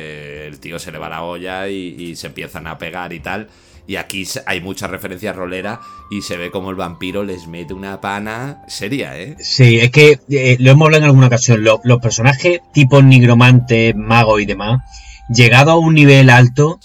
el 0.47 0.59
tío 0.59 0.79
se 0.79 0.91
le 0.91 0.97
va 0.97 1.07
la 1.07 1.21
olla 1.21 1.69
y, 1.69 1.95
y 1.99 2.15
se 2.15 2.25
empiezan 2.25 2.65
a 2.65 2.79
pegar 2.79 3.13
y 3.13 3.19
tal. 3.19 3.47
Y 3.87 3.95
aquí 3.95 4.27
hay 4.45 4.61
mucha 4.61 4.87
referencia 4.87 5.33
rolera 5.33 5.81
y 6.09 6.21
se 6.21 6.37
ve 6.37 6.51
como 6.51 6.69
el 6.69 6.75
vampiro 6.75 7.23
les 7.23 7.47
mete 7.47 7.73
una 7.73 7.99
pana 7.99 8.61
seria, 8.67 9.17
¿eh? 9.17 9.35
Sí, 9.39 9.79
es 9.79 9.91
que 9.91 10.19
eh, 10.29 10.57
lo 10.59 10.71
hemos 10.71 10.85
hablado 10.85 11.03
en 11.03 11.07
alguna 11.09 11.27
ocasión. 11.27 11.63
los 11.63 11.99
personajes 12.01 12.59
tipo 12.73 13.01
nigromante, 13.01 13.93
mago 13.93 14.39
y 14.39 14.45
demás, 14.45 14.81
llegado 15.33 15.71
a 15.71 15.77
un 15.77 15.95
nivel 15.95 16.29
alto, 16.29 16.79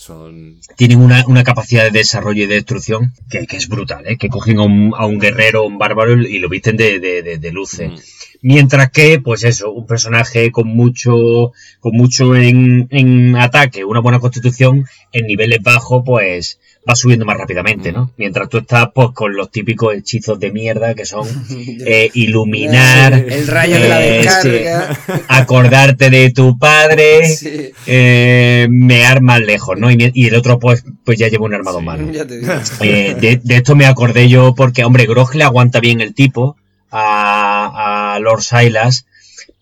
tienen 0.76 1.00
una, 1.00 1.44
capacidad 1.44 1.84
de 1.84 1.90
desarrollo 1.90 2.44
y 2.44 2.46
de 2.46 2.54
destrucción 2.56 3.12
que, 3.28 3.46
es 3.50 3.68
brutal, 3.68 4.06
¿eh? 4.06 4.16
Que 4.16 4.28
cogen 4.28 4.58
a 4.58 4.62
un, 5.06 5.18
guerrero, 5.18 5.64
un 5.64 5.78
bárbaro 5.78 6.20
y 6.20 6.38
lo 6.38 6.48
visten 6.48 6.76
de, 6.76 7.00
de, 7.00 7.52
luces. 7.52 8.38
Mientras 8.42 8.90
que, 8.90 9.18
pues 9.18 9.44
eso, 9.44 9.72
un 9.72 9.86
personaje 9.86 10.52
con 10.52 10.68
mucho, 10.68 11.52
con 11.80 11.96
mucho 11.96 12.36
en, 12.36 12.86
en 12.90 13.36
ataque, 13.36 13.84
una 13.84 14.00
buena 14.00 14.20
constitución, 14.20 14.86
en 15.12 15.26
niveles 15.26 15.62
bajos, 15.62 16.02
pues 16.04 16.60
va 16.88 16.94
subiendo 16.94 17.24
más 17.24 17.36
rápidamente, 17.36 17.90
¿no? 17.92 18.10
Mientras 18.16 18.48
tú 18.48 18.58
estás, 18.58 18.88
pues, 18.94 19.08
con 19.12 19.34
los 19.36 19.50
típicos 19.50 19.94
hechizos 19.94 20.38
de 20.38 20.50
mierda 20.52 20.94
que 20.94 21.04
son 21.04 21.26
eh, 21.86 22.10
iluminar, 22.14 23.12
el 23.14 23.46
rayo 23.46 23.74
de 23.80 23.88
la 23.88 24.06
eh, 24.06 24.10
descarga. 24.18 24.94
sí, 24.94 25.12
acordarte 25.28 26.10
de 26.10 26.30
tu 26.30 26.58
padre, 26.58 27.26
Sí. 27.28 27.70
eh, 27.86 28.66
mear 28.70 29.20
más 29.20 29.40
lejos, 29.40 29.78
¿no? 29.78 29.90
Y, 29.90 30.12
el 30.26 30.34
otro, 30.34 30.58
pues, 30.58 30.84
pues 31.04 31.18
ya 31.18 31.28
lleva 31.28 31.44
un 31.46 31.54
armado 31.54 31.80
malo. 31.80 32.06
Eh, 32.80 33.16
de, 33.20 33.40
de 33.42 33.56
esto 33.56 33.74
me 33.74 33.86
acordé 33.86 34.28
yo 34.28 34.54
porque, 34.54 34.84
hombre, 34.84 35.06
Grog 35.06 35.34
le 35.34 35.44
aguanta 35.44 35.80
bien 35.80 36.00
el 36.00 36.14
tipo 36.14 36.56
a, 36.90 38.14
a 38.14 38.18
Lord 38.20 38.42
Silas, 38.42 39.06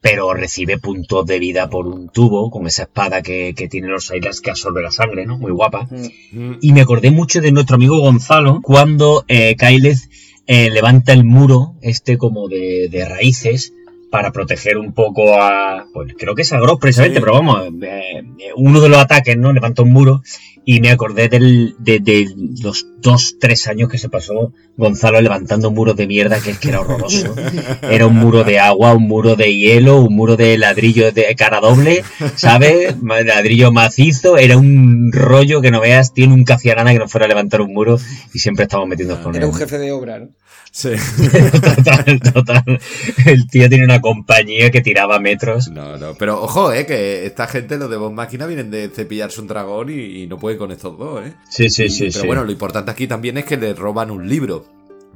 pero 0.04 0.34
recibe 0.34 0.76
puntos 0.76 1.24
de 1.24 1.38
vida 1.38 1.70
por 1.70 1.86
un 1.86 2.10
tubo 2.10 2.50
con 2.50 2.66
esa 2.66 2.82
espada 2.82 3.22
que, 3.22 3.54
que 3.56 3.68
tiene 3.68 3.88
Lord 3.88 4.02
Silas 4.02 4.42
que 4.42 4.50
absorbe 4.50 4.82
la 4.82 4.90
sangre, 4.90 5.24
¿no? 5.24 5.38
Muy 5.38 5.50
guapa. 5.50 5.88
Mm. 6.30 6.56
Y 6.60 6.74
me 6.74 6.82
acordé 6.82 7.10
mucho 7.10 7.40
de 7.40 7.52
nuestro 7.52 7.76
amigo 7.76 7.98
Gonzalo 7.98 8.60
cuando 8.60 9.24
eh, 9.28 9.56
Kyleth 9.56 10.10
eh, 10.46 10.68
levanta 10.68 11.14
el 11.14 11.24
muro, 11.24 11.76
este 11.80 12.18
como 12.18 12.48
de, 12.48 12.90
de 12.90 13.08
raíces, 13.08 13.72
para 14.14 14.30
proteger 14.30 14.78
un 14.78 14.92
poco 14.92 15.34
a. 15.42 15.86
Pues 15.92 16.14
creo 16.16 16.36
que 16.36 16.42
es 16.42 16.52
a 16.52 16.60
Grog 16.60 16.78
precisamente, 16.78 17.16
Sí. 17.18 17.20
pero 17.20 17.32
vamos, 17.32 17.66
eh, 17.82 18.22
uno 18.54 18.80
de 18.80 18.88
los 18.88 18.98
ataques, 19.00 19.36
¿no? 19.36 19.52
Levanta 19.52 19.82
un 19.82 19.92
muro 19.92 20.22
y 20.64 20.80
me 20.80 20.90
acordé 20.92 21.28
del, 21.28 21.74
de, 21.80 21.98
de 21.98 22.28
los 22.62 22.86
dos, 23.02 23.36
tres 23.40 23.66
años 23.66 23.88
que 23.90 23.98
se 23.98 24.08
pasó 24.08 24.52
Gonzalo 24.76 25.20
levantando 25.20 25.70
muros 25.72 25.96
de 25.96 26.06
mierda, 26.06 26.38
que 26.40 26.52
es 26.52 26.58
que 26.60 26.68
era 26.68 26.80
horroroso. 26.80 27.34
Era 27.82 28.06
un 28.06 28.16
muro 28.16 28.44
de 28.44 28.60
agua, 28.60 28.94
un 28.94 29.02
muro 29.08 29.34
de 29.34 29.52
hielo, 29.54 30.00
un 30.00 30.14
muro 30.14 30.36
de 30.36 30.56
ladrillo 30.58 31.10
de 31.12 31.34
cara 31.36 31.58
doble, 31.60 32.02
¿sabes? 32.36 32.94
Ladrillo 33.02 33.72
macizo, 33.72 34.38
era 34.38 34.56
un 34.56 35.10
rollo 35.12 35.60
que 35.60 35.70
no 35.72 35.80
veas, 35.80 36.14
tiene 36.14 36.34
un 36.34 36.44
hacía 36.48 36.76
nada 36.76 36.92
que 36.92 36.98
no 37.00 37.08
fuera 37.08 37.26
a 37.26 37.28
levantar 37.28 37.60
un 37.60 37.72
muro 37.74 37.98
y 38.32 38.38
siempre 38.38 38.62
estamos 38.62 38.86
metiendo 38.88 39.20
con 39.22 39.34
Era 39.34 39.44
él. 39.46 39.50
un 39.50 39.56
jefe 39.56 39.76
de 39.78 39.90
obra, 39.92 40.20
¿no? 40.20 40.28
Sí. 40.76 40.90
total, 41.52 42.20
total. 42.32 42.80
El 43.26 43.46
tío 43.46 43.68
tiene 43.68 43.84
una 43.84 44.00
compañía 44.00 44.72
que 44.72 44.80
tiraba 44.80 45.20
metros. 45.20 45.68
No, 45.70 45.96
no, 45.98 46.14
pero 46.16 46.42
ojo, 46.42 46.72
eh, 46.72 46.84
que 46.84 47.26
esta 47.26 47.46
gente, 47.46 47.78
los 47.78 47.88
de 47.88 47.96
Voz 47.96 48.12
Máquina, 48.12 48.44
vienen 48.46 48.72
de 48.72 48.88
cepillarse 48.88 49.40
un 49.40 49.46
dragón 49.46 49.88
y, 49.90 50.22
y 50.22 50.26
no 50.26 50.36
pueden 50.36 50.58
con 50.58 50.72
estos 50.72 50.98
dos, 50.98 51.24
eh. 51.24 51.32
Sí, 51.48 51.70
sí, 51.70 51.84
Y- 51.84 51.90
sí, 51.90 52.00
pero 52.08 52.20
sí. 52.22 52.26
bueno, 52.26 52.42
lo 52.44 52.50
importante 52.50 52.90
aquí 52.90 53.06
también 53.06 53.38
es 53.38 53.44
que 53.44 53.56
le 53.56 53.72
roban 53.72 54.10
un 54.10 54.28
libro. 54.28 54.66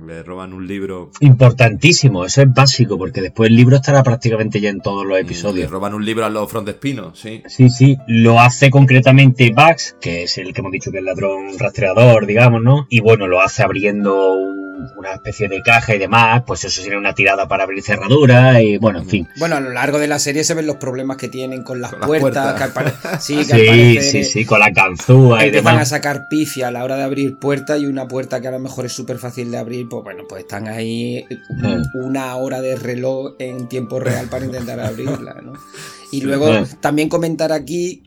Le 0.06 0.22
roban 0.22 0.52
un 0.52 0.66
libro. 0.66 1.10
Importantísimo, 1.20 2.24
eso 2.24 2.42
es 2.42 2.52
básico, 2.54 2.96
porque 2.98 3.20
después 3.20 3.50
el 3.50 3.56
libro 3.56 3.76
estará 3.76 4.02
prácticamente 4.02 4.60
ya 4.60 4.70
en 4.70 4.80
todos 4.80 5.04
los 5.04 5.14
Le 5.16 5.22
episodios. 5.22 5.70
roban 5.70 5.92
un 5.94 6.04
libro 6.04 6.24
a 6.24 6.30
los 6.30 6.48
frontespinos, 6.50 7.18
sí. 7.18 7.42
Sí, 7.48 7.68
sí, 7.70 7.96
lo 8.06 8.38
hace 8.40 8.70
concretamente 8.70 9.50
Bugs, 9.54 9.96
que 10.00 10.22
es 10.24 10.38
el 10.38 10.52
que 10.52 10.60
hemos 10.60 10.72
dicho 10.72 10.90
que 10.90 10.98
es 10.98 11.00
el 11.00 11.06
ladrón 11.06 11.58
rastreador, 11.58 12.26
digamos, 12.26 12.62
¿no? 12.62 12.86
Y 12.88 13.00
bueno, 13.00 13.26
lo 13.26 13.40
hace 13.40 13.62
abriendo 13.62 14.34
un- 14.34 14.58
una 14.96 15.12
especie 15.14 15.48
de 15.48 15.60
caja 15.60 15.96
y 15.96 15.98
demás, 15.98 16.44
pues 16.46 16.64
eso 16.64 16.80
sería 16.80 16.98
una 16.98 17.12
tirada 17.12 17.48
para 17.48 17.64
abrir 17.64 17.82
cerradura 17.82 18.62
y 18.62 18.78
bueno, 18.78 19.00
en 19.00 19.08
fin. 19.08 19.28
Bueno, 19.36 19.56
a 19.56 19.60
lo 19.60 19.70
largo 19.70 19.98
de 19.98 20.06
la 20.06 20.20
serie 20.20 20.44
se 20.44 20.54
ven 20.54 20.68
los 20.68 20.76
problemas 20.76 21.16
que 21.16 21.28
tienen 21.28 21.64
con 21.64 21.80
las 21.80 21.90
Con 21.90 22.00
las 22.00 22.08
puertas. 22.08 22.70
sí, 23.20 23.42
Sí, 23.42 23.50
parecer, 23.50 24.02
sí, 24.02 24.24
sí, 24.24 24.44
con 24.44 24.60
la 24.60 24.70
ganzúa 24.70 25.42
y 25.42 25.46
Empiezan 25.46 25.68
a 25.68 25.72
demás. 25.72 25.88
sacar 25.88 26.28
pifia 26.28 26.68
a 26.68 26.70
la 26.70 26.84
hora 26.84 26.96
de 26.96 27.02
abrir 27.02 27.36
puertas 27.38 27.80
y 27.80 27.86
una 27.86 28.06
puerta 28.06 28.40
que 28.40 28.46
a 28.46 28.52
lo 28.52 28.60
mejor 28.60 28.86
es 28.86 28.92
súper 28.92 29.18
fácil 29.18 29.50
de 29.50 29.58
abrir, 29.58 29.87
pues 29.88 30.04
bueno, 30.04 30.24
pues 30.28 30.42
están 30.42 30.68
ahí 30.68 31.24
Mm. 31.50 32.04
una 32.06 32.36
hora 32.36 32.60
de 32.60 32.76
reloj 32.76 33.34
en 33.38 33.68
tiempo 33.68 33.98
real 34.00 34.28
para 34.28 34.44
intentar 34.44 34.80
abrirla, 34.80 35.40
¿no? 35.42 35.52
Y 36.12 36.22
luego 36.22 36.48
también 36.80 37.08
comentar 37.10 37.52
aquí, 37.52 38.02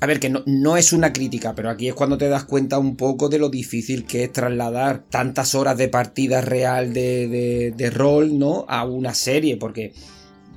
a 0.00 0.06
ver, 0.06 0.20
que 0.20 0.28
no, 0.28 0.42
no 0.44 0.76
es 0.76 0.92
una 0.92 1.12
crítica, 1.14 1.54
pero 1.54 1.70
aquí 1.70 1.88
es 1.88 1.94
cuando 1.94 2.18
te 2.18 2.28
das 2.28 2.44
cuenta 2.44 2.78
un 2.78 2.96
poco 2.96 3.30
de 3.30 3.38
lo 3.38 3.48
difícil 3.48 4.04
que 4.04 4.24
es 4.24 4.32
trasladar 4.32 5.04
tantas 5.08 5.54
horas 5.54 5.78
de 5.78 5.88
partida 5.88 6.42
real 6.42 6.92
de, 6.92 7.28
de, 7.28 7.72
de 7.74 7.90
rol, 7.90 8.38
¿no? 8.38 8.66
A 8.68 8.84
una 8.84 9.14
serie, 9.14 9.56
porque 9.56 9.94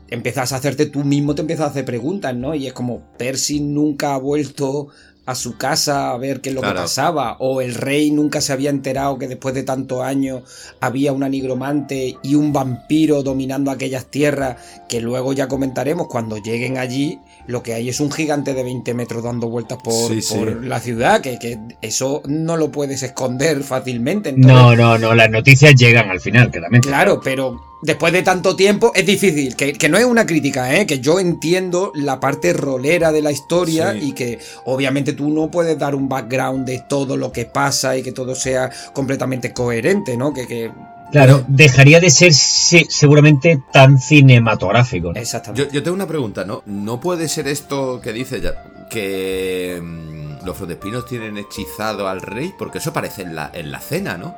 empiezas 0.10 0.52
a 0.52 0.58
hacerte 0.58 0.88
tú 0.88 1.04
mismo, 1.06 1.36
te 1.36 1.42
empiezas 1.42 1.68
a 1.68 1.70
hacer 1.70 1.86
preguntas, 1.86 2.36
¿no? 2.36 2.54
Y 2.56 2.68
es 2.68 2.74
como, 2.74 3.02
Percy 3.18 3.62
nunca 3.62 4.14
ha 4.16 4.18
vuelto 4.18 4.88
a 5.30 5.36
su 5.36 5.58
casa 5.58 6.12
a 6.12 6.18
ver 6.18 6.42
qué 6.42 6.50
es 6.50 6.56
lo 6.56 6.62
Claro. 6.62 6.76
que 6.76 6.82
pasaba, 6.82 7.38
o 7.40 7.62
el 7.62 7.76
rey 7.76 8.12
nunca 8.12 8.42
se 8.42 8.52
había 8.54 8.70
enterado 8.70 9.18
que 9.18 9.28
después 9.28 9.54
de 9.56 9.64
tantos 9.64 10.02
años 10.02 10.44
había 10.80 11.14
una 11.14 11.30
nigromante 11.30 12.18
y 12.24 12.36
un 12.36 12.52
vampiro 12.52 13.24
dominando 13.24 13.72
aquellas 13.72 14.06
tierras, 14.08 14.58
que 14.88 15.02
luego 15.02 15.34
ya 15.34 15.48
comentaremos 15.48 16.08
cuando 16.08 16.38
lleguen 16.38 16.78
allí, 16.78 17.20
lo 17.50 17.64
que 17.64 17.74
hay 17.74 17.90
es 17.90 18.00
un 18.00 18.12
gigante 18.12 18.54
de 18.54 18.62
20 18.64 18.94
metros 18.94 19.24
dando 19.24 19.50
vueltas 19.50 19.80
por, 19.84 20.08
Sí, 20.14 20.22
sí. 20.22 20.36
por 20.36 20.64
la 20.64 20.80
ciudad, 20.80 21.20
que, 21.22 21.40
que 21.40 21.58
eso 21.82 22.22
no 22.28 22.58
lo 22.58 22.72
puedes 22.72 23.02
esconder 23.02 23.64
fácilmente. 23.64 24.30
entonces- 24.30 24.54
No, 24.54 24.76
no, 24.76 24.98
no, 25.00 25.16
las 25.16 25.32
noticias 25.32 25.74
llegan 25.76 26.10
al 26.12 26.20
final, 26.20 26.52
claramente. 26.52 26.88
Claro, 26.88 27.20
pero 27.24 27.60
después 27.82 28.14
de 28.14 28.22
tanto 28.22 28.56
tiempo 28.56 28.92
es 28.94 29.04
difícil. 29.06 29.56
Que, 29.56 29.74
que 29.74 29.90
no 29.90 29.98
es 29.98 30.06
una 30.06 30.28
crítica, 30.28 30.76
¿eh? 30.76 30.86
Que 30.86 31.00
yo 31.00 31.20
entiendo 31.20 31.92
la 31.96 32.20
parte 32.20 32.54
rolera 32.54 33.12
de 33.12 33.24
la 33.24 33.32
historia 33.32 33.94
Sí. 33.94 34.10
y 34.10 34.12
que 34.14 34.38
obviamente 34.66 35.14
tú 35.14 35.30
no 35.32 35.50
puedes 35.50 35.76
dar 35.80 35.96
un 35.96 36.08
background 36.08 36.68
de 36.68 36.84
todo 36.88 37.18
lo 37.18 37.32
que 37.32 37.46
pasa 37.46 37.98
y 37.98 38.04
que 38.04 38.12
todo 38.12 38.36
sea 38.36 38.70
completamente 38.94 39.54
coherente, 39.54 40.16
¿no? 40.18 40.34
Que, 40.36 40.46
que... 40.46 40.72
Claro, 41.12 41.44
dejaría 41.48 42.00
de 42.00 42.10
ser 42.12 42.34
se- 42.34 42.86
seguramente 42.90 43.62
tan 43.72 44.00
cinematográfico. 44.00 45.12
¿no? 45.14 45.20
Exactamente. 45.20 45.66
Yo, 45.68 45.72
yo 45.72 45.84
tengo 45.84 45.96
una 45.96 46.08
pregunta, 46.08 46.46
¿no? 46.46 46.62
¿No 46.66 47.00
puede 47.00 47.28
ser 47.28 47.48
esto 47.48 48.00
que 48.02 48.14
dice 48.14 48.42
ya 48.42 48.64
que 48.90 49.80
mm, 49.82 50.46
los 50.46 50.56
frontespinos 50.56 51.06
tienen 51.08 51.38
hechizado 51.38 52.08
al 52.08 52.22
rey? 52.22 52.54
Porque 52.58 52.78
eso 52.78 52.92
aparece 52.92 53.24
en 53.24 53.36
la, 53.36 53.50
en 53.54 53.72
la 53.72 53.80
cena, 53.80 54.18
¿no? 54.18 54.36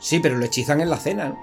Sí, 0.00 0.20
pero 0.20 0.36
lo 0.38 0.44
hechizan 0.46 0.80
en 0.80 0.88
la 0.90 0.96
cena, 0.96 1.28
¿no? 1.28 1.38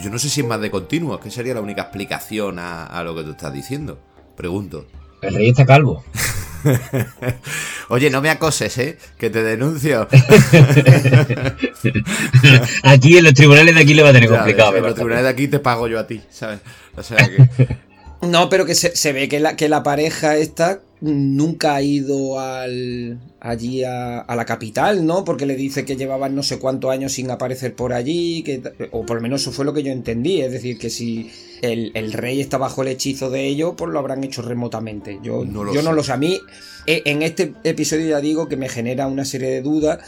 Yo 0.00 0.10
no 0.10 0.18
sé 0.18 0.28
si 0.28 0.42
es 0.42 0.46
más 0.46 0.60
de 0.60 0.70
continuo, 0.70 1.16
es 1.16 1.20
que 1.20 1.30
sería 1.30 1.54
la 1.54 1.60
única 1.60 1.82
explicación 1.82 2.58
a, 2.58 2.84
a 2.86 3.02
lo 3.02 3.14
que 3.14 3.22
tú 3.24 3.30
estás 3.32 3.52
diciendo. 3.52 3.98
Pregunto. 4.36 4.86
El 5.22 5.34
rey 5.34 5.48
está 5.48 5.66
calvo. 5.66 6.04
Oye, 7.88 8.10
no 8.10 8.20
me 8.20 8.30
acoses, 8.30 8.76
¿eh? 8.78 8.98
Que 9.18 9.30
te 9.30 9.42
denuncio. 9.42 10.08
aquí 12.82 13.18
en 13.18 13.24
los 13.24 13.34
tribunales 13.34 13.74
de 13.74 13.80
aquí 13.80 13.94
le 13.94 14.02
va 14.02 14.10
a 14.10 14.12
tener 14.12 14.28
Ya, 14.30 14.36
complicado. 14.36 14.68
en 14.76 14.82
me 14.82 14.88
los 14.88 14.94
tribunales 14.94 15.24
de 15.24 15.30
aquí 15.30 15.48
te 15.48 15.58
pago 15.58 15.88
yo 15.88 15.98
a 15.98 16.06
ti, 16.06 16.22
¿sabes? 16.30 16.60
O 16.96 17.02
sea 17.02 17.16
que... 17.18 17.87
No, 18.20 18.48
pero 18.48 18.66
que 18.66 18.74
se, 18.74 18.96
se 18.96 19.12
ve 19.12 19.28
que 19.28 19.38
la, 19.38 19.54
que 19.56 19.68
la 19.68 19.82
pareja 19.84 20.36
esta 20.36 20.80
nunca 21.00 21.76
ha 21.76 21.82
ido 21.82 22.40
al, 22.40 23.20
allí 23.38 23.84
a, 23.84 24.18
a 24.18 24.34
la 24.34 24.44
capital, 24.44 25.06
¿no? 25.06 25.24
Porque 25.24 25.46
le 25.46 25.54
dice 25.54 25.84
que 25.84 25.96
llevaban 25.96 26.34
no 26.34 26.42
sé 26.42 26.58
cuántos 26.58 26.90
años 26.90 27.12
sin 27.12 27.30
aparecer 27.30 27.76
por 27.76 27.92
allí, 27.92 28.42
que, 28.42 28.60
o 28.90 29.06
por 29.06 29.16
lo 29.18 29.22
menos 29.22 29.42
eso 29.42 29.52
fue 29.52 29.64
lo 29.64 29.72
que 29.72 29.84
yo 29.84 29.92
entendí, 29.92 30.40
es 30.40 30.50
decir, 30.50 30.78
que 30.78 30.90
si 30.90 31.30
el, 31.62 31.92
el 31.94 32.12
rey 32.12 32.40
está 32.40 32.58
bajo 32.58 32.82
el 32.82 32.88
hechizo 32.88 33.30
de 33.30 33.46
ellos, 33.46 33.74
pues 33.76 33.92
lo 33.92 34.00
habrán 34.00 34.24
hecho 34.24 34.42
remotamente. 34.42 35.20
Yo 35.22 35.44
No 35.44 35.62
lo 35.62 35.72
yo 35.72 35.82
no 35.82 35.90
sé. 35.90 35.94
lo 35.94 36.02
sé. 36.02 36.12
A 36.12 36.16
mí, 36.16 36.40
eh, 36.86 37.02
en 37.04 37.22
este 37.22 37.54
episodio 37.62 38.08
ya 38.08 38.20
digo 38.20 38.48
que 38.48 38.56
me 38.56 38.68
genera 38.68 39.06
una 39.06 39.24
serie 39.24 39.50
de 39.50 39.62
dudas 39.62 40.00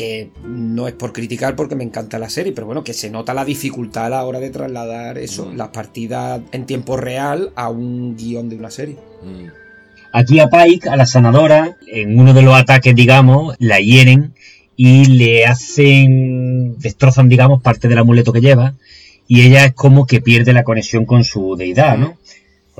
que 0.00 0.30
no 0.46 0.88
es 0.88 0.94
por 0.94 1.12
criticar 1.12 1.54
porque 1.54 1.76
me 1.76 1.84
encanta 1.84 2.18
la 2.18 2.30
serie, 2.30 2.52
pero 2.54 2.66
bueno, 2.66 2.82
que 2.82 2.94
se 2.94 3.10
nota 3.10 3.34
la 3.34 3.44
dificultad 3.44 4.06
a 4.06 4.08
la 4.08 4.24
hora 4.24 4.40
de 4.40 4.48
trasladar 4.48 5.18
eso, 5.18 5.44
Mm. 5.44 5.56
las 5.58 5.68
partidas 5.68 6.40
en 6.52 6.64
tiempo 6.64 6.96
real 6.96 7.52
a 7.54 7.68
un 7.68 8.16
guion 8.16 8.48
de 8.48 8.56
una 8.56 8.70
serie. 8.70 8.96
Mm. 9.22 9.48
Aquí 10.14 10.40
a 10.40 10.48
Pike, 10.48 10.88
a 10.88 10.96
la 10.96 11.04
sanadora, 11.04 11.76
en 11.86 12.18
uno 12.18 12.32
de 12.32 12.40
los 12.40 12.54
ataques, 12.54 12.94
digamos, 12.94 13.56
la 13.58 13.78
hieren 13.78 14.32
y 14.74 15.04
le 15.04 15.44
hacen, 15.44 16.78
destrozan, 16.78 17.28
digamos, 17.28 17.60
parte 17.60 17.86
del 17.86 17.98
amuleto 17.98 18.32
que 18.32 18.40
lleva 18.40 18.72
y 19.28 19.42
ella 19.42 19.66
es 19.66 19.74
como 19.74 20.06
que 20.06 20.22
pierde 20.22 20.54
la 20.54 20.64
conexión 20.64 21.04
con 21.04 21.24
su 21.24 21.56
deidad, 21.56 21.98
¿no? 21.98 22.16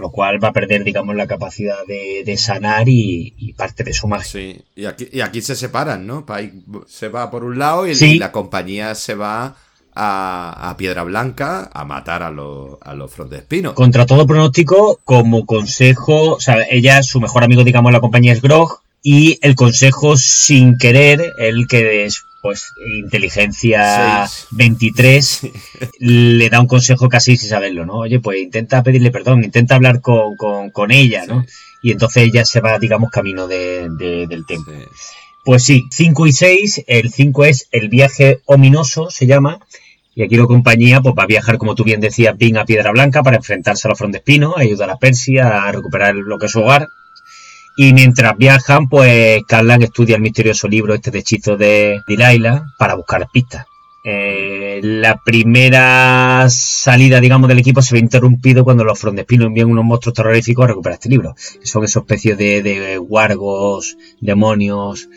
Con 0.01 0.09
lo 0.09 0.13
cual 0.13 0.43
va 0.43 0.49
a 0.49 0.53
perder, 0.55 0.83
digamos, 0.83 1.15
la 1.15 1.27
capacidad 1.27 1.85
de, 1.87 2.23
de 2.25 2.37
sanar 2.39 2.89
y, 2.89 3.35
y 3.37 3.53
parte 3.53 3.85
de 3.85 3.93
su 3.93 4.09
magia. 4.09 4.25
Sí, 4.33 4.59
y 4.75 4.87
aquí, 4.87 5.09
y 5.13 5.21
aquí 5.21 5.43
se 5.43 5.55
separan, 5.55 6.07
¿no? 6.07 6.25
Pike 6.25 6.55
se 6.89 7.09
va 7.09 7.31
por 7.31 7.45
un 7.45 7.59
lado 7.59 7.87
y, 7.87 7.95
Sí. 7.95 8.13
y 8.15 8.19
la 8.19 8.33
compañía 8.33 8.95
se 8.95 9.15
va 9.15 9.57
a, 9.95 10.71
a 10.71 10.77
Piedra 10.79 11.03
Blanca 11.03 11.69
a 11.75 11.85
matar 11.85 12.23
a, 12.23 12.31
los 12.31 12.79
a 12.81 12.95
los 12.95 13.13
frontespinos. 13.13 13.75
Contra 13.75 14.07
todo 14.07 14.27
pronóstico, 14.27 15.01
como 15.05 15.45
consejo, 15.45 16.37
o 16.37 16.41
sea, 16.41 16.57
ella, 16.71 17.03
su 17.03 17.21
mejor 17.21 17.45
amigo, 17.45 17.63
digamos, 17.63 17.93
la 17.93 18.01
compañía 18.01 18.33
es 18.33 18.41
Grog, 18.41 18.81
y 19.03 19.39
el 19.43 19.55
consejo 19.55 20.17
sin 20.17 20.79
querer, 20.79 21.21
el 21.39 21.67
que 21.69 22.07
es, 22.07 22.25
pues, 22.43 22.73
inteligencia 23.35 24.27
Seis. 24.27 24.47
23, 24.51 25.41
le 25.99 26.49
da 26.49 26.61
un 26.61 26.67
consejo 26.67 27.09
casi 27.09 27.37
sin 27.37 27.49
saberlo, 27.49 27.87
¿no? 27.87 27.95
Oye, 27.95 28.21
pues 28.21 28.39
intenta 28.41 28.83
pedirle 28.83 29.11
perdón, 29.11 29.45
intenta 29.45 29.75
hablar 29.75 30.01
con, 30.01 30.37
con, 30.37 30.71
con 30.71 30.91
ella, 30.91 31.25
¿no? 31.27 31.45
Y 31.83 31.93
entonces 31.93 32.25
ella 32.25 32.45
se 32.45 32.61
va, 32.61 32.79
digamos, 32.79 33.11
camino 33.11 33.47
de, 33.49 33.89
de- 33.99 34.27
del 34.27 34.45
templo. 34.47 34.73
Sí. 34.75 34.85
Pues 35.45 35.65
sí, 35.65 35.85
5 35.91 36.27
y 36.27 36.33
6, 36.33 36.85
el 36.87 37.11
5 37.11 37.45
es 37.47 37.69
el 37.73 37.89
viaje 37.89 38.41
ominoso, 38.45 39.09
se 39.11 39.27
llama, 39.27 39.59
Y 40.15 40.23
aquí 40.23 40.37
la 40.37 40.45
compañía 40.45 41.01
pues, 41.01 41.15
va 41.19 41.23
a 41.23 41.27
viajar, 41.27 41.57
como 41.57 41.75
tú 41.75 41.83
bien 41.85 42.01
decías, 42.01 42.37
bien 42.37 42.59
a 42.59 42.67
Piedra 42.67 42.91
Blanca 42.93 43.23
para 43.23 43.39
enfrentarse 43.39 43.89
a 43.89 43.91
los 43.91 43.99
Frontespinos, 43.99 44.55
ayudar 44.59 44.91
a 44.91 44.99
Persia 44.99 45.65
a 45.65 45.73
recuperar 45.73 46.15
lo 46.15 46.39
que 46.39 46.47
es 46.47 46.53
su 46.53 46.61
hogar. 46.61 46.89
Y 47.77 47.93
mientras 47.93 48.37
viajan, 48.37 48.89
pues 48.89 49.43
Carlan 49.47 49.83
estudia 49.83 50.17
el 50.17 50.23
misterioso 50.23 50.69
libro 50.69 50.95
este 50.95 51.11
de 51.11 51.21
hechizos 51.21 51.59
de 51.59 52.03
Delilah 52.07 52.65
para 52.79 52.95
buscar 52.95 53.29
pistas. 53.33 53.67
Eh, 54.03 54.81
la 54.83 55.21
primera 55.23 56.47
salida, 56.49 57.21
digamos, 57.21 57.49
del 57.49 57.59
equipo 57.59 57.83
se 57.83 57.95
ve 57.95 58.01
interrumpido 58.01 58.65
cuando 58.65 58.85
los 58.85 58.99
Frontespinos 58.99 59.49
envían 59.49 59.69
unos 59.69 59.85
monstruos 59.85 60.15
terroríficos 60.15 60.65
a 60.65 60.69
recuperar 60.69 60.95
este 60.95 61.11
libro. 61.11 61.35
son 61.63 61.85
esos 61.85 62.03
especies 62.03 62.39
de, 62.39 62.63
de 62.63 62.99
wargos, 62.99 63.97
demonios 64.21 65.09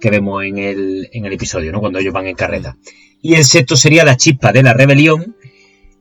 que 0.00 0.10
vemos 0.10 0.44
en 0.44 0.58
el, 0.58 1.08
en 1.12 1.24
el 1.24 1.32
episodio, 1.32 1.70
¿no? 1.70 1.80
Cuando 1.80 2.00
ellos 2.00 2.12
van 2.12 2.26
en 2.26 2.34
carreta. 2.34 2.76
Y 3.22 3.34
el 3.34 3.44
sexto 3.44 3.76
sería 3.76 4.04
la 4.04 4.16
chispa 4.16 4.52
de 4.52 4.64
la 4.64 4.74
rebelión. 4.74 5.36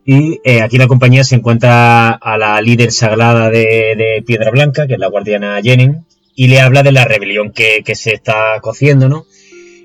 Y 0.06 0.40
eh, 0.44 0.62
aquí 0.62 0.78
la 0.78 0.88
compañía 0.88 1.24
se 1.24 1.36
encuentra 1.36 2.10
a 2.12 2.38
la 2.38 2.60
líder 2.62 2.92
sagrada 2.92 3.50
de, 3.50 4.24
Piedra 4.26 4.52
Blanca, 4.52 4.88
que 4.88 4.94
es 4.94 5.00
la 5.00 5.08
guardiana 5.08 5.62
Jenen, 5.62 6.06
y 6.36 6.48
le 6.48 6.60
habla 6.60 6.82
de 6.84 6.92
la 6.92 7.06
rebelión 7.06 7.52
que, 7.52 7.84
se 7.94 8.14
está 8.14 8.60
cociendo, 8.62 9.10
¿no? 9.10 9.26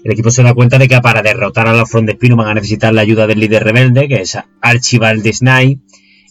El 0.05 0.13
equipo 0.13 0.31
se 0.31 0.43
da 0.43 0.55
cuenta 0.55 0.79
de 0.79 0.89
que 0.89 1.01
para 1.01 1.21
derrotar 1.21 1.67
a 1.67 1.73
los 1.73 1.91
Frondespino 1.91 2.37
van 2.37 2.49
a 2.49 2.55
necesitar 2.55 2.95
la 2.95 3.03
ayuda 3.03 3.27
del 3.27 3.41
líder 3.41 3.65
rebelde, 3.65 4.09
que 4.09 4.23
es 4.23 4.39
Archibald 4.61 5.27
Snai, 5.27 5.81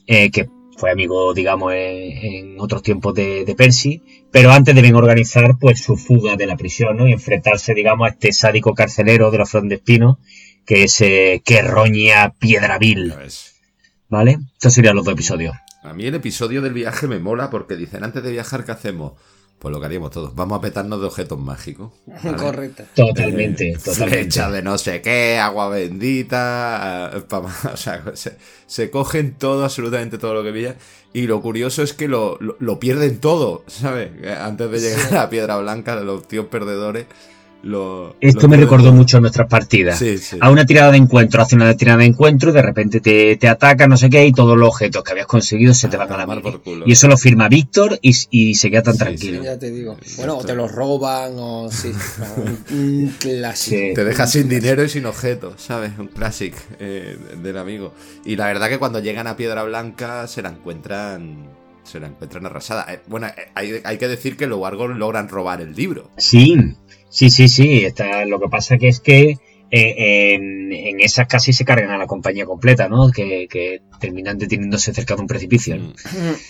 eh, 0.07 0.31
que 0.31 0.47
fue 0.77 0.91
amigo, 0.91 1.33
digamos, 1.33 1.73
en, 1.75 2.59
otros 2.59 2.81
tiempos 2.81 3.13
de, 3.13 3.53
Percy, 3.57 4.01
pero 4.31 4.51
antes 4.51 4.73
deben 4.75 4.95
organizar 4.95 5.57
pues 5.59 5.81
su 5.81 5.95
fuga 5.97 6.35
de 6.35 6.47
la 6.47 6.57
prisión, 6.57 6.97
¿no? 6.97 7.07
Y 7.07 7.11
enfrentarse, 7.11 7.73
digamos, 7.73 8.07
a 8.07 8.11
este 8.11 8.31
sádico 8.31 8.73
carcelero 8.73 9.29
de 9.29 9.37
los 9.37 9.49
Frondespino, 9.49 10.19
que 10.65 10.83
es 10.83 10.99
eh, 11.01 11.41
que 11.45 11.61
roña 11.61 12.33
Piedravil. 12.39 13.13
¿Vale? 14.09 14.39
Estos 14.53 14.73
serían 14.73 14.95
los 14.95 15.05
dos 15.05 15.13
episodios. 15.13 15.55
A 15.83 15.93
mí 15.93 16.05
el 16.05 16.15
episodio 16.15 16.61
del 16.61 16.73
viaje 16.73 17.07
me 17.07 17.19
mola 17.19 17.49
porque 17.49 17.75
dicen, 17.75 18.03
antes 18.03 18.23
de 18.23 18.31
viajar, 18.31 18.65
¿qué 18.65 18.71
hacemos? 18.71 19.13
Pues 19.59 19.73
lo 19.73 19.79
que 19.79 19.85
haríamos 19.85 20.11
todos. 20.11 20.35
Vamos 20.35 20.59
a 20.59 20.61
petarnos 20.61 20.99
de 20.99 21.07
objetos 21.07 21.39
mágicos. 21.39 21.91
Correcto. 22.37 22.83
Totalmente, 22.93 23.69
eh, 23.69 23.77
totalmente. 23.83 24.51
de 24.51 24.61
no 24.61 24.77
sé 24.77 25.01
qué, 25.01 25.37
agua 25.37 25.69
bendita. 25.69 27.11
Eh, 27.13 27.23
o 27.73 27.77
sea, 27.77 28.03
se, 28.67 28.91
cogen 28.91 29.35
todo, 29.35 29.63
absolutamente 29.63 30.17
todo 30.17 30.33
lo 30.33 30.43
que 30.43 30.51
pillan. 30.51 30.75
Y 31.13 31.27
lo 31.27 31.41
curioso 31.41 31.81
es 31.81 31.93
que 31.93 32.07
lo, 32.07 32.37
pierden 32.79 33.19
todo, 33.19 33.63
¿sabes? 33.67 34.11
Antes 34.39 34.69
de 34.69 34.79
llegar 34.79 35.17
a 35.17 35.29
Piedra 35.29 35.57
Blanca, 35.57 35.95
los 35.95 36.27
tíos 36.27 36.47
perdedores 36.47 37.05
esto 38.21 38.47
me 38.47 38.57
recordó 38.57 38.93
mucho 38.93 39.17
a 39.17 39.21
nuestras 39.21 39.47
partidas. 39.47 40.03
A 40.39 40.49
una 40.51 40.65
tirada 40.65 40.91
de 40.91 40.97
encuentro, 40.97 41.41
hace 41.41 41.55
una 41.55 41.75
tirada 41.75 41.99
de 41.99 42.05
encuentro 42.05 42.51
y 42.51 42.53
de 42.53 42.61
repente 42.61 43.01
te, 43.01 43.35
te 43.37 43.47
ataca, 43.47 43.87
no 43.87 43.97
sé 43.97 44.09
qué, 44.09 44.25
y 44.25 44.31
todos 44.31 44.55
los 44.57 44.69
objetos 44.69 45.03
que 45.03 45.11
habías 45.11 45.25
conseguido 45.25 45.73
se 45.73 45.87
te 45.87 45.97
van 45.97 46.11
a 46.11 46.17
la 46.17 46.27
mano. 46.27 46.41
Y 46.85 46.91
eso 46.91 47.07
lo 47.07 47.17
firma 47.17 47.47
Víctor 47.49 47.97
y, 48.01 48.55
se 48.55 48.69
queda 48.69 48.83
tan 48.83 48.97
tranquilo. 48.97 49.43
ya 49.43 49.57
te 49.57 49.71
digo. 49.71 49.97
Bueno, 50.17 50.37
o 50.37 50.43
te 50.43 50.55
los 50.55 50.71
roban 50.71 51.33
o 51.37 51.69
sí. 51.71 51.91
un 52.71 53.13
clásico. 53.19 53.95
Te 53.95 54.03
dejas 54.03 54.31
sin 54.31 54.47
dinero 54.47 54.83
y 54.83 54.89
sin 54.89 55.05
objetos, 55.05 55.61
¿sabes? 55.61 55.91
Un 55.97 56.07
clásico 56.07 56.57
eh, 56.79 57.17
del 57.41 57.57
amigo. 57.57 57.93
Y 58.25 58.35
la 58.35 58.47
verdad 58.47 58.69
que 58.69 58.77
cuando 58.77 58.99
llegan 58.99 59.27
a 59.27 59.35
Piedra 59.35 59.63
Blanca 59.63 60.27
se 60.27 60.41
la 60.41 60.49
encuentran 60.49 61.54
se 61.85 61.99
la 61.99 62.07
encuentran 62.07 62.45
arrasada. 62.45 62.85
Eh, 62.91 62.99
bueno, 63.07 63.27
eh, 63.27 63.49
hay, 63.55 63.81
hay, 63.83 63.97
que 63.97 64.07
decir 64.07 64.35
que 64.35 64.47
los 64.47 64.59
Wargos 64.59 64.95
logran 64.97 65.29
robar 65.29 65.61
el 65.61 65.73
libro. 65.73 66.11
Sí, 66.17 66.57
Sí, 67.15 67.29
sí, 67.29 67.47
sí. 67.47 67.85
Está, 67.85 68.25
lo 68.25 68.41
que 68.41 68.49
pasa 68.49 68.77
que 68.77 68.89
es 68.89 68.99
que 68.99 69.37
eh, 69.71 70.33
en, 70.33 70.99
esas 70.99 71.27
casi 71.27 71.53
se 71.53 71.63
cargan 71.63 71.91
a 71.91 71.97
la 71.97 72.07
compañía 72.07 72.45
completa, 72.45 72.89
¿no? 72.89 73.09
Que, 73.09 73.47
terminan 74.01 74.37
deteniéndose 74.37 74.93
cerca 74.93 75.15
de 75.15 75.21
un 75.21 75.27
precipicio. 75.27 75.77
Mm. 75.77 75.93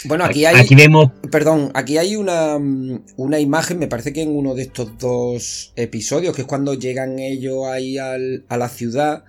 Bueno, 0.05 0.25
aquí 0.25 0.43
hay. 0.45 0.55
Aquí 0.55 0.73
vemos. 0.73 1.11
Perdón, 1.31 1.69
aquí 1.75 1.99
hay 1.99 2.15
una, 2.15 2.57
una 2.57 3.39
imagen, 3.39 3.77
me 3.77 3.87
parece 3.87 4.11
que 4.11 4.23
en 4.23 4.35
uno 4.35 4.55
de 4.55 4.63
estos 4.63 4.97
dos 4.97 5.71
episodios, 5.75 6.35
que 6.35 6.41
es 6.41 6.47
cuando 6.47 6.73
llegan 6.73 7.19
ellos 7.19 7.67
ahí 7.67 7.99
al, 7.99 8.45
a 8.49 8.57
la 8.57 8.67
ciudad. 8.67 9.23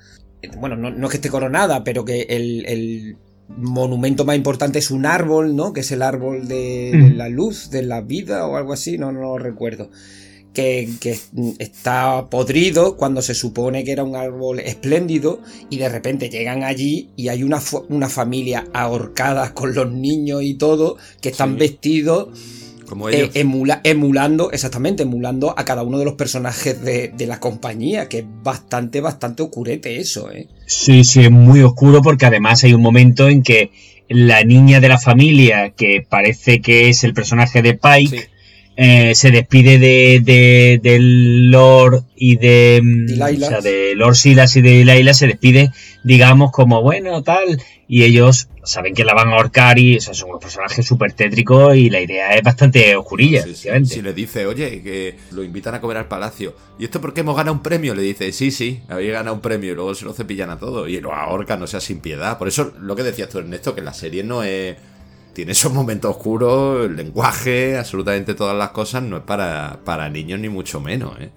Bueno, 0.59 0.77
no, 0.77 0.91
no, 0.91 1.07
es 1.07 1.11
que 1.11 1.17
esté 1.19 1.29
coronada, 1.29 1.85
pero 1.85 2.07
que 2.07 2.23
el, 2.23 3.19
monumento 3.49 4.25
más 4.25 4.37
importante 4.37 4.79
es 4.79 4.91
un 4.91 5.07
árbol, 5.07 5.57
¿no? 5.57 5.73
Que 5.73 5.81
es 5.81 5.93
el 5.93 6.03
árbol 6.03 6.49
de, 6.49 6.93
de, 6.93 7.11
la 7.15 7.29
luz, 7.29 7.71
de 7.71 7.83
la 7.83 8.01
vida 8.01 8.47
o 8.47 8.57
algo 8.57 8.73
así, 8.73 8.99
no, 8.99 9.13
no 9.13 9.21
lo 9.21 9.39
recuerdo. 9.39 9.91
Que, 10.53 10.89
está 11.59 12.31
podrido 12.31 12.97
cuando 12.97 13.21
se 13.21 13.35
supone 13.35 13.85
que 13.85 13.93
era 13.93 14.05
un 14.05 14.17
árbol 14.17 14.61
espléndido 14.61 15.43
y 15.69 15.77
de 15.77 15.91
repente 15.91 16.31
llegan 16.31 16.63
allí 16.63 17.11
y 17.15 17.29
hay 17.29 17.43
una, 17.43 17.61
una 17.91 18.09
familia 18.09 18.67
ahorcada 18.73 19.53
con 19.53 19.75
los 19.75 19.93
niños 19.93 20.43
y 20.43 20.55
todo 20.55 20.97
que 21.21 21.29
están 21.29 21.59
vestidos 21.59 22.29
como 22.87 23.11
eh, 23.11 23.31
emulando, 23.35 24.51
exactamente, 24.53 25.03
emulando 25.03 25.55
a 25.57 25.65
cada 25.65 25.83
uno 25.83 25.99
de 25.99 26.05
los 26.05 26.15
personajes 26.15 26.83
de, 26.83 27.27
la 27.27 27.41
compañía, 27.41 28.09
que 28.09 28.19
es 28.19 28.25
bastante, 28.43 29.01
bastante 29.01 29.43
oscurete 29.43 29.97
eso, 29.99 30.31
¿eh? 30.31 30.47
Sí, 30.67 31.05
sí, 31.05 31.23
es 31.25 31.31
muy 31.31 31.63
oscuro 31.63 32.03
porque 32.03 32.27
además 32.27 32.65
hay 32.65 32.73
un 32.73 32.83
momento 32.83 33.29
en 33.29 33.43
que 33.43 33.71
la 34.09 34.45
niña 34.45 34.81
de 34.81 34.89
la 34.89 34.99
familia, 34.99 35.71
que 35.71 36.07
parece 36.09 36.61
que 36.61 36.89
es 36.89 37.03
el 37.05 37.13
personaje 37.13 37.63
de 37.63 37.75
Pike, 37.75 38.29
eh, 38.79 39.15
se 39.15 39.31
despide 39.31 39.79
de, 39.79 40.21
de, 40.23 40.81
del 40.83 41.51
Lord 41.51 42.05
y 42.15 42.37
de, 42.37 42.81
mm, 42.83 43.23
o 43.23 43.49
sea, 43.49 43.61
de 43.61 43.95
Lord 43.97 44.17
Silas 44.17 44.55
y 44.57 44.61
de 44.61 44.85
Laila 44.85 45.15
se 45.15 45.27
despide, 45.27 45.71
digamos, 46.05 46.53
como 46.53 46.83
bueno, 46.83 47.23
tal, 47.23 47.61
y 47.89 48.03
ellos 48.05 48.49
saben 48.65 48.95
que 48.95 49.05
la 49.05 49.15
van 49.15 49.29
a 49.29 49.37
ahorcar 49.37 49.79
y 49.79 50.01
son 50.01 50.29
unos 50.29 50.41
personajes 50.41 50.85
súper 50.85 51.13
tétricos 51.13 51.77
y 51.77 51.89
la 51.89 52.01
idea 52.01 52.35
es 52.35 52.43
bastante 52.43 52.97
oscurilla, 52.97 53.45
Si 53.85 54.03
le 54.03 54.13
dice, 54.13 54.47
oye, 54.47 54.83
que 54.83 55.17
lo 55.31 55.45
invitan 55.45 55.75
a 55.75 55.81
comer 55.81 55.99
al 55.99 56.09
palacio, 56.09 56.55
¿y 56.79 56.85
esto 56.85 57.01
porque 57.01 57.21
hemos 57.21 57.37
ganado 57.37 57.55
un 57.55 57.63
premio? 57.63 57.95
Le 57.95 58.03
dice, 58.03 58.33
sí, 58.33 58.51
sí, 58.51 58.81
habéis 58.89 59.13
ganado 59.13 59.37
un 59.37 59.41
premio 59.41 59.73
y 59.73 59.75
luego 59.75 59.95
se 59.95 60.05
lo 60.05 60.13
cepillan 60.13 60.51
a 60.51 60.59
todo 60.59 60.89
y 60.89 61.01
lo 61.01 61.15
ahorcan, 61.15 61.63
o 61.63 61.67
sea, 61.67 61.81
sin 61.81 62.01
piedad. 62.01 62.39
Por 62.39 62.49
eso 62.49 62.73
lo 62.81 62.97
que 62.97 63.03
decías 63.05 63.29
tú, 63.29 63.39
Ernesto, 63.39 63.75
que 63.75 63.83
la 63.83 63.95
serie 63.95 64.25
no 64.25 64.43
es 64.43 64.77
tiene 65.37 65.53
esos 65.53 65.71
momentos 65.71 66.13
oscuros, 66.13 66.87
el 66.87 66.97
lenguaje, 66.97 67.77
absolutamente 67.77 68.35
todas 68.35 68.57
las 68.57 68.71
cosas, 68.71 69.03
no 69.03 69.19
es 69.19 69.23
para, 69.23 69.81
para 69.85 70.09
niños 70.09 70.41
ni 70.41 70.49
mucho 70.49 70.81
menos. 70.81 71.13
¿eh? 71.21 71.29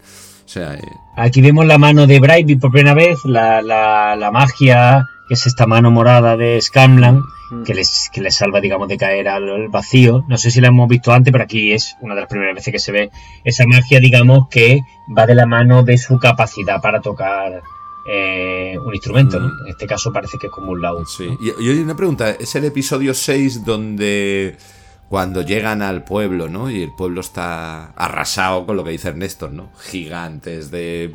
O 0.46 0.48
sea, 0.48 0.76
eh, 0.76 0.82
Aquí 1.18 1.42
vemos 1.42 1.66
la 1.66 1.78
mano 1.78 2.08
de 2.08 2.18
Brightby 2.18 2.56
por 2.56 2.72
primera 2.72 2.94
vez, 2.94 3.18
la, 3.26 3.62
la, 3.62 4.32
magia, 4.32 5.06
que 5.30 5.36
es 5.36 5.46
esta 5.46 5.68
mano 5.68 5.92
morada 5.92 6.36
de 6.36 6.60
Scamlan, 6.60 7.22
mm. 7.52 7.64
que 7.64 7.76
les, 7.76 8.10
que 8.12 8.20
les 8.20 8.36
salva, 8.36 8.60
digamos, 8.60 8.88
de 8.88 8.98
caer 8.98 9.30
al 9.30 9.70
vacío. 9.70 10.26
No 10.28 10.40
sé 10.40 10.50
si 10.50 10.60
la 10.60 10.70
hemos 10.70 10.90
visto 10.90 11.14
antes, 11.14 11.32
pero 11.32 11.44
aquí 11.44 11.72
es 11.72 11.96
una 12.02 12.16
de 12.16 12.22
las 12.22 12.30
primeras 12.30 12.56
veces 12.56 12.74
que 12.74 12.80
se 12.80 12.92
ve 12.92 13.12
esa 13.44 13.68
magia, 13.68 14.00
digamos, 14.00 14.50
que 14.50 14.82
va 15.16 15.28
de 15.28 15.36
la 15.36 15.46
mano 15.46 15.84
de 15.84 16.00
su 16.00 16.18
capacidad 16.18 16.82
para 16.82 17.00
tocar 17.00 17.62
eh, 18.08 18.76
un 18.84 18.96
instrumento, 18.96 19.38
En 19.38 19.68
este 19.68 19.86
caso 19.86 20.12
parece 20.12 20.40
que 20.40 20.48
es 20.48 20.52
como 20.52 20.72
un 20.72 20.82
laúd. 20.82 21.06
Sí. 21.06 21.30
Y, 21.40 21.70
hay 21.70 21.80
una 21.80 21.96
pregunta, 21.96 22.32
¿es 22.32 22.56
el 22.56 22.66
episodio 22.66 23.14
6 23.14 23.64
donde 23.64 24.58
cuando 25.10 25.44
llegan 25.44 25.84
al 25.84 26.04
pueblo, 26.04 26.50
¿no? 26.50 26.72
Y 26.72 26.82
el 26.82 26.92
pueblo 26.92 27.22
está 27.22 27.92
arrasado 27.92 28.66
con 28.66 28.78
lo 28.78 28.84
que 28.84 28.90
dice 28.90 29.10
Ernesto, 29.10 29.50
¿no? 29.50 29.70
Gigantes 29.80 30.72
de 30.72 31.14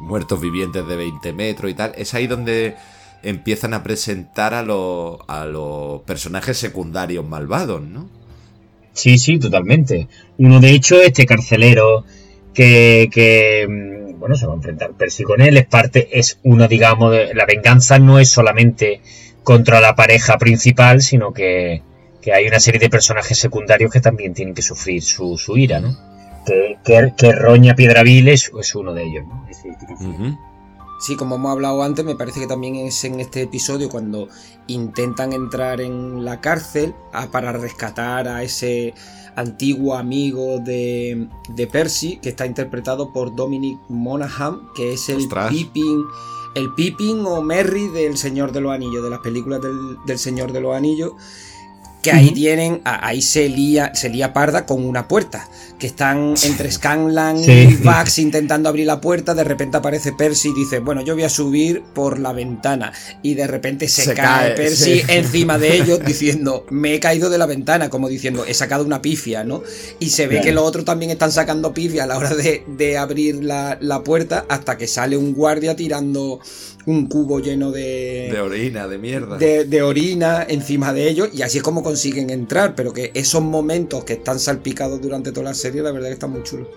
muertos 0.00 0.40
vivientes 0.40 0.84
de 0.86 0.96
20 0.96 1.32
metros 1.32 1.70
y 1.70 1.74
tal. 1.74 1.92
Es 1.96 2.12
ahí 2.14 2.26
donde 2.26 2.76
empiezan 3.22 3.74
a 3.74 3.82
presentar 3.82 4.54
a, 4.54 4.60
a 4.60 5.44
los 5.46 6.02
personajes 6.02 6.56
secundarios 6.56 7.24
malvados, 7.26 7.82
¿no? 7.82 8.08
Sí, 8.92 9.18
sí, 9.18 9.38
totalmente. 9.38 10.08
Uno 10.38 10.58
de 10.60 10.70
hecho, 10.70 11.00
este 11.02 11.26
carcelero 11.26 12.04
que, 12.54 13.10
que 13.12 13.66
mm, 13.68 14.18
bueno, 14.18 14.34
se 14.34 14.46
va 14.46 14.54
a 14.54 14.56
enfrentar 14.56 14.92
Percy 14.92 15.22
con 15.22 15.40
él, 15.40 15.56
es 15.56 15.66
parte, 15.66 16.18
es 16.18 16.40
una, 16.42 16.66
digamos, 16.66 17.12
de, 17.12 17.34
la 17.34 17.44
venganza 17.44 17.98
no 17.98 18.18
es 18.18 18.30
solamente 18.30 19.00
contra 19.44 19.80
la 19.80 19.94
pareja 19.94 20.38
principal, 20.38 21.02
sino 21.02 21.32
que, 21.32 21.82
hay 22.34 22.48
una 22.48 22.58
serie 22.58 22.80
de 22.80 22.90
personajes 22.90 23.38
secundarios 23.38 23.92
que 23.92 24.00
también 24.00 24.34
tienen 24.34 24.52
que 24.52 24.62
sufrir 24.62 25.00
su, 25.00 25.38
ira, 25.56 25.78
¿no? 25.78 25.96
Que, 26.44 27.12
que, 27.16 27.32
Roña 27.32 27.76
Piedravil 27.76 28.26
es, 28.26 28.50
es, 28.58 28.74
uno 28.74 28.94
de 28.94 29.04
ellos, 29.04 29.24
¿no? 29.28 29.46
Sí, 30.98 31.16
como 31.16 31.36
hemos 31.36 31.52
hablado 31.52 31.82
antes, 31.82 32.04
me 32.04 32.16
parece 32.16 32.40
que 32.40 32.46
también 32.46 32.76
es 32.76 33.04
en 33.04 33.20
este 33.20 33.42
episodio 33.42 33.88
cuando 33.88 34.28
intentan 34.66 35.32
entrar 35.32 35.80
en 35.80 36.24
la 36.24 36.40
cárcel 36.40 36.94
para 37.30 37.52
rescatar 37.52 38.28
a 38.28 38.42
ese 38.42 38.94
antiguo 39.36 39.94
amigo 39.94 40.58
de, 40.58 41.28
de 41.50 41.66
Percy, 41.66 42.16
que 42.16 42.30
está 42.30 42.46
interpretado 42.46 43.12
por 43.12 43.36
Dominic 43.36 43.78
Monaghan, 43.88 44.62
que 44.74 44.94
es 44.94 45.08
el 45.10 45.28
Pippin, 45.50 46.04
el 46.54 46.72
Pippin 46.72 47.24
o 47.26 47.42
Merry 47.42 47.88
del 47.88 48.16
Señor 48.16 48.50
de 48.50 48.62
los 48.62 48.72
Anillos, 48.72 49.04
de 49.04 49.10
las 49.10 49.20
películas 49.20 49.60
del, 50.06 50.18
Señor 50.18 50.52
de 50.52 50.62
los 50.62 50.74
Anillos, 50.74 51.12
que 52.06 52.12
ahí 52.12 52.30
tienen, 52.30 52.82
ahí 52.84 53.20
se 53.20 53.48
lía, 53.48 53.92
se 53.92 54.08
lía 54.08 54.32
parda 54.32 54.64
con 54.64 54.84
una 54.84 55.08
puerta, 55.08 55.48
que 55.76 55.88
están 55.88 56.34
entre 56.44 56.70
Scanlan 56.70 57.36
y 57.42 57.74
Vax 57.82 58.20
intentando 58.20 58.68
abrir 58.68 58.86
la 58.86 59.00
puerta, 59.00 59.34
de 59.34 59.42
repente 59.42 59.78
aparece 59.78 60.12
Percy 60.12 60.50
y 60.50 60.54
dice, 60.54 60.78
bueno, 60.78 61.00
yo 61.02 61.14
voy 61.14 61.24
a 61.24 61.28
subir 61.28 61.82
por 61.82 62.20
la 62.20 62.32
ventana, 62.32 62.92
y 63.22 63.34
de 63.34 63.48
repente 63.48 63.88
se, 63.88 64.14
cae, 64.14 64.52
Percy 64.52 65.02
encima 65.08 65.58
de 65.58 65.76
ellos 65.78 65.98
diciendo, 66.06 66.64
me 66.70 66.94
he 66.94 67.00
caído 67.00 67.28
de 67.28 67.38
la 67.38 67.46
ventana, 67.46 67.90
como 67.90 68.08
diciendo, 68.08 68.44
he 68.46 68.54
sacado 68.54 68.84
una 68.84 69.02
pifia, 69.02 69.42
¿no? 69.42 69.64
Y 69.98 70.10
se 70.10 70.28
ve 70.28 70.40
que 70.40 70.52
los 70.52 70.62
otros 70.62 70.84
también 70.84 71.10
están 71.10 71.32
sacando 71.32 71.74
pifia 71.74 72.04
a 72.04 72.06
la 72.06 72.18
hora 72.18 72.34
de, 72.36 72.98
abrir 72.98 73.42
la, 73.42 73.78
la 73.80 74.04
puerta, 74.04 74.46
hasta 74.48 74.78
que 74.78 74.86
sale 74.86 75.16
un 75.16 75.34
guardia 75.34 75.74
tirando 75.74 76.38
un 76.86 77.06
cubo 77.08 77.40
lleno 77.40 77.72
de... 77.72 78.28
De 78.30 78.40
orina, 78.40 78.86
de 78.86 78.98
mierda. 78.98 79.36
De, 79.36 79.82
orina 79.82 80.46
encima 80.48 80.92
de 80.92 81.08
ellos 81.08 81.28
y 81.32 81.42
así 81.42 81.58
es 81.58 81.64
como 81.64 81.82
consiguen 81.82 82.30
entrar, 82.30 82.74
pero 82.74 82.92
que 82.92 83.10
esos 83.14 83.42
momentos 83.42 84.04
que 84.04 84.14
están 84.14 84.38
salpicados 84.38 85.02
durante 85.02 85.32
toda 85.32 85.44
la 85.44 85.54
serie, 85.54 85.82
la 85.82 85.90
verdad 85.90 86.08
que 86.08 86.14
están 86.14 86.30
muy 86.30 86.44
chulos. 86.44 86.68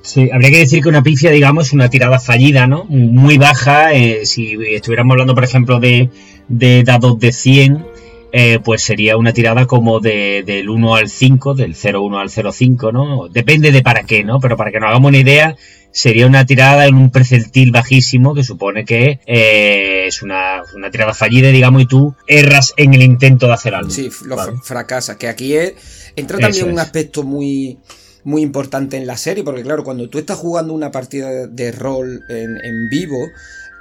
Sí, 0.00 0.30
habría 0.32 0.50
que 0.50 0.58
decir 0.58 0.82
que 0.82 0.88
una 0.88 1.02
pifia, 1.02 1.30
digamos, 1.30 1.66
es 1.66 1.72
una 1.72 1.90
tirada 1.90 2.18
fallida, 2.18 2.66
¿no? 2.66 2.84
Muy 2.84 3.38
baja. 3.38 3.92
Eh, 3.92 4.24
si 4.24 4.56
estuviéramos 4.70 5.12
hablando, 5.12 5.34
por 5.34 5.44
ejemplo, 5.44 5.80
de, 5.80 6.10
de 6.48 6.84
dados 6.84 7.18
de 7.18 7.32
100, 7.32 7.84
eh, 8.32 8.60
pues 8.64 8.82
sería 8.82 9.16
una 9.16 9.32
tirada 9.32 9.66
como 9.66 9.98
de, 9.98 10.44
del 10.46 10.68
1 10.68 10.94
al 10.94 11.08
5, 11.08 11.54
del 11.54 11.74
0,1 11.74 12.20
al 12.20 12.28
0,5, 12.28 12.92
¿no? 12.92 13.28
Depende 13.28 13.72
de 13.72 13.82
para 13.82 14.04
qué, 14.04 14.24
¿no? 14.24 14.40
Pero 14.40 14.56
para 14.56 14.70
que 14.70 14.78
nos 14.78 14.90
hagamos 14.90 15.08
una 15.08 15.18
idea, 15.18 15.56
sería 15.96 16.26
una 16.26 16.44
tirada 16.44 16.86
en 16.86 16.96
un 16.96 17.10
percentil 17.10 17.72
bajísimo 17.72 18.34
que 18.34 18.44
supone 18.44 18.84
que 18.84 19.18
eh, 19.24 20.04
es 20.06 20.20
una, 20.20 20.62
tirada 20.92 21.14
fallida, 21.14 21.48
digamos, 21.48 21.80
y 21.80 21.86
tú 21.86 22.14
erras 22.26 22.74
en 22.76 22.92
el 22.92 23.02
intento 23.02 23.46
de 23.46 23.54
hacer 23.54 23.74
algo. 23.74 23.90
Sí, 23.90 24.10
lo 24.26 24.36
fracasa. 24.62 25.16
Que 25.16 25.26
aquí 25.26 25.56
es, 25.56 25.72
entra 26.14 26.38
también 26.38 26.70
un 26.70 26.78
aspecto 26.78 27.22
muy 27.22 27.78
muy 28.24 28.42
importante 28.42 28.96
en 28.96 29.06
la 29.06 29.16
serie, 29.16 29.44
porque 29.44 29.62
claro, 29.62 29.84
cuando 29.84 30.10
tú 30.10 30.18
estás 30.18 30.36
jugando 30.36 30.74
una 30.74 30.90
partida 30.90 31.46
de, 31.46 31.72
rol 31.72 32.24
en, 32.28 32.58
en, 32.62 32.88
vivo, 32.90 33.16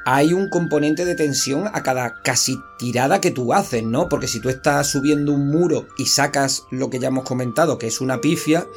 hay 0.05 0.33
un 0.33 0.49
componente 0.49 1.03
de 1.03 1.15
tensión 1.15 1.67
a 1.67 1.81
cada 1.81 2.21
casi 2.23 2.55
tirada 2.77 3.19
que 3.19 3.31
tú 3.31 3.53
haces, 3.53 3.83
¿no? 3.83 4.07
Porque 4.07 4.27
si 4.27 4.39
tú 4.39 4.49
estás 4.49 4.87
subiendo 4.87 5.33
un 5.33 5.49
muro 5.49 5.87
y 5.97 6.05
sacas 6.05 6.63
lo 6.69 6.91
que 6.91 6.99
ya 6.99 7.07
hemos 7.07 7.25
comentado, 7.25 7.79
que 7.79 7.87
es 7.87 7.99
una 8.01 8.21
pifia, 8.21 8.67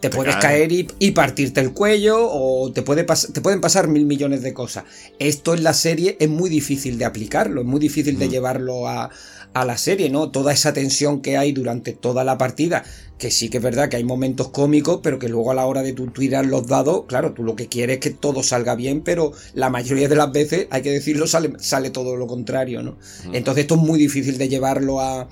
te, 0.00 0.10
puedes 0.10 0.36
caer 0.36 0.70
y, 0.72 1.10
partirte 1.10 1.60
el 1.60 1.72
cuello 1.72 2.16
o 2.20 2.70
te, 2.72 2.82
puede 2.82 3.04
te 3.04 3.40
pueden 3.40 3.60
pasar 3.60 3.88
mil 3.88 4.06
millones 4.06 4.42
de 4.42 4.54
cosas. 4.54 4.84
Esto 5.18 5.54
en 5.54 5.64
la 5.64 5.74
serie 5.74 6.16
es 6.20 6.28
muy 6.28 6.48
difícil 6.50 6.98
de 6.98 7.04
aplicarlo, 7.04 7.62
es 7.62 7.66
muy 7.66 7.80
difícil 7.80 8.18
de 8.18 8.28
mm. 8.28 8.30
llevarlo 8.30 8.86
a, 8.86 9.10
a, 9.54 9.64
la 9.64 9.76
serie, 9.76 10.08
¿no? 10.08 10.30
Toda 10.30 10.52
esa 10.52 10.72
tensión 10.72 11.20
que 11.20 11.36
hay 11.36 11.52
durante 11.52 11.92
toda 11.92 12.22
la 12.22 12.38
partida, 12.38 12.84
que 13.18 13.30
sí 13.32 13.48
que 13.48 13.56
es 13.56 13.62
verdad 13.62 13.88
que 13.88 13.96
hay 13.96 14.04
momentos 14.04 14.48
cómicos, 14.48 15.00
pero 15.02 15.18
que 15.18 15.28
luego 15.28 15.50
a 15.50 15.54
la 15.54 15.66
hora 15.66 15.82
de 15.82 15.92
tú 15.92 16.06
tirar 16.08 16.46
los 16.46 16.68
dados, 16.68 17.04
claro, 17.08 17.32
tú 17.32 17.42
lo 17.42 17.56
que 17.56 17.66
quieres 17.66 17.96
es 17.96 18.00
que 18.00 18.10
todo 18.10 18.44
salga 18.44 18.76
bien, 18.76 19.02
pero 19.02 19.32
la 19.54 19.68
mayoría 19.68 20.08
de 20.08 20.16
las 20.16 20.30
veces, 20.30 20.68
hay 20.70 20.82
que 20.82 20.92
decirlo, 20.92 21.26
sale, 21.26 21.52
sale 21.58 21.90
todo 21.90 22.14
lo 22.16 22.28
contrario, 22.28 22.82
¿no? 22.82 22.98
Mm. 23.26 23.34
Entonces 23.34 23.62
esto 23.62 23.74
es 23.74 23.80
muy 23.80 23.98
difícil 23.98 24.38
de 24.38 24.48
llevarlo 24.48 25.00
a, 25.00 25.28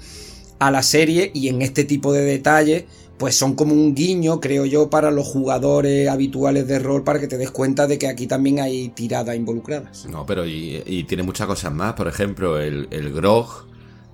a 0.58 0.70
la 0.70 0.82
serie 0.82 1.30
y 1.34 1.48
en 1.48 1.62
este 1.62 1.84
tipo 1.84 2.12
de 2.12 2.22
detalles 2.22 2.84
pues 3.18 3.36
son 3.36 3.54
como 3.54 3.72
un 3.72 3.94
guiño, 3.94 4.40
creo 4.40 4.66
yo, 4.66 4.90
para 4.90 5.10
los 5.10 5.26
jugadores 5.26 6.08
habituales 6.08 6.66
de 6.66 6.78
rol 6.78 7.02
para 7.02 7.18
que 7.18 7.28
te 7.28 7.38
des 7.38 7.50
cuenta 7.50 7.86
de 7.86 7.98
que 7.98 8.08
aquí 8.08 8.26
también 8.26 8.60
hay 8.60 8.90
tiradas 8.90 9.36
involucradas. 9.36 10.06
No, 10.06 10.26
pero 10.26 10.46
y, 10.46 11.04
tiene 11.08 11.22
muchas 11.22 11.46
cosas 11.46 11.72
más. 11.72 11.94
Por 11.94 12.08
ejemplo, 12.08 12.58
el, 12.58 12.88
el, 12.90 13.12
grog, 13.12 13.66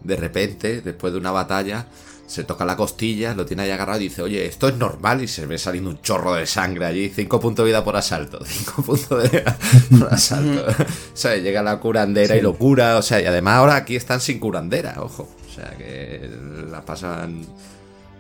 de 0.05 0.17
repente, 0.17 0.83
después 0.83 1.13
de 1.13 1.19
una 1.19 1.33
batalla, 1.33 1.89
se 2.27 2.45
toca 2.45 2.65
la 2.65 2.77
costilla, 2.77 3.35
lo 3.35 3.45
tiene 3.45 3.65
ahí 3.65 3.71
agarrado 3.71 4.01
y 4.01 4.05
dice, 4.05 4.23
oye, 4.23 4.47
esto 4.47 4.69
es 4.69 4.77
normal 4.77 5.23
y 5.23 5.29
se 5.29 5.47
ve 5.47 5.59
saliendo 5.59 5.91
un 5.91 6.01
chorro 6.01 6.35
de 6.35 6.47
sangre 6.47 6.87
allí, 6.87 7.11
cinco 7.11 7.41
puntos 7.41 7.65
de 7.65 7.73
vida 7.73 7.85
por 7.85 7.97
asalto, 7.97 8.39
cinco 8.47 8.83
puntos 8.83 9.23
de 9.25 9.29
vida 9.29 9.59
por 9.99 10.15
asalto. 10.15 10.65
o 10.83 11.17
sea, 11.17 11.37
llega 11.37 11.63
la 11.63 11.81
curandera 11.81 12.37
y 12.37 12.41
lo 12.41 12.55
cura, 12.55 12.97
o 12.97 13.03
sea, 13.03 13.21
y 13.21 13.27
además 13.27 13.57
ahora 13.57 13.77
aquí 13.77 13.97
están 13.97 14.21
sin 14.21 14.39
curandera, 14.39 14.95
ojo. 14.99 15.29
O 15.47 15.55
sea, 15.55 15.77
que 15.77 16.31
la 16.71 16.83
pasan 16.83 17.45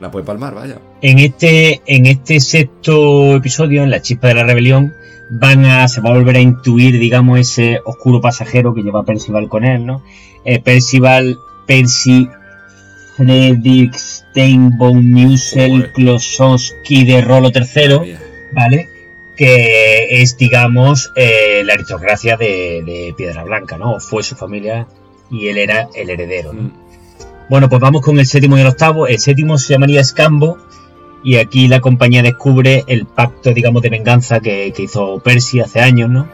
la 0.02 0.10
puede 0.10 0.26
palmar, 0.26 0.54
vaya. 0.54 0.78
En 1.00 1.20
este, 1.20 1.80
en 1.86 2.06
este 2.06 2.40
sexto 2.40 3.36
episodio, 3.36 3.84
en 3.84 3.90
la 3.90 4.02
chispa 4.02 4.28
de 4.28 4.34
la 4.34 4.44
rebelión, 4.44 4.92
van 5.30 5.64
a, 5.64 5.86
se 5.86 6.00
va 6.00 6.10
a 6.10 6.14
volver 6.14 6.36
a 6.36 6.40
intuir, 6.40 6.98
digamos, 6.98 7.38
ese 7.38 7.80
oscuro 7.84 8.20
pasajero 8.20 8.74
que 8.74 8.82
lleva 8.82 9.04
Percival 9.04 9.48
con 9.48 9.64
él, 9.64 9.86
¿no? 9.86 10.02
Eh, 10.44 10.60
Percival, 10.60 11.38
Percy, 11.68 12.28
Fredrik 13.16 13.94
Steinbaum, 13.94 15.08
Musel, 15.08 15.92
Klosowski 15.92 17.04
de 17.04 17.20
Rolo 17.20 17.50
III, 17.54 18.16
¿vale? 18.52 18.88
Que 19.36 20.20
es, 20.20 20.36
digamos, 20.36 21.12
eh, 21.14 21.62
la 21.64 21.74
aristocracia 21.74 22.36
de, 22.36 23.14
Piedra 23.16 23.44
Blanca, 23.44 23.78
¿no? 23.78 24.00
Fue 24.00 24.24
su 24.24 24.34
familia 24.34 24.88
y 25.30 25.46
él 25.46 25.58
era 25.58 25.88
el 25.94 26.10
heredero, 26.10 26.52
¿no? 26.52 26.62
Mm. 26.62 26.81
Bueno, 27.52 27.68
pues 27.68 27.82
vamos 27.82 28.00
con 28.00 28.18
el 28.18 28.24
séptimo 28.24 28.56
y 28.56 28.62
el 28.62 28.66
octavo. 28.66 29.06
El 29.06 29.18
séptimo 29.18 29.58
se 29.58 29.74
llamaría 29.74 30.00
Escambo. 30.00 30.56
Y 31.22 31.36
aquí 31.36 31.68
la 31.68 31.80
compañía 31.80 32.22
descubre 32.22 32.82
el 32.86 33.04
pacto, 33.04 33.52
digamos, 33.52 33.82
de 33.82 33.90
venganza 33.90 34.40
que, 34.40 34.72
hizo 34.74 35.20
Percy 35.22 35.60
hace 35.60 35.80
años, 35.80 36.08
¿no? 36.08 36.30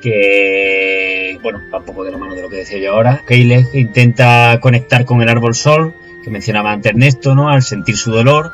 Que, 0.00 1.40
bueno, 1.42 1.58
va 1.74 1.78
un 1.80 1.84
poco 1.84 2.04
de 2.04 2.12
la 2.12 2.18
mano 2.18 2.36
de 2.36 2.42
lo 2.42 2.48
que 2.48 2.58
decía 2.58 2.78
yo 2.78 2.92
ahora. 2.92 3.24
Keileg 3.26 3.74
intenta 3.74 4.60
conectar 4.62 5.04
con 5.04 5.20
el 5.20 5.28
árbol 5.28 5.56
sol, 5.56 5.92
que 6.22 6.30
mencionaba 6.30 6.70
antes 6.70 6.92
Ernesto, 6.92 7.34
¿no? 7.34 7.50
Al 7.50 7.64
sentir 7.64 7.96
su 7.96 8.12
dolor 8.12 8.52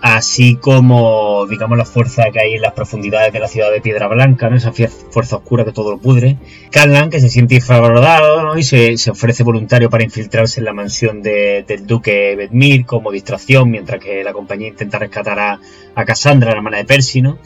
así 0.00 0.56
como, 0.56 1.46
digamos, 1.46 1.76
la 1.76 1.84
fuerza 1.84 2.24
que 2.32 2.40
hay 2.40 2.54
en 2.54 2.62
las 2.62 2.72
profundidades 2.72 3.32
de 3.32 3.40
la 3.40 3.48
ciudad 3.48 3.70
de 3.72 3.80
Piedra 3.80 4.06
Blanca, 4.06 4.48
esa 4.54 4.72
fuerza 4.72 5.36
oscura 5.36 5.64
que 5.64 5.72
todo 5.72 5.92
lo 5.92 5.98
pudre. 5.98 6.36
Callan, 6.70 7.10
que 7.10 7.20
se 7.20 7.28
siente 7.28 7.56
infravalorado 7.56 8.56
y 8.56 8.62
se, 8.62 8.94
ofrece 9.10 9.42
voluntario 9.42 9.90
para 9.90 10.04
infiltrarse 10.04 10.60
en 10.60 10.66
la 10.66 10.72
mansión 10.72 11.22
del 11.22 11.86
duque 11.86 12.36
Bedmir 12.36 12.86
como 12.86 13.10
distracción, 13.10 13.70
mientras 13.70 14.00
que 14.00 14.22
la 14.22 14.32
compañía 14.32 14.68
intenta 14.68 14.98
rescatar 14.98 15.38
a, 15.38 15.60
Cassandra, 16.04 16.50
la 16.50 16.56
hermana 16.56 16.76
de 16.78 16.84
Percy. 16.84 17.22
¿no? 17.22 17.38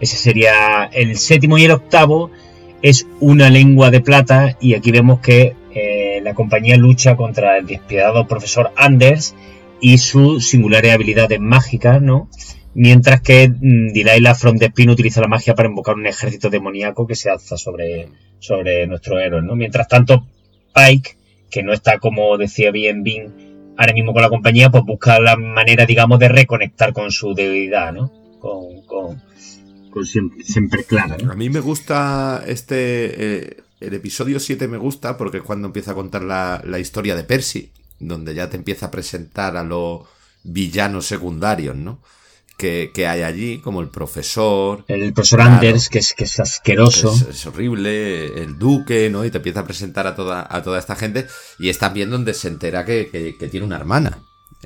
Ese 0.00 0.16
sería 0.16 0.90
el 0.92 1.16
séptimo 1.16 1.58
y 1.58 1.64
el 1.64 1.70
octavo. 1.70 2.30
Es 2.82 3.06
una 3.20 3.50
lengua 3.50 3.90
de 3.90 4.00
plata 4.00 4.56
y 4.58 4.74
aquí 4.74 4.90
vemos 4.90 5.20
que 5.20 5.54
eh, 5.74 6.20
la 6.24 6.34
compañía 6.34 6.76
lucha 6.76 7.14
contra 7.14 7.58
el 7.58 7.66
despiadado 7.66 8.26
profesor 8.26 8.72
Anders 8.74 9.34
y 9.80 9.98
sus 9.98 10.48
singulares 10.48 10.92
habilidades 10.92 11.40
mágicas, 11.40 12.00
¿no? 12.02 12.28
Mientras 12.74 13.20
que 13.20 13.48
mm, 13.48 13.92
Delilah 13.92 14.34
From 14.34 14.58
the 14.58 14.72
utiliza 14.88 15.20
la 15.20 15.28
magia 15.28 15.54
para 15.54 15.68
invocar 15.68 15.96
un 15.96 16.06
ejército 16.06 16.50
demoníaco 16.50 17.06
que 17.06 17.16
se 17.16 17.30
alza 17.30 17.56
sobre, 17.56 18.08
sobre 18.38 18.86
nuestro 18.86 19.18
héroe, 19.18 19.42
¿no? 19.42 19.56
Mientras 19.56 19.88
tanto, 19.88 20.26
Pike, 20.74 21.16
que 21.50 21.62
no 21.62 21.72
está 21.72 21.98
como 21.98 22.36
decía 22.38 22.70
bien 22.70 23.02
Bean 23.02 23.50
ahora 23.76 23.94
mismo 23.94 24.12
con 24.12 24.22
la 24.22 24.28
compañía, 24.28 24.70
pues 24.70 24.84
busca 24.84 25.18
la 25.20 25.36
manera, 25.36 25.86
digamos, 25.86 26.18
de 26.18 26.28
reconectar 26.28 26.92
con 26.92 27.10
su 27.10 27.34
debilidad, 27.34 27.92
¿no? 27.92 28.12
Con, 28.38 28.82
con, 28.86 29.20
siempre, 30.06 30.84
clara. 30.84 31.16
A 31.28 31.34
mí 31.34 31.48
me 31.50 31.60
gusta 31.60 32.44
este. 32.46 33.46
Eh, 33.46 33.56
el 33.80 33.94
episodio 33.94 34.38
7 34.38 34.68
me 34.68 34.76
gusta 34.76 35.16
porque 35.16 35.38
es 35.38 35.42
cuando 35.42 35.66
empieza 35.66 35.92
a 35.92 35.94
contar 35.94 36.22
la, 36.22 36.60
la 36.66 36.78
historia 36.78 37.16
de 37.16 37.24
Percy 37.24 37.72
donde 38.00 38.34
ya 38.34 38.50
te 38.50 38.56
empieza 38.56 38.86
a 38.86 38.90
presentar 38.90 39.56
a 39.56 39.62
los 39.62 40.00
villanos 40.42 41.06
secundarios, 41.06 41.76
¿no? 41.76 42.02
Que, 42.56 42.90
hay 43.08 43.22
allí, 43.22 43.58
como 43.60 43.80
el 43.80 43.88
profesor. 43.88 44.84
El 44.86 45.14
profesor 45.14 45.40
Anders, 45.40 45.88
que 45.88 45.98
es, 45.98 46.12
que 46.12 46.24
es 46.24 46.38
asqueroso. 46.40 47.10
Es, 47.30 47.46
horrible, 47.46 48.26
el 48.42 48.58
duque, 48.58 49.08
¿no? 49.08 49.24
Y 49.24 49.30
te 49.30 49.38
empieza 49.38 49.60
a 49.60 49.64
presentar 49.64 50.06
a 50.06 50.14
toda, 50.14 50.46
a 50.48 50.62
toda 50.62 50.78
esta 50.78 50.94
gente. 50.94 51.26
Y 51.58 51.70
es 51.70 51.78
también 51.78 52.10
donde 52.10 52.34
se 52.34 52.48
entera 52.48 52.84
que, 52.84 53.34
tiene 53.50 53.64
una 53.64 53.76
hermana. 53.76 54.18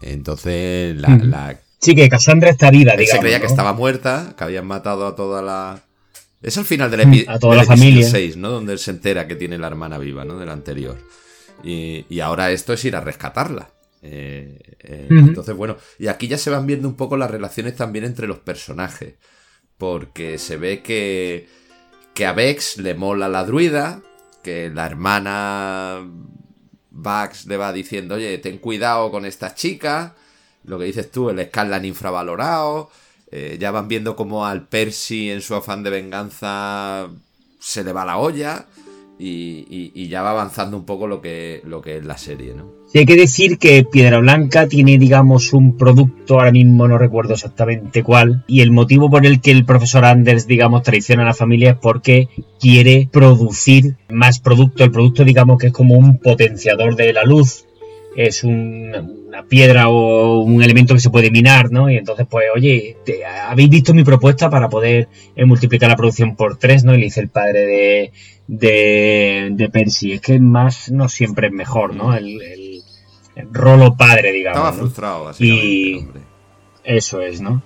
Entonces, 0.03 0.97
la, 0.97 1.57
Sí, 1.85 1.95
que 1.95 2.09
Cassandra 2.09 2.49
está 2.49 2.71
viva, 2.71 2.93
digamos. 2.93 3.11
Se 3.11 3.19
creía 3.21 3.41
que 3.41 3.47
estaba 3.47 3.75
muerta, 3.75 4.35
que 4.39 4.43
habían 4.43 4.67
matado 4.67 5.07
a 5.07 5.15
toda 5.15 5.43
la. 5.43 5.83
Es 6.41 6.57
al 6.57 6.65
final 6.65 6.91
del, 6.91 7.01
episodio 7.01 7.31
a 7.31 7.39
toda 7.39 7.57
la 7.57 7.65
familia. 7.65 8.09
6, 8.09 8.39
¿no? 8.39 8.51
Donde 8.51 8.73
él 8.73 8.79
se 8.79 8.91
entera 8.91 9.29
que 9.29 9.37
tiene 9.37 9.59
la 9.59 9.67
hermana 9.67 9.99
viva, 9.99 10.25
¿no? 10.25 10.39
Del 10.39 10.49
anterior. 10.49 10.97
Y, 11.63 12.21
ahora 12.21 12.51
esto 12.51 12.73
es 12.73 12.85
ir 12.85 12.97
a 12.97 13.01
rescatarla. 13.01 13.71
Eh, 14.03 14.59
eh, 14.81 15.07
entonces, 15.11 15.57
bueno, 15.57 15.77
y 15.99 16.09
aquí 16.09 16.29
ya 16.29 16.37
se 16.37 16.51
van 16.51 16.67
viendo 16.67 16.89
un 16.89 16.97
poco 16.97 17.17
las 17.17 17.31
relaciones 17.31 17.77
también 17.77 18.05
entre 18.05 18.27
los 18.27 18.39
personajes. 18.39 19.15
Porque 19.79 20.39
se 20.39 20.57
ve 20.57 20.83
que, 20.83 21.49
que 22.15 22.27
a 22.27 22.33
Vex 22.33 22.79
le 22.79 22.95
mola 22.95 23.29
la 23.29 23.45
druida, 23.45 24.03
que 24.43 24.71
la 24.71 24.87
hermana 24.87 26.07
Vax 26.91 27.47
le 27.47 27.57
va 27.57 27.73
diciendo, 27.73 28.15
oye, 28.17 28.39
ten 28.39 28.59
cuidado 28.59 29.11
con 29.11 29.25
esta 29.25 29.55
chica. 29.55 30.15
Lo 30.65 30.79
que 30.79 30.85
dices 30.85 31.11
tú, 31.11 31.31
el 31.31 31.45
Scarlan 31.47 31.85
infravalorado. 31.85 32.91
Eh, 33.31 33.57
ya 33.59 33.71
van 33.71 33.89
viendo 33.89 34.15
como 34.15 34.47
al 34.47 34.69
Percy 34.69 35.31
en 35.31 35.43
su 35.43 35.55
afán 35.55 35.83
de 35.83 35.91
venganza 35.91 37.09
se 37.59 37.83
le 37.83 37.93
va 37.93 38.05
la 38.05 38.19
olla. 38.19 38.67
Y, 39.27 40.09
ya 40.09 40.23
va 40.23 40.31
avanzando 40.31 40.77
un 40.77 40.85
poco 40.85 41.07
lo 41.07 41.21
que, 41.21 41.61
lo 41.65 41.81
que 41.81 41.99
es 41.99 42.05
la 42.05 42.17
serie, 42.19 42.55
¿no? 42.55 42.71
Sí, 42.87 42.99
hay 42.99 43.07
que 43.07 43.17
decir 43.17 43.59
que 43.59 43.85
Piedra 43.85 44.19
Blanca 44.19 44.69
tiene, 44.69 44.99
digamos, 44.99 45.53
un 45.53 45.77
producto, 45.77 46.35
ahora 46.35 46.53
mismo 46.53 46.87
no 46.87 46.99
recuerdo 46.99 47.35
exactamente 47.35 48.03
cuál, 48.03 48.45
y 48.47 48.61
el 48.61 48.71
motivo 48.71 49.11
por 49.11 49.27
el 49.27 49.41
que 49.41 49.51
el 49.51 49.65
profesor 49.65 50.05
Anders, 50.05 50.47
digamos, 50.47 50.83
traiciona 50.83 51.23
a 51.23 51.27
la 51.27 51.35
familia 51.35 51.71
es 51.71 51.77
porque 51.79 52.29
quiere 52.61 53.09
producir 53.11 53.97
más 54.09 54.39
producto. 54.39 54.85
El 54.85 54.93
producto, 54.93 55.25
digamos, 55.25 55.59
que 55.59 55.69
es 55.69 55.73
como 55.73 55.95
un 55.95 56.19
potenciador 56.19 56.95
de 56.95 57.13
la 57.13 57.25
luz, 57.25 57.67
es 58.17 58.45
una 58.45 59.03
piedra 59.49 59.89
o 59.89 60.41
un 60.41 60.63
elemento 60.63 60.95
que 60.95 61.01
se 61.01 61.11
puede 61.11 61.31
minar, 61.31 61.73
¿no? 61.73 61.91
Y 61.91 61.97
entonces, 61.97 62.27
pues, 62.31 62.47
oye, 62.55 62.97
habéis 63.49 63.71
visto 63.71 63.93
mi 63.93 64.05
propuesta 64.05 64.49
para 64.49 64.69
poder 64.69 65.09
eh, 65.35 65.45
multiplicar 65.45 65.89
la 65.89 65.97
producción 65.97 66.37
por 66.37 66.57
tres, 66.57 66.85
¿no? 66.85 66.95
Y 66.95 66.99
le 66.99 67.05
dice 67.05 67.21
el 67.21 67.29
padre 67.29 67.67
de, 67.67 68.13
de, 68.47 69.51
de 69.53 69.69
Percy. 69.71 70.13
Es 70.13 70.21
que 70.21 70.39
más 70.41 70.91
no 70.91 71.09
siempre 71.09 71.49
es 71.49 71.53
mejor, 71.53 71.95
¿no? 71.95 72.15
El, 72.15 72.41
el, 72.41 73.49
rolo 73.51 73.97
padre, 73.97 74.33
digamos. 74.33 74.59
Estaba 74.59 74.73
frustrado, 74.73 75.25
básicamente. 75.25 75.67
Y 75.67 76.07
eso 76.85 77.21
es, 77.21 77.41
¿no? 77.41 77.63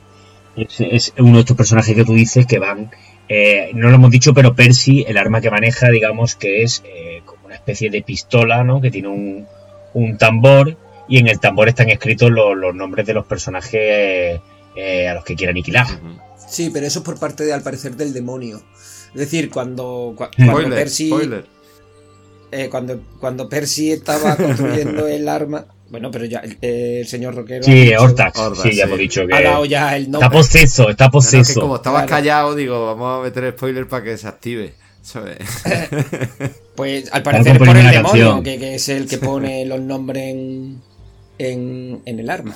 Es, 0.57 1.13
uno 1.19 1.35
de 1.35 1.41
estos 1.41 1.57
personajes 1.57 1.95
que 1.95 2.05
tú 2.05 2.15
dices 2.15 2.47
que 2.47 2.59
van. 2.59 2.91
Eh, 3.29 3.71
no 3.75 3.89
lo 3.89 3.97
hemos 3.97 4.11
dicho, 4.11 4.33
pero 4.33 4.55
Percy, 4.55 5.05
el 5.07 5.19
arma 5.19 5.41
que 5.41 5.51
maneja, 5.51 5.91
digamos 5.91 6.35
que 6.35 6.63
es 6.63 6.83
eh, 6.87 7.23
como 7.27 7.47
una 7.47 7.55
especie 7.55 7.91
de 7.91 8.03
pistola, 8.03 8.65
¿no? 8.65 8.81
Que 8.81 8.91
tiene 8.91 9.09
un, 9.09 9.47
un 9.93 10.17
tambor 10.17 10.77
y 11.09 11.19
en 11.19 11.29
el 11.29 11.41
tambor 11.41 11.69
están 11.69 11.89
escritos 11.89 12.31
los, 12.31 12.75
nombres 12.75 13.07
de 13.07 13.15
los 13.15 13.27
personajes 13.27 14.41
eh, 14.77 15.09
a 15.09 15.15
los 15.15 15.25
que 15.25 15.35
quiere 15.35 15.51
aniquilar. 15.51 15.87
Sí, 16.49 16.71
pero 16.73 16.87
eso 16.87 17.01
es 17.01 17.05
por 17.05 17.19
parte, 17.19 17.45
de, 17.45 17.53
al 17.53 17.63
parecer, 17.63 17.97
del 17.97 18.13
demonio. 18.13 18.63
Es 19.15 19.21
decir, 19.21 19.51
cuando, 19.51 20.15
cuando 20.17 20.71
Percy. 20.71 21.11
Eh, 22.51 22.69
cuando, 22.71 23.01
cuando 23.21 23.49
Percy 23.49 23.93
estaba 23.93 24.37
construyendo 24.37 25.07
el 25.07 25.29
arma. 25.29 25.67
Bueno, 25.91 26.11
pero 26.11 26.27
ya 26.27 26.43
el, 26.61 27.07
señor 27.07 27.35
Roquero. 27.35 27.65
Sí, 27.65 27.93
Hortax. 27.95 28.39
Sí, 28.63 28.77
ya 28.77 28.85
hemos 28.85 28.99
dicho 28.99 29.27
que. 29.27 29.35
Ha 29.35 29.43
dado 29.43 29.65
ya 29.65 29.97
el 29.97 30.11
nombre. 30.11 30.27
Está 30.27 30.31
poseso, 30.31 30.91
está 30.91 31.11
poseso. 31.11 31.61
como 31.61 31.77
estabas 31.77 32.07
callado, 32.07 32.55
digo, 32.55 32.87
vamos 32.87 33.21
a 33.21 33.23
meter 33.25 33.53
spoiler 33.53 33.89
para 33.89 34.05
que 34.05 34.19
se 34.19 34.29
active. 34.29 34.75
pues 36.75 37.11
al 37.13 37.23
parecer 37.23 37.53
es 37.53 37.59
por 37.59 37.77
el 37.77 37.91
demonio, 37.91 38.43
que, 38.43 38.75
es 38.75 38.89
el 38.89 39.07
que 39.07 39.19
pone 39.19 39.65
los 39.65 39.81
nombres 39.81 40.25
en, 40.25 40.83
en, 41.39 42.01
en 42.05 42.21
el 42.21 42.29
arma. 42.31 42.55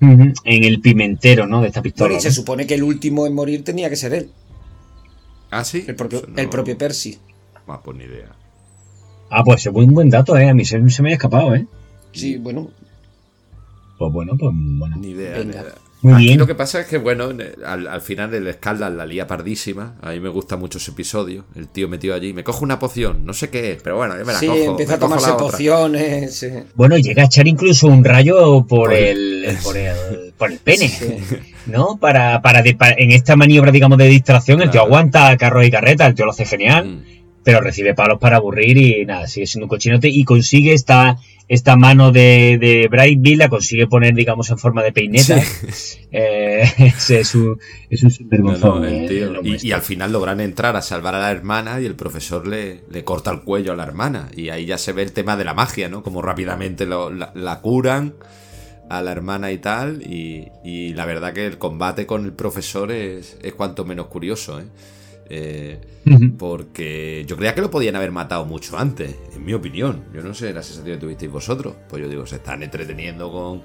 En 0.00 0.34
el 0.44 0.80
pimentero, 0.80 1.46
¿no? 1.46 1.60
De 1.60 1.68
esta 1.68 1.82
pistola. 1.82 2.16
y 2.16 2.20
se 2.20 2.32
supone 2.32 2.66
que 2.66 2.74
el 2.74 2.82
último 2.82 3.26
en 3.26 3.34
morir 3.34 3.64
tenía 3.64 3.88
que 3.88 3.96
ser 3.96 4.14
él. 4.14 4.30
Ah, 5.52 5.64
sí. 5.64 5.84
El 5.86 5.94
propio, 5.94 6.22
el 6.34 6.48
propio 6.48 6.76
Percy. 6.78 7.18
Ah, 7.68 7.80
pues 7.84 7.96
ni 7.96 8.04
idea. 8.04 8.30
Ah, 9.30 9.44
pues 9.44 9.66
es 9.66 9.72
un 9.72 9.92
buen 9.92 10.08
dato, 10.08 10.36
¿eh? 10.36 10.48
A 10.48 10.54
mí 10.54 10.64
se, 10.64 10.78
me 10.78 11.10
ha 11.10 11.12
escapado, 11.12 11.54
¿eh? 11.54 11.66
Sí, 12.12 12.38
bueno. 12.38 12.70
Pues 13.98 14.12
bueno, 14.12 14.36
pues 14.38 14.50
bueno. 14.54 14.96
Ni 14.96 15.10
idea. 15.10 15.44
Ni 15.44 15.50
idea. 15.50 15.64
Muy 16.00 16.14
Aquí 16.14 16.24
bien. 16.24 16.38
lo 16.38 16.46
que 16.46 16.54
pasa 16.54 16.80
es 16.80 16.86
que, 16.86 16.98
bueno, 16.98 17.30
al, 17.64 18.00
final 18.00 18.34
el 18.34 18.52
Scaldar 18.54 18.92
la 18.92 19.06
lía 19.06 19.26
pardísima. 19.26 19.96
A 20.00 20.10
mí 20.10 20.20
me 20.20 20.30
gusta 20.30 20.56
mucho 20.56 20.78
ese 20.78 20.90
episodio. 20.90 21.44
El 21.54 21.68
tío 21.68 21.86
metido 21.86 22.14
allí. 22.14 22.32
Me 22.32 22.42
cojo 22.42 22.64
una 22.64 22.78
poción, 22.78 23.24
no 23.24 23.34
sé 23.34 23.50
qué 23.50 23.72
es, 23.72 23.82
pero 23.82 23.98
bueno, 23.98 24.18
yo 24.18 24.24
me 24.24 24.32
la 24.32 24.38
sí, 24.38 24.46
cojo. 24.46 24.58
Sí, 24.58 24.64
empieza 24.64 24.94
a 24.94 24.98
tomarse 24.98 25.32
pociones. 25.34 26.46
Bueno, 26.74 26.96
llega 26.96 27.22
a 27.22 27.26
echar 27.26 27.46
incluso 27.46 27.86
un 27.86 28.02
rayo 28.02 28.66
por, 28.66 28.92
el, 28.92 29.56
por 29.62 29.76
el, 29.76 30.32
por 30.36 30.50
el 30.50 30.58
pene. 30.58 30.90
¿No? 31.66 31.96
Para, 31.98 32.42
para, 32.42 32.62
en 32.64 33.12
esta 33.12 33.36
maniobra, 33.36 33.70
digamos, 33.70 33.98
de 33.98 34.08
distracción, 34.08 34.62
el 34.62 34.70
tío 34.70 34.82
aguanta 34.82 35.36
carro 35.36 35.62
y 35.62 35.70
carreta, 35.70 36.06
el 36.06 36.14
tío 36.14 36.24
lo 36.24 36.32
hace 36.32 36.44
genial. 36.44 36.86
Mm. 36.86 37.02
Pero 37.44 37.60
recibe 37.60 37.94
palos 37.94 38.18
para 38.20 38.36
aburrir 38.36 38.78
y 38.78 39.04
nada, 39.04 39.26
sigue 39.26 39.46
siendo 39.46 39.64
un 39.64 39.68
cochinote 39.68 40.08
y 40.08 40.22
consigue 40.22 40.74
esta 40.74 41.18
esta 41.52 41.76
mano 41.76 42.12
de, 42.12 42.56
de 42.58 42.88
Bright 42.88 43.36
la 43.36 43.50
consigue 43.50 43.86
poner, 43.86 44.14
digamos, 44.14 44.48
en 44.50 44.58
forma 44.58 44.82
de 44.82 44.92
peineta. 44.92 45.36
Eh, 46.14 46.70
es, 47.08 47.34
un, 47.34 47.58
es 47.88 48.02
un 48.02 48.84
eh, 48.84 49.40
y, 49.62 49.72
al 49.72 49.80
final 49.80 50.12
logran 50.12 50.40
entrar 50.40 50.76
a 50.76 50.82
salvar 50.82 51.14
a 51.14 51.20
la 51.20 51.30
hermana 51.30 51.80
y 51.80 51.86
el 51.86 51.94
profesor 51.94 52.46
le, 52.46 52.82
le, 52.90 53.02
corta 53.02 53.30
el 53.30 53.40
cuello 53.40 53.72
a 53.72 53.76
la 53.76 53.84
hermana. 53.84 54.28
Y 54.36 54.50
ahí 54.50 54.66
ya 54.66 54.76
se 54.76 54.92
ve 54.92 55.04
el 55.04 55.12
tema 55.12 55.38
de 55.38 55.44
la 55.44 55.54
magia, 55.54 55.88
¿no? 55.88 56.02
Como 56.02 56.20
rápidamente 56.20 56.84
la, 56.84 57.60
curan 57.62 58.12
a 58.92 59.00
la 59.00 59.12
hermana 59.12 59.50
y 59.52 59.58
tal. 59.58 60.02
Y, 60.02 60.50
y, 60.62 60.92
la 60.94 61.06
verdad 61.06 61.32
que 61.32 61.46
el 61.46 61.58
combate 61.58 62.06
con 62.06 62.24
el 62.24 62.32
profesor 62.32 62.92
es, 62.92 63.38
es 63.42 63.54
cuanto 63.54 63.84
menos 63.84 64.06
curioso, 64.06 64.60
¿eh? 64.60 64.64
Eh, 65.34 65.80
porque 66.38 67.24
yo 67.26 67.36
creía 67.36 67.54
que 67.54 67.62
lo 67.62 67.70
podían 67.70 67.96
haber 67.96 68.10
matado 68.10 68.44
mucho 68.44 68.76
antes, 68.76 69.16
en 69.34 69.44
mi 69.44 69.54
opinión. 69.54 70.04
Yo 70.12 70.20
no 70.20 70.34
sé 70.34 70.52
la 70.52 70.62
sensación 70.62 70.96
que 70.96 71.00
tuvisteis 71.00 71.32
vosotros. 71.32 71.74
Pues 71.88 72.02
yo 72.02 72.08
digo, 72.08 72.26
se 72.26 72.36
están 72.36 72.62
entreteniendo 72.62 73.32
con, 73.32 73.62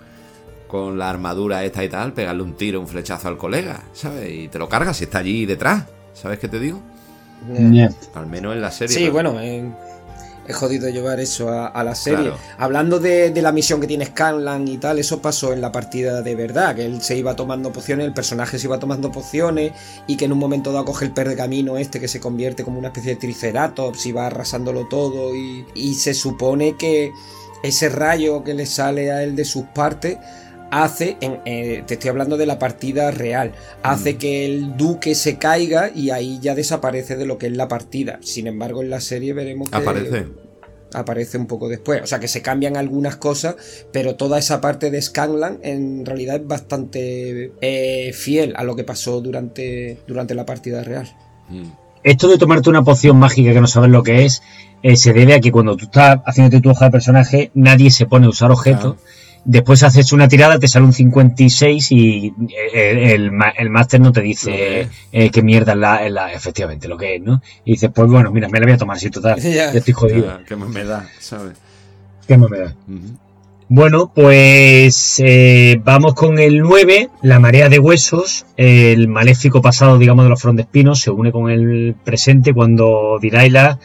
con 0.67 0.97
la 0.97 1.09
armadura 1.09 1.65
esta 1.65 1.84
y 1.84 1.89
tal, 1.89 2.13
pegarle 2.13 2.43
un 2.43 2.55
tiro, 2.55 2.80
un 2.80 2.88
flechazo 2.88 3.28
al 3.28 3.38
colega, 3.38 3.84
¿sabes? 3.91 4.32
Y 4.32 4.47
te 4.47 4.59
lo 4.59 4.69
cargas 4.69 5.01
y 5.01 5.05
está 5.05 5.19
allí 5.19 5.45
detrás. 5.45 5.88
¿Sabes 6.13 6.39
qué 6.39 6.47
te 6.47 6.59
digo? 6.59 6.82
Al 8.15 8.28
menos 8.28 8.55
en 8.55 8.61
la 8.61 8.71
serie. 8.71 8.95
Sí, 8.95 9.09
bueno, 9.09 9.39
en, 9.41 9.75
es 10.48 10.56
jodido 10.56 10.89
llevar 10.89 11.20
eso 11.20 11.50
a, 11.50 11.84
la 11.84 11.95
serie. 11.95 12.32
Hablando 12.58 13.00
de, 13.00 13.34
la 13.41 13.52
misión 13.52 13.82
que 13.82 13.88
tiene 13.88 14.06
Scanlan 14.06 14.68
y 14.68 14.78
tal, 14.78 15.00
eso 15.00 15.22
pasó 15.22 15.54
en 15.54 15.62
la 15.62 15.72
partida 15.72 16.22
de 16.22 16.36
verdad, 16.36 16.76
que 16.76 16.86
él 16.86 17.02
se 17.02 17.18
iba 17.18 17.36
tomando 17.36 17.72
pociones, 17.72 18.06
el 18.06 18.14
personaje 18.14 18.58
se 18.58 18.68
iba 18.68 18.80
tomando 18.80 19.12
pociones 19.12 19.74
y 20.08 20.16
que 20.18 20.26
en 20.26 20.32
un 20.32 20.39
momento 20.39 20.72
dado 20.72 20.86
coge 20.86 21.06
el 21.06 21.12
pergamino 21.12 21.78
este 21.78 22.00
que 22.00 22.08
se 22.08 22.20
convierte 22.20 22.64
como 22.64 22.80
una 22.80 22.89
especie 22.89 23.16
de 23.16 23.22
triceratops 23.22 24.06
y 24.06 24.12
va 24.12 24.28
arrasándolo 24.28 24.88
todo 24.88 25.36
y, 25.36 25.66
y 25.76 25.95
se 25.95 26.14
supone 26.14 26.76
que 26.78 27.12
ese 27.64 27.89
rayo 27.89 28.43
que 28.43 28.54
le 28.54 28.66
sale 28.66 29.12
a 29.12 29.24
él 29.24 29.36
de 29.36 29.45
sus 29.45 29.66
partes 29.66 30.18
hace, 30.72 31.18
eh, 31.22 31.84
te 31.86 31.93
estoy 31.95 32.09
hablando 32.09 32.38
de 32.38 32.45
la 32.45 32.59
partida 32.59 33.11
real, 33.11 33.53
hace 33.84 34.13
mm. 34.13 34.18
que 34.18 34.45
el 34.45 34.78
duque 34.78 35.15
se 35.15 35.38
caiga 35.38 35.91
y 35.93 36.09
ahí 36.09 36.39
ya 36.41 36.55
desaparece 36.55 37.15
de 37.15 37.26
lo 37.26 37.38
que 37.38 37.47
es 37.47 37.53
la 37.55 37.68
partida. 37.68 38.20
Sin 38.22 38.47
embargo, 38.47 38.82
en 38.82 38.89
la 38.89 39.01
serie 39.01 39.34
veremos 39.34 39.70
que 39.70 39.78
aparece. 39.78 40.28
Aparece 40.93 41.38
un 41.38 41.47
poco 41.47 41.68
después. 41.68 42.01
O 42.01 42.07
sea 42.07 42.20
que 42.20 42.30
se 42.30 42.41
cambian 42.41 42.78
algunas 42.78 43.18
cosas, 43.18 43.55
pero 43.91 44.15
toda 44.15 44.39
esa 44.39 44.61
parte 44.61 44.89
de 44.89 45.01
Scanlan 45.01 45.59
en 45.61 46.05
realidad 46.05 46.38
es 46.38 46.47
bastante 46.47 47.51
eh, 47.59 48.13
fiel 48.13 48.53
a 48.55 48.63
lo 48.63 48.76
que 48.76 48.86
pasó 48.86 49.20
durante, 49.20 49.99
durante 50.07 50.34
la 50.34 50.45
partida 50.45 50.84
real. 50.84 51.13
Mm. 51.49 51.65
Esto 52.03 52.30
de 52.30 52.38
tomarte 52.38 52.70
una 52.70 52.84
poción 52.84 53.18
mágica 53.18 53.51
que 53.51 53.59
no 53.59 53.68
sabes 53.68 53.89
lo 53.89 54.01
que 54.01 54.24
es, 54.24 54.41
eh, 54.82 54.95
se 54.95 55.11
debe 55.11 55.34
a 55.34 55.41
que 55.41 55.51
cuando 55.51 55.76
tú 55.76 55.86
estás 55.86 56.20
haciéndote 56.26 56.61
tu 56.61 56.70
hoja 56.70 56.86
de 56.86 56.91
personaje, 56.91 57.51
nadie 57.53 57.91
se 57.91 58.05
pone 58.05 58.28
a 58.28 58.30
usar 58.30 58.51
objetos. 58.51 58.95
Después 59.45 59.83
haces 59.83 60.11
una 60.11 60.27
tirada, 60.27 60.59
te 60.59 60.67
sale 60.67 60.85
un 60.85 60.93
56 60.93 61.91
y 61.91 62.33
eh, 62.73 63.13
el, 63.13 63.31
el, 63.57 63.69
máster 63.69 64.01
no 64.01 64.11
te 64.11 64.21
dice 64.21 64.89
eh, 65.11 65.29
qué 65.31 65.41
mierda 65.41 65.73
es 66.03 66.11
la, 66.11 66.33
efectivamente 66.33 66.88
lo 66.88 66.97
que 66.97 67.15
es, 67.15 67.21
¿no? 67.21 67.41
Y 67.63 67.73
dices, 67.73 67.89
pues 67.93 68.09
bueno, 68.09 68.31
mira, 68.31 68.49
me 68.49 68.59
la 68.59 68.65
voy 68.65 68.73
a 68.73 68.77
tomar 68.77 68.97
así 68.97 69.09
total. 69.09 69.39
ya, 69.41 69.71
estoy 69.71 69.93
jodido. 69.93 70.39
¿Qué 70.47 70.55
más 70.55 70.69
me 70.69 70.83
da? 70.83 71.07
¿Sabes? 71.19 71.57
¿Qué 72.27 72.38
más 72.38 72.49
me 72.49 72.59
da? 72.59 72.75
Bueno, 73.69 74.13
pues 74.15 75.21
eh, 75.23 75.81
vamos 75.83 76.13
con 76.13 76.39
el 76.39 76.59
9, 76.59 77.09
la 77.21 77.39
marea 77.39 77.67
de 77.67 77.79
huesos, 77.79 78.45
el 78.55 79.09
maléfico 79.09 79.61
pasado, 79.61 79.97
digamos, 79.97 80.23
de 80.23 80.29
los 80.29 80.41
frontespinos, 80.41 81.01
se 81.01 81.11
une 81.11 81.33
con 81.33 81.51
el 81.51 81.93
presente 82.01 82.53
cuando 82.53 83.17
Diraila 83.21 83.77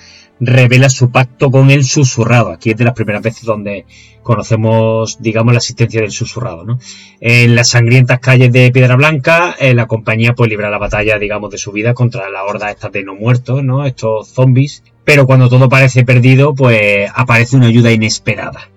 revela 0.44 0.90
su 0.90 1.10
pacto 1.10 1.50
con 1.50 1.70
el 1.70 1.84
susurrado. 1.84 2.50
Aquí 2.50 2.70
es 2.70 2.76
de 2.76 2.84
las 2.84 2.94
primeras 2.94 3.22
veces 3.22 3.44
donde 3.44 3.86
conocemos, 4.22 5.22
digamos, 5.22 5.52
la 5.52 5.58
existencia 5.58 6.00
del 6.00 6.10
susurrado. 6.10 6.64
¿no? 6.64 6.78
En 7.20 7.54
las 7.54 7.70
sangrientas 7.70 8.18
calles 8.18 8.52
de 8.52 8.72
Piedra 8.72 8.96
Blanca, 8.96 9.54
eh, 9.58 9.72
la 9.72 9.86
compañía 9.86 10.34
pues 10.34 10.50
libra 10.50 10.68
la 10.68 10.78
batalla, 10.78 11.18
digamos, 11.18 11.50
de 11.50 11.58
su 11.58 11.70
vida 11.70 11.94
contra 11.94 12.28
la 12.28 12.42
horda 12.44 12.70
esta 12.70 12.88
de 12.88 13.04
no 13.04 13.14
muertos, 13.14 13.62
¿no? 13.62 13.86
Estos 13.86 14.28
zombies. 14.28 14.82
Pero 15.04 15.26
cuando 15.26 15.48
todo 15.48 15.68
parece 15.68 16.04
perdido, 16.04 16.54
pues 16.54 17.08
aparece 17.14 17.56
una 17.56 17.66
ayuda 17.66 17.92
inesperada. 17.92 18.68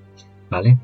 ¿Vale? 0.50 0.78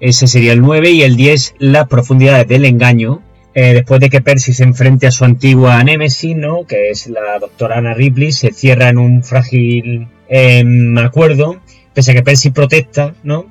Ese 0.00 0.26
sería 0.26 0.52
el 0.52 0.60
9 0.60 0.90
y 0.90 1.02
el 1.02 1.16
10, 1.16 1.56
las 1.58 1.88
profundidades 1.88 2.48
del 2.48 2.64
engaño, 2.64 3.22
eh, 3.54 3.74
después 3.74 4.00
de 4.00 4.08
que 4.08 4.22
Percy 4.22 4.52
se 4.52 4.64
enfrente 4.64 5.06
a 5.06 5.10
su 5.10 5.24
antigua 5.24 5.82
Nemesis, 5.84 6.36
¿no? 6.36 6.66
que 6.66 6.90
es 6.90 7.06
la 7.08 7.38
doctora 7.38 7.78
Anna 7.78 7.94
Ripley, 7.94 8.32
se 8.32 8.52
cierra 8.52 8.88
en 8.88 8.98
un 8.98 9.22
frágil 9.22 10.08
em, 10.28 10.96
acuerdo, 10.98 11.60
pese 11.92 12.12
a 12.12 12.14
que 12.14 12.22
Percy 12.22 12.50
protesta, 12.50 13.14
¿no? 13.22 13.46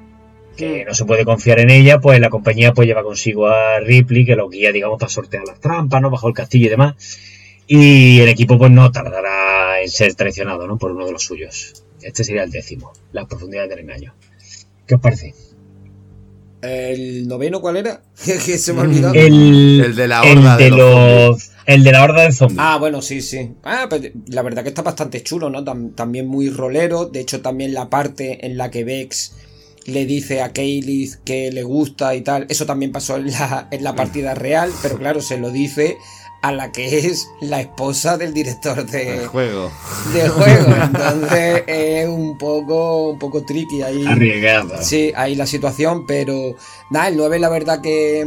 que 0.56 0.86
no 0.86 0.94
se 0.94 1.06
puede 1.06 1.26
confiar 1.26 1.60
en 1.60 1.70
ella, 1.70 2.00
pues 2.00 2.20
la 2.20 2.30
compañía 2.30 2.74
pues 2.74 2.88
lleva 2.88 3.04
consigo 3.04 3.48
a 3.48 3.80
Ripley, 3.80 4.26
que 4.26 4.36
lo 4.36 4.50
guía, 4.50 4.72
digamos, 4.72 5.00
para 5.00 5.10
sortear 5.10 5.44
las 5.46 5.60
trampas, 5.60 6.02
¿no? 6.02 6.10
Bajo 6.10 6.28
el 6.28 6.34
castillo 6.34 6.68
y 6.68 6.70
demás. 6.70 7.20
Y 7.68 8.20
el 8.20 8.30
equipo 8.30 8.58
pues 8.58 8.70
no 8.70 8.92
tardará 8.92 9.82
en 9.82 9.90
ser 9.90 10.14
traicionado, 10.14 10.68
¿no? 10.68 10.78
Por 10.78 10.92
uno 10.92 11.06
de 11.06 11.14
los 11.14 11.24
suyos. 11.24 11.84
Este 12.02 12.24
sería 12.24 12.44
el 12.44 12.52
décimo, 12.52 12.92
las 13.12 13.28
profundidades 13.28 13.70
del 13.70 13.80
engaño. 13.80 14.14
¿Qué 14.86 14.96
os 14.96 15.02
parece? 15.02 15.34
¿El 16.62 17.28
noveno 17.28 17.62
cuál 17.62 17.78
era? 17.78 18.02
que 18.26 18.58
se 18.58 18.74
me 18.74 18.82
ha 18.82 18.84
olvidado. 18.84 19.14
El, 19.14 19.96
de 19.96 20.08
la 20.08 20.22
horda 20.22 20.58
de, 20.58 20.70
los... 20.70 21.52
El 21.66 21.84
de 21.84 21.92
la 21.92 22.04
horda 22.04 22.24
de 22.24 22.32
zombies. 22.32 22.60
Ah, 22.62 22.78
bueno, 22.78 23.02
sí, 23.02 23.22
sí. 23.22 23.52
Ah, 23.64 23.88
pues, 23.90 24.12
la 24.28 24.42
verdad 24.42 24.64
que 24.64 24.70
está 24.70 24.82
bastante 24.82 25.24
chulo, 25.24 25.50
¿no? 25.50 25.64
también 25.64 26.28
muy 26.28 26.50
rolero. 26.50 27.06
De 27.06 27.20
hecho, 27.20 27.42
también 27.42 27.74
la 27.74 27.90
parte 27.90 28.46
en 28.46 28.58
la 28.58 28.70
que 28.70 28.84
Vex 28.84 29.34
le 29.86 30.06
dice 30.06 30.42
a 30.42 30.54
Kaylee 30.54 31.12
que 31.26 31.52
le 31.52 31.64
gusta 31.64 32.16
y 32.16 32.22
tal. 32.22 32.46
Eso 32.50 32.66
también 32.66 32.92
pasó 32.92 33.18
en 33.18 33.32
la, 33.32 33.68
en 33.72 33.84
la 33.84 33.96
partida 33.96 34.36
real, 34.36 34.72
pero 34.82 34.98
claro, 34.98 35.22
se 35.22 35.38
lo 35.38 35.50
dice 35.52 35.98
a 36.42 36.52
la 36.52 36.72
que 36.72 37.00
es 37.00 37.30
la 37.40 37.62
esposa 37.62 38.18
del 38.18 38.34
director 38.34 38.86
de 38.86 39.28
juego. 39.28 39.72
De 40.14 40.28
juego. 40.28 40.76
Entonces 40.84 41.64
es 41.68 42.08
un 42.08 42.38
poco, 42.38 43.10
un 43.10 43.20
poco 43.20 43.44
tricky 43.44 43.84
ahí. 43.84 44.06
Arriesgada. 44.06 44.82
Sí, 44.82 45.12
ahí 45.16 45.36
la 45.36 45.46
situación, 45.46 46.06
pero 46.08 46.56
nada, 46.90 47.10
el 47.10 47.18
9 47.18 47.40
la 47.40 47.50
verdad 47.50 47.82
que, 47.82 48.26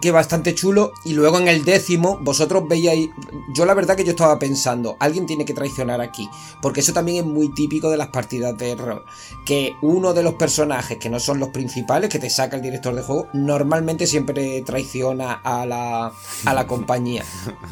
que 0.00 0.10
bastante 0.10 0.54
chulo. 0.54 0.92
Y 1.04 1.12
luego 1.12 1.38
en 1.38 1.48
el 1.48 1.64
décimo, 1.64 2.18
vosotros 2.22 2.66
veíais. 2.66 3.10
Yo 3.54 3.66
la 3.66 3.74
verdad 3.74 3.96
que 3.96 4.04
yo 4.04 4.12
estaba 4.12 4.38
pensando, 4.38 4.96
alguien 4.98 5.26
tiene 5.26 5.44
que 5.44 5.54
traicionar 5.54 6.00
aquí. 6.00 6.28
Porque 6.62 6.80
eso 6.80 6.92
también 6.94 7.18
es 7.18 7.24
muy 7.24 7.52
típico 7.52 7.90
de 7.90 7.98
las 7.98 8.08
partidas 8.08 8.56
de 8.56 8.70
error. 8.70 9.04
Que 9.44 9.74
uno 9.82 10.14
de 10.14 10.22
los 10.22 10.34
personajes 10.34 10.96
que 10.98 11.10
no 11.10 11.20
son 11.20 11.38
los 11.38 11.50
principales, 11.50 12.08
que 12.08 12.18
te 12.18 12.30
saca 12.30 12.56
el 12.56 12.62
director 12.62 12.94
de 12.94 13.02
juego, 13.02 13.28
normalmente 13.34 14.06
siempre 14.06 14.62
traiciona 14.62 15.34
a 15.44 15.66
la, 15.66 16.12
a 16.46 16.54
la 16.54 16.66
compañía. 16.70 17.24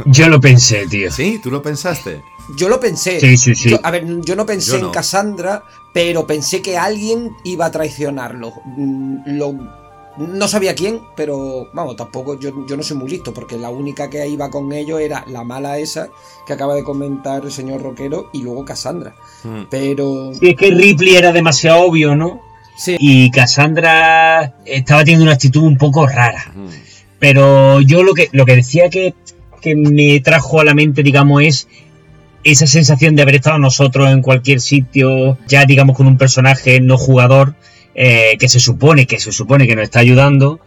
Yo 0.07 0.29
lo 0.29 0.41
pensé, 0.41 0.87
tío. 0.87 1.11
¿Sí? 1.11 1.41
¿Tú 1.43 1.51
lo 1.51 1.63
pensaste? 1.63 2.23
Yo 2.57 2.69
lo 2.69 2.81
pensé. 2.81 3.21
Sí, 3.21 3.37
sí, 3.37 3.55
sí. 3.55 3.79
a 3.83 3.91
ver, 3.91 4.07
yo 4.23 4.35
no 4.35 4.47
pensé 4.47 4.79
en 4.79 4.91
Cassandra, 4.91 5.65
pero 5.93 6.27
pensé 6.27 6.63
que 6.63 6.79
alguien 6.79 7.37
iba 7.45 7.67
a 7.67 7.71
traicionarlo. 7.71 8.53
Mm, 8.77 9.37
lo, 9.37 9.55
no 10.19 10.49
sabía 10.49 10.75
quién, 10.75 11.01
pero 11.15 11.69
vamos, 11.73 11.97
tampoco, 11.97 12.39
yo, 12.39 12.67
yo, 12.67 12.77
no 12.77 12.83
soy 12.83 12.97
muy 12.97 13.09
listo, 13.09 13.33
porque 13.33 13.57
la 13.57 13.71
única 13.71 14.11
que 14.11 14.27
iba 14.27 14.51
con 14.51 14.73
ellos 14.73 15.01
era 15.01 15.25
la 15.29 15.45
mala 15.45 15.79
esa 15.79 16.09
que 16.47 16.53
acaba 16.53 16.75
de 16.75 16.83
comentar 16.83 17.45
el 17.45 17.53
señor 17.53 17.83
Roquero 17.83 18.31
y 18.33 18.43
luego 18.43 18.65
Cassandra. 18.65 19.15
Hmm. 19.45 19.65
Pero. 19.71 20.33
Sí, 20.35 20.51
es 20.51 20.57
que 20.57 20.71
Ripley 20.71 21.17
era 21.17 21.33
demasiado 21.33 21.83
obvio, 21.83 22.17
¿no? 22.17 22.41
Sí. 22.77 22.97
Y 22.99 23.31
Cassandra 23.31 24.55
estaba 24.65 25.01
teniendo 25.01 25.25
una 25.25 25.35
actitud 25.35 25.63
un 25.63 25.77
poco 25.77 26.07
rara. 26.07 26.53
Hmm. 26.55 26.69
Pero 27.19 27.81
yo 27.81 28.03
lo 28.03 28.15
que, 28.15 28.29
lo 28.33 28.47
que 28.47 28.57
decía 28.57 28.89
que 28.91 29.15
que 29.59 29.77
me 29.77 30.21
trajo 30.21 30.61
a 30.61 30.65
la 30.65 30.75
mente, 30.75 31.03
digamos, 31.03 31.43
es 31.43 31.69
esa 32.45 32.67
sensación 32.67 33.17
de 33.17 33.23
haber 33.23 33.37
estado 33.37 33.59
nosotros 33.59 34.11
en 34.11 34.23
cualquier 34.23 34.61
sitio, 34.61 35.39
ya 35.47 35.65
digamos 35.65 35.97
con 35.97 36.07
un 36.07 36.17
personaje 36.17 36.81
no 36.81 36.97
jugador, 36.97 37.55
eh, 37.95 38.37
que 38.39 38.49
se 38.49 38.61
supone, 38.61 39.07
que 39.07 39.19
se 39.19 39.33
supone 39.33 39.67
que 39.67 39.75
nos 39.75 39.85
está 39.85 40.01
ayudando, 40.01 40.61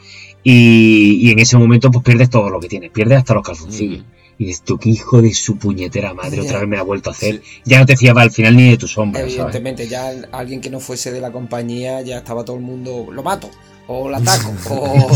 y, 0.43 1.31
en 1.31 1.39
ese 1.39 1.57
momento 1.57 1.91
pues 1.91 2.03
pierdes 2.03 2.29
todo 2.29 2.49
lo 2.49 2.59
que 2.59 2.67
tienes, 2.67 2.91
pierdes 2.91 3.19
hasta 3.19 3.33
los 3.33 3.43
calzoncillos. 3.43 4.03
Y 4.37 4.45
dices, 4.45 4.63
tú 4.63 4.79
qué 4.79 4.89
hijo 4.89 5.21
de 5.21 5.33
su 5.35 5.57
puñetera 5.57 6.15
madre, 6.15 6.41
otra 6.41 6.59
vez 6.59 6.67
me 6.67 6.77
ha 6.77 6.81
vuelto 6.81 7.11
a 7.11 7.13
hacer. 7.13 7.43
Ya 7.63 7.79
no 7.79 7.85
te 7.85 7.95
fiaba 7.95 8.23
al 8.23 8.31
final 8.31 8.55
ni 8.55 8.71
de 8.71 8.77
tu 8.77 8.87
sombra. 8.87 9.21
Evidentemente, 9.21 9.87
ya 9.87 10.11
alguien 10.31 10.61
que 10.61 10.71
no 10.71 10.79
fuese 10.79 11.11
de 11.11 11.21
la 11.21 11.31
compañía, 11.31 12.01
ya 12.01 12.17
estaba 12.17 12.43
todo 12.43 12.55
el 12.55 12.63
mundo, 12.63 13.07
lo 13.11 13.21
mato, 13.21 13.51
o 13.87 14.09
lo 14.09 14.17
ataco, 14.17 14.53
o... 14.69 15.09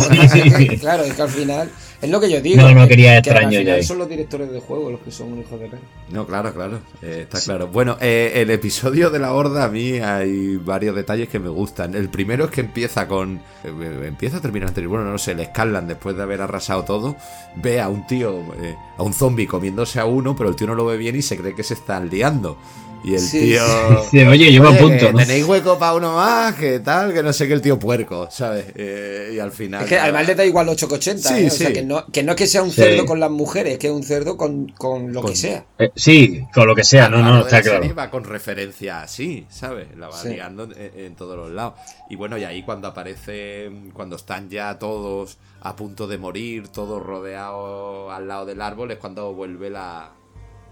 claro, 0.79 1.03
es 1.03 1.13
que 1.13 1.21
al 1.21 1.29
final 1.29 1.69
es 2.01 2.09
lo 2.09 2.19
que 2.19 2.29
yo 2.29 2.41
digo. 2.41 2.61
No, 2.61 2.71
no 2.71 2.87
quería 2.87 3.17
extraño 3.17 3.61
ya. 3.61 3.81
Son 3.81 3.97
los 3.97 4.09
directores 4.09 4.51
de 4.51 4.59
juego 4.59 4.91
los 4.91 4.99
que 4.99 5.11
son 5.11 5.33
un 5.33 5.39
hijo 5.39 5.57
de 5.57 5.67
perro. 5.67 5.81
No, 6.09 6.27
claro, 6.27 6.53
claro. 6.53 6.79
Eh, 7.01 7.21
está 7.23 7.41
claro. 7.41 7.67
Bueno, 7.67 7.97
eh, 8.01 8.33
el 8.35 8.51
episodio 8.51 9.09
de 9.09 9.19
la 9.19 9.33
horda, 9.33 9.65
a 9.65 9.69
mí 9.69 9.93
hay 9.93 10.57
varios 10.57 10.95
detalles 10.95 11.29
que 11.29 11.39
me 11.39 11.49
gustan. 11.49 11.95
El 11.95 12.09
primero 12.09 12.45
es 12.45 12.51
que 12.51 12.61
empieza 12.61 13.07
con. 13.07 13.41
Eh, 13.63 14.03
empieza 14.05 14.37
a 14.37 14.41
terminar 14.41 14.69
anterior. 14.69 14.91
Bueno, 14.91 15.11
no 15.11 15.17
sé, 15.17 15.35
le 15.35 15.43
escalan 15.43 15.87
después 15.87 16.15
de 16.15 16.23
haber 16.23 16.41
arrasado 16.41 16.83
todo. 16.83 17.15
Ve 17.55 17.81
a 17.81 17.89
un 17.89 18.05
tío, 18.05 18.43
a 18.97 19.03
un 19.03 19.13
zombie 19.13 19.47
comiéndose 19.47 19.99
a 19.99 20.05
uno, 20.05 20.35
pero 20.35 20.49
el 20.49 20.55
tío 20.55 20.67
no 20.67 20.75
lo 20.75 20.85
ve 20.85 20.97
bien 20.97 21.15
y 21.15 21.21
se 21.21 21.37
cree 21.37 21.55
que 21.55 21.63
se 21.63 21.73
están 21.73 22.09
liando. 22.09 22.57
Y 23.05 23.13
el 23.13 23.29
tío. 23.29 23.61
oye, 24.31 24.51
yo 24.51 24.63
me 24.63 24.75
apunto. 24.75 25.11
¿no? 25.11 25.19
Tenéis 25.19 25.45
hueco 25.45 25.77
para 25.77 25.93
uno 25.93 26.15
más, 26.15 26.55
que 26.55 26.79
tal, 26.79 27.13
que 27.13 27.21
no 27.21 27.33
sé 27.33 27.47
qué 27.47 27.53
el 27.53 27.61
tío 27.61 27.77
puerco, 27.77 28.27
¿sabes? 28.31 28.65
Eh, 28.73 29.33
y 29.35 29.39
al 29.39 29.51
final. 29.51 29.83
Es 29.83 29.89
que 29.89 29.99
además 29.99 30.25
le 30.25 30.33
da 30.33 30.43
igual 30.43 30.67
8,80. 30.69 31.17
Sí, 31.17 31.33
¿eh? 31.43 31.47
O 31.47 31.51
sea, 31.51 31.71
que 31.71 31.83
no, 31.83 32.07
que 32.07 32.23
no 32.23 32.31
es 32.31 32.35
que 32.35 32.47
sea 32.47 32.63
un 32.63 32.71
cerdo 32.71 33.05
con 33.05 33.19
las 33.19 33.29
mujeres, 33.29 33.77
que 33.77 33.87
es 33.87 33.93
un 33.93 34.01
cerdo 34.01 34.37
con, 34.37 34.73
lo 35.13 35.23
que 35.23 35.35
sea. 35.35 35.65
Eh, 35.77 35.91
sí, 35.95 36.47
con 36.51 36.65
lo 36.65 36.73
que 36.73 36.83
sea, 36.83 37.07
no, 37.07 37.21
no, 37.21 37.41
está 37.41 37.61
claro. 37.61 37.93
Va 37.93 38.09
con 38.09 38.23
referencia 38.23 39.03
así, 39.03 39.45
¿sabes? 39.49 39.95
La 39.95 40.07
va 40.07 40.23
liando 40.23 40.67
en, 40.75 41.15
todos 41.15 41.37
los 41.37 41.51
lados. 41.51 41.75
Y 42.09 42.15
bueno, 42.15 42.39
y 42.39 42.43
ahí 42.43 42.63
cuando 42.63 42.87
aparece, 42.87 43.69
cuando 43.93 44.15
están 44.15 44.49
ya 44.49 44.79
todos 44.79 45.37
a 45.61 45.75
punto 45.75 46.07
de 46.07 46.17
morir, 46.17 46.69
todos 46.69 47.03
rodeados 47.03 48.11
al 48.11 48.27
lado 48.27 48.47
del 48.47 48.61
árbol, 48.61 48.89
es 48.89 48.97
cuando 48.97 49.31
vuelve 49.33 49.69
la 49.69 50.11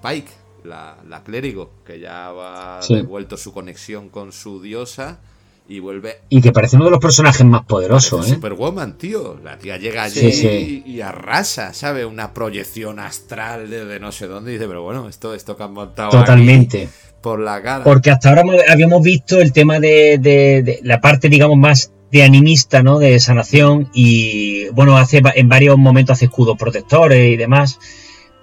Pike 0.01 0.42
la, 0.63 0.97
la 1.07 1.23
clérigo, 1.23 1.71
que 1.85 1.99
ya 1.99 2.31
va 2.31 2.79
devuelto 2.87 3.37
su 3.37 3.53
conexión 3.53 4.09
con 4.09 4.31
su 4.31 4.61
diosa 4.61 5.19
y 5.67 5.79
vuelve. 5.79 6.19
Y 6.29 6.41
que 6.41 6.51
parece 6.51 6.75
uno 6.75 6.85
de 6.85 6.91
los 6.91 6.99
personajes 6.99 7.45
más 7.45 7.63
poderosos, 7.65 8.27
¿eh? 8.27 8.33
Superwoman, 8.35 8.97
tío. 8.97 9.39
La 9.43 9.57
tía 9.57 9.77
llega 9.77 10.03
allí 10.03 10.83
y, 10.85 11.01
arrasa, 11.01 11.73
¿sabe? 11.73 12.05
Una 12.05 12.33
proyección 12.33 12.99
astral 12.99 13.69
de, 13.69 13.99
no 13.99 14.11
sé 14.11 14.27
dónde. 14.27 14.51
Y 14.51 14.53
dice, 14.55 14.67
pero 14.67 14.83
bueno, 14.83 15.07
esto, 15.07 15.33
esto 15.33 15.55
que 15.55 15.63
han 15.63 15.73
montado. 15.73 16.11
Totalmente. 16.11 16.89
por 17.21 17.39
la 17.39 17.61
cara. 17.61 17.83
Porque 17.83 18.11
hasta 18.11 18.29
ahora 18.29 18.43
habíamos 18.69 19.01
visto 19.03 19.39
el 19.39 19.53
tema 19.53 19.79
de, 19.79 20.17
de 20.19 20.79
la 20.83 20.99
parte, 20.99 21.29
digamos, 21.29 21.57
más 21.57 21.91
de 22.11 22.23
animista, 22.23 22.83
¿no? 22.83 22.99
De 22.99 23.19
sanación. 23.19 23.89
Y 23.93 24.67
bueno, 24.69 24.97
hace 24.97 25.21
en 25.35 25.49
varios 25.49 25.77
momentos 25.77 26.15
hace 26.15 26.25
escudos 26.25 26.57
protectores 26.57 27.33
y 27.33 27.37
demás. 27.37 27.79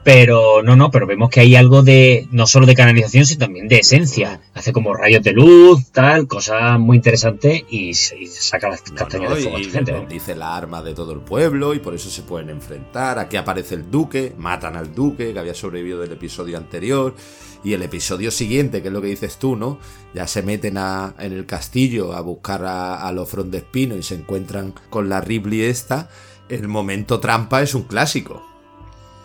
Pero 0.03 0.63
no, 0.63 0.77
no, 0.77 0.91
pero 0.91 1.07
vemos 1.07 1.29
que 1.29 1.41
hay 1.41 1.57
algo 1.57 1.83
de, 1.83 2.27
no 2.31 2.47
solo 2.47 2.65
de 2.67 2.75
canalización, 2.75 3.27
sino 3.27 3.41
también 3.41 3.69
de 3.69 3.81
esencia. 3.81 4.41
Hace 4.55 4.73
como 4.73 4.95
rayos 4.95 5.23
de 5.23 5.33
luz, 5.33 5.91
tal, 5.93 6.27
cosas 6.27 6.79
muy 6.79 6.97
interesantes 6.97 7.65
y, 7.69 7.93
se, 7.93 8.25
saca 8.27 8.71
las 8.71 8.81
castañas 8.81 9.35
de 9.35 9.43
fuego 9.43 9.57
a 9.59 9.61
gente. 9.61 10.07
Dice 10.09 10.35
la 10.35 10.57
arma 10.57 10.83
de 10.83 10.95
todo 10.95 11.13
el 11.13 11.21
pueblo 11.21 11.75
y 11.75 11.81
por 11.81 11.95
eso 11.95 12.09
se 12.09 12.23
pueden 12.23 12.49
enfrentar. 12.49 13.19
Aquí 13.19 13.37
aparece 13.37 13.75
el 13.75 13.91
duque, 13.91 14.33
matan 14.39 14.75
al 14.77 14.95
duque 14.95 15.35
que 15.35 15.39
había 15.39 15.55
sobrevivido 15.55 16.01
del 16.01 16.13
episodio 16.13 16.57
anterior. 16.57 17.15
Y 17.63 17.75
el 17.75 17.83
episodio 17.83 18.31
siguiente, 18.31 18.81
que 18.81 18.89
es 18.89 18.95
lo 18.95 19.03
que 19.03 19.09
dices 19.09 19.37
tú, 19.37 19.55
¿no? 19.55 19.79
Ya 20.15 20.27
se 20.27 20.43
meten 20.43 20.79
a, 20.79 21.15
en 21.19 21.35
el 21.35 21.45
castillo 21.45 22.15
a 22.15 22.23
buscar 22.23 22.65
a, 22.65 23.07
a 23.07 23.13
los 23.13 23.29
Espino 23.53 23.97
y 23.97 24.03
se 24.03 24.15
encuentran 24.15 24.73
con 24.89 25.11
la 25.11 25.21
Ripley 25.21 25.63
esta. 25.63 26.09
El 26.49 26.69
momento 26.69 27.21
trampa 27.21 27.61
es 27.63 27.75
un 27.75 27.83
clásico. 27.83 28.50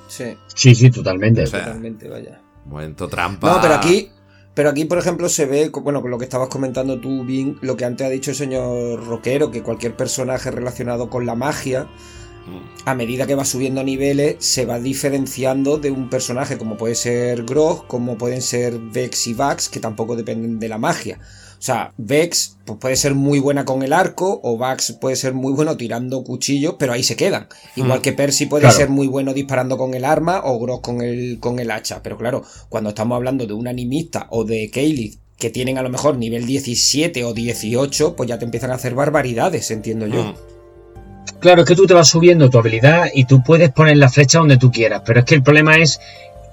Sí. 0.07 0.37
Sí, 0.53 0.75
sí, 0.75 0.89
totalmente. 0.89 1.43
totalmente, 1.43 2.07
vaya. 2.07 2.41
Momento 2.65 3.07
trampa. 3.07 3.55
No, 3.55 3.61
pero 3.61 3.75
aquí, 3.75 4.09
pero 4.53 4.69
aquí, 4.69 4.85
por 4.85 4.97
ejemplo, 4.97 5.29
se 5.29 5.45
ve, 5.45 5.69
bueno, 5.69 6.01
con 6.01 6.09
lo 6.11 6.17
que 6.17 6.23
estabas 6.23 6.47
comentando 6.47 6.99
tú, 6.99 7.25
bien, 7.25 7.57
lo 7.61 7.75
que 7.75 7.85
antes 7.85 8.07
ha 8.07 8.09
dicho 8.09 8.31
el 8.31 8.37
señor 8.37 9.05
Roquero, 9.05 9.51
que 9.51 9.61
cualquier 9.61 9.95
personaje 9.95 10.49
relacionado 10.49 11.09
con 11.09 11.25
la 11.25 11.35
magia, 11.35 11.83
mm. 11.83 12.87
a 12.87 12.95
medida 12.95 13.27
que 13.27 13.35
va 13.35 13.45
subiendo 13.45 13.83
niveles, 13.83 14.37
se 14.39 14.65
va 14.65 14.79
diferenciando 14.79 15.77
de 15.77 15.91
un 15.91 16.09
personaje 16.09 16.57
como 16.57 16.77
puede 16.77 16.95
ser 16.95 17.43
Grog, 17.43 17.85
como 17.87 18.17
pueden 18.17 18.41
ser 18.41 18.79
Vex 18.79 19.27
y 19.27 19.33
Vax, 19.33 19.69
que 19.69 19.79
tampoco 19.79 20.15
dependen 20.15 20.59
de 20.59 20.69
la 20.69 20.77
magia. 20.77 21.19
O 21.57 21.61
sea, 21.65 21.93
Vex 21.97 22.57
pues, 22.65 22.79
puede 22.79 22.95
ser 22.95 23.15
muy 23.15 23.39
buena 23.39 23.65
con 23.65 23.83
el 23.83 23.93
arco 23.93 24.39
o 24.43 24.57
Vax 24.57 24.93
puede 24.93 25.15
ser 25.15 25.33
muy 25.33 25.53
bueno 25.53 25.77
tirando 25.77 26.23
cuchillos, 26.23 26.75
pero 26.77 26.93
ahí 26.93 27.03
se 27.03 27.15
quedan. 27.15 27.47
Igual 27.75 27.99
mm. 27.99 28.01
que 28.01 28.13
Percy 28.13 28.45
puede 28.45 28.69
ser 28.71 28.89
muy 28.89 29.07
bueno 29.07 29.33
disparando 29.33 29.77
con 29.77 29.93
el 29.93 30.05
arma 30.05 30.41
o 30.43 30.59
Gross 30.59 30.81
con 30.81 31.01
el, 31.01 31.39
con 31.39 31.59
el 31.59 31.71
hacha. 31.71 32.01
Pero 32.03 32.17
claro, 32.17 32.43
cuando 32.69 32.89
estamos 32.89 33.15
hablando 33.15 33.45
de 33.45 33.53
un 33.53 33.67
animista 33.67 34.27
o 34.29 34.43
de 34.43 34.69
Kaelith 34.71 35.19
que 35.37 35.49
tienen 35.49 35.77
a 35.77 35.81
lo 35.81 35.89
mejor 35.89 36.17
nivel 36.17 36.45
17 36.45 37.23
o 37.23 37.33
18, 37.33 38.15
pues 38.15 38.29
ya 38.29 38.39
te 38.39 38.45
empiezan 38.45 38.71
a 38.71 38.75
hacer 38.75 38.95
barbaridades, 38.95 39.69
entiendo 39.71 40.07
yo. 40.07 40.23
Mm. 40.23 40.35
Claro, 41.39 41.61
es 41.61 41.67
que 41.67 41.75
tú 41.75 41.85
te 41.85 41.93
vas 41.93 42.07
subiendo 42.07 42.49
tu 42.49 42.57
habilidad 42.57 43.07
y 43.13 43.25
tú 43.25 43.43
puedes 43.43 43.71
poner 43.71 43.97
la 43.97 44.09
flecha 44.09 44.39
donde 44.39 44.57
tú 44.57 44.71
quieras, 44.71 45.01
pero 45.05 45.19
es 45.19 45.25
que 45.25 45.35
el 45.35 45.43
problema 45.43 45.77
es 45.77 45.99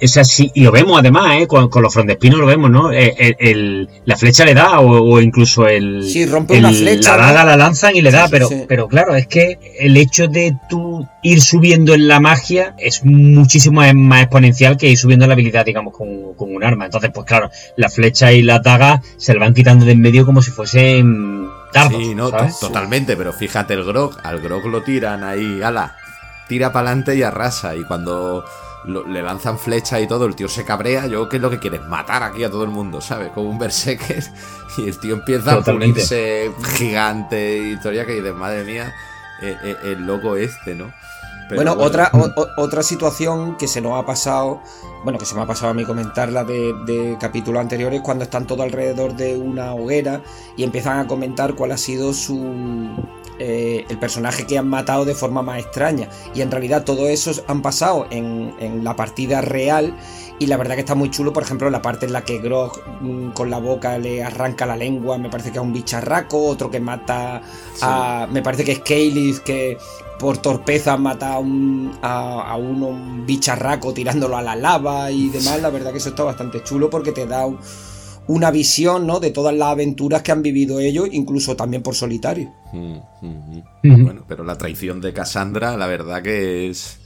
es 0.03 0.16
así, 0.16 0.50
y 0.53 0.64
lo 0.64 0.72
vemos 0.72 0.98
además, 0.98 1.36
¿eh? 1.36 1.46
con, 1.46 1.70
los 1.80 1.94
frontespinos 1.94 2.40
lo 2.40 2.46
vemos, 2.46 2.68
¿no? 2.68 2.90
Eh, 2.90 3.36
el, 3.38 3.88
la 4.05 4.16
flecha 4.16 4.44
le 4.44 4.53
da, 4.53 4.80
o, 4.80 5.20
incluso 5.20 5.68
el. 5.68 6.03
Sí, 6.03 6.26
rompe 6.26 6.59
una 6.59 6.72
flecha. 6.72 7.16
La 7.16 7.26
daga 7.26 7.44
la 7.44 7.57
lanzan 7.57 7.94
y 7.94 8.03
le 8.03 8.11
da, 8.11 8.26
pero, 8.28 8.48
pero 8.66 8.88
claro, 8.88 9.14
es 9.14 9.28
que 9.28 9.61
el 9.78 9.96
hecho 9.96 10.26
de 10.26 10.57
tú 10.68 11.07
ir 11.22 11.40
subiendo 11.40 11.94
en 11.94 12.09
la 12.09 12.18
magia 12.18 12.74
es 12.78 13.05
muchísimo 13.05 13.80
más 13.94 14.22
exponencial 14.22 14.76
que 14.76 14.88
ir 14.88 14.98
subiendo 14.98 15.24
la 15.28 15.34
habilidad, 15.34 15.64
digamos, 15.64 15.96
con, 15.96 16.09
un 16.36 16.64
arma. 16.64 16.86
Entonces, 16.86 17.12
pues 17.14 17.24
claro, 17.24 17.53
la 17.76 17.88
flecha 17.88 18.32
y 18.32 18.42
la 18.42 18.59
daga 18.59 19.00
se 19.18 19.32
le 19.32 19.38
van 19.38 19.55
quitando 19.55 19.84
de 19.84 19.92
en 19.92 20.00
medio 20.00 20.26
como 20.26 20.42
si 20.42 20.50
fuesen 20.50 21.48
dardos. 21.72 22.03
Sí, 22.03 22.12
no, 22.12 22.28
totalmente, 22.61 23.16
pero 23.16 23.33
fíjate 23.33 23.74
el 23.74 23.84
grog, 23.84 24.16
al 24.24 24.41
grog 24.41 24.66
lo 24.66 24.83
tiran 24.83 25.22
ahí, 25.22 25.62
ala, 25.62 25.95
tira 26.49 26.72
para 26.72 26.88
adelante 26.88 27.14
y 27.14 27.22
arrasa, 27.22 27.76
y 27.76 27.84
cuando 27.84 28.45
le 28.84 29.22
lanzan 29.22 29.59
flecha 29.59 30.00
y 30.00 30.07
todo, 30.07 30.26
el 30.26 30.34
tío 30.34 30.49
se 30.49 30.64
cabrea, 30.64 31.07
yo 31.07 31.29
qué 31.29 31.37
es 31.37 31.42
lo 31.42 31.50
que 31.50 31.59
quieres, 31.59 31.83
matar 31.87 32.22
aquí 32.22 32.42
a 32.45 32.50
todo 32.50 32.64
el 32.64 32.71
mundo, 32.71 33.00
¿sabes? 33.00 33.30
Como 33.30 33.49
un 33.49 33.59
berserker 33.59 34.22
y 34.79 34.88
el 34.88 34.99
tío 34.99 35.14
empieza 35.14 35.54
a 35.54 35.63
pulirse 35.63 36.50
gigante 36.76 37.59
y 37.59 37.72
historia 37.72 38.04
que 38.07 38.14
dices, 38.14 38.34
madre 38.34 38.64
mía, 38.64 38.95
eh, 39.41 39.57
eh, 39.63 39.76
el 39.84 40.07
loco 40.07 40.37
este, 40.37 40.75
¿no? 40.75 40.92
Bueno, 41.55 41.73
otra, 41.79 42.11
otra 42.57 42.83
situación 42.83 43.57
que 43.57 43.69
se 43.69 43.81
nos 43.81 44.01
ha 44.01 44.07
pasado, 44.07 44.61
bueno, 45.05 45.19
que 45.19 45.27
se 45.27 45.35
me 45.35 45.43
ha 45.43 45.47
pasado 45.47 45.71
a 45.71 45.75
mí 45.75 45.85
comentarla 45.85 46.45
de, 46.45 46.75
de 46.87 47.17
capítulos 47.21 47.61
anteriores, 47.61 48.01
cuando 48.01 48.25
están 48.25 48.47
todos 48.47 48.63
alrededor 48.63 49.14
de 49.14 49.37
una 49.37 49.75
hoguera 49.75 50.23
y 50.57 50.64
empiezan 50.64 50.99
a 50.99 51.07
comentar 51.07 51.55
cuál 51.55 51.73
ha 51.73 51.77
sido 51.77 52.13
su, 52.14 52.39
eh, 53.39 53.87
el 53.89 53.99
personaje 53.99 54.47
que 54.47 54.57
han 54.57 54.69
matado 54.69 55.05
de 55.05 55.14
forma 55.14 55.43
más 55.43 55.59
extraña. 55.59 56.09
Y 56.33 56.43
en 56.43 56.51
realidad 56.51 56.85
todo 56.85 57.09
eso 57.09 57.33
han 57.49 57.61
pasado 57.61 58.07
en, 58.11 58.55
en, 58.61 58.85
la 58.85 58.95
partida 58.95 59.41
real. 59.41 59.97
Y 60.39 60.47
la 60.47 60.57
verdad 60.57 60.75
que 60.75 60.83
está 60.83 60.95
muy 60.95 61.11
chulo, 61.11 61.33
por 61.33 61.43
ejemplo, 61.43 61.69
la 61.69 61.83
parte 61.83 62.07
en 62.07 62.13
la 62.13 62.23
que 62.23 62.39
Grog 62.39 62.81
mm, 63.01 63.31
con 63.31 63.51
la 63.51 63.59
boca 63.59 63.99
le 63.99 64.23
arranca 64.23 64.64
la 64.64 64.77
lengua, 64.77 65.19
me 65.19 65.29
parece 65.29 65.51
que 65.51 65.59
a 65.59 65.63
un 65.63 65.73
bicharraco, 65.73 66.47
otro 66.47 66.71
que 66.71 66.79
mata 66.79 67.43
a. 67.81 68.29
Me 68.31 68.43
parece 68.43 68.64
que 68.64 68.73
es 68.73 68.79
Kaelith 68.81 69.39
que 69.39 69.77
por 70.22 70.38
torpeza 70.38 70.96
mata 70.96 71.34
a, 71.34 71.38
un, 71.40 71.99
a, 72.00 72.57
uno, 72.57 72.86
un 72.86 73.26
bicharraco 73.26 73.92
tirándolo 73.92 74.36
a 74.36 74.42
la 74.42 74.54
lava 74.54 75.11
y 75.11 75.28
demás. 75.28 75.61
La 75.61 75.68
verdad 75.68 75.90
que 75.90 75.99
eso 75.99 76.11
está 76.11 76.22
bastante 76.22 76.62
chulo 76.62 76.88
porque 76.88 77.11
te 77.11 77.26
da 77.26 77.44
una 78.28 78.53
visión 78.53 79.04
¿no? 79.04 79.18
de 79.18 79.32
todas 79.32 79.53
las 79.53 79.70
aventuras 79.70 80.22
que 80.22 80.30
han 80.30 80.40
vivido 80.40 80.78
ellos, 80.78 81.08
incluso 81.11 81.57
también 81.57 81.82
por 81.82 81.96
solitario. 81.96 82.54
Mm, 82.72 82.99
mm, 83.20 83.62
mm. 83.82 84.04
Bueno, 84.04 84.24
pero 84.28 84.44
la 84.44 84.57
traición 84.57 85.00
de 85.00 85.12
Cassandra, 85.12 85.76
la 85.76 85.88
verdad 85.88 86.22
que 86.22 86.70
es. 86.70 87.00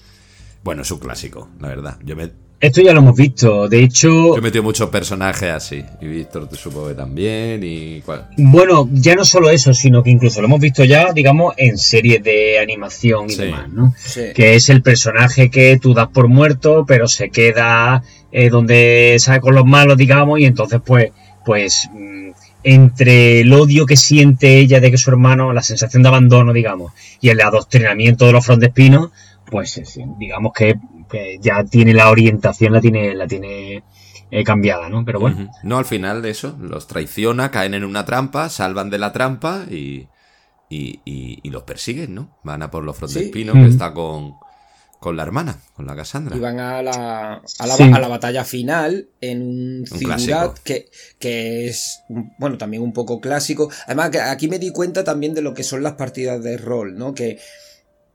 Bueno, 0.63 0.83
es 0.83 0.91
un 0.91 0.99
clásico, 0.99 1.49
la 1.59 1.69
verdad. 1.69 1.99
Yo 2.05 2.17
me 2.17 2.31
esto 2.59 2.81
ya 2.81 2.93
lo 2.93 3.01
hemos 3.01 3.17
visto, 3.17 3.69
de 3.69 3.83
hecho... 3.83 4.09
Yo 4.09 4.37
he 4.37 4.41
metido 4.41 4.63
muchos 4.63 4.89
personajes 4.89 5.51
así, 5.51 5.85
y 6.01 6.07
Víctor 6.07 6.49
te 6.49 6.57
supongo 6.57 6.89
que 6.89 6.95
también, 6.95 7.61
y... 7.63 8.01
¿cuál? 8.01 8.29
Bueno, 8.39 8.89
ya 8.93 9.15
no 9.15 9.25
solo 9.25 9.51
eso, 9.51 9.75
sino 9.75 10.03
que 10.03 10.11
incluso 10.11 10.41
lo 10.41 10.47
hemos 10.47 10.61
visto 10.61 10.83
ya, 10.85 11.13
digamos, 11.13 11.55
en 11.59 11.77
series 11.77 12.23
de 12.23 12.59
animación 12.59 13.31
y 13.31 13.37
demás, 13.37 13.69
¿no? 13.69 13.95
Que 14.35 14.55
es 14.55 14.71
el 14.71 14.83
personaje 14.83 15.51
que 15.51 15.79
tú 15.79 15.93
das 15.93 16.09
por 16.09 16.29
muerto, 16.29 16.85
pero 16.87 17.09
se 17.09 17.29
queda 17.29 18.03
eh, 18.33 18.49
donde 18.49 19.17
sale 19.19 19.41
con 19.41 19.55
los 19.55 19.67
malos, 19.67 19.99
digamos, 19.99 20.41
y 20.41 20.47
entonces 20.47 20.81
pues, 20.85 21.13
pues 21.45 21.91
mm, 21.93 22.31
entre 22.65 23.41
el 23.41 23.53
odio 23.53 23.85
que 23.85 23.97
siente 23.97 24.59
ella 24.59 24.81
de 24.81 24.91
que 24.91 24.99
su 24.99 25.11
hermano, 25.11 25.53
la 25.53 25.63
sensación 25.63 26.03
de 26.03 26.09
abandono, 26.09 26.53
digamos, 26.55 26.93
y 27.21 27.29
el 27.29 27.41
adoctrinamiento 27.41 28.27
de 28.27 28.33
los 28.33 28.45
frontespinos, 28.45 29.11
pues 29.51 29.81
digamos 30.19 30.53
que 30.53 30.75
que 31.09 31.39
ya 31.41 31.65
tiene 31.65 31.95
la 31.95 32.11
orientación, 32.11 32.73
la 32.73 32.81
tiene, 32.81 33.15
la 33.15 33.27
tiene 33.27 33.85
eh, 34.31 34.45
cambiada, 34.45 34.89
¿no? 34.89 35.05
Pero 35.05 35.21
bueno. 35.21 35.51
No, 35.63 35.79
al 35.79 35.85
final 35.85 36.23
de 36.23 36.31
eso, 36.31 36.57
los 36.61 36.87
traiciona, 36.87 37.51
caen 37.51 37.75
en 37.75 37.85
una 37.85 38.05
trampa, 38.05 38.49
salvan 38.49 38.91
de 38.91 38.99
la 38.99 39.13
trampa 39.13 39.65
y, 39.71 40.09
y, 40.69 41.01
y, 41.05 41.51
los 41.51 41.63
persiguen, 41.63 42.15
¿no? 42.15 42.37
Van 42.43 42.63
a 42.63 42.71
por 42.71 42.83
los 42.83 42.97
frontespinos 42.97 43.55
que 43.55 43.67
está 43.67 43.95
con, 43.95 44.35
con 44.99 45.17
la 45.17 45.23
hermana, 45.23 45.61
con 45.75 45.87
la 45.87 45.95
Cassandra. 45.95 46.37
Y 46.37 46.41
van 46.41 46.59
a 46.59 46.83
la, 46.83 47.35
a 47.59 47.67
la, 47.67 47.75
a 47.75 48.01
la 48.01 48.09
batalla 48.09 48.45
final 48.45 49.09
en 49.21 49.43
un, 49.43 49.87
ciudad 49.87 50.55
que, 50.65 50.91
que, 51.21 51.69
es, 51.69 52.01
bueno, 52.39 52.59
también 52.59 52.83
un 52.83 52.93
poco 52.93 53.21
clásico. 53.21 53.71
Además, 53.87 54.11
que 54.11 54.21
aquí 54.21 54.49
me 54.49 54.59
di 54.59 54.71
cuenta 54.71 55.05
también 55.05 55.35
de 55.35 55.43
lo 55.43 55.55
que 55.55 55.63
son 55.63 55.85
las 55.85 55.93
partidas 55.93 56.43
de 56.43 56.57
rol, 56.57 56.99
¿no? 56.99 57.15
Que 57.15 57.39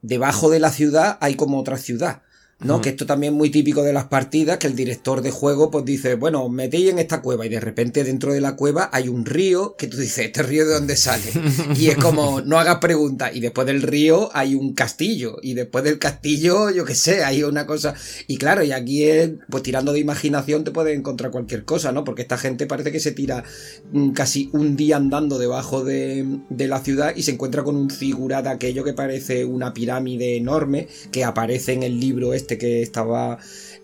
debajo 0.01 0.49
de 0.49 0.59
la 0.59 0.72
ciudad 0.72 1.18
hay 1.22 1.35
como 1.35 1.59
otra 1.59 1.77
ciudad. 1.77 2.23
¿No? 2.63 2.81
Que 2.81 2.89
esto 2.89 3.05
también 3.05 3.33
es 3.33 3.38
muy 3.38 3.49
típico 3.49 3.83
de 3.83 3.93
las 3.93 4.05
partidas, 4.05 4.57
que 4.57 4.67
el 4.67 4.75
director 4.75 5.21
de 5.21 5.31
juego 5.31 5.71
pues 5.71 5.85
dice, 5.85 6.15
bueno, 6.15 6.47
metéis 6.49 6.89
en 6.89 6.99
esta 6.99 7.21
cueva 7.21 7.45
y 7.45 7.49
de 7.49 7.59
repente 7.59 8.03
dentro 8.03 8.33
de 8.33 8.41
la 8.41 8.55
cueva 8.55 8.89
hay 8.93 9.07
un 9.07 9.25
río 9.25 9.75
que 9.77 9.88
tú 9.88 9.97
dices, 9.97 10.25
¿este 10.25 10.43
río 10.43 10.65
de 10.67 10.73
dónde 10.73 10.95
sale? 10.95 11.23
Y 11.75 11.88
es 11.88 11.97
como, 11.97 12.41
no 12.41 12.59
hagas 12.59 12.77
preguntas. 12.77 13.31
Y 13.33 13.39
después 13.39 13.65
del 13.65 13.81
río 13.81 14.29
hay 14.33 14.55
un 14.55 14.73
castillo 14.73 15.38
y 15.41 15.53
después 15.53 15.83
del 15.83 15.99
castillo, 15.99 16.69
yo 16.69 16.85
qué 16.85 16.95
sé, 16.95 17.23
hay 17.23 17.43
una 17.43 17.65
cosa. 17.65 17.95
Y 18.27 18.38
claro, 18.38 18.63
y 18.63 18.71
aquí 18.71 19.03
es, 19.03 19.31
pues 19.49 19.63
tirando 19.63 19.93
de 19.93 19.99
imaginación 19.99 20.63
te 20.63 20.71
puedes 20.71 20.97
encontrar 20.97 21.31
cualquier 21.31 21.65
cosa, 21.65 21.91
¿no? 21.91 22.03
Porque 22.03 22.21
esta 22.21 22.38
gente 22.38 22.67
parece 22.67 22.91
que 22.91 22.99
se 22.99 23.11
tira 23.11 23.43
mm, 23.91 24.11
casi 24.11 24.49
un 24.53 24.75
día 24.75 24.97
andando 24.97 25.39
debajo 25.39 25.83
de, 25.83 26.25
de 26.49 26.67
la 26.67 26.81
ciudad 26.81 27.13
y 27.15 27.23
se 27.23 27.31
encuentra 27.31 27.63
con 27.63 27.75
un 27.75 27.89
figurat 27.89 28.45
aquello 28.47 28.83
que 28.83 28.93
parece 28.93 29.45
una 29.45 29.73
pirámide 29.73 30.38
enorme 30.38 30.88
que 31.11 31.23
aparece 31.23 31.73
en 31.73 31.83
el 31.83 31.99
libro 31.99 32.33
este 32.33 32.50
que 32.57 32.81
estaba 32.81 33.37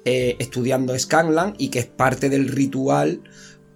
eh, 0.05 0.35
estudiando 0.39 0.97
Scanlan 0.97 1.55
y 1.57 1.69
que 1.69 1.79
es 1.79 1.85
parte 1.85 2.29
del 2.29 2.47
ritual 2.47 3.21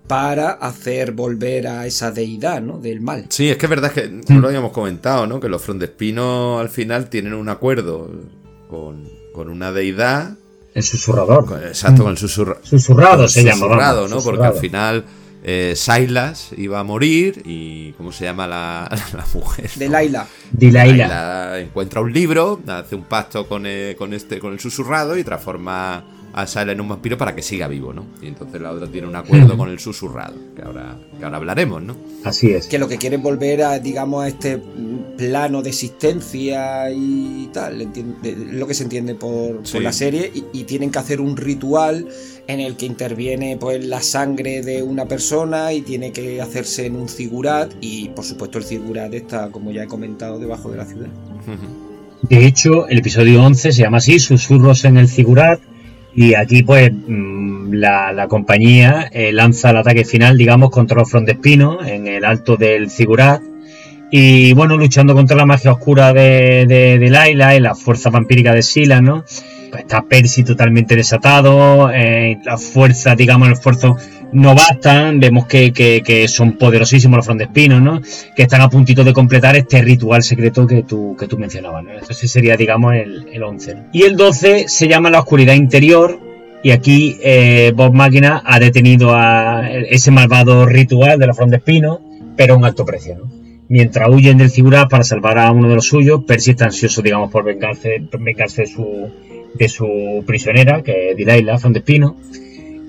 para 0.08 0.52
hacer 0.52 1.14
volver 1.14 1.68
a 1.68 1.86
esa 1.86 2.12
deidad, 2.12 2.62
¿no? 2.62 2.80
Del 2.80 3.02
mal. 3.02 3.26
Sí, 3.30 3.50
es 3.50 3.58
que 3.58 3.66
es 3.66 3.70
verdad 3.70 3.92
que 3.92 4.10
no 4.10 4.40
lo 4.40 4.48
habíamos 4.48 4.72
comentado, 4.72 5.26
¿no? 5.26 5.40
Que 5.40 5.48
los 5.48 5.62
frondespinos 5.62 6.60
al 6.60 6.70
final 6.70 7.10
tienen 7.10 7.34
un 7.34 7.48
acuerdo 7.50 8.10
con, 8.70 9.10
una 9.36 9.72
deidad. 9.72 10.38
El 10.74 10.84
susurrador. 10.84 11.46
exacto, 11.66 12.04
con 12.04 12.12
el 12.12 12.18
susurrador. 12.18 12.66
Susurrado 12.66 13.28
se 13.28 13.44
llama. 13.44 13.68
Susurrado, 13.68 14.08
¿no? 14.08 14.22
Porque 14.22 14.46
al 14.46 14.56
final 14.56 15.06
eh, 15.44 15.74
Silas 15.76 16.52
iba 16.58 16.80
a 16.80 16.84
morir 16.84 17.42
y 17.46 17.94
¿cómo 17.94 18.12
se 18.12 18.26
llama 18.26 18.48
la, 18.48 18.90
mujer? 19.34 19.70
De 19.76 19.90
Laila. 19.90 21.60
encuentra 21.60 22.02
un 22.02 22.14
libro, 22.14 22.62
hace 22.68 22.96
un 22.96 23.04
pacto 23.04 23.48
con, 23.48 23.66
eh, 23.66 23.96
con 23.98 24.14
este 24.14 24.40
con 24.40 24.54
el 24.54 24.60
susurrado 24.60 25.18
y 25.18 25.24
transforma 25.24 26.04
a 26.34 26.48
Silas 26.48 26.70
en 26.70 26.82
un 26.82 26.90
vampiro 26.90 27.18
para 27.18 27.36
que 27.36 27.42
siga 27.42 27.68
vivo, 27.68 27.94
¿no? 27.94 28.06
Y 28.22 28.28
entonces 28.28 28.62
la 28.62 28.72
otra 28.72 28.88
tiene 28.88 29.08
un 29.08 29.16
acuerdo 29.16 29.58
con 29.58 29.70
el 29.70 29.80
susurrado, 29.80 30.36
que 30.56 30.62
ahora, 30.62 30.98
que 31.18 31.26
ahora 31.26 31.38
hablaremos, 31.38 31.82
¿no? 31.82 31.98
Así 32.24 32.52
es. 32.52 32.68
Que 32.68 32.80
lo 32.80 32.88
que 32.88 32.98
quieren 32.98 33.22
volver 33.22 33.64
a, 33.64 33.80
digamos, 33.80 34.24
a 34.24 34.28
este 34.28 34.62
plano 35.18 35.62
de 35.62 35.70
existencia 35.70 36.90
y 36.92 37.50
tal, 37.54 37.92
lo 38.52 38.68
que 38.68 38.74
se 38.74 38.84
entiende 38.84 39.16
por, 39.16 39.62
la 39.82 39.92
serie, 39.92 40.32
y, 40.54 40.64
tienen 40.64 40.92
que 40.92 41.00
hacer 41.00 41.20
un 41.20 41.36
ritual 41.36 42.08
en 42.52 42.60
el 42.60 42.76
que 42.76 42.86
interviene 42.86 43.58
pues 43.60 43.86
la 43.86 44.02
sangre 44.02 44.62
de 44.62 44.84
una 44.84 45.06
persona 45.06 45.74
y 45.74 45.82
tiene 45.82 46.12
que 46.12 46.42
hacerse 46.42 46.86
en 46.86 46.96
un 46.96 47.08
figurat 47.08 47.72
y 47.82 48.10
por 48.10 48.26
supuesto 48.26 48.58
el 48.58 48.64
figurat 48.64 49.14
está, 49.14 49.50
como 49.50 49.72
ya 49.72 49.84
he 49.84 49.88
comentado, 49.88 50.40
debajo 50.40 50.70
de 50.70 50.78
la 50.78 50.86
ciudad. 50.86 51.08
De 52.24 52.46
hecho, 52.46 52.88
el 52.88 53.00
episodio 53.00 53.44
11 53.44 53.72
se 53.72 53.82
llama 53.82 53.98
así, 53.98 54.20
Susurros 54.20 54.86
en 54.86 54.98
el 54.98 55.08
figurat, 55.08 55.60
y 56.14 56.34
aquí 56.36 56.64
pues 56.64 56.92
mm, 56.92 57.74
la, 57.74 58.28
compañía 58.28 59.10
eh, 59.12 59.32
lanza 59.32 59.70
el 59.72 59.78
ataque 59.78 60.06
final, 60.06 60.38
digamos, 60.38 60.70
contra 60.70 60.98
los 60.98 61.10
frontespinos 61.10 61.88
en 61.88 62.08
el 62.08 62.26
alto 62.26 62.58
del 62.58 62.90
figurat 62.90 63.42
y 64.14 64.54
bueno, 64.54 64.76
luchando 64.76 65.14
contra 65.16 65.38
la 65.38 65.46
magia 65.46 65.72
oscura 65.72 66.12
de, 66.12 66.66
de, 66.68 67.10
Laila 67.10 67.56
y 67.56 67.62
la 67.62 67.76
fuerza 67.76 68.10
vampírica 68.10 68.54
de 68.54 68.62
Sila, 68.62 69.00
¿no? 69.00 69.24
Pues 69.72 69.84
está 69.84 70.04
Percy 70.04 70.44
totalmente 70.44 70.96
desatado, 70.96 71.90
eh, 71.92 72.38
las 72.44 72.62
fuerzas, 72.62 73.16
digamos, 73.16 73.48
el 73.48 73.54
esfuerzo 73.54 73.96
no 74.34 74.54
bastan, 74.54 75.20
vemos 75.20 75.46
que, 75.46 75.72
que, 75.72 76.28
son 76.28 76.54
poderosísimos 76.58 77.18
los 77.18 77.26
frontespinos, 77.26 77.82
¿no? 77.82 78.02
Que 78.36 78.44
están 78.44 78.62
a 78.62 78.70
puntito 78.70 79.04
de 79.04 79.14
completar 79.14 79.56
este 79.56 79.82
ritual 79.82 80.24
secreto 80.24 80.68
que 80.68 80.84
tú, 80.84 81.16
que 81.18 81.28
tú 81.28 81.38
mencionabas, 81.38 81.84
¿no? 81.84 81.92
Ese 81.92 82.28
sería, 82.28 82.58
digamos, 82.58 82.94
el, 82.96 83.28
el 83.32 83.44
11. 83.44 83.78
Y 83.94 84.04
el 84.04 84.18
12 84.18 84.68
se 84.68 84.88
llama 84.88 85.10
La 85.10 85.20
Oscuridad 85.20 85.54
Interior, 85.54 86.20
y 86.64 86.72
aquí 86.72 87.18
eh, 87.24 87.72
Bob 87.76 87.94
Máquina 87.94 88.42
ha 88.46 88.60
detenido 88.60 89.16
a 89.16 89.70
ese 89.70 90.12
malvado 90.12 90.66
ritual 90.66 91.18
de 91.18 91.28
los 91.28 91.36
frontespinos, 91.36 92.00
pero 92.36 92.54
a 92.54 92.58
un 92.58 92.66
alto 92.66 92.86
precio, 92.86 93.18
¿no? 93.18 93.42
Mientras 93.68 94.10
huyen 94.10 94.38
del 94.38 94.50
figura 94.50 94.90
para 94.90 95.04
salvar 95.04 95.38
a 95.40 95.50
uno 95.52 95.70
de 95.70 95.76
los 95.76 95.86
suyos, 95.86 96.26
Percy 96.28 96.52
está 96.52 96.66
ansioso, 96.66 97.02
digamos, 97.02 97.32
por 97.32 97.46
vengarse, 97.46 98.04
vengarse 98.20 98.64
de, 98.64 98.68
su, 98.68 99.10
de 99.54 99.70
su 99.70 100.24
prisionera, 100.26 100.82
que 100.84 101.12
es 101.12 101.18
Delilah 101.18 101.58
Frontespino. 101.58 102.16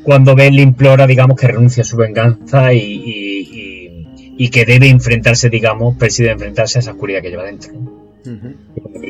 Cuando 0.02 0.34
Ben 0.34 0.56
le 0.56 0.62
implora, 0.62 1.06
digamos, 1.06 1.38
que 1.38 1.46
renuncie 1.46 1.82
a 1.82 1.84
su 1.84 1.96
venganza 1.96 2.72
y, 2.72 4.02
y, 4.36 4.48
que 4.48 4.64
debe 4.64 4.88
enfrentarse, 4.88 5.48
digamos, 5.48 5.96
debe 5.98 6.32
enfrentarse 6.32 6.78
a 6.78 6.80
esa 6.80 6.92
oscuridad 6.92 7.22
que 7.22 7.30
lleva 7.30 7.44
dentro. 7.44 7.72
Como 7.72 8.54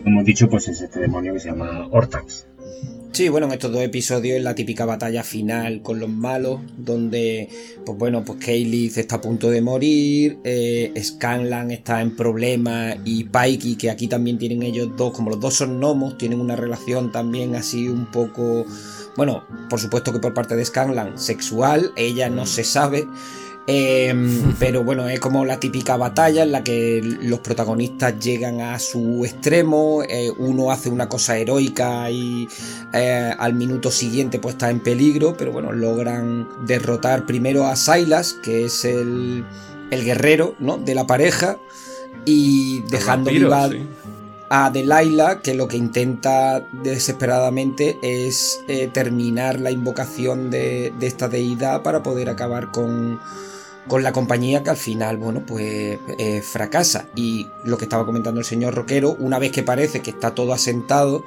hemos 0.05 0.25
dicho, 0.25 0.49
pues 0.49 0.69
es 0.69 0.83
este 0.83 1.01
demonio 1.01 1.33
que 1.33 1.41
se 1.41 1.49
llama 1.49 1.89
Hortax. 1.91 2.47
Sí, 3.13 3.29
bueno, 3.29 3.47
en 3.47 3.53
estos 3.53 3.71
dos 3.71 3.83
episodios 3.83 4.39
es 4.39 4.43
la 4.43 4.55
típica 4.55 4.87
batalla 4.87 5.23
final 5.23 5.83
con 5.83 6.01
los 6.01 6.09
malos, 6.09 6.61
donde, 6.79 7.47
pues 7.85 7.99
bueno, 7.99 8.25
pues 8.25 8.43
Kaylith 8.43 8.97
está 8.97 9.17
a 9.17 9.21
punto 9.21 9.51
de 9.51 9.61
morir, 9.61 10.39
eh, 10.45 10.95
Scanlan 10.99 11.71
está 11.71 12.01
en 12.01 12.17
problemas 12.17 12.97
y 13.05 13.25
Pikey, 13.25 13.77
que 13.77 13.91
aquí 13.91 14.09
también 14.09 14.39
tienen 14.39 14.63
ellos 14.63 14.89
dos, 14.97 15.13
como 15.13 15.29
los 15.29 15.41
dos 15.41 15.53
son 15.53 15.79
gnomos, 15.79 16.17
tienen 16.17 16.41
una 16.41 16.57
relación 16.57 17.13
también 17.13 17.55
así 17.55 17.87
un 17.87 18.11
poco, 18.11 18.65
bueno, 19.15 19.45
por 19.69 19.79
supuesto 19.79 20.11
que 20.11 20.19
por 20.19 20.33
parte 20.33 20.57
de 20.57 20.65
Scanlan 20.65 21.19
sexual, 21.19 21.93
ella 21.97 22.31
no 22.31 22.47
se 22.47 22.65
sabe, 22.65 23.05
Em, 23.67 24.55
pero 24.59 24.83
bueno, 24.83 25.09
es 25.09 25.21
como 25.21 25.45
la 25.45 25.61
típica 25.61 25.97
batalla 25.97 26.43
en 26.43 26.53
la 26.53 26.65
que 26.65 27.01
los 27.03 27.41
protagonistas 27.41 28.19
llegan 28.19 28.61
a 28.61 28.79
su 28.79 29.25
extremo, 29.25 30.03
eh, 30.09 30.33
uno 30.37 30.71
hace 30.71 30.91
una 30.91 31.09
cosa 31.09 31.39
heroica 31.39 32.11
y 32.11 32.49
eh, 32.93 33.33
al 33.39 33.55
minuto 33.55 33.91
siguiente 33.91 34.39
pues 34.39 34.55
está 34.55 34.71
en 34.71 34.81
peligro, 34.81 35.37
pero 35.37 35.53
bueno, 35.53 35.73
logran 35.73 36.49
derrotar 36.67 37.27
primero 37.27 37.67
a 37.67 37.77
Silas, 37.77 38.35
que 38.43 38.65
es 38.65 38.85
el, 38.85 39.45
el 39.91 40.05
guerrero 40.05 40.55
¿no? 40.59 40.79
de 40.79 40.95
la 40.95 41.07
pareja, 41.07 41.59
y 42.25 42.81
dejando 42.83 43.31
viva 43.31 43.69
a 44.55 44.71
Delilah, 44.71 45.41
que 45.41 45.55
lo 45.55 45.67
que 45.67 45.79
intenta 45.79 46.61
desesperadamente 46.83 47.97
es 48.03 48.61
eh, 48.69 48.91
terminar 48.93 49.59
la 49.59 49.71
invocación 49.71 50.51
de, 50.51 50.93
esta 51.01 51.29
deidad 51.29 51.83
para 51.83 52.03
poder 52.03 52.29
acabar 52.29 52.71
con, 52.71 53.19
con 53.89 54.03
la 54.03 54.13
compañía 54.13 54.63
que 54.63 54.71
al 54.71 54.77
final, 54.77 55.17
bueno, 55.17 55.45
pues 55.47 55.99
eh, 56.19 56.43
fracasa. 56.43 57.07
Y 57.15 57.47
lo 57.65 57.79
que 57.79 57.85
estaba 57.85 58.07
comentando 58.07 58.41
el 58.41 58.47
señor 58.47 58.75
Roquero, 58.75 59.17
una 59.19 59.39
vez 59.39 59.53
que 59.53 59.63
parece 59.63 60.01
que 60.01 60.11
está 60.11 60.35
todo 60.35 60.53
asentado, 60.53 61.25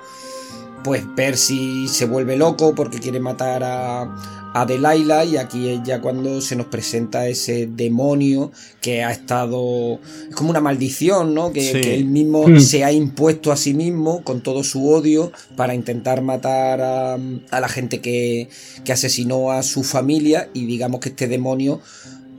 pues 0.84 1.04
Percy 1.16 1.88
se 1.88 2.06
vuelve 2.06 2.38
loco 2.38 2.76
porque 2.76 3.00
quiere 3.00 3.20
matar 3.20 3.64
a, 3.64 4.16
a 4.56 4.66
Delilah 4.66 5.26
y 5.26 5.36
aquí 5.36 5.68
es 5.68 5.82
ya 5.84 6.00
cuando 6.00 6.40
se 6.40 6.56
nos 6.56 6.68
presenta 6.68 7.28
ese 7.28 7.68
demonio 7.68 8.54
que 8.82 9.04
ha 9.04 9.12
estado... 9.12 10.00
Es 10.30 10.36
como 10.36 10.50
una 10.50 10.62
maldición, 10.62 11.34
¿no? 11.34 11.52
Que, 11.52 11.72
él 11.96 12.06
mismo 12.06 12.48
hmm. 12.48 12.62
se 12.62 12.86
ha 12.86 12.92
impuesto 12.94 13.52
a 13.52 13.58
sí 13.58 13.74
mismo 13.74 14.24
con 14.24 14.42
todo 14.42 14.64
su 14.64 14.88
odio 14.90 15.34
para 15.58 15.76
intentar 15.76 16.22
matar 16.22 16.80
a, 16.82 17.18
la 17.52 17.68
gente 17.68 18.00
que, 18.00 18.48
que, 18.86 18.94
asesinó 18.94 19.52
a 19.52 19.62
su 19.62 19.84
familia 19.84 20.50
y 20.54 20.66
digamos 20.66 21.02
que 21.02 21.10
este 21.10 21.28
demonio 21.28 21.82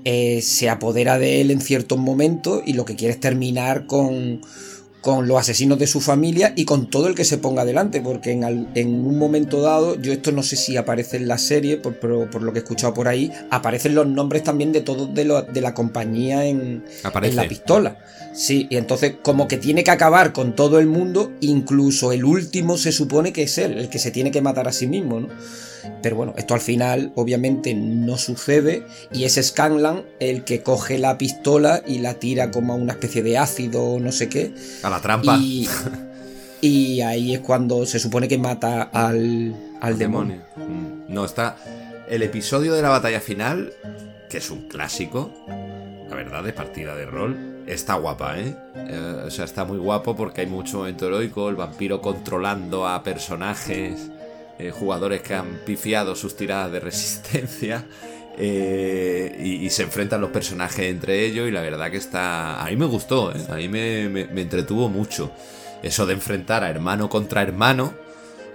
eh, 0.09 0.41
se 0.41 0.69
apodera 0.69 1.19
de 1.19 1.41
él 1.41 1.51
en 1.51 1.61
ciertos 1.61 1.99
momentos 1.99 2.63
y 2.65 2.75
lo 2.75 2.85
que 2.85 2.95
quiere 2.95 3.13
es 3.13 3.19
terminar 3.19 3.87
con 3.87 4.41
con 5.07 5.29
los 5.29 5.39
asesinos 5.39 5.79
de 5.79 5.87
su 5.87 6.01
familia 6.01 6.53
y 6.57 6.65
con 6.65 6.91
todo 6.91 7.07
el 7.07 7.15
que 7.15 7.25
se 7.25 7.39
ponga 7.39 7.65
delante, 7.65 8.01
porque 8.01 8.33
en, 8.33 8.89
un 8.89 9.19
momento 9.19 9.61
dado, 9.61 9.95
yo 10.03 10.13
esto 10.13 10.33
no 10.33 10.43
sé 10.43 10.57
si 10.57 10.77
aparece 10.77 11.17
en 11.17 11.29
la 11.29 11.39
serie, 11.39 11.77
por, 11.77 12.01
por, 12.01 12.43
lo 12.43 12.53
que 12.53 12.59
he 12.59 12.63
escuchado 12.63 12.93
por 12.93 13.07
ahí, 13.07 13.31
aparecen 13.51 13.95
los 13.95 14.09
nombres 14.09 14.43
también 14.43 14.73
de 14.73 14.81
todos 14.81 15.15
de, 15.15 15.45
de 15.53 15.61
la 15.61 15.75
compañía 15.75 16.45
en, 16.47 16.85
en, 17.23 17.37
la 17.37 17.47
pistola. 17.47 17.99
Sí, 18.35 18.67
y 18.69 18.79
entonces 18.79 19.15
como 19.23 19.47
que 19.47 19.59
tiene 19.59 19.85
que 19.85 19.93
acabar 19.93 20.33
con 20.33 20.57
todo 20.57 20.81
el 20.81 20.89
mundo, 20.89 21.31
incluso 21.41 22.11
el 22.11 22.25
último 22.25 22.77
se 22.77 22.91
supone 22.91 23.33
que 23.33 23.45
es 23.45 23.59
él, 23.59 23.79
el 23.79 23.89
que 23.89 24.01
se 24.01 24.11
tiene 24.11 24.33
que 24.33 24.43
matar 24.43 24.67
a 24.67 24.73
sí 24.73 24.89
mismo, 24.89 25.21
¿no? 25.21 25.29
Pero 26.03 26.17
bueno, 26.17 26.35
esto 26.37 26.55
al 26.55 26.61
final 26.61 27.13
obviamente 27.15 27.75
no 27.75 28.17
sucede 28.19 28.87
y 29.13 29.25
es 29.25 29.35
Scanlan 29.43 30.05
el 30.21 30.45
que 30.45 30.63
coge 30.63 30.99
la 30.99 31.19
pistola 31.19 31.83
y 31.87 31.99
la 31.99 32.15
tira 32.15 32.51
como 32.51 32.73
a 32.73 32.77
una 32.77 32.93
especie 32.93 33.23
de 33.23 33.39
ácido 33.39 33.83
o 33.83 34.01
no 34.01 34.13
sé 34.13 34.29
qué. 34.29 34.53
A 34.83 34.91
la 34.91 35.01
trampa. 35.01 35.39
Y, 36.61 37.01
ahí 37.01 37.35
es 37.35 37.41
cuando 37.41 37.87
se 37.87 37.99
supone 37.99 38.29
que 38.29 38.39
mata 38.39 38.83
al, 38.83 39.55
al 39.81 39.99
demonio. 39.99 40.43
Mm. 40.57 41.13
No, 41.13 41.25
está 41.25 41.57
el 42.09 42.23
episodio 42.23 42.75
de 42.75 42.83
la 42.83 42.89
batalla 42.89 43.21
final, 43.21 43.73
que 44.29 44.39
es 44.39 44.51
un 44.51 44.69
clásico, 44.69 45.33
la 46.09 46.17
verdad, 46.17 46.43
de 46.43 46.53
partida 46.53 46.95
de 46.97 47.07
rol. 47.07 47.63
Está 47.67 47.95
guapa, 47.95 48.39
¿eh? 48.39 48.57
¿eh? 48.75 49.23
O 49.27 49.31
sea, 49.31 49.45
está 49.45 49.65
muy 49.65 49.79
guapo 49.79 50.15
porque 50.17 50.43
hay 50.43 50.47
mucho 50.47 50.79
momento 50.79 51.07
heroico, 51.07 51.49
el 51.49 51.57
vampiro 51.57 52.01
controlando 52.01 52.87
a 52.87 53.03
personajes 53.03 54.11
eh, 54.59 54.71
jugadores 54.71 55.21
que 55.21 55.35
han 55.35 55.61
pifiado 55.67 56.15
sus 56.17 56.37
tiradas 56.37 56.73
de 56.73 56.81
resistencia. 56.81 57.85
Eh, 58.39 59.61
y, 59.63 59.71
se 59.71 59.85
enfrentan 59.85 60.21
los 60.21 60.31
personajes 60.31 60.91
entre 60.91 61.25
ellos 61.25 61.49
y 61.49 61.51
la 61.51 61.63
verdad 61.63 61.91
que 61.91 61.97
está... 61.97 62.63
A 62.63 62.67
mí 62.67 62.77
me 62.77 62.85
gustó, 62.85 63.35
¿eh? 63.35 63.41
a 63.49 63.55
mí 63.55 63.69
me, 63.69 64.21
entretuvo 64.41 64.89
mucho. 64.89 65.33
Eso 65.83 66.05
de 66.05 66.15
enfrentar 66.15 66.63
a 66.63 66.69
hermano 66.69 67.09
contra 67.09 67.43
hermano, 67.43 67.95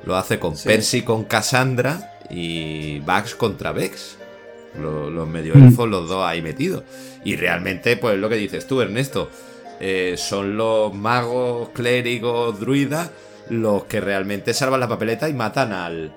lo 0.06 0.16
hace 0.16 0.38
con 0.38 0.56
Percy 0.56 1.02
con 1.02 1.24
Cassandra 1.24 2.20
y 2.30 3.00
Vax 3.00 3.36
contra 3.36 3.72
Vex. 3.72 4.18
Los, 4.80 5.28
medio 5.28 5.54
elfos, 5.56 5.90
los 5.90 6.08
dos 6.08 6.24
ahí 6.26 6.42
metidos. 6.42 6.84
Y 7.24 7.36
realmente, 7.36 7.98
pues 7.98 8.18
lo 8.18 8.30
que 8.30 8.36
dices 8.36 8.68
tú, 8.68 8.82
Ernesto, 8.82 9.30
son 10.16 10.58
los 10.58 10.94
magos, 10.94 11.70
clérigos, 11.70 12.60
druidas 12.60 13.10
los 13.52 13.84
que 13.84 14.00
realmente 14.00 14.54
salvan 14.54 14.80
la 14.80 14.88
papeleta 14.88 15.28
y 15.28 15.34
matan 15.34 15.74
al, 15.74 16.12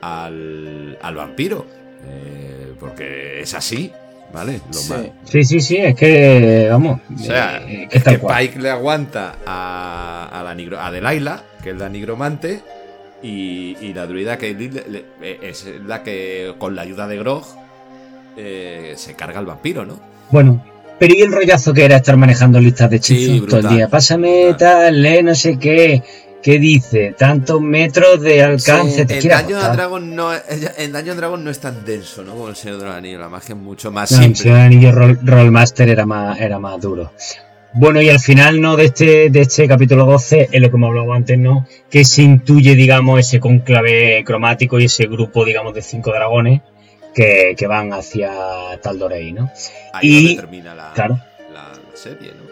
al, 0.00 0.98
al 1.00 1.14
vampiro. 1.14 1.66
Eh, 2.06 2.72
porque 2.80 3.42
es 3.42 3.52
así, 3.54 3.92
¿vale? 4.32 4.60
sí. 5.24 5.44
sí. 5.44 5.60
sí, 5.60 5.76
es 5.76 5.94
que, 5.94 6.68
vamos. 6.70 7.00
O 7.14 7.18
sea, 7.18 7.62
eh, 7.66 7.88
es 7.90 8.02
que 8.02 8.18
Pike 8.18 8.58
le 8.60 8.70
aguanta 8.70 9.34
a, 9.44 10.28
a, 10.32 10.42
la 10.42 10.84
a 10.84 10.90
Delilah, 10.90 11.42
que 11.62 11.70
es 11.70 11.76
la 11.76 11.90
nigromante, 11.90 12.62
y, 13.22 13.76
y 13.80 13.92
la 13.92 14.06
druida 14.06 14.38
que 14.38 14.56
eh, 15.22 15.38
es 15.42 15.66
la 15.84 16.02
que, 16.02 16.54
con 16.58 16.74
la 16.74 16.82
ayuda 16.82 17.06
de 17.06 17.18
Grog, 17.18 17.44
se 18.36 19.14
carga 19.14 19.40
al 19.40 19.46
vampiro, 19.46 19.84
¿no? 19.84 19.98
Bueno, 20.30 20.64
pero 20.98 21.14
¿y 21.14 21.22
el 21.22 21.32
rollazo 21.32 21.74
que 21.74 21.84
era 21.84 21.96
estar 21.96 22.16
manejando 22.16 22.60
listas 22.60 22.88
de 22.88 22.96
hechizos 22.96 23.46
todo 23.48 23.60
el 23.60 23.68
día? 23.68 23.88
Pásame 23.88 24.54
tal, 24.56 25.02
lee 25.02 25.22
no 25.22 25.34
sé 25.34 25.58
qué. 25.58 26.02
¿Qué 26.42 26.58
dice? 26.58 27.14
Tantos 27.18 27.60
metros 27.60 28.20
de 28.20 28.42
alcance. 28.42 29.06
Sí, 29.08 29.26
en, 29.26 29.28
Daño 29.28 29.58
Dragon 29.58 30.14
no, 30.14 30.30
en 30.32 30.92
Daño 30.92 31.14
Dragon 31.14 31.42
no 31.42 31.50
es 31.50 31.58
tan 31.58 31.84
denso, 31.84 32.22
¿no? 32.22 32.32
Como 32.32 32.48
el 32.48 32.56
Señor 32.56 32.78
del 32.78 32.88
Anillo. 32.88 33.18
La 33.18 33.28
magia 33.28 33.54
es 33.54 33.60
mucho 33.60 33.90
más 33.90 34.08
simple. 34.08 34.26
El 34.28 34.36
Señor 34.36 34.56
del 34.56 34.66
Anillo 34.66 34.92
Rollmaster 35.22 35.88
era 35.88 36.06
más, 36.06 36.40
era 36.40 36.58
más 36.58 36.80
duro. 36.80 37.12
Bueno, 37.74 38.00
y 38.00 38.08
al 38.08 38.20
final, 38.20 38.60
¿no? 38.60 38.76
De 38.76 38.86
este, 38.86 39.30
de 39.30 39.40
este 39.40 39.68
capítulo 39.68 40.06
12, 40.06 40.48
es 40.50 40.60
lo 40.60 40.70
que 40.70 40.76
hemos 40.76 40.88
hablado 40.88 41.12
antes, 41.12 41.38
¿no? 41.38 41.66
Que 41.90 42.04
se 42.04 42.22
intuye, 42.22 42.74
digamos, 42.74 43.20
ese 43.20 43.40
conclave 43.40 44.24
cromático 44.24 44.80
y 44.80 44.84
ese 44.84 45.06
grupo, 45.06 45.44
digamos, 45.44 45.74
de 45.74 45.82
cinco 45.82 46.10
dragones 46.10 46.62
que, 47.14 47.54
que 47.56 47.66
van 47.66 47.92
hacia 47.92 48.32
Taldorei, 48.82 49.32
¿no? 49.32 49.50
Ahí 49.92 50.32
y, 50.32 50.36
termina 50.36 50.74
la, 50.74 50.94
la 50.96 51.72
serie, 51.94 52.32
¿no? 52.36 52.47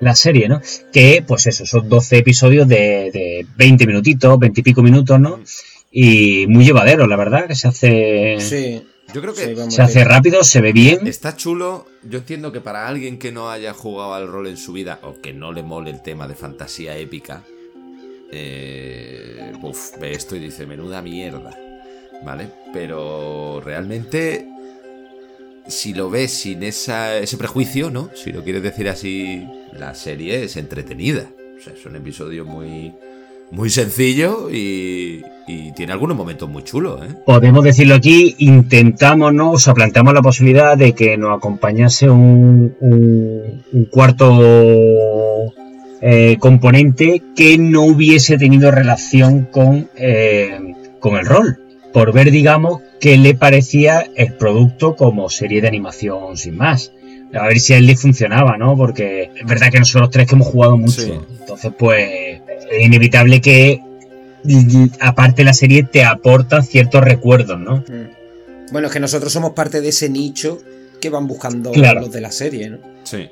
La 0.00 0.14
serie, 0.14 0.48
¿no? 0.48 0.60
Que, 0.92 1.22
pues 1.26 1.46
eso, 1.46 1.66
son 1.66 1.88
12 1.88 2.18
episodios 2.18 2.66
de, 2.66 3.10
de 3.12 3.46
20 3.56 3.86
minutitos, 3.86 4.38
20 4.38 4.60
y 4.60 4.64
pico 4.64 4.82
minutos, 4.82 5.20
¿no? 5.20 5.40
Y 5.92 6.46
muy 6.48 6.64
llevadero, 6.64 7.06
la 7.06 7.16
verdad, 7.16 7.46
que 7.46 7.54
se 7.54 7.68
hace... 7.68 8.36
Sí. 8.40 8.82
Yo 9.12 9.20
creo 9.20 9.34
que 9.34 9.70
se 9.70 9.82
hace 9.82 10.04
rápido, 10.04 10.44
se 10.44 10.60
ve 10.60 10.72
bien. 10.72 11.06
Está 11.06 11.36
chulo. 11.36 11.86
Yo 12.04 12.18
entiendo 12.18 12.52
que 12.52 12.60
para 12.60 12.86
alguien 12.86 13.18
que 13.18 13.32
no 13.32 13.50
haya 13.50 13.74
jugado 13.74 14.14
al 14.14 14.28
rol 14.28 14.46
en 14.46 14.56
su 14.56 14.72
vida 14.72 15.00
o 15.02 15.20
que 15.20 15.32
no 15.32 15.52
le 15.52 15.64
mole 15.64 15.90
el 15.90 16.00
tema 16.00 16.28
de 16.28 16.36
fantasía 16.36 16.96
épica, 16.96 17.42
eh, 18.30 19.52
uf, 19.62 19.98
ve 20.00 20.12
esto 20.12 20.36
y 20.36 20.38
dice, 20.38 20.66
menuda 20.66 21.02
mierda. 21.02 21.50
¿Vale? 22.24 22.50
Pero 22.72 23.60
realmente 23.64 24.46
si 25.70 25.94
lo 25.94 26.10
ves 26.10 26.32
sin 26.32 26.62
ese 26.62 27.36
prejuicio, 27.38 27.90
¿no? 27.90 28.10
Si 28.14 28.32
lo 28.32 28.42
quieres 28.42 28.62
decir 28.62 28.88
así, 28.88 29.46
la 29.78 29.94
serie 29.94 30.44
es 30.44 30.56
entretenida. 30.56 31.30
O 31.58 31.62
sea, 31.62 31.72
es 31.72 31.84
un 31.86 31.96
episodio 31.96 32.44
muy, 32.44 32.92
muy 33.50 33.70
sencillo 33.70 34.48
y, 34.50 35.22
tiene 35.74 35.92
algunos 35.92 36.16
momentos 36.16 36.48
muy 36.48 36.62
chulos, 36.62 37.00
¿eh? 37.02 37.12
Podemos 37.26 37.64
decirlo 37.64 37.96
aquí, 37.96 38.36
intentamos, 38.38 39.34
¿no? 39.34 39.52
O 39.52 39.58
sea, 39.58 39.74
planteamos 39.74 40.14
la 40.14 40.22
posibilidad 40.22 40.76
de 40.76 40.92
que 40.92 41.16
nos 41.16 41.36
acompañase 41.36 42.08
un, 42.08 42.76
un, 42.80 43.84
cuarto 43.90 44.38
eh, 46.00 46.36
componente 46.38 47.20
que 47.34 47.58
no 47.58 47.82
hubiese 47.82 48.38
tenido 48.38 48.70
relación 48.70 49.48
con, 49.50 49.88
eh, 49.96 50.74
con 51.00 51.16
el 51.16 51.26
rol. 51.26 51.58
Por 51.92 52.12
ver, 52.12 52.30
digamos, 52.30 52.80
qué 53.00 53.16
le 53.16 53.34
parecía 53.34 54.06
el 54.14 54.34
producto 54.34 54.94
como 54.94 55.28
serie 55.28 55.60
de 55.60 55.68
animación 55.68 56.36
sin 56.36 56.56
más. 56.56 56.92
A 57.32 57.46
ver 57.46 57.60
si 57.60 57.72
a 57.72 57.78
él 57.78 57.86
le 57.86 57.96
funcionaba, 57.96 58.56
¿no? 58.56 58.76
Porque 58.76 59.30
es 59.34 59.46
verdad 59.46 59.70
que 59.70 59.78
nosotros 59.78 60.10
tres 60.10 60.26
que 60.26 60.34
hemos 60.34 60.48
jugado 60.48 60.76
mucho. 60.76 61.26
Entonces, 61.40 61.72
pues, 61.78 62.40
es 62.70 62.82
inevitable 62.82 63.40
que 63.40 63.80
aparte 65.00 65.44
la 65.44 65.54
serie 65.54 65.84
te 65.84 66.04
aporta 66.04 66.62
ciertos 66.62 67.02
recuerdos, 67.02 67.58
¿no? 67.58 67.78
Mm. 67.78 68.72
Bueno, 68.72 68.88
es 68.88 68.92
que 68.92 69.00
nosotros 69.00 69.32
somos 69.32 69.52
parte 69.52 69.80
de 69.80 69.88
ese 69.88 70.08
nicho 70.08 70.58
que 71.00 71.10
van 71.10 71.26
buscando 71.26 71.72
los 71.72 72.12
de 72.12 72.20
la 72.20 72.30
serie, 72.30 72.70
¿no? 72.70 72.78
Sí. 73.04 73.28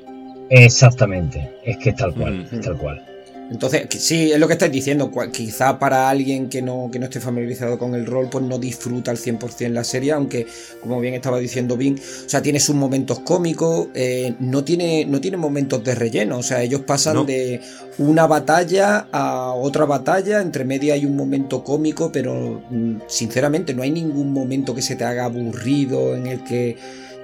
Exactamente. 0.49 1.57
Es 1.63 1.77
que 1.77 1.91
es 1.91 1.95
tal 1.95 2.13
cual, 2.13 2.47
es 2.51 2.61
tal 2.61 2.77
cual. 2.77 3.05
Entonces, 3.49 3.87
sí, 3.89 4.31
es 4.31 4.39
lo 4.39 4.47
que 4.47 4.53
estáis 4.53 4.71
diciendo. 4.71 5.11
Quizá 5.31 5.79
para 5.79 6.09
alguien 6.09 6.49
que 6.49 6.61
no, 6.61 6.89
que 6.91 6.99
no 6.99 7.05
esté 7.05 7.19
familiarizado 7.19 7.79
con 7.79 7.95
el 7.95 8.05
rol, 8.05 8.29
pues 8.29 8.45
no 8.45 8.59
disfruta 8.59 9.11
al 9.11 9.17
100% 9.17 9.69
la 9.69 9.83
serie, 9.83 10.11
aunque, 10.11 10.45
como 10.81 10.99
bien 10.99 11.15
estaba 11.15 11.39
diciendo 11.39 11.75
Vin, 11.75 11.95
o 11.97 12.29
sea, 12.29 12.41
tiene 12.41 12.59
sus 12.59 12.75
momentos 12.75 13.19
cómicos, 13.19 13.87
eh, 13.95 14.35
no, 14.39 14.63
tiene, 14.63 15.05
no 15.05 15.19
tiene 15.19 15.37
momentos 15.37 15.83
de 15.83 15.95
relleno. 15.95 16.37
O 16.37 16.43
sea, 16.43 16.61
ellos 16.61 16.81
pasan 16.81 17.25
de 17.25 17.61
una 17.97 18.27
batalla 18.27 19.07
a 19.11 19.53
otra 19.53 19.85
batalla, 19.85 20.41
entre 20.41 20.63
media 20.63 20.93
hay 20.93 21.05
un 21.05 21.15
momento 21.15 21.63
cómico, 21.63 22.11
pero 22.11 22.61
mm, 22.69 23.01
sinceramente 23.07 23.73
no 23.73 23.81
hay 23.81 23.91
ningún 23.91 24.31
momento 24.31 24.75
que 24.75 24.81
se 24.81 24.95
te 24.95 25.03
haga 25.03 25.25
aburrido 25.25 26.15
en 26.15 26.27
el 26.27 26.43
que, 26.43 26.77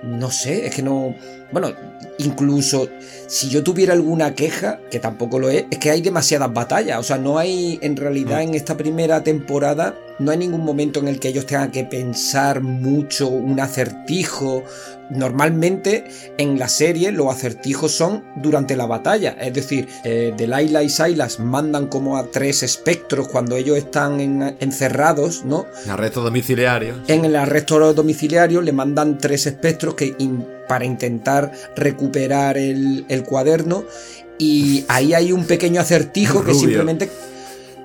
no 0.04 0.32
sé, 0.32 0.66
es 0.66 0.76
que 0.76 0.82
no 0.82 1.16
bueno, 1.52 1.70
incluso 2.18 2.90
si 3.28 3.50
yo 3.50 3.64
tuviera 3.64 3.94
alguna 3.94 4.36
queja, 4.36 4.80
que 4.92 5.00
tampoco 5.00 5.40
lo 5.40 5.50
es, 5.50 5.66
es 5.72 5.80
que 5.80 5.92
hay 5.92 6.02
demasiadas 6.02 6.54
batallas. 6.54 7.00
O 7.00 7.04
sea, 7.04 7.18
no 7.18 7.38
hay, 7.38 7.80
en 7.82 7.98
realidad, 7.98 8.40
mm. 8.40 8.50
en 8.50 8.56
esta 8.56 8.78
primera 8.78 9.24
temporada, 9.24 9.96
no 10.20 10.32
hay 10.32 10.38
ningún 10.38 10.64
momento 10.64 11.00
en 11.00 11.08
el 11.08 11.20
que 11.20 11.30
ellos 11.30 11.46
tengan 11.46 11.72
que 11.72 11.84
pensar 11.84 12.62
mucho 12.62 13.28
un 13.28 13.60
acertijo. 13.60 14.64
Normalmente 15.10 16.06
en 16.38 16.58
la 16.58 16.68
serie 16.68 17.12
los 17.12 17.34
acertijos 17.34 17.92
son 17.92 18.24
durante 18.38 18.76
la 18.76 18.86
batalla. 18.86 19.36
Es 19.40 19.54
decir, 19.54 19.88
eh, 20.04 20.34
Delilah 20.36 20.84
y 20.84 20.90
Silas 20.90 21.40
mandan 21.40 21.88
como 21.88 22.18
a 22.18 22.28
tres 22.28 22.64
espectros 22.64 23.28
cuando 23.28 23.56
ellos 23.56 23.78
están 23.78 24.20
encerrados, 24.60 25.44
¿no? 25.46 25.66
En 25.84 25.92
arresto 25.92 26.22
domiciliario. 26.22 26.96
En 27.08 27.26
el 27.26 27.36
arresto 27.36 27.94
domiciliario 27.94 28.62
le 28.62 28.72
mandan 28.72 29.18
tres 29.18 29.46
espectros 29.48 29.96
que 29.96 30.16
para 30.68 30.86
intentar 30.86 31.52
recuperar 31.76 32.58
el, 32.58 33.06
el 33.10 33.24
cuaderno. 33.24 33.86
Y 34.38 34.84
ahí 34.90 35.14
hay 35.14 35.32
un 35.32 35.46
pequeño 35.46 35.80
acertijo 35.80 36.44
que 36.44 36.54
simplemente 36.54 37.10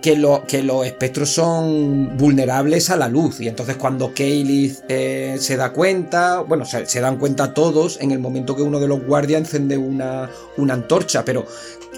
que, 0.00 0.16
lo, 0.16 0.44
que 0.46 0.62
los 0.62 0.86
espectros 0.86 1.30
son 1.30 2.16
vulnerables 2.16 2.90
a 2.90 2.96
la 2.96 3.08
luz. 3.08 3.40
Y 3.40 3.48
entonces 3.48 3.76
cuando 3.76 4.12
Kaylee 4.14 4.76
eh, 4.88 5.36
se 5.38 5.56
da 5.56 5.72
cuenta, 5.72 6.40
bueno, 6.40 6.64
se, 6.64 7.00
dan 7.00 7.16
cuenta 7.16 7.54
todos 7.54 7.98
en 8.00 8.10
el 8.10 8.18
momento 8.18 8.56
que 8.56 8.62
uno 8.62 8.80
de 8.80 8.88
los 8.88 9.04
guardias 9.04 9.40
encende 9.40 9.76
una, 9.76 10.30
una 10.56 10.74
antorcha, 10.74 11.24
pero 11.24 11.46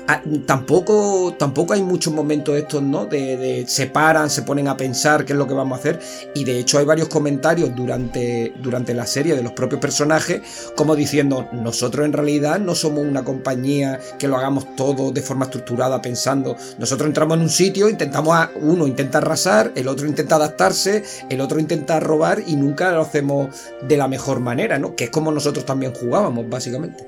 Ah, 0.08 0.20
tampoco, 0.46 1.36
tampoco 1.38 1.74
hay 1.74 1.82
muchos 1.82 2.12
momentos 2.12 2.56
estos, 2.56 2.82
¿no? 2.82 3.06
De, 3.06 3.64
se 3.68 3.86
paran, 3.86 4.30
se 4.30 4.42
ponen 4.42 4.66
a 4.66 4.76
pensar 4.76 5.24
qué 5.24 5.32
es 5.32 5.38
lo 5.38 5.46
que 5.46 5.54
vamos 5.54 5.78
a 5.78 5.80
hacer. 5.80 6.00
Y 6.34 6.44
de 6.44 6.58
hecho 6.58 6.78
hay 6.78 6.84
varios 6.84 7.08
comentarios 7.08 7.74
durante, 7.74 8.52
durante 8.60 8.94
la 8.94 9.06
serie 9.06 9.36
de 9.36 9.42
los 9.42 9.52
propios 9.52 9.80
personajes, 9.80 10.42
como 10.74 10.96
diciendo, 10.96 11.48
nosotros 11.52 12.04
en 12.04 12.12
realidad 12.12 12.58
no 12.58 12.74
somos 12.74 13.04
una 13.04 13.22
compañía 13.22 14.00
que 14.18 14.26
lo 14.26 14.36
hagamos 14.36 14.74
todo 14.74 15.12
de 15.12 15.22
forma 15.22 15.44
estructurada 15.44 16.02
pensando. 16.02 16.56
Nosotros 16.78 17.06
entramos 17.06 17.36
en 17.36 17.44
un 17.44 17.50
sitio, 17.50 17.88
intentamos, 17.92 18.34
a, 18.34 18.50
uno 18.60 18.86
intenta 18.86 19.18
arrasar, 19.18 19.72
el 19.76 19.88
otro 19.88 20.06
intenta 20.06 20.36
adaptarse, 20.36 21.04
el 21.30 21.40
otro 21.40 21.60
intenta 21.60 22.00
robar 22.00 22.42
y 22.46 22.56
nunca 22.56 22.90
lo 22.92 23.02
hacemos 23.02 23.48
de 23.82 23.96
la 23.96 24.08
mejor 24.08 24.40
manera, 24.40 24.78
¿no? 24.78 24.96
Que 24.96 25.04
es 25.04 25.10
como 25.10 25.30
nosotros 25.30 25.64
también 25.64 25.92
jugábamos, 25.94 26.48
básicamente. 26.48 27.06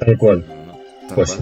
Tal 0.00 0.18
cual. 0.18 0.44
Pues, 1.14 1.38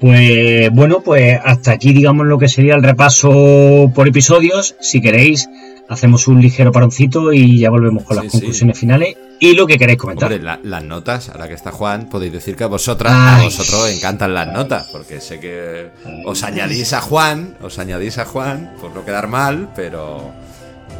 pues, 0.00 0.70
bueno, 0.70 1.00
pues 1.00 1.38
hasta 1.42 1.72
aquí 1.72 1.92
digamos 1.92 2.26
lo 2.26 2.38
que 2.38 2.48
sería 2.48 2.74
el 2.74 2.82
repaso 2.82 3.90
por 3.94 4.08
episodios. 4.08 4.76
Si 4.80 5.00
queréis, 5.00 5.48
hacemos 5.88 6.28
un 6.28 6.40
ligero 6.40 6.72
paroncito 6.72 7.32
y 7.32 7.58
ya 7.58 7.70
volvemos 7.70 8.04
con 8.04 8.16
las 8.16 8.26
conclusiones 8.26 8.78
finales 8.78 9.16
y 9.42 9.54
lo 9.54 9.66
que 9.66 9.76
queréis 9.76 9.98
comentar. 9.98 10.30
las 10.30 10.84
notas, 10.84 11.28
ahora 11.30 11.48
que 11.48 11.54
está 11.54 11.72
Juan, 11.72 12.08
podéis 12.08 12.32
decir 12.32 12.54
que 12.54 12.62
a 12.62 12.68
vosotras, 12.68 13.12
a 13.12 13.42
vosotros 13.42 13.90
encantan 13.90 14.34
las 14.34 14.46
notas, 14.46 14.86
porque 14.92 15.20
sé 15.20 15.40
que 15.40 15.90
os 16.24 16.44
añadís 16.44 16.92
a 16.92 17.00
Juan, 17.00 17.56
os 17.60 17.76
añadís 17.80 18.18
a 18.18 18.24
Juan, 18.24 18.72
por 18.80 18.92
no 18.94 19.04
quedar 19.04 19.26
mal, 19.26 19.68
pero 19.74 20.30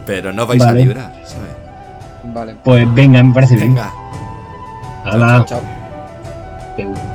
pero 0.05 0.33
no 0.33 0.45
vais 0.45 0.61
a 0.61 0.73
librar, 0.73 1.23
Vale. 2.25 2.57
Pues 2.65 2.93
venga, 2.95 3.23
me 3.23 3.33
parece 3.33 3.55
bien. 3.55 3.75
Venga. 3.75 3.93
Chao, 5.05 5.45
chao. 5.45 7.12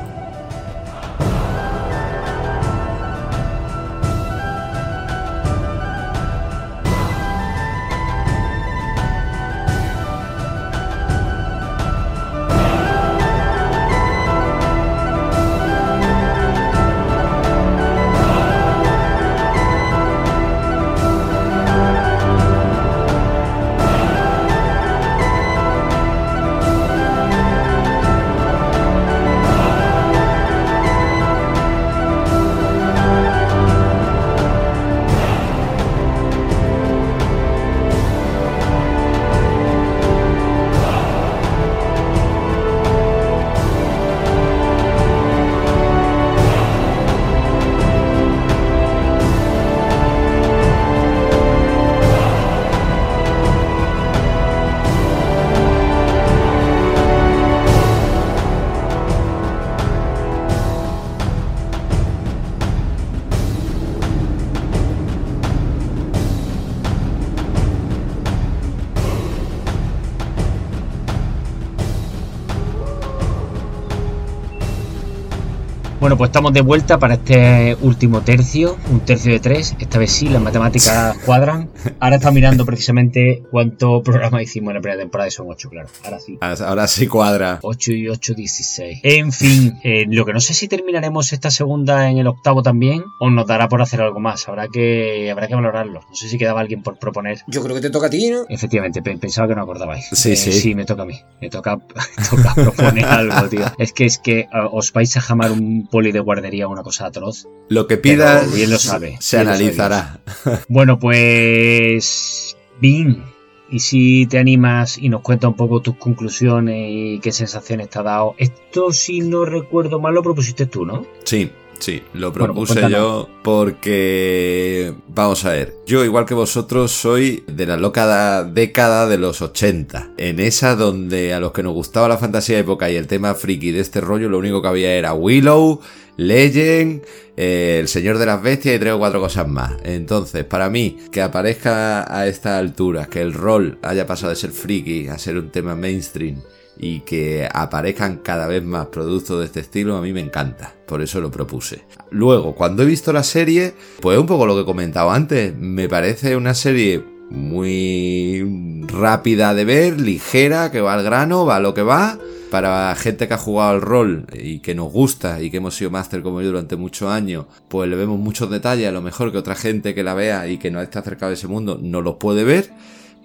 Bueno, 76.18 76.30
pues 76.30 76.30
estamos 76.30 76.54
de 76.54 76.62
vuelta 76.62 76.98
para 76.98 77.14
este 77.14 77.78
último 77.80 78.22
tercio, 78.22 78.76
un 78.90 79.02
tercio 79.02 79.34
de 79.34 79.40
tres. 79.40 79.76
Esta 79.78 80.00
vez 80.00 80.12
sí, 80.12 80.28
las 80.28 80.42
matemáticas 80.42 81.16
cuadran. 81.28 81.70
Ahora 82.00 82.16
está 82.16 82.32
mirando 82.32 82.66
precisamente 82.66 83.44
cuánto 83.52 84.02
programa 84.02 84.42
hicimos 84.42 84.72
en 84.72 84.78
la 84.78 84.82
primera 84.82 85.00
temporada 85.00 85.28
y 85.28 85.32
son 85.32 85.46
ocho, 85.48 85.70
claro. 85.70 85.90
Ahora 86.04 86.20
sí. 86.20 86.40
Ahora 86.42 86.88
sí 86.88 87.06
cuadra. 87.06 87.60
8 87.62 87.92
y 87.92 88.10
8, 88.10 88.34
16. 88.34 89.00
En 89.04 89.32
fin, 89.32 89.78
eh, 89.84 90.06
lo 90.10 90.26
que 90.26 90.34
no 90.34 90.40
sé 90.40 90.56
si 90.56 90.68
terminaremos 90.68 91.34
esta 91.34 91.52
segunda 91.52 92.10
en 92.10 92.18
el 92.18 92.26
octavo 92.26 92.64
también 92.64 93.04
o 93.20 93.30
nos 93.30 93.46
dará 93.46 93.70
por 93.70 93.84
hacer 93.84 94.02
algo 94.02 94.20
más. 94.20 94.48
Habrá 94.48 94.70
que, 94.70 95.30
habrá 95.30 95.48
que 95.48 95.54
valorarlo. 95.54 96.00
No 96.10 96.16
sé 96.16 96.30
si 96.30 96.40
quedaba 96.40 96.62
alguien 96.62 96.82
por 96.82 96.98
proponer. 96.98 97.42
Yo 97.46 97.62
creo 97.62 97.76
que 97.76 97.82
te 97.82 97.92
toca 97.92 98.08
a 98.08 98.10
ti, 98.10 98.32
¿no? 98.32 98.44
Efectivamente, 98.50 99.04
pensaba 99.04 99.48
que 99.48 99.54
no 99.54 99.62
acordabais. 99.62 100.08
Sí, 100.14 100.32
eh, 100.32 100.36
sí. 100.36 100.52
Sí, 100.52 100.74
me 100.74 100.86
toca 100.86 101.04
a 101.04 101.06
mí. 101.06 101.20
Me 101.40 101.52
toca, 101.52 101.78
toca 102.32 102.56
proponer 102.56 103.06
algo, 103.06 103.48
tío. 103.50 103.66
Es 103.78 103.94
que 103.94 104.06
es 104.06 104.18
que 104.18 104.48
uh, 104.52 104.76
os 104.76 104.92
vais 104.94 105.16
a 105.16 105.22
jamar 105.22 105.52
un 105.52 105.86
de 106.12 106.20
guardería 106.20 106.68
una 106.68 106.84
cosa 106.84 107.08
atroz. 107.08 107.48
Lo 107.70 107.88
que 107.88 107.98
pidas 107.98 108.54
bien 108.54 108.70
lo 108.70 108.78
sabe, 108.78 109.18
se 109.20 109.40
analizará. 109.40 110.20
bueno, 110.68 111.00
pues... 111.00 112.56
Bin, 112.80 113.24
y 113.70 113.80
si 113.80 114.28
te 114.28 114.38
animas 114.38 114.98
y 114.98 115.10
nos 115.10 115.22
cuenta 115.22 115.48
un 115.48 115.56
poco 115.56 115.82
tus 115.82 115.96
conclusiones 115.96 116.90
y 116.90 117.20
qué 117.20 117.32
sensaciones 117.32 117.90
te 117.90 118.00
ha 118.00 118.04
dado. 118.04 118.36
Esto, 118.38 118.92
si 118.94 119.22
no 119.22 119.46
recuerdo 119.46 120.00
mal, 120.00 120.14
lo 120.14 120.24
propusiste 120.24 120.66
tú, 120.66 120.86
¿no? 120.86 121.06
Sí, 121.24 121.52
Sí, 121.80 122.02
lo 122.14 122.34
pues 122.34 122.46
propuse 122.46 122.90
yo 122.90 123.30
porque, 123.44 124.94
vamos 125.08 125.46
a 125.46 125.52
ver, 125.52 125.76
yo 125.86 126.04
igual 126.04 126.26
que 126.26 126.34
vosotros 126.34 126.92
soy 126.92 127.44
de 127.48 127.66
la 127.66 127.78
loca 127.78 128.44
década 128.44 129.08
de 129.08 129.18
los 129.18 129.42
80, 129.42 130.12
en 130.18 130.40
esa 130.40 130.76
donde 130.76 131.34
a 131.34 131.40
los 131.40 131.52
que 131.52 131.64
nos 131.64 131.74
gustaba 131.74 132.08
la 132.08 132.18
fantasía 132.18 132.60
época 132.60 132.90
y 132.90 132.96
el 132.96 133.08
tema 133.08 133.36
friki 133.36 133.72
de 133.72 133.80
este 133.80 134.02
rollo, 134.02 134.30
lo 134.30 134.38
único 134.38 134.62
que 134.62 134.68
había 134.68 134.94
era 134.94 135.14
Willow, 135.14 135.80
Legend, 136.18 137.04
eh, 137.38 137.78
El 137.80 137.88
Señor 137.88 138.18
de 138.18 138.26
las 138.26 138.42
Bestias 138.42 138.76
y 138.76 138.80
tres 138.80 138.94
o 138.94 139.00
cuatro 139.00 139.22
cosas 139.22 139.48
más. 139.48 139.74
Entonces, 139.84 140.44
para 140.44 140.70
mí, 140.70 140.98
que 141.12 141.22
aparezca 141.22 142.12
a 142.14 142.28
esta 142.28 142.58
altura, 142.58 143.06
que 143.06 143.22
el 143.22 143.34
rol 143.34 143.78
haya 143.84 144.08
pasado 144.08 144.32
de 144.32 144.36
ser 144.36 144.52
friki 144.52 145.08
a 145.08 145.18
ser 145.18 145.38
un 145.38 145.52
tema 145.52 145.76
mainstream, 145.76 146.42
y 146.80 147.02
que 147.02 147.48
aparezcan 147.52 148.18
cada 148.18 148.48
vez 148.48 148.64
más 148.64 148.88
productos 148.88 149.40
de 149.40 149.46
este 149.46 149.60
estilo, 149.62 149.98
a 149.98 150.02
mí 150.02 150.14
me 150.14 150.22
encanta. 150.22 150.74
Por 150.86 151.02
eso 151.02 151.20
lo 151.20 151.32
propuse. 151.32 151.84
Luego, 152.12 152.56
cuando 152.56 152.84
he 152.84 152.86
visto 152.86 153.12
la 153.12 153.24
serie, 153.24 153.74
pues 154.02 154.18
un 154.18 154.26
poco 154.26 154.46
lo 154.46 154.56
que 154.56 154.62
he 154.62 154.66
comentado 154.66 155.12
antes, 155.12 155.56
me 155.56 155.90
parece 155.90 156.36
una 156.36 156.54
serie 156.54 157.04
muy 157.30 158.86
rápida 158.88 159.54
de 159.54 159.66
ver, 159.66 160.00
ligera, 160.00 160.72
que 160.72 160.82
va 160.82 160.94
al 160.94 161.04
grano, 161.04 161.46
va 161.46 161.58
a 161.58 161.60
lo 161.60 161.74
que 161.74 161.84
va. 161.84 162.18
Para 162.52 162.96
gente 162.96 163.28
que 163.28 163.34
ha 163.34 163.38
jugado 163.38 163.72
al 163.72 163.82
rol 163.82 164.26
y 164.34 164.60
que 164.60 164.74
nos 164.74 164.90
gusta 164.90 165.42
y 165.42 165.52
que 165.52 165.58
hemos 165.58 165.76
sido 165.76 165.92
máster 165.92 166.22
como 166.22 166.42
yo 166.42 166.48
durante 166.48 166.78
muchos 166.78 167.12
años, 167.12 167.46
pues 167.68 167.90
le 167.90 167.98
vemos 167.98 168.18
muchos 168.18 168.50
detalles, 168.50 168.88
a 168.88 168.94
lo 168.94 169.02
mejor 169.02 169.34
que 169.34 169.38
otra 169.38 169.54
gente 169.54 169.94
que 169.94 170.02
la 170.02 170.14
vea 170.14 170.48
y 170.48 170.58
que 170.58 170.72
no 170.72 170.82
esté 170.82 170.98
acercado 170.98 171.32
a 171.32 171.34
ese 171.34 171.50
mundo 171.50 171.78
no 171.82 172.02
los 172.02 172.16
puede 172.16 172.46
ver. 172.46 172.72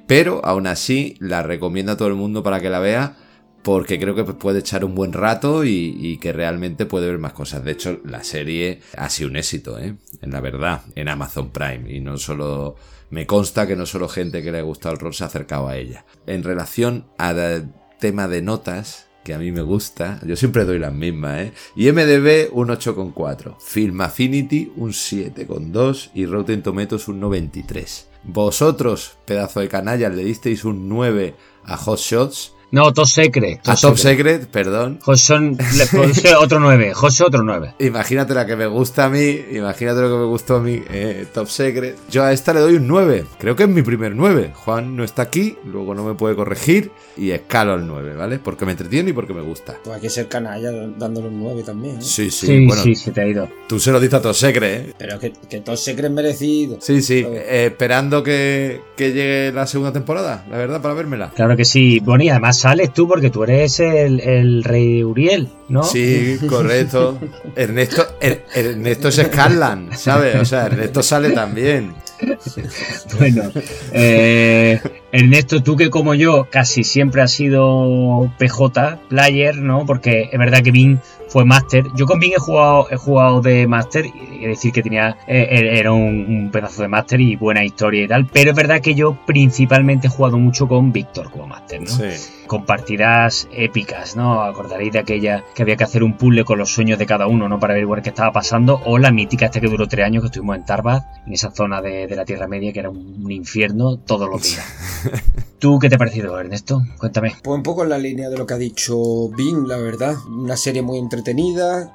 Pero 0.08 0.44
aún 0.44 0.66
así 0.66 1.14
la 1.20 1.44
recomiendo 1.44 1.92
a 1.92 1.96
todo 1.96 2.08
el 2.08 2.14
mundo 2.14 2.42
para 2.42 2.60
que 2.60 2.68
la 2.68 2.80
vea 2.80 3.14
porque 3.62 3.98
creo 3.98 4.14
que 4.14 4.24
puede 4.24 4.60
echar 4.60 4.84
un 4.84 4.94
buen 4.94 5.12
rato 5.12 5.64
y, 5.64 6.18
que 6.20 6.32
realmente 6.32 6.86
puede 6.86 7.06
ver 7.06 7.18
más 7.18 7.32
cosas. 7.32 7.64
De 7.64 7.72
hecho, 7.72 8.00
la 8.04 8.24
serie 8.24 8.80
ha 8.96 9.08
sido 9.08 9.30
un 9.30 9.36
éxito, 9.36 9.78
¿eh? 9.78 9.94
En 10.20 10.30
la 10.30 10.40
verdad, 10.40 10.82
en 10.94 11.08
Amazon 11.08 11.50
Prime. 11.50 11.92
Y 11.92 12.00
no 12.00 12.18
solo... 12.18 12.76
Me 13.10 13.26
consta 13.26 13.66
que 13.66 13.76
no 13.76 13.84
solo 13.84 14.08
gente 14.08 14.42
que 14.42 14.50
le 14.50 14.58
ha 14.58 14.62
gustado 14.62 14.94
el 14.94 15.00
rol 15.00 15.12
se 15.12 15.22
ha 15.22 15.26
acercado 15.26 15.68
a 15.68 15.76
ella. 15.76 16.06
En 16.26 16.42
relación 16.42 17.04
al 17.18 17.74
tema 18.00 18.26
de 18.26 18.40
notas, 18.40 19.06
que 19.22 19.34
a 19.34 19.38
mí 19.38 19.52
me 19.52 19.62
gusta. 19.62 20.18
Yo 20.26 20.34
siempre 20.34 20.64
doy 20.64 20.78
las 20.78 20.94
mismas, 20.94 21.40
¿eh? 21.42 21.52
Y 21.76 21.92
MDB 21.92 22.48
un 22.52 22.68
8,4. 22.68 23.56
Film 23.60 24.00
Affinity 24.00 24.72
un 24.76 24.90
7,2 24.90 26.10
y 26.14 26.26
Rotten 26.26 26.62
Tomatoes 26.62 27.06
un 27.08 27.20
93. 27.20 28.08
Vosotros, 28.24 29.18
pedazo 29.26 29.60
de 29.60 29.68
canallas, 29.68 30.14
le 30.14 30.24
disteis 30.24 30.64
un 30.64 30.88
9 30.88 31.34
a 31.64 31.76
Hot 31.76 31.98
Shots 31.98 32.54
no, 32.72 32.92
Top 32.92 33.06
Secret. 33.06 33.60
a 33.66 33.76
Top 33.76 33.96
Secret, 33.96 34.46
perdón. 34.48 34.98
Josón, 35.02 35.58
otro 36.40 36.58
9. 36.58 36.94
José, 36.94 37.22
otro 37.22 37.42
9. 37.42 37.74
Imagínate 37.80 38.32
la 38.34 38.46
que 38.46 38.56
me 38.56 38.66
gusta 38.66 39.04
a 39.04 39.08
mí, 39.10 39.40
imagínate 39.52 40.00
lo 40.00 40.08
que 40.08 40.16
me 40.16 40.24
gustó 40.24 40.56
a 40.56 40.60
mí, 40.60 40.82
eh, 40.90 41.26
Top 41.32 41.48
Secret. 41.48 41.98
Yo 42.10 42.24
a 42.24 42.32
esta 42.32 42.54
le 42.54 42.60
doy 42.60 42.76
un 42.76 42.88
9. 42.88 43.26
Creo 43.38 43.54
que 43.56 43.64
es 43.64 43.68
mi 43.68 43.82
primer 43.82 44.16
9. 44.16 44.52
Juan 44.54 44.96
no 44.96 45.04
está 45.04 45.22
aquí, 45.22 45.56
luego 45.66 45.94
no 45.94 46.02
me 46.02 46.14
puede 46.14 46.34
corregir 46.34 46.90
y 47.16 47.30
escalo 47.30 47.74
al 47.74 47.86
9, 47.86 48.16
¿vale? 48.16 48.38
Porque 48.38 48.64
me 48.64 48.72
entretiene 48.72 49.10
y 49.10 49.12
porque 49.12 49.34
me 49.34 49.42
gusta. 49.42 49.76
Pues 49.84 49.96
hay 49.96 50.00
que 50.00 50.10
ser 50.10 50.28
canalla 50.28 50.70
dándole 50.96 51.28
un 51.28 51.40
9 51.40 51.62
también. 51.64 51.96
¿eh? 51.96 52.02
Sí, 52.02 52.30
sí, 52.30 52.46
sí, 52.46 52.66
bueno, 52.66 52.82
sí, 52.82 52.94
se 52.94 53.10
te 53.12 53.20
ha 53.20 53.26
ido. 53.26 53.48
Tú 53.68 53.78
se 53.78 53.92
lo 53.92 54.00
dices 54.00 54.14
a 54.14 54.22
Top 54.22 54.34
Secret, 54.34 54.88
¿eh? 54.88 54.94
Pero 54.98 55.18
que, 55.18 55.32
que 55.48 55.60
Top 55.60 55.76
Secret 55.76 56.06
es 56.06 56.10
merecido. 56.10 56.78
Sí, 56.80 57.02
sí. 57.02 57.24
Eh, 57.26 57.66
esperando 57.66 58.22
que, 58.22 58.80
que 58.96 59.12
llegue 59.12 59.52
la 59.52 59.66
segunda 59.66 59.92
temporada, 59.92 60.46
la 60.50 60.56
verdad, 60.56 60.80
para 60.80 60.94
vérmela. 60.94 61.30
Claro 61.34 61.54
que 61.54 61.66
sí. 61.66 62.00
Bueno, 62.00 62.24
y 62.24 62.30
además 62.30 62.61
sales 62.62 62.94
tú 62.94 63.08
porque 63.08 63.28
tú 63.28 63.42
eres 63.42 63.80
el, 63.80 64.62
rey 64.62 65.02
Uriel, 65.02 65.48
¿no? 65.68 65.82
Sí, 65.82 66.38
correcto. 66.48 67.18
Ernesto, 67.56 68.06
er, 68.20 68.44
Ernesto 68.54 69.08
es 69.08 69.16
Scarlan, 69.16 69.98
¿sabes? 69.98 70.36
O 70.36 70.44
sea, 70.44 70.66
Ernesto 70.66 71.02
sale 71.02 71.30
también. 71.30 71.92
bueno, 73.18 73.50
eh, 73.92 74.80
Ernesto, 75.10 75.60
tú 75.64 75.76
que 75.76 75.90
como 75.90 76.14
yo 76.14 76.46
casi 76.50 76.84
siempre 76.84 77.22
has 77.22 77.32
sido 77.32 78.32
PJ, 78.38 79.00
player, 79.08 79.56
¿no? 79.56 79.84
Porque 79.84 80.30
es 80.30 80.38
verdad 80.38 80.62
que 80.62 80.70
Bing 80.70 81.00
fue 81.32 81.46
máster. 81.46 81.86
Yo 81.96 82.04
con 82.06 82.20
Bing 82.20 82.34
he 82.34 82.38
jugado, 82.38 82.86
he 82.90 82.96
jugado 82.96 83.40
de 83.40 83.66
máster, 83.66 84.04
y 84.06 84.46
decir 84.46 84.70
que 84.72 84.82
tenía 84.82 85.16
eh, 85.26 85.48
er, 85.50 85.66
era 85.66 85.92
un, 85.92 86.50
pedazo 86.52 86.82
de 86.82 86.88
máster 86.88 87.20
y 87.20 87.36
buena 87.36 87.64
historia 87.64 88.04
y 88.04 88.08
tal, 88.08 88.26
pero 88.26 88.50
es 88.50 88.56
verdad 88.56 88.80
que 88.80 88.94
yo 88.94 89.16
principalmente 89.26 90.08
he 90.08 90.10
jugado 90.10 90.38
mucho 90.38 90.68
con 90.68 90.92
Víctor 90.92 91.30
como 91.30 91.46
máster, 91.46 91.80
¿no? 91.80 91.88
Sí 91.88 92.42
con 92.52 92.66
partidas 92.66 93.48
épicas, 93.50 94.14
¿no? 94.14 94.42
Acordaréis 94.42 94.92
de 94.92 94.98
aquella 94.98 95.42
que 95.54 95.62
había 95.62 95.76
que 95.76 95.84
hacer 95.84 96.02
un 96.02 96.18
puzzle 96.18 96.44
con 96.44 96.58
los 96.58 96.70
sueños 96.70 96.98
de 96.98 97.06
cada 97.06 97.26
uno, 97.26 97.48
¿no? 97.48 97.58
Para 97.58 97.72
ver 97.72 98.02
qué 98.02 98.10
estaba 98.10 98.30
pasando, 98.30 98.78
o 98.84 98.98
la 98.98 99.10
mítica 99.10 99.46
esta 99.46 99.58
que 99.58 99.68
duró 99.68 99.88
tres 99.88 100.04
años 100.04 100.22
que 100.22 100.26
estuvimos 100.26 100.56
en 100.56 100.66
Tarbat, 100.66 101.02
en 101.26 101.32
esa 101.32 101.50
zona 101.50 101.80
de, 101.80 102.06
la 102.14 102.26
Tierra 102.26 102.46
Media 102.48 102.70
que 102.70 102.80
era 102.80 102.90
un, 102.90 103.30
infierno 103.32 103.96
todos 103.96 104.28
los 104.28 104.42
días. 104.42 104.66
¿Tú 105.58 105.78
qué 105.78 105.88
te 105.88 105.94
ha 105.94 105.98
parecido, 105.98 106.38
Ernesto? 106.38 106.82
Cuéntame. 106.98 107.36
Pues 107.42 107.56
un 107.56 107.62
poco 107.62 107.84
en 107.84 107.88
la 107.88 107.96
línea 107.96 108.28
de 108.28 108.36
lo 108.36 108.44
que 108.44 108.52
ha 108.52 108.58
dicho 108.58 109.30
Bing, 109.30 109.66
la 109.66 109.78
verdad. 109.78 110.16
Una 110.28 110.56
serie 110.56 110.82
muy 110.82 110.98
entretenida, 110.98 111.21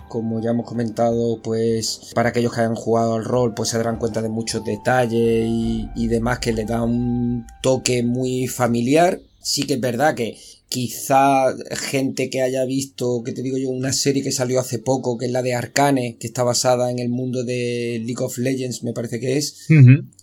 como 0.08 0.42
ya 0.42 0.52
hemos 0.52 0.66
comentado, 0.66 1.42
pues 1.42 2.12
para 2.14 2.30
aquellos 2.30 2.54
que 2.54 2.62
hayan 2.62 2.76
jugado 2.76 3.16
al 3.16 3.26
rol, 3.26 3.54
pues 3.54 3.70
se 3.70 3.78
darán 3.78 3.98
cuenta 3.98 4.22
de 4.22 4.30
muchos 4.30 4.64
detalles 4.64 5.46
y, 5.48 5.90
y 5.96 6.08
demás 6.08 6.40
que 6.40 6.54
le 6.54 6.66
da 6.66 6.84
un 6.84 7.46
toque 7.62 8.04
muy 8.04 8.48
familiar 8.48 9.20
sí 9.48 9.64
que 9.64 9.76
es 9.76 9.80
verdad 9.80 10.14
que 10.14 10.38
quizá 10.68 11.56
gente 11.72 12.30
que 12.30 12.42
haya 12.42 12.66
visto, 12.66 13.24
que 13.24 13.32
te 13.32 13.42
digo 13.42 13.58
yo, 13.58 13.70
una 13.70 13.94
serie 13.94 14.22
que 14.22 14.34
salió 14.34 14.60
hace 14.60 14.78
poco, 14.78 15.18
que 15.18 15.28
es 15.28 15.32
la 15.32 15.42
de 15.42 15.54
Arcane, 15.54 16.18
que 16.20 16.28
está 16.28 16.44
basada 16.44 16.92
en 16.92 17.00
el 17.00 17.08
mundo 17.08 17.46
de 17.46 18.02
League 18.06 18.22
of 18.22 18.38
Legends, 18.38 18.84
me 18.84 18.92
parece 18.92 19.22
que 19.22 19.38
es. 19.38 19.68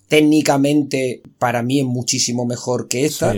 Técnicamente, 0.09 1.23
para 1.39 1.63
mí 1.63 1.81
es 1.81 1.87
muchísimo 1.87 2.45
mejor 2.45 2.87
que 2.87 3.07
esta. 3.07 3.35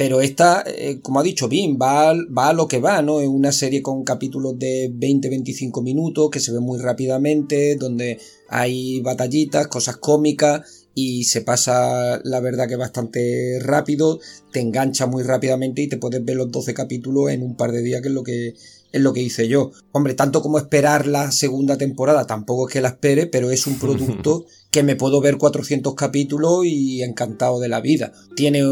Pero 0.00 0.22
esta, 0.22 0.64
eh, 0.66 1.00
como 1.02 1.20
ha 1.20 1.22
dicho 1.22 1.46
Bim, 1.46 1.76
va, 1.76 2.14
va 2.14 2.48
a 2.48 2.52
lo 2.54 2.66
que 2.66 2.78
va, 2.80 3.02
¿no? 3.02 3.20
Es 3.20 3.28
una 3.28 3.52
serie 3.52 3.82
con 3.82 4.02
capítulos 4.02 4.58
de 4.58 4.90
20-25 4.90 5.82
minutos 5.82 6.30
que 6.30 6.40
se 6.40 6.52
ve 6.52 6.60
muy 6.60 6.78
rápidamente, 6.78 7.76
donde 7.76 8.18
hay 8.48 9.02
batallitas, 9.02 9.66
cosas 9.66 9.98
cómicas 9.98 10.86
y 10.94 11.24
se 11.24 11.42
pasa 11.42 12.18
la 12.24 12.40
verdad 12.40 12.66
que 12.66 12.76
bastante 12.76 13.58
rápido, 13.60 14.20
te 14.50 14.60
engancha 14.60 15.04
muy 15.04 15.22
rápidamente 15.22 15.82
y 15.82 15.88
te 15.90 15.98
puedes 15.98 16.24
ver 16.24 16.36
los 16.36 16.50
12 16.50 16.72
capítulos 16.72 17.30
en 17.30 17.42
un 17.42 17.54
par 17.54 17.70
de 17.70 17.82
días 17.82 18.00
que 18.00 18.08
es 18.08 18.14
lo 18.14 18.22
que 18.22 18.54
es 18.92 19.00
lo 19.02 19.12
que 19.12 19.20
hice 19.20 19.48
yo. 19.48 19.70
Hombre, 19.92 20.14
tanto 20.14 20.40
como 20.40 20.56
esperar 20.56 21.06
la 21.06 21.30
segunda 21.30 21.76
temporada, 21.76 22.26
tampoco 22.26 22.68
es 22.68 22.72
que 22.72 22.80
la 22.80 22.88
espere, 22.88 23.26
pero 23.26 23.50
es 23.50 23.66
un 23.66 23.78
producto 23.78 24.46
que 24.70 24.82
me 24.82 24.96
puedo 24.96 25.20
ver 25.20 25.36
400 25.36 25.94
capítulos 25.94 26.64
y 26.64 27.02
encantado 27.02 27.60
de 27.60 27.68
la 27.68 27.82
vida. 27.82 28.12
Tiene 28.34 28.62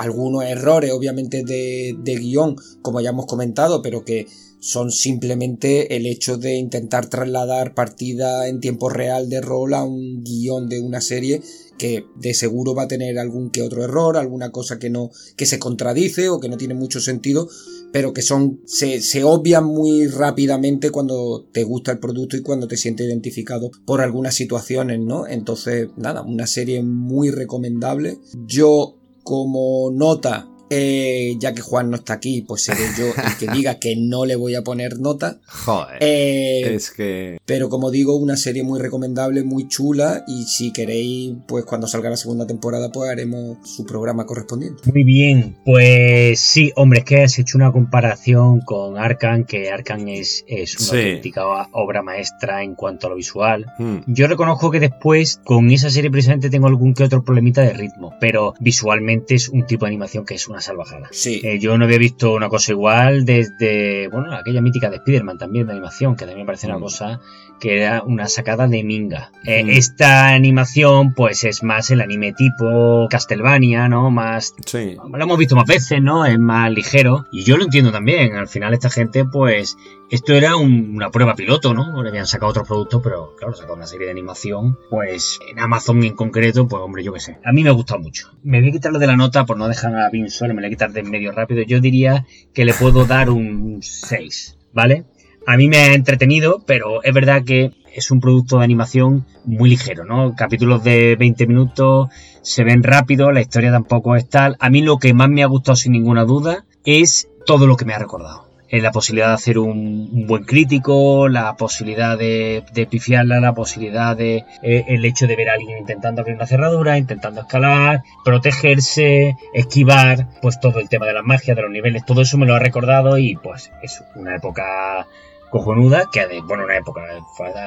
algunos 0.00 0.44
errores, 0.44 0.92
obviamente, 0.92 1.44
de, 1.44 1.94
de 2.02 2.16
guion, 2.16 2.56
como 2.80 3.00
ya 3.00 3.10
hemos 3.10 3.26
comentado, 3.26 3.82
pero 3.82 4.04
que 4.04 4.26
son 4.60 4.92
simplemente 4.92 5.96
el 5.96 6.06
hecho 6.06 6.36
de 6.36 6.56
intentar 6.56 7.08
trasladar 7.08 7.74
partida 7.74 8.48
en 8.48 8.60
tiempo 8.60 8.88
real 8.90 9.28
de 9.28 9.40
rol 9.40 9.74
a 9.74 9.84
un 9.84 10.22
guion 10.22 10.68
de 10.68 10.80
una 10.80 11.00
serie 11.00 11.40
que 11.78 12.04
de 12.14 12.34
seguro 12.34 12.74
va 12.74 12.82
a 12.82 12.88
tener 12.88 13.18
algún 13.18 13.50
que 13.50 13.62
otro 13.62 13.82
error, 13.82 14.18
alguna 14.18 14.52
cosa 14.52 14.78
que 14.78 14.90
no, 14.90 15.10
que 15.36 15.46
se 15.46 15.58
contradice 15.58 16.28
o 16.28 16.38
que 16.38 16.50
no 16.50 16.58
tiene 16.58 16.74
mucho 16.74 17.00
sentido, 17.00 17.48
pero 17.90 18.12
que 18.12 18.20
son, 18.20 18.60
se, 18.66 19.00
se 19.00 19.24
obvian 19.24 19.64
muy 19.64 20.06
rápidamente 20.06 20.90
cuando 20.90 21.48
te 21.52 21.64
gusta 21.64 21.92
el 21.92 21.98
producto 21.98 22.36
y 22.36 22.42
cuando 22.42 22.68
te 22.68 22.76
sientes 22.76 23.06
identificado 23.06 23.70
por 23.86 24.02
algunas 24.02 24.34
situaciones, 24.34 25.00
¿no? 25.00 25.26
Entonces, 25.26 25.88
nada, 25.96 26.20
una 26.20 26.46
serie 26.46 26.82
muy 26.82 27.30
recomendable. 27.30 28.18
Yo, 28.46 28.99
como 29.22 29.90
nota, 29.92 30.46
eh, 30.70 31.34
ya 31.38 31.52
que 31.52 31.62
Juan 31.62 31.90
no 31.90 31.96
está 31.96 32.14
aquí, 32.14 32.42
pues 32.42 32.62
seré 32.62 32.84
yo 32.96 33.06
el 33.06 33.36
que 33.38 33.48
diga 33.52 33.80
que 33.80 33.96
no 33.96 34.24
le 34.24 34.36
voy 34.36 34.54
a 34.54 34.62
poner 34.62 35.00
nota. 35.00 35.40
Joder. 35.46 35.98
Eh, 36.00 36.74
es 36.74 36.92
que. 36.92 37.38
Pero 37.44 37.68
como 37.68 37.90
digo, 37.90 38.16
una 38.16 38.36
serie 38.36 38.62
muy 38.62 38.78
recomendable, 38.80 39.42
muy 39.42 39.66
chula. 39.66 40.24
Y 40.28 40.44
si 40.44 40.72
queréis, 40.72 41.34
pues 41.48 41.64
cuando 41.64 41.88
salga 41.88 42.10
la 42.10 42.16
segunda 42.16 42.46
temporada, 42.46 42.92
pues 42.92 43.10
haremos 43.10 43.58
su 43.68 43.84
programa 43.84 44.26
correspondiente. 44.26 44.82
Muy 44.92 45.02
bien. 45.02 45.56
Pues 45.64 46.38
sí, 46.38 46.70
hombre, 46.76 47.00
es 47.00 47.04
que 47.04 47.22
has 47.22 47.38
hecho 47.40 47.58
una 47.58 47.72
comparación 47.72 48.60
con 48.60 48.96
Arkan, 48.96 49.44
que 49.44 49.70
Arkan 49.70 50.08
es, 50.08 50.44
es 50.46 50.78
una 50.78 51.00
auténtica 51.00 51.44
obra 51.72 52.02
maestra 52.02 52.62
en 52.62 52.76
cuanto 52.76 53.08
a 53.08 53.10
lo 53.10 53.16
visual. 53.16 53.66
Hmm. 53.78 53.98
Yo 54.06 54.28
reconozco 54.28 54.70
que 54.70 54.78
después, 54.78 55.40
con 55.44 55.68
esa 55.72 55.90
serie 55.90 56.12
precisamente, 56.12 56.48
tengo 56.48 56.68
algún 56.68 56.94
que 56.94 57.02
otro 57.02 57.24
problemita 57.24 57.62
de 57.62 57.72
ritmo. 57.72 58.14
Pero 58.20 58.54
visualmente 58.60 59.34
es 59.34 59.48
un 59.48 59.66
tipo 59.66 59.84
de 59.84 59.88
animación 59.88 60.24
que 60.24 60.34
es 60.34 60.46
una 60.46 60.59
salvajada. 60.60 61.08
Sí. 61.10 61.40
Eh, 61.44 61.58
yo 61.58 61.76
no 61.78 61.84
había 61.84 61.98
visto 61.98 62.32
una 62.32 62.48
cosa 62.48 62.72
igual 62.72 63.24
desde, 63.24 64.08
bueno, 64.08 64.34
aquella 64.34 64.60
mítica 64.60 64.90
de 64.90 64.96
Spider-Man 64.96 65.38
también 65.38 65.66
de 65.66 65.72
animación, 65.72 66.16
que 66.16 66.24
también 66.24 66.40
me 66.40 66.46
parece 66.46 66.66
una 66.66 66.78
mm. 66.78 66.82
cosa 66.82 67.20
que 67.60 67.76
era 67.76 68.02
una 68.02 68.26
sacada 68.26 68.66
de 68.66 68.82
minga. 68.82 69.30
Eh, 69.44 69.64
mm. 69.64 69.70
Esta 69.70 70.28
animación, 70.28 71.14
pues 71.14 71.44
es 71.44 71.62
más 71.62 71.90
el 71.90 72.00
anime 72.00 72.32
tipo 72.32 73.06
Castlevania, 73.08 73.88
¿no? 73.88 74.10
Más. 74.10 74.54
Sí. 74.66 74.96
Lo 74.96 75.22
hemos 75.22 75.38
visto 75.38 75.54
más 75.54 75.66
veces, 75.66 76.02
¿no? 76.02 76.24
Es 76.24 76.38
más 76.38 76.72
ligero. 76.72 77.26
Y 77.30 77.44
yo 77.44 77.56
lo 77.56 77.64
entiendo 77.64 77.92
también. 77.92 78.34
Al 78.34 78.48
final, 78.48 78.74
esta 78.74 78.90
gente, 78.90 79.24
pues. 79.24 79.76
Esto 80.10 80.32
era 80.34 80.56
una 80.56 81.12
prueba 81.12 81.36
piloto, 81.36 81.72
¿no? 81.72 82.02
Le 82.02 82.08
habían 82.08 82.26
sacado 82.26 82.50
otros 82.50 82.66
productos, 82.66 83.00
pero 83.00 83.36
claro, 83.36 83.54
sacado 83.54 83.76
una 83.76 83.86
serie 83.86 84.06
de 84.06 84.10
animación. 84.10 84.76
Pues 84.90 85.38
en 85.48 85.60
Amazon 85.60 86.02
en 86.02 86.16
concreto, 86.16 86.66
pues 86.66 86.82
hombre, 86.82 87.04
yo 87.04 87.12
qué 87.12 87.20
sé. 87.20 87.38
A 87.44 87.52
mí 87.52 87.62
me 87.62 87.68
ha 87.68 87.74
gustado 87.74 88.00
mucho. 88.00 88.32
Me 88.42 88.58
voy 88.58 88.70
a 88.70 88.72
quitar 88.72 88.90
lo 88.90 88.98
de 88.98 89.06
la 89.06 89.16
nota 89.16 89.46
por 89.46 89.56
no 89.56 89.68
dejar 89.68 89.96
a 89.96 90.10
Pin 90.10 90.28
solo, 90.28 90.52
me 90.52 90.62
la 90.62 90.66
voy 90.66 90.72
a 90.72 90.76
quitar 90.76 90.90
de 90.90 91.04
medio 91.04 91.30
rápido. 91.30 91.62
Yo 91.62 91.80
diría 91.80 92.26
que 92.52 92.64
le 92.64 92.74
puedo 92.74 93.06
dar 93.06 93.30
un 93.30 93.78
6, 93.82 94.58
¿vale? 94.72 95.04
A 95.46 95.56
mí 95.56 95.68
me 95.68 95.76
ha 95.76 95.94
entretenido, 95.94 96.64
pero 96.66 97.04
es 97.04 97.14
verdad 97.14 97.44
que 97.44 97.70
es 97.94 98.10
un 98.10 98.18
producto 98.20 98.58
de 98.58 98.64
animación 98.64 99.26
muy 99.44 99.70
ligero, 99.70 100.04
¿no? 100.04 100.34
Capítulos 100.34 100.82
de 100.82 101.14
20 101.14 101.46
minutos, 101.46 102.08
se 102.42 102.64
ven 102.64 102.82
rápido, 102.82 103.30
la 103.30 103.42
historia 103.42 103.70
tampoco 103.70 104.16
es 104.16 104.28
tal. 104.28 104.56
A 104.58 104.70
mí 104.70 104.82
lo 104.82 104.98
que 104.98 105.14
más 105.14 105.28
me 105.28 105.44
ha 105.44 105.46
gustado 105.46 105.76
sin 105.76 105.92
ninguna 105.92 106.24
duda 106.24 106.64
es 106.84 107.28
todo 107.46 107.68
lo 107.68 107.76
que 107.76 107.84
me 107.84 107.94
ha 107.94 107.98
recordado. 108.00 108.49
Eh, 108.72 108.80
la 108.80 108.92
posibilidad 108.92 109.28
de 109.28 109.34
hacer 109.34 109.58
un, 109.58 110.26
buen 110.28 110.44
crítico, 110.44 111.28
la 111.28 111.54
posibilidad 111.56 112.16
de, 112.16 112.62
de 112.72 112.86
pifiarla, 112.86 113.40
la 113.40 113.52
posibilidad 113.52 114.16
de 114.16 114.44
eh, 114.62 114.84
el 114.86 115.04
hecho 115.04 115.26
de 115.26 115.34
ver 115.34 115.50
a 115.50 115.54
alguien 115.54 115.78
intentando 115.78 116.20
abrir 116.20 116.36
una 116.36 116.46
cerradura, 116.46 116.96
intentando 116.96 117.40
escalar, 117.40 118.04
protegerse, 118.24 119.36
esquivar, 119.54 120.28
pues 120.40 120.60
todo 120.60 120.78
el 120.78 120.88
tema 120.88 121.06
de 121.06 121.14
las 121.14 121.24
magias, 121.24 121.56
de 121.56 121.62
los 121.62 121.70
niveles, 121.72 122.04
todo 122.04 122.22
eso 122.22 122.38
me 122.38 122.46
lo 122.46 122.54
ha 122.54 122.60
recordado 122.60 123.18
y 123.18 123.34
pues 123.34 123.72
es 123.82 124.04
una 124.14 124.36
época 124.36 125.08
cojonuda, 125.50 126.08
que 126.12 126.26
de, 126.26 126.40
bueno, 126.40 126.64
una 126.64 126.76
época, 126.76 127.02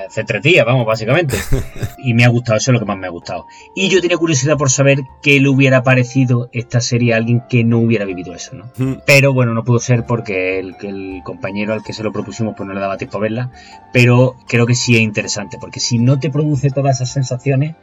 hace 0.07 0.23
tres 0.23 0.41
días, 0.41 0.65
vamos, 0.65 0.85
básicamente. 0.85 1.37
Y 2.05 2.13
me 2.13 2.25
ha 2.25 2.27
gustado, 2.27 2.57
eso 2.57 2.71
es 2.71 2.73
lo 2.73 2.79
que 2.79 2.85
más 2.85 2.97
me 2.97 3.07
ha 3.07 3.09
gustado. 3.09 3.45
Y 3.75 3.87
yo 3.87 4.01
tenía 4.01 4.17
curiosidad 4.17 4.57
por 4.57 4.69
saber 4.69 4.99
qué 5.21 5.39
le 5.39 5.47
hubiera 5.47 5.83
parecido 5.83 6.49
esta 6.51 6.81
serie 6.81 7.13
a 7.13 7.17
alguien 7.17 7.43
que 7.49 7.63
no 7.63 7.79
hubiera 7.79 8.03
vivido 8.03 8.33
eso, 8.33 8.55
¿no? 8.55 8.65
Hmm. 8.77 8.95
Pero 9.05 9.31
bueno, 9.33 9.53
no 9.53 9.63
pudo 9.63 9.79
ser 9.79 10.05
porque 10.05 10.59
el, 10.59 10.75
el 10.81 11.21
compañero 11.23 11.71
al 11.71 11.81
que 11.81 11.93
se 11.93 12.03
lo 12.03 12.11
propusimos 12.11 12.55
pues 12.57 12.67
no 12.67 12.73
le 12.73 12.81
daba 12.81 12.97
tiempo 12.97 13.19
a 13.19 13.21
verla, 13.21 13.51
pero 13.93 14.35
creo 14.47 14.65
que 14.65 14.75
sí 14.75 14.95
es 14.95 15.01
interesante, 15.01 15.57
porque 15.61 15.79
si 15.79 15.97
no 15.97 16.19
te 16.19 16.29
produce 16.29 16.71
todas 16.71 16.97
esas 16.97 17.11
sensaciones, 17.11 17.75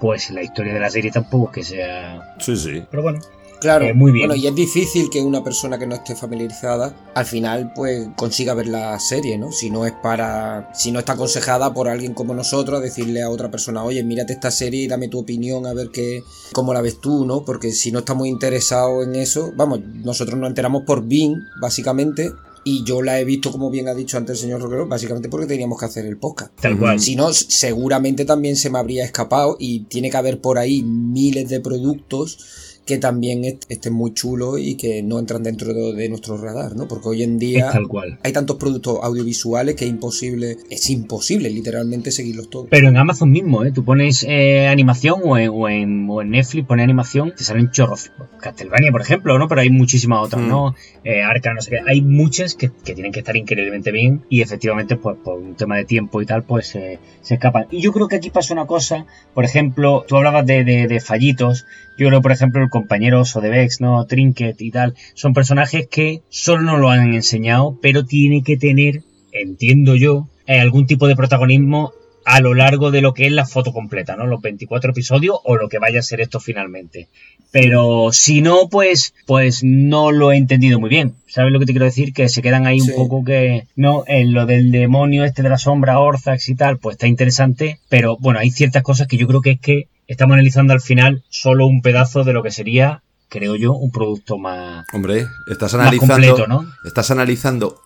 pues 0.00 0.30
la 0.30 0.42
historia 0.42 0.72
de 0.74 0.80
la 0.80 0.90
serie 0.90 1.10
tampoco 1.10 1.50
que 1.50 1.62
sea... 1.62 2.34
Sí, 2.38 2.56
sí. 2.56 2.82
Pero 2.90 3.02
bueno. 3.02 3.20
Claro, 3.66 3.86
eh, 3.86 3.94
muy 3.94 4.12
bien. 4.12 4.28
Bueno, 4.28 4.40
y 4.40 4.46
es 4.46 4.54
difícil 4.54 5.10
que 5.10 5.20
una 5.20 5.42
persona 5.42 5.76
que 5.76 5.88
no 5.88 5.96
esté 5.96 6.14
familiarizada 6.14 6.94
al 7.14 7.26
final 7.26 7.72
pues 7.74 8.08
consiga 8.14 8.54
ver 8.54 8.68
la 8.68 8.96
serie, 9.00 9.38
¿no? 9.38 9.50
Si 9.50 9.70
no 9.70 9.84
es 9.86 9.92
para. 9.92 10.70
Si 10.72 10.92
no 10.92 11.00
está 11.00 11.14
aconsejada 11.14 11.74
por 11.74 11.88
alguien 11.88 12.14
como 12.14 12.32
nosotros, 12.32 12.80
decirle 12.80 13.22
a 13.22 13.28
otra 13.28 13.50
persona, 13.50 13.82
oye, 13.82 14.04
mírate 14.04 14.34
esta 14.34 14.52
serie 14.52 14.84
y 14.84 14.86
dame 14.86 15.08
tu 15.08 15.18
opinión 15.18 15.66
a 15.66 15.74
ver 15.74 15.90
qué, 15.92 16.22
cómo 16.52 16.72
la 16.72 16.80
ves 16.80 17.00
tú, 17.00 17.26
¿no? 17.26 17.44
Porque 17.44 17.72
si 17.72 17.90
no 17.90 17.98
estamos 17.98 18.28
interesados 18.28 19.04
en 19.04 19.16
eso, 19.16 19.52
vamos, 19.56 19.80
nosotros 19.80 20.38
nos 20.38 20.48
enteramos 20.48 20.84
por 20.84 21.04
Bing, 21.04 21.36
básicamente, 21.60 22.30
y 22.62 22.84
yo 22.84 23.02
la 23.02 23.18
he 23.18 23.24
visto, 23.24 23.50
como 23.50 23.68
bien 23.70 23.88
ha 23.88 23.94
dicho 23.94 24.16
antes 24.16 24.36
el 24.36 24.42
señor 24.42 24.60
Roquero, 24.60 24.86
básicamente 24.86 25.28
porque 25.28 25.46
teníamos 25.46 25.78
que 25.78 25.86
hacer 25.86 26.06
el 26.06 26.18
podcast. 26.18 26.52
Tal 26.60 26.78
cual. 26.78 27.00
Si 27.00 27.16
no, 27.16 27.32
seguramente 27.32 28.24
también 28.24 28.54
se 28.54 28.70
me 28.70 28.78
habría 28.78 29.04
escapado 29.04 29.56
y 29.58 29.80
tiene 29.84 30.10
que 30.10 30.16
haber 30.16 30.40
por 30.40 30.58
ahí 30.58 30.84
miles 30.84 31.48
de 31.48 31.60
productos 31.60 32.65
que 32.86 32.98
también 32.98 33.44
est- 33.44 33.64
estén 33.68 33.92
muy 33.92 34.14
chulos 34.14 34.60
y 34.60 34.76
que 34.76 35.02
no 35.02 35.18
entran 35.18 35.42
dentro 35.42 35.74
de, 35.92 36.08
nuestro 36.08 36.36
radar, 36.38 36.76
¿no? 36.76 36.86
Porque 36.86 37.08
hoy 37.08 37.22
en 37.24 37.38
día 37.38 37.66
Es 37.66 37.72
tal 37.72 37.88
cual. 37.88 38.18
hay 38.22 38.32
tantos 38.32 38.56
productos 38.56 39.00
audiovisuales 39.02 39.74
que 39.74 39.84
es 39.86 39.90
imposible, 39.90 40.56
es 40.70 40.88
imposible 40.90 41.50
literalmente 41.50 42.10
seguirlos 42.12 42.48
todos. 42.48 42.68
Pero 42.70 42.88
en 42.88 42.96
Amazon 42.96 43.30
mismo, 43.30 43.64
¿eh? 43.64 43.72
Tú 43.72 43.84
pones 43.84 44.24
eh, 44.28 44.68
animación 44.68 45.20
o 45.24 45.36
en, 45.36 45.50
o, 45.52 45.68
en, 45.68 46.06
o 46.08 46.22
en 46.22 46.30
Netflix, 46.30 46.66
pones 46.66 46.84
animación, 46.84 47.34
te 47.36 47.42
salen 47.44 47.70
chorros. 47.72 48.12
Castlevania, 48.40 48.92
por 48.92 49.00
ejemplo, 49.00 49.36
¿no? 49.38 49.48
Pero 49.48 49.60
hay 49.62 49.70
muchísimas 49.70 50.24
otras, 50.24 50.42
Mm. 50.42 50.48
¿no? 50.48 50.74
Eh, 51.02 51.22
Arca, 51.22 51.52
no 51.54 51.60
sé 51.60 51.70
qué. 51.70 51.78
Hay 51.86 52.02
muchas 52.02 52.54
que, 52.54 52.70
que 52.84 52.94
tienen 52.94 53.10
que 53.10 53.18
estar 53.20 53.36
increíblemente 53.36 53.90
bien 53.90 54.22
y 54.28 54.42
efectivamente, 54.42 54.96
pues 54.96 55.16
por 55.24 55.38
un 55.40 55.56
tema 55.56 55.76
de 55.76 55.84
tiempo 55.84 56.22
y 56.22 56.26
tal, 56.26 56.44
pues 56.44 56.74
eh, 56.76 56.98
se 57.22 57.34
escapan. 57.34 57.66
Y 57.72 57.80
yo 57.80 57.92
creo 57.92 58.06
que 58.06 58.16
aquí 58.16 58.30
pasa 58.30 58.54
una 58.54 58.66
cosa, 58.66 59.06
por 59.34 59.44
ejemplo, 59.44 60.04
tú 60.06 60.16
hablabas 60.16 60.46
de, 60.46 60.62
de, 60.62 60.86
de 60.86 61.00
fallitos. 61.00 61.66
Yo 61.98 62.08
creo, 62.08 62.20
por 62.20 62.30
ejemplo, 62.30 62.62
el 62.62 62.68
compañero 62.80 63.24
Sodebex, 63.24 63.80
¿no? 63.80 64.04
Trinket 64.06 64.60
y 64.60 64.70
tal, 64.70 64.94
son 65.14 65.32
personajes 65.34 65.86
que 65.90 66.20
solo 66.28 66.62
nos 66.62 66.78
lo 66.80 66.90
han 66.90 67.14
enseñado, 67.14 67.78
pero 67.82 68.04
tiene 68.04 68.42
que 68.42 68.56
tener, 68.56 69.02
entiendo 69.32 69.96
yo, 69.96 70.28
eh, 70.46 70.60
algún 70.60 70.86
tipo 70.86 71.08
de 71.08 71.16
protagonismo 71.16 71.92
a 72.24 72.40
lo 72.40 72.54
largo 72.54 72.90
de 72.90 73.02
lo 73.02 73.14
que 73.14 73.26
es 73.26 73.32
la 73.32 73.46
foto 73.46 73.72
completa, 73.72 74.16
¿no? 74.16 74.26
Los 74.26 74.40
24 74.42 74.90
episodios 74.90 75.36
o 75.44 75.56
lo 75.56 75.68
que 75.68 75.78
vaya 75.78 76.00
a 76.00 76.02
ser 76.02 76.20
esto 76.20 76.40
finalmente. 76.40 77.06
Pero 77.52 78.08
si 78.12 78.42
no, 78.42 78.68
pues, 78.68 79.14
pues 79.26 79.62
no 79.62 80.10
lo 80.10 80.32
he 80.32 80.36
entendido 80.36 80.80
muy 80.80 80.90
bien. 80.90 81.14
¿Sabes 81.28 81.52
lo 81.52 81.60
que 81.60 81.66
te 81.66 81.72
quiero 81.72 81.84
decir? 81.86 82.12
Que 82.12 82.28
se 82.28 82.42
quedan 82.42 82.66
ahí 82.66 82.80
Sí. 82.80 82.90
un 82.90 82.96
poco 82.96 83.24
que, 83.24 83.68
no, 83.76 84.02
en 84.08 84.32
lo 84.32 84.44
del 84.44 84.72
demonio 84.72 85.24
este 85.24 85.42
de 85.44 85.50
la 85.50 85.56
sombra, 85.56 86.00
Orzax 86.00 86.48
y 86.48 86.56
tal, 86.56 86.78
pues 86.78 86.94
está 86.94 87.06
interesante, 87.06 87.78
pero 87.88 88.16
bueno, 88.18 88.40
hay 88.40 88.50
ciertas 88.50 88.82
cosas 88.82 89.06
que 89.06 89.16
yo 89.18 89.28
creo 89.28 89.40
que 89.40 89.52
es 89.52 89.60
que 89.60 89.86
estamos 90.06 90.34
analizando 90.34 90.72
al 90.72 90.80
final 90.80 91.22
solo 91.28 91.66
un 91.66 91.82
pedazo 91.82 92.24
de 92.24 92.32
lo 92.32 92.42
que 92.42 92.50
sería, 92.50 93.02
creo 93.28 93.56
yo, 93.56 93.72
un 93.74 93.90
producto 93.90 94.38
más, 94.38 94.86
Hombre, 94.92 95.26
estás 95.50 95.74
analizando. 95.74 96.14
completo, 96.14 96.46
¿no? 96.46 96.70
Estás 96.84 97.10
analizando 97.10 97.80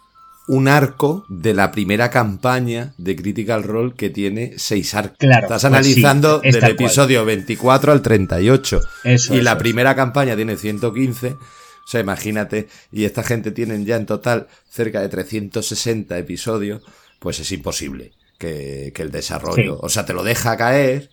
un 0.48 0.66
arco 0.68 1.24
de 1.28 1.54
la 1.54 1.70
primera 1.70 2.10
campaña 2.10 2.92
de 2.98 3.14
Critical 3.14 3.62
Role 3.62 3.92
que 3.96 4.10
tiene 4.10 4.54
seis 4.56 4.94
arcos. 4.94 5.16
Claro, 5.18 5.42
Estás 5.46 5.62
pues 5.62 5.72
analizando 5.72 6.40
sí, 6.40 6.50
del 6.50 6.60
tal 6.60 6.74
cual. 6.76 6.86
episodio 6.86 7.24
24 7.24 7.92
al 7.92 8.02
38. 8.02 8.80
Eso, 9.04 9.34
y 9.34 9.36
eso, 9.36 9.44
la 9.44 9.52
eso. 9.52 9.58
primera 9.58 9.94
campaña 9.94 10.34
tiene 10.34 10.56
115. 10.56 11.28
O 11.34 11.38
sea, 11.86 12.00
imagínate, 12.00 12.68
y 12.90 13.04
esta 13.04 13.22
gente 13.22 13.52
tienen 13.52 13.84
ya 13.84 13.96
en 13.96 14.06
total 14.06 14.48
cerca 14.68 15.00
de 15.00 15.08
360 15.08 16.18
episodios, 16.18 16.82
pues 17.20 17.38
es 17.40 17.52
imposible 17.52 18.12
que, 18.38 18.92
que 18.94 19.02
el 19.02 19.10
desarrollo. 19.10 19.74
Sí. 19.74 19.78
O 19.82 19.88
sea, 19.88 20.04
te 20.04 20.14
lo 20.14 20.24
deja 20.24 20.56
caer, 20.56 21.10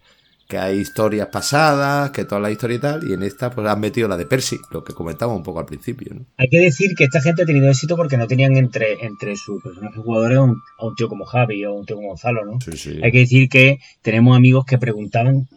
que 0.47 0.57
hay 0.57 0.77
historias 0.79 1.27
pasadas, 1.27 2.11
que 2.11 2.23
toda 2.23 2.39
la 2.39 2.51
historia 2.51 2.77
y 2.77 2.79
tal, 2.79 3.09
y 3.09 3.13
en 3.13 3.23
esta 3.23 3.51
pues 3.51 3.67
han 3.67 3.79
metido 3.79 4.07
la 4.07 4.15
de 4.15 4.25
Percy, 4.25 4.57
lo 4.71 4.83
que 4.83 4.93
comentábamos 4.93 5.39
un 5.39 5.43
poco 5.43 5.59
al 5.59 5.65
principio, 5.65 6.13
¿no? 6.15 6.25
Hay 6.37 6.47
que 6.49 6.59
decir 6.59 6.95
que 6.95 7.03
esta 7.03 7.21
gente 7.21 7.43
ha 7.43 7.45
tenido 7.45 7.69
éxito 7.69 7.97
porque 7.97 8.17
no 8.17 8.27
tenían 8.27 8.55
entre, 8.55 9.05
entre 9.05 9.35
sus 9.35 9.61
personajes 9.61 10.01
jugadores 10.01 10.37
a 10.37 10.43
un, 10.43 10.61
a 10.79 10.85
un 10.85 10.95
tío 10.95 11.09
como 11.09 11.25
Javi 11.25 11.65
o 11.65 11.73
un 11.73 11.85
tío 11.85 11.97
como 11.97 12.09
Gonzalo, 12.09 12.45
¿no? 12.45 12.59
Sí, 12.61 12.77
sí. 12.77 12.99
Hay 13.03 13.11
que 13.11 13.19
decir 13.19 13.49
que 13.49 13.79
tenemos 14.01 14.37
amigos 14.37 14.65
que 14.65 14.77
preguntaban 14.77 15.47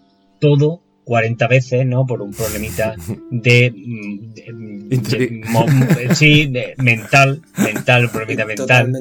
todo 0.41 0.83
40 1.11 1.49
veces, 1.49 1.85
¿no? 1.87 2.07
Por 2.07 2.23
un 2.23 2.31
problemita 2.32 2.95
de. 3.32 3.73
mm, 3.74 4.32
de- 4.32 4.45
de- 4.45 4.97
Intri- 4.97 5.45
mo- 5.49 5.66
sí, 6.15 6.47
de- 6.47 6.74
mental, 6.78 7.43
mental, 7.59 8.05
un 8.05 8.11
problemita 8.12 8.45
mental, 8.45 8.93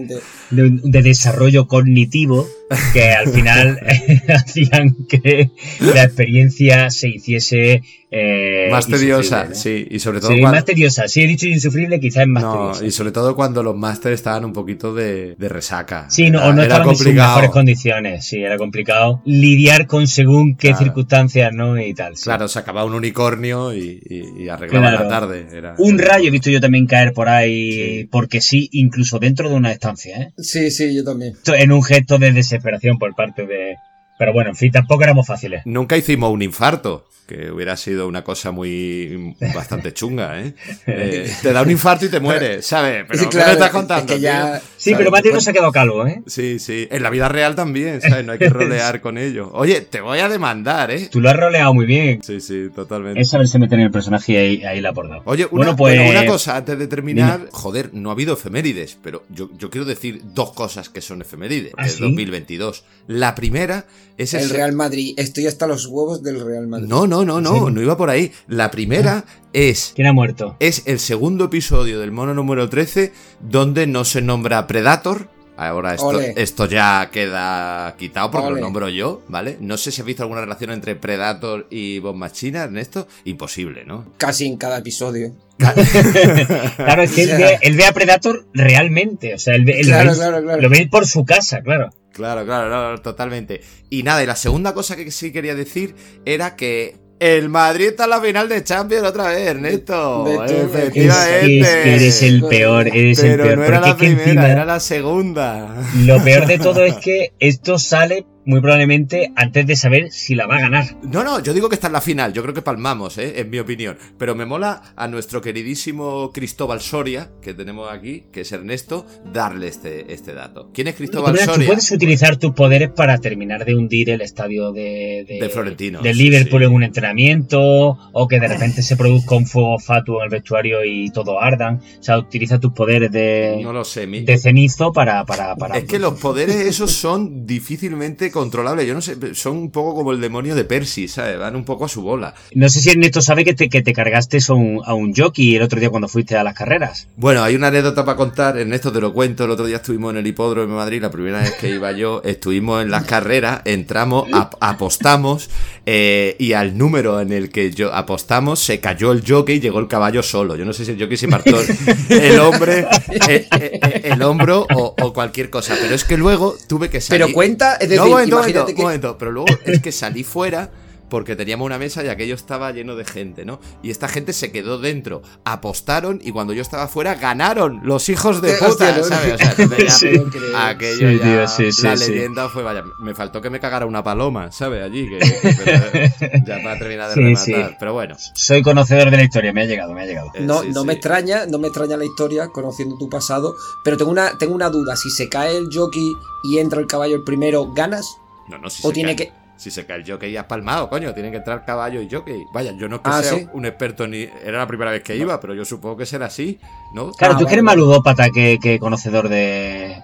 de 0.50 1.02
desarrollo 1.04 1.68
cognitivo, 1.68 2.48
que 2.94 3.12
al 3.12 3.28
final 3.30 3.80
hacían 4.28 4.96
que 5.08 5.52
la 5.94 6.04
experiencia 6.06 6.90
se 6.90 7.10
hiciese. 7.10 7.84
Eh, 8.12 8.68
más 8.72 8.88
tediosa, 8.88 9.54
sí, 9.54 9.88
y 9.90 10.00
sobre 10.00 10.20
todo 10.20 10.32
Sí, 10.32 10.40
cuando, 10.40 10.56
más 10.58 10.66
tediosa. 10.66 11.08
Si 11.08 11.22
he 11.22 11.28
dicho 11.28 11.46
insufrible, 11.46 12.00
quizás 12.00 12.24
es 12.24 12.28
más 12.28 12.42
no, 12.44 12.54
tediosa. 12.54 12.86
y 12.86 12.92
sobre 12.92 13.12
todo 13.12 13.36
cuando 13.36 13.62
los 13.62 13.76
másteres 13.76 14.20
estaban 14.20 14.46
un 14.46 14.54
poquito 14.54 14.96
de, 14.96 15.36
de 15.38 15.50
resaca. 15.50 16.10
Sí, 16.10 16.32
no, 16.32 16.40
Era- 16.40 16.48
o 16.50 16.54
no 16.54 16.62
estaban 16.64 16.90
en 16.90 16.96
sus 16.96 17.06
mejores 17.14 17.50
condiciones. 17.52 18.26
Sí, 18.26 18.38
era 18.44 18.58
complicado 18.58 19.22
lidiar 19.26 19.86
con 19.86 20.08
según 20.08 20.56
qué 20.56 20.70
Claro. 20.70 20.86
circunstancias, 20.86 21.52
¿no? 21.54 21.80
Y 21.80 21.94
tal. 21.94 22.18
sí. 22.18 22.24
Claro, 22.24 22.48
se 22.48 22.58
acababa 22.60 22.86
un 22.88 22.96
unicornio 22.96 23.74
y, 23.76 24.02
y, 24.10 24.44
y 24.44 24.50
arreglaba 24.50 24.90
Claro. 24.90 25.04
la 25.04 25.10
tarde. 25.10 25.48
Era, 25.54 25.76
Un 25.78 26.00
era- 26.00 26.14
rayo 26.16 26.30
he 26.30 26.32
visto 26.32 26.50
yo 26.50 26.60
también 26.60 26.88
caer 26.88 27.14
por 27.14 27.30
ahí, 27.30 27.72
Sí. 28.02 28.08
porque 28.12 28.42
sí, 28.42 28.70
incluso 28.72 29.20
dentro 29.20 29.50
de 29.50 29.56
una 29.56 29.72
estancia, 29.72 30.18
¿eh? 30.18 30.34
Sí, 30.38 30.72
sí, 30.72 30.96
yo 30.96 31.04
también. 31.04 31.34
En 31.46 31.72
un 31.72 31.84
gesto 31.84 32.18
de 32.18 32.32
desesperación 32.32 32.98
por 32.98 33.14
parte 33.16 33.46
de... 33.46 33.76
Pero 34.20 34.34
bueno, 34.34 34.52
en 34.52 34.56
fin, 34.56 34.72
tampoco 34.72 35.02
éramos 35.04 35.26
fáciles. 35.26 35.62
Nunca 35.66 35.98
hicimos 35.98 36.32
un 36.32 36.42
infarto, 36.44 37.06
que 37.26 37.52
hubiera 37.52 37.78
sido 37.78 38.08
una 38.08 38.24
cosa 38.24 38.50
muy 38.52 39.36
bastante 39.54 39.94
chunga, 39.94 40.42
¿eh? 40.42 40.54
Eh, 40.88 41.32
te 41.44 41.54
da 41.54 41.62
un 41.62 41.70
infarto 41.70 42.06
y 42.06 42.10
te 42.10 42.20
mueres, 42.20 42.66
¿sabes? 42.66 43.06
Pero 43.08 43.20
Sí, 43.20 43.26
¿qué 43.26 43.32
claro, 43.32 43.48
me 43.48 43.54
estás 43.54 43.68
es- 43.68 43.74
contando? 43.74 44.06
es 44.14 44.20
que 44.20 44.20
ya- 44.24 44.60
tío? 44.60 44.70
Sí, 44.78 44.94
pero 44.98 45.12
Mateo 45.12 45.32
no 45.32 45.36
Pues- 45.36 45.44
se 45.44 45.50
ha 45.52 45.54
quedado 45.54 45.72
calvo, 45.72 46.08
¿eh? 46.08 46.22
Sí, 46.26 46.58
sí. 46.60 46.88
En 46.90 47.04
la 47.04 47.10
vida 47.12 47.30
real 47.30 47.54
también, 47.56 48.02
¿sabes? 48.02 48.26
No 48.26 48.32
hay 48.32 48.40
que 48.40 48.50
rolear 48.50 49.00
con 49.02 49.18
ello. 49.20 49.52
Oye, 49.54 49.82
te 49.82 50.02
voy 50.02 50.20
a 50.20 50.28
demandar, 50.28 50.90
¿eh? 50.92 51.08
Tú 51.12 51.22
lo 51.22 51.30
has 51.30 51.36
roleado 51.38 51.74
muy 51.74 51.86
bien. 51.86 52.22
Sí, 52.24 52.42
sí, 52.42 52.70
totalmente. 52.76 53.22
Es 53.22 53.30
saberse 53.30 53.60
meter 53.60 53.78
en 53.80 53.86
el 53.86 53.92
personaje 53.92 54.32
y 54.34 54.36
ahí, 54.38 54.64
ahí 54.64 54.82
la 54.82 54.90
ha 54.90 54.92
abordado. 54.92 55.22
Oye, 55.26 55.46
una, 55.46 55.72
bueno, 55.72 55.76
pues... 55.78 55.98
bueno, 55.98 56.12
una 56.12 56.26
cosa 56.26 56.58
antes 56.58 56.78
de 56.80 56.88
terminar. 56.88 57.48
Joder, 57.52 57.92
no 57.94 58.10
ha 58.10 58.14
habido 58.14 58.34
efemérides, 58.34 58.98
pero 59.04 59.24
yo, 59.30 59.50
yo 59.56 59.70
quiero 59.70 59.86
decir 59.86 60.22
dos 60.34 60.52
cosas 60.54 60.90
que 60.90 61.00
son 61.02 61.22
efemérides 61.22 61.74
¿Ah, 61.78 61.84
de 61.84 61.90
sí? 61.92 62.02
2022. 62.02 62.84
La 63.08 63.36
primera 63.36 63.86
es 64.20 64.34
El 64.34 64.50
Real 64.50 64.74
Madrid. 64.74 65.14
Estoy 65.18 65.48
hasta 65.48 65.66
los 65.68 65.86
huevos 65.88 66.22
del 66.24 66.44
Real 66.46 66.68
Madrid. 66.68 66.88
No, 66.88 67.08
no, 67.08 67.26
no, 67.26 67.42
no, 67.42 67.68
Sí. 67.68 67.74
no 67.74 67.82
iba 67.82 67.98
por 67.98 68.10
ahí. 68.10 68.32
La 68.48 68.70
primera 68.72 69.26
es 69.54 69.94
¿Quién 69.96 70.08
ha 70.08 70.14
muerto? 70.14 70.56
es 70.60 70.84
el 70.86 71.00
segundo 71.00 71.46
episodio 71.46 72.00
del 72.00 72.12
mono 72.12 72.34
número 72.34 72.70
13 72.70 73.14
donde 73.40 73.88
no 73.88 74.04
se 74.06 74.22
nombra 74.22 74.68
Predator. 74.68 75.30
Ahora 75.58 75.94
esto, 75.94 76.18
esto 76.22 76.66
ya 76.68 77.10
queda 77.12 77.94
quitado 77.98 78.32
porque 78.32 78.48
Ole. 78.48 78.56
lo 78.56 78.62
nombro 78.62 78.88
yo, 78.88 79.24
¿vale? 79.28 79.58
No 79.60 79.76
sé 79.78 79.92
si 79.92 80.00
has 80.00 80.08
visto 80.08 80.24
alguna 80.24 80.40
relación 80.40 80.72
entre 80.72 80.96
Predator 80.96 81.68
y 81.70 82.00
Bob 82.00 82.16
Machina, 82.16 82.64
Ernesto. 82.64 83.08
Imposible, 83.26 83.84
¿no? 83.84 84.06
Casi 84.18 84.46
en 84.46 84.56
cada 84.56 84.78
episodio. 84.78 85.34
Claro, 86.78 87.04
es 87.04 87.12
que 87.12 87.24
él 87.24 87.32
ve, 87.38 87.58
él 87.62 87.76
ve 87.76 87.86
a 87.86 87.92
Predator 87.94 88.46
realmente. 88.54 89.34
O 89.34 89.38
sea, 89.38 89.56
él, 89.56 89.70
él 89.70 89.86
Claro, 89.86 90.06
lo, 90.06 90.12
ve, 90.12 90.18
claro, 90.18 90.42
claro. 90.44 90.62
lo 90.62 90.70
ve 90.70 90.88
por 90.90 91.06
su 91.08 91.26
casa, 91.26 91.62
claro. 91.62 91.90
Claro, 92.14 92.46
claro, 92.46 92.70
no, 92.92 92.98
totalmente. 93.02 93.62
Y 93.90 94.04
nada, 94.04 94.24
y 94.24 94.26
la 94.26 94.36
segunda 94.36 94.74
cosa 94.74 94.96
que 94.96 95.10
sí 95.12 95.32
quería 95.32 95.56
decir 95.56 95.96
era 96.26 96.56
que 96.56 96.96
el 97.20 97.50
Madrid 97.50 97.88
está 97.90 98.06
en 98.06 98.10
la 98.12 98.22
final 98.22 98.48
de 98.50 98.64
Champions 98.64 99.06
otra 99.06 99.28
vez, 99.28 99.48
Ernesto. 99.48 100.26
Efectivamente. 100.46 101.60
es 101.60 101.68
que 101.84 101.96
eres 101.96 102.24
el 102.24 102.44
peor, 102.46 102.88
eres 102.88 103.20
el 103.20 103.32
Pero 103.32 103.44
peor. 103.44 103.58
no 103.58 103.64
era 103.66 103.78
porque 103.82 103.90
la 103.90 103.98
primera, 103.98 104.24
encima- 104.32 104.50
era 104.50 104.66
la 104.66 104.80
segunda. 104.80 105.76
Lo 106.06 106.24
peor 106.24 106.46
de 106.48 106.58
todo 106.60 106.84
es 106.84 106.96
que 106.96 107.34
esto 107.40 107.78
sale 107.78 108.26
muy 108.50 108.62
probablemente 108.62 109.32
antes 109.36 109.66
de 109.68 109.76
saber 109.76 110.12
si 110.12 110.34
la 110.34 110.48
va 110.48 110.58
a 110.58 110.62
ganar. 110.62 110.98
No, 111.04 111.24
no, 111.24 111.42
yo 111.42 111.54
digo 111.54 111.70
que 111.70 111.76
está 111.76 111.88
en 111.88 111.94
la 111.94 112.02
final, 112.02 112.34
yo 112.34 112.42
creo 112.42 112.54
que 112.54 112.64
palmamos, 112.64 113.18
¿eh? 113.20 113.40
en 113.40 113.50
mi 113.50 113.60
opinión. 113.60 113.98
Pero 114.18 114.34
me 114.34 114.46
mola 114.46 114.82
a 114.96 115.08
nuestro 115.08 115.42
queridísimo 115.42 116.32
Cristóbal 116.34 116.82
Soria, 116.82 117.30
que 117.42 117.54
tenemos 117.54 117.92
aquí, 117.92 118.26
que 118.32 118.42
es 118.42 118.52
Ernesto, 118.52 119.06
darle 119.32 119.68
este, 119.68 120.12
este 120.12 120.34
dato. 120.34 120.72
¿Quién 120.74 120.88
es 120.88 120.96
Cristóbal 120.96 121.34
Mira, 121.34 121.46
tú 121.46 121.52
Soria? 121.54 121.68
puedes 121.68 121.92
utilizar 121.92 122.38
tus 122.38 122.54
poderes 122.54 122.90
para 122.90 123.20
terminar 123.20 123.66
de 123.66 123.76
hundir 123.76 124.10
el 124.10 124.22
estadio 124.22 124.72
de, 124.72 125.26
de, 125.28 125.40
De 125.40 125.50
Florentino, 125.50 126.02
de 126.02 126.14
Liverpool 126.14 126.62
sí. 126.62 126.66
en 126.66 126.74
un 126.74 126.84
entrenamiento, 126.84 127.98
o 128.12 128.28
que 128.28 128.40
de 128.40 128.48
repente 128.48 128.82
se 128.82 128.98
produzca 128.98 129.36
un 129.36 129.46
fuego 129.46 129.78
fatuo 129.78 130.20
en 130.20 130.24
el 130.24 130.30
vestuario 130.30 130.84
y 130.84 131.12
todo 131.12 131.40
ardan. 131.40 131.82
O 132.00 132.04
sea, 132.04 132.18
utiliza 132.18 132.60
tus 132.60 132.74
poderes 132.74 133.12
de, 133.12 133.60
No 133.62 133.74
lo 133.74 133.86
sé, 133.86 134.08
mi... 134.08 134.22
de 134.22 134.38
cenizo 134.40 134.92
para, 134.92 135.24
para, 135.26 135.56
para 135.56 135.78
Es 135.78 135.84
que 135.84 136.00
los 136.00 136.20
poderes 136.20 136.56
esos 136.56 136.92
son 136.92 137.46
difícilmente 137.46 138.32
controlable. 138.40 138.86
Yo 138.86 138.94
no 138.94 139.02
sé, 139.02 139.18
son 139.36 139.58
un 139.58 139.72
poco 139.72 139.96
como 139.96 140.12
el 140.12 140.22
demonio 140.22 140.56
de 140.56 140.64
Percy, 140.64 141.08
¿sabes? 141.08 141.38
Van 141.38 141.56
un 141.56 141.66
poco 141.66 141.86
a 141.86 141.90
su 141.90 142.02
bola. 142.02 142.34
No 142.54 142.70
sé 142.70 142.80
si 142.80 142.90
Ernesto 142.90 143.22
sabe 143.22 143.46
que 143.46 143.54
te, 143.54 143.70
que 143.70 143.82
te 143.82 143.94
cargaste 143.94 144.40
a 144.48 144.54
un, 144.54 144.82
a 144.86 144.94
un 144.94 145.14
jockey 145.14 145.56
el 145.56 145.62
otro 145.62 145.80
día 145.80 145.90
cuando 145.90 146.08
fuiste 146.08 146.38
a 146.38 146.44
las 146.44 146.54
carreras. 146.54 147.08
Bueno, 147.16 147.44
hay 147.44 147.56
una 147.56 147.68
anécdota 147.68 148.06
para 148.06 148.18
contar. 148.18 148.58
Ernesto, 148.58 148.92
te 148.92 149.02
lo 149.02 149.14
cuento. 149.14 149.46
El 149.46 149.52
otro 149.52 149.66
día 149.66 149.78
estuvimos 149.78 150.12
en 150.12 150.18
el 150.18 150.28
hipódromo 150.28 150.68
de 150.68 150.74
Madrid, 150.74 151.02
la 151.02 151.12
primera 151.12 151.40
vez 151.40 151.54
que 151.60 151.70
iba 151.76 151.92
yo. 151.92 152.22
Estuvimos 152.24 152.82
en 152.82 152.92
las 152.92 153.06
carreras, 153.06 153.62
entramos, 153.66 154.28
apostamos 154.60 155.50
eh, 155.86 156.36
y 156.38 156.54
al 156.54 156.78
número 156.78 157.20
en 157.20 157.32
el 157.34 157.50
que 157.50 157.72
yo 157.72 157.92
apostamos 157.94 158.60
se 158.60 158.80
cayó 158.80 159.12
el 159.12 159.24
jockey 159.28 159.58
y 159.58 159.60
llegó 159.60 159.80
el 159.80 159.88
caballo 159.88 160.22
solo. 160.22 160.56
Yo 160.56 160.64
no 160.64 160.72
sé 160.72 160.86
si 160.86 160.92
el 160.92 161.00
jockey 161.00 161.18
se 161.18 161.28
partió 161.28 161.58
el 162.10 162.40
hombre, 162.40 162.86
eh, 163.28 163.48
eh, 163.52 164.02
el, 164.04 164.22
hombro 164.22 164.68
o, 164.76 165.14
cualquier 165.14 165.50
cosa. 165.50 165.76
Pero 165.82 165.96
es 165.96 166.04
que 166.04 166.18
luego 166.18 166.56
tuve 166.68 166.90
que 166.90 167.02
salir. 167.02 167.24
Pero 167.24 167.34
cuenta, 167.34 167.76
es 167.76 167.90
decir, 167.90 168.06
no, 168.28 168.29
momento, 168.32 168.60
momento, 168.62 168.82
momento, 168.82 169.18
pero 169.18 169.32
luego 169.32 169.48
es 169.66 169.82
que 169.82 169.92
salí 169.92 170.24
fuera 170.24 170.70
porque 171.10 171.36
teníamos 171.36 171.66
una 171.66 171.78
mesa 171.78 172.04
y 172.04 172.08
aquello 172.08 172.36
estaba 172.36 172.72
lleno 172.72 172.96
de 172.96 173.06
gente, 173.06 173.46
¿no? 173.46 173.60
Y 173.82 173.92
esta 173.92 174.08
gente 174.08 174.34
se 174.34 174.52
quedó 174.52 174.80
dentro, 174.80 175.22
apostaron 175.44 176.20
y 176.24 176.32
cuando 176.32 176.54
yo 176.54 176.62
estaba 176.62 176.88
fuera 176.88 177.16
ganaron 177.16 177.82
los 177.84 178.10
hijos 178.10 178.42
de 178.42 178.54
puta, 178.54 179.04
¿sabes? 179.04 179.36
O 179.36 179.90
sea, 179.90 180.68
aquello 180.68 181.12
ya, 181.12 181.48
la 181.84 181.96
leyenda 181.96 182.50
fue, 182.50 182.64
vaya, 182.64 182.84
me 183.00 183.14
faltó 183.14 183.42
que 183.42 183.50
me 183.50 183.60
cagara 183.60 183.86
una 183.86 184.04
paloma, 184.04 184.52
¿sabes? 184.52 184.84
Allí, 184.84 185.08
que, 185.08 185.20
ya 186.46 186.58
para 186.64 186.80
terminar 186.80 187.10
de 187.10 187.16
rematar, 187.16 187.78
pero 187.80 187.94
bueno. 187.94 188.16
Soy 188.34 188.62
conocedor 188.62 189.12
de 189.12 189.18
la 189.18 189.24
historia, 189.24 189.54
me 189.54 189.62
ha 189.62 189.66
llegado, 189.66 189.94
me 189.94 190.02
ha 190.02 190.06
llegado. 190.06 190.32
Eh, 190.34 190.42
no, 190.42 190.64
no 190.64 190.84
me 190.84 190.94
extraña, 190.94 191.46
no 191.46 191.60
me 191.60 191.68
extraña 191.68 191.98
la 191.98 192.06
historia, 192.06 192.48
conociendo 192.50 192.98
tu 192.98 193.10
pasado, 193.10 193.56
pero 193.84 193.98
tengo 193.98 194.12
una, 194.12 194.38
tengo 194.38 194.56
una 194.56 194.70
duda, 194.70 194.96
si 194.96 195.10
se 195.10 195.30
cae 195.30 195.58
el 195.58 195.70
jockey 195.72 196.14
y 196.44 196.60
entra 196.60 196.80
el 196.80 196.88
caballo 196.88 197.16
el 197.16 197.24
primero, 197.24 197.72
¿ganas? 197.74 198.18
No, 198.48 198.58
no, 198.58 198.70
si 198.70 198.82
o 198.86 198.90
se 198.90 198.94
tiene 198.94 199.16
cae. 199.16 199.28
que 199.28 199.39
si 199.60 199.72
se 199.72 199.86
cae 199.86 199.98
el 199.98 200.10
jockey 200.10 200.32
ya 200.32 200.48
palmado, 200.48 200.90
coño, 200.90 201.14
tienen 201.14 201.34
que 201.34 201.40
entrar 201.40 201.66
caballo 201.66 202.02
y 202.02 202.10
jockey. 202.10 202.46
Vaya, 202.54 202.72
yo 202.72 202.88
no 202.88 202.96
es 202.96 203.02
que 203.02 203.10
ah, 203.10 203.22
sea 203.22 203.50
un 203.52 203.66
experto 203.66 204.08
ni. 204.08 204.22
Era 204.22 204.60
la 204.60 204.68
primera 204.68 204.90
vez 204.90 205.04
que 205.04 205.18
iba, 205.18 205.38
pero 205.42 205.54
yo 205.54 205.66
supongo 205.66 205.98
que 205.98 206.06
será 206.06 206.28
así, 206.28 206.58
¿no? 206.94 207.12
Claro, 207.12 207.38
tú 207.38 207.46
que 207.46 207.52
eres 207.52 207.64
más 207.64 207.76
ludópata 207.76 208.30
que, 208.30 208.78
conocedor 208.80 209.28
de. 209.28 210.02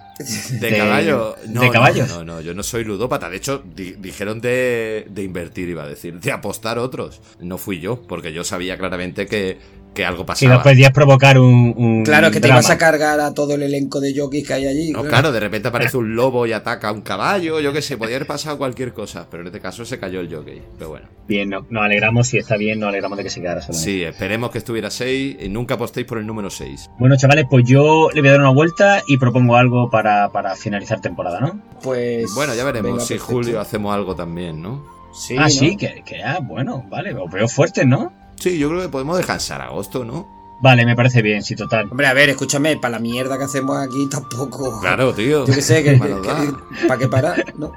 De, 0.60 0.76
caballo. 0.76 1.36
No, 1.48 1.62
de 1.62 1.70
caballos. 1.70 2.06
No, 2.08 2.22
no, 2.22 2.42
yo 2.42 2.52
no 2.52 2.62
soy 2.62 2.84
ludópata. 2.84 3.30
De 3.30 3.38
hecho, 3.38 3.62
dijeron 3.64 4.42
de, 4.42 5.06
de 5.08 5.22
invertir, 5.22 5.70
iba 5.70 5.84
a 5.84 5.88
decir, 5.88 6.20
de 6.20 6.32
apostar 6.32 6.78
otros. 6.78 7.22
No 7.40 7.56
fui 7.56 7.80
yo, 7.80 8.02
porque 8.02 8.34
yo 8.34 8.44
sabía 8.44 8.76
claramente 8.76 9.26
que 9.26 9.58
que 9.96 10.04
algo 10.04 10.24
pasaba. 10.24 10.54
Y 10.54 10.56
no 10.56 10.62
podías 10.62 10.92
provocar 10.92 11.38
un, 11.38 12.04
Claro, 12.04 12.30
que 12.30 12.40
te 12.40 12.48
ibas 12.48 12.70
a 12.70 12.78
cargar 12.78 13.18
a 13.18 13.34
todo 13.34 13.54
el 13.54 13.62
elenco 13.62 13.98
de 13.98 14.14
jockeys 14.16 14.46
que 14.46 14.54
hay 14.54 14.66
allí. 14.66 14.92
No, 14.92 15.02
claro. 15.02 15.32
de 15.32 15.40
repente 15.40 15.68
aparece 15.68 15.96
un 15.96 16.14
lobo 16.14 16.46
y 16.46 16.52
ataca 16.52 16.90
a 16.90 16.92
un 16.92 17.00
caballo, 17.00 17.58
yo 17.60 17.72
qué 17.72 17.82
sé, 17.82 17.96
podía 17.96 18.16
haber 18.16 18.28
pasado 18.28 18.58
cualquier 18.58 18.92
cosa, 18.92 19.26
pero 19.30 19.40
en 19.40 19.48
este 19.48 19.60
caso 19.60 19.84
se 19.84 19.98
cayó 19.98 20.20
el 20.20 20.32
jockey, 20.32 20.62
pero 20.78 20.90
bueno. 20.90 21.08
Bien, 21.26 21.48
no, 21.48 21.66
nos 21.70 21.82
alegramos, 21.82 22.28
si 22.28 22.38
está 22.38 22.56
bien, 22.56 22.78
nos 22.78 22.90
alegramos 22.90 23.16
de 23.16 23.24
que 23.24 23.30
se 23.30 23.40
quedara 23.40 23.62
solo. 23.62 23.78
Sí, 23.78 24.04
esperemos 24.04 24.50
que 24.50 24.58
estuviera 24.58 24.90
6 24.90 25.38
y 25.40 25.48
nunca 25.48 25.74
apostéis 25.74 26.06
por 26.06 26.18
el 26.18 26.26
número 26.26 26.50
6. 26.50 26.90
Bueno, 26.98 27.16
chavales, 27.16 27.46
pues 27.50 27.64
yo 27.66 28.10
le 28.12 28.20
voy 28.20 28.28
a 28.28 28.32
dar 28.32 28.40
una 28.40 28.52
vuelta 28.52 29.02
y 29.08 29.16
propongo 29.16 29.56
algo 29.56 29.90
para, 29.90 30.30
finalizar 30.56 31.00
temporada, 31.00 31.40
¿no? 31.40 31.60
Pues... 31.82 32.32
Bueno, 32.34 32.54
ya 32.54 32.64
veremos 32.64 33.06
si 33.06 33.18
Julio 33.18 33.60
hacemos 33.60 33.94
algo 33.94 34.14
también, 34.14 34.60
¿no? 34.60 34.84
Sí, 35.12 35.36
ah, 35.38 35.48
sí, 35.48 35.78
que, 35.78 36.02
que 36.04 36.22
ah, 36.22 36.40
bueno, 36.42 36.84
vale, 36.90 37.14
os 37.14 37.30
veo 37.30 37.48
fuertes, 37.48 37.86
¿no? 37.86 38.12
Sí, 38.38 38.58
yo 38.58 38.68
creo 38.68 38.82
que 38.82 38.88
podemos 38.88 39.16
descansar 39.16 39.60
agosto, 39.62 40.04
¿no? 40.04 40.36
Vale, 40.58 40.86
me 40.86 40.96
parece 40.96 41.20
bien, 41.20 41.42
sí, 41.42 41.54
total. 41.54 41.88
Hombre, 41.90 42.06
a 42.06 42.14
ver, 42.14 42.30
escúchame, 42.30 42.76
para 42.78 42.92
la 42.92 42.98
mierda 42.98 43.36
que 43.36 43.44
hacemos 43.44 43.76
aquí 43.76 44.08
tampoco. 44.08 44.80
Claro, 44.80 45.12
tío. 45.12 45.46
Yo 45.46 45.54
que 45.54 45.60
sé, 45.60 45.82
que, 45.82 45.98
¿para 46.88 46.98
qué 46.98 47.08
parar? 47.08 47.44
¿No? 47.58 47.72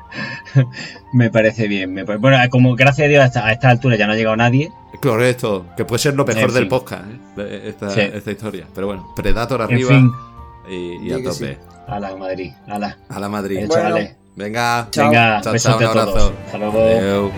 me 1.14 1.30
parece 1.30 1.68
bien. 1.68 2.06
Bueno, 2.20 2.38
como 2.50 2.76
gracias 2.76 3.06
a 3.06 3.10
Dios 3.10 3.36
a 3.36 3.52
esta, 3.52 3.70
altura 3.70 3.98
ya 3.98 4.08
no 4.08 4.14
ha 4.14 4.16
llegado 4.16 4.38
nadie. 4.38 4.72
Correcto, 5.02 5.66
que 5.76 5.86
puede 5.86 6.00
ser 6.00 6.16
lo 6.16 6.26
mejor 6.26 6.52
del 6.54 6.68
podcast, 6.68 7.06
¿eh? 7.38 7.74
esta, 7.76 8.32
historia. 8.32 8.66
Pero 8.74 8.88
bueno, 8.88 9.14
Predator 9.16 9.62
arriba 9.62 10.02
y, 10.70 11.12
a 11.12 11.24
tope. 11.24 11.58
A 11.88 12.00
la 12.00 12.16
Madrid, 12.16 12.54
a 12.68 12.80
la. 12.80 12.98
A 13.10 13.20
la 13.20 13.30
Madrid. 13.30 13.66
Bueno, 13.68 13.98
Venga, 14.36 14.88
chao. 14.92 15.10
Venga, 15.10 15.42
chao, 15.42 15.58
chao, 15.58 15.78
un 15.78 15.84
abrazo. 15.84 16.34
Hasta 16.46 16.58
luego. 16.58 17.32